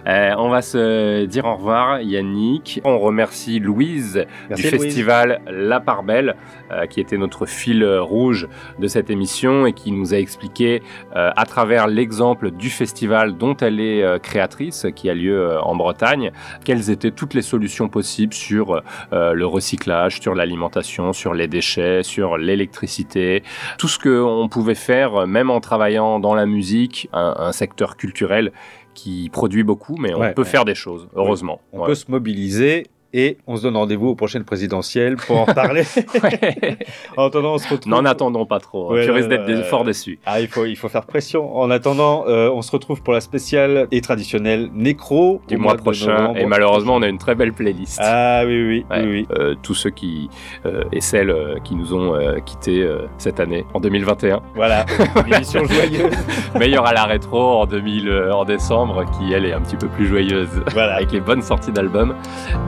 Euh, 0.08 0.32
on 0.36 0.48
va 0.48 0.62
se 0.62 1.26
dire 1.26 1.44
au 1.44 1.54
revoir, 1.54 2.00
Yannick. 2.00 2.80
On 2.82 2.98
remercie 2.98 3.60
Louise 3.60 4.26
Merci, 4.48 4.64
du 4.64 4.70
Louise. 4.70 4.82
festival 4.82 5.40
La 5.46 5.78
Part 5.78 6.02
Belle, 6.02 6.34
euh, 6.72 6.86
qui 6.86 7.00
était 7.00 7.18
notre 7.18 7.46
fil 7.46 7.84
rouge 7.84 8.48
de 8.80 8.88
cette 8.88 9.10
émission 9.10 9.64
et 9.64 9.72
qui 9.72 9.92
nous 9.92 10.12
a 10.12 10.16
expliqué, 10.16 10.82
euh, 11.14 11.30
à 11.36 11.46
travers 11.46 11.86
l'exemple 11.86 12.50
du 12.50 12.68
festival 12.68 13.36
dont 13.36 13.56
elle 13.58 13.78
est 13.78 14.20
créatrice, 14.20 14.86
qui 14.96 15.08
a 15.08 15.14
lieu 15.14 15.56
en 15.62 15.76
Bretagne, 15.76 16.32
quelles 16.64 16.90
étaient 16.90 17.12
toutes 17.12 17.34
les 17.34 17.41
solutions 17.42 17.88
possibles 17.88 18.34
sur 18.34 18.82
euh, 19.12 19.32
le 19.32 19.46
recyclage, 19.46 20.20
sur 20.20 20.34
l'alimentation, 20.34 21.12
sur 21.12 21.34
les 21.34 21.48
déchets, 21.48 22.02
sur 22.02 22.36
l'électricité, 22.38 23.42
tout 23.78 23.88
ce 23.88 23.98
qu'on 23.98 24.48
pouvait 24.48 24.74
faire, 24.74 25.22
euh, 25.22 25.26
même 25.26 25.50
en 25.50 25.60
travaillant 25.60 26.20
dans 26.20 26.34
la 26.34 26.46
musique, 26.46 27.08
un, 27.12 27.34
un 27.38 27.52
secteur 27.52 27.96
culturel 27.96 28.52
qui 28.94 29.30
produit 29.32 29.62
beaucoup, 29.62 29.96
mais 29.98 30.14
on 30.14 30.20
Ouais, 30.20 30.34
peut 30.34 30.42
ouais. 30.42 30.48
faire 30.48 30.64
des 30.66 30.74
choses, 30.74 31.08
heureusement. 31.16 31.60
On 31.72 31.80
Ouais. 31.80 31.86
peut 31.86 31.94
se 31.94 32.10
mobiliser 32.10 32.86
et 33.12 33.38
on 33.46 33.56
se 33.56 33.62
donne 33.62 33.76
rendez-vous 33.76 34.08
aux 34.08 34.14
prochaines 34.14 34.44
présidentielles 34.44 35.16
pour 35.16 35.40
en 35.40 35.46
parler. 35.46 35.82
en 37.16 37.26
attendant, 37.26 37.54
on 37.54 37.58
se 37.58 37.68
retrouve. 37.68 37.92
N'en 37.92 38.04
attendons 38.04 38.46
pas 38.46 38.60
trop, 38.60 38.90
hein. 38.90 38.94
Ouais, 38.94 39.04
tu 39.04 39.10
risques 39.10 39.28
d'être 39.28 39.46
ouais. 39.46 39.62
fort 39.64 39.84
déçu. 39.84 40.18
Ah, 40.26 40.40
il 40.40 40.48
faut, 40.48 40.64
il 40.64 40.76
faut 40.76 40.88
faire 40.88 41.04
pression. 41.06 41.56
En 41.56 41.70
attendant, 41.70 42.24
euh, 42.26 42.50
on 42.50 42.62
se 42.62 42.70
retrouve 42.70 43.02
pour 43.02 43.12
la 43.12 43.20
spéciale 43.20 43.86
et 43.90 44.00
traditionnelle 44.00 44.70
Nécro 44.74 45.40
Du 45.48 45.56
mois 45.56 45.76
prochain, 45.76 46.34
et 46.34 46.46
malheureusement, 46.46 46.94
on 46.96 47.02
a 47.02 47.08
une 47.08 47.18
très 47.18 47.34
belle 47.34 47.52
playlist. 47.52 47.98
Ah 48.02 48.42
oui, 48.46 48.62
oui, 48.66 48.86
Ouais. 48.90 49.02
oui, 49.04 49.10
oui. 49.10 49.26
Euh, 49.38 49.54
tous 49.62 49.74
ceux 49.74 49.90
qui 49.90 50.28
euh, 50.66 50.82
et 50.92 51.00
celles 51.00 51.30
euh, 51.30 51.56
qui 51.64 51.74
nous 51.74 51.94
ont 51.94 52.14
euh, 52.14 52.38
quittés 52.40 52.82
euh, 52.82 53.06
cette 53.18 53.40
année, 53.40 53.64
en 53.74 53.80
2021. 53.80 54.40
Voilà, 54.54 54.84
une 55.26 55.34
émission 55.34 55.64
joyeuse. 55.64 56.12
Meilleure 56.58 56.86
à 56.86 56.92
la 56.92 57.04
rétro 57.04 57.38
en 57.38 57.66
2000, 57.66 58.08
euh, 58.08 58.32
en 58.34 58.44
décembre, 58.44 59.04
qui 59.18 59.32
elle 59.32 59.44
est 59.46 59.52
un 59.52 59.60
petit 59.60 59.76
peu 59.76 59.88
plus 59.88 60.06
joyeuse, 60.06 60.48
Voilà. 60.72 60.96
avec 60.96 61.12
les 61.12 61.20
bonnes 61.20 61.42
sorties 61.42 61.72
d'albums 61.72 62.14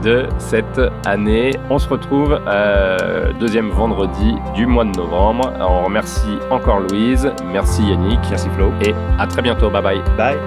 de 0.03 0.25
cette 0.37 0.79
année. 1.05 1.51
On 1.69 1.79
se 1.79 1.87
retrouve 1.87 2.39
euh, 2.47 3.33
deuxième 3.39 3.69
vendredi 3.69 4.35
du 4.53 4.65
mois 4.65 4.85
de 4.85 4.95
novembre. 4.97 5.53
On 5.59 5.85
remercie 5.85 6.39
encore 6.49 6.79
Louise, 6.79 7.31
merci 7.51 7.83
Yannick, 7.83 8.19
merci 8.29 8.49
Flo, 8.55 8.71
et 8.81 8.93
à 9.19 9.27
très 9.27 9.41
bientôt. 9.41 9.69
Bye 9.69 9.83
bye. 9.83 10.01
Bye. 10.17 10.37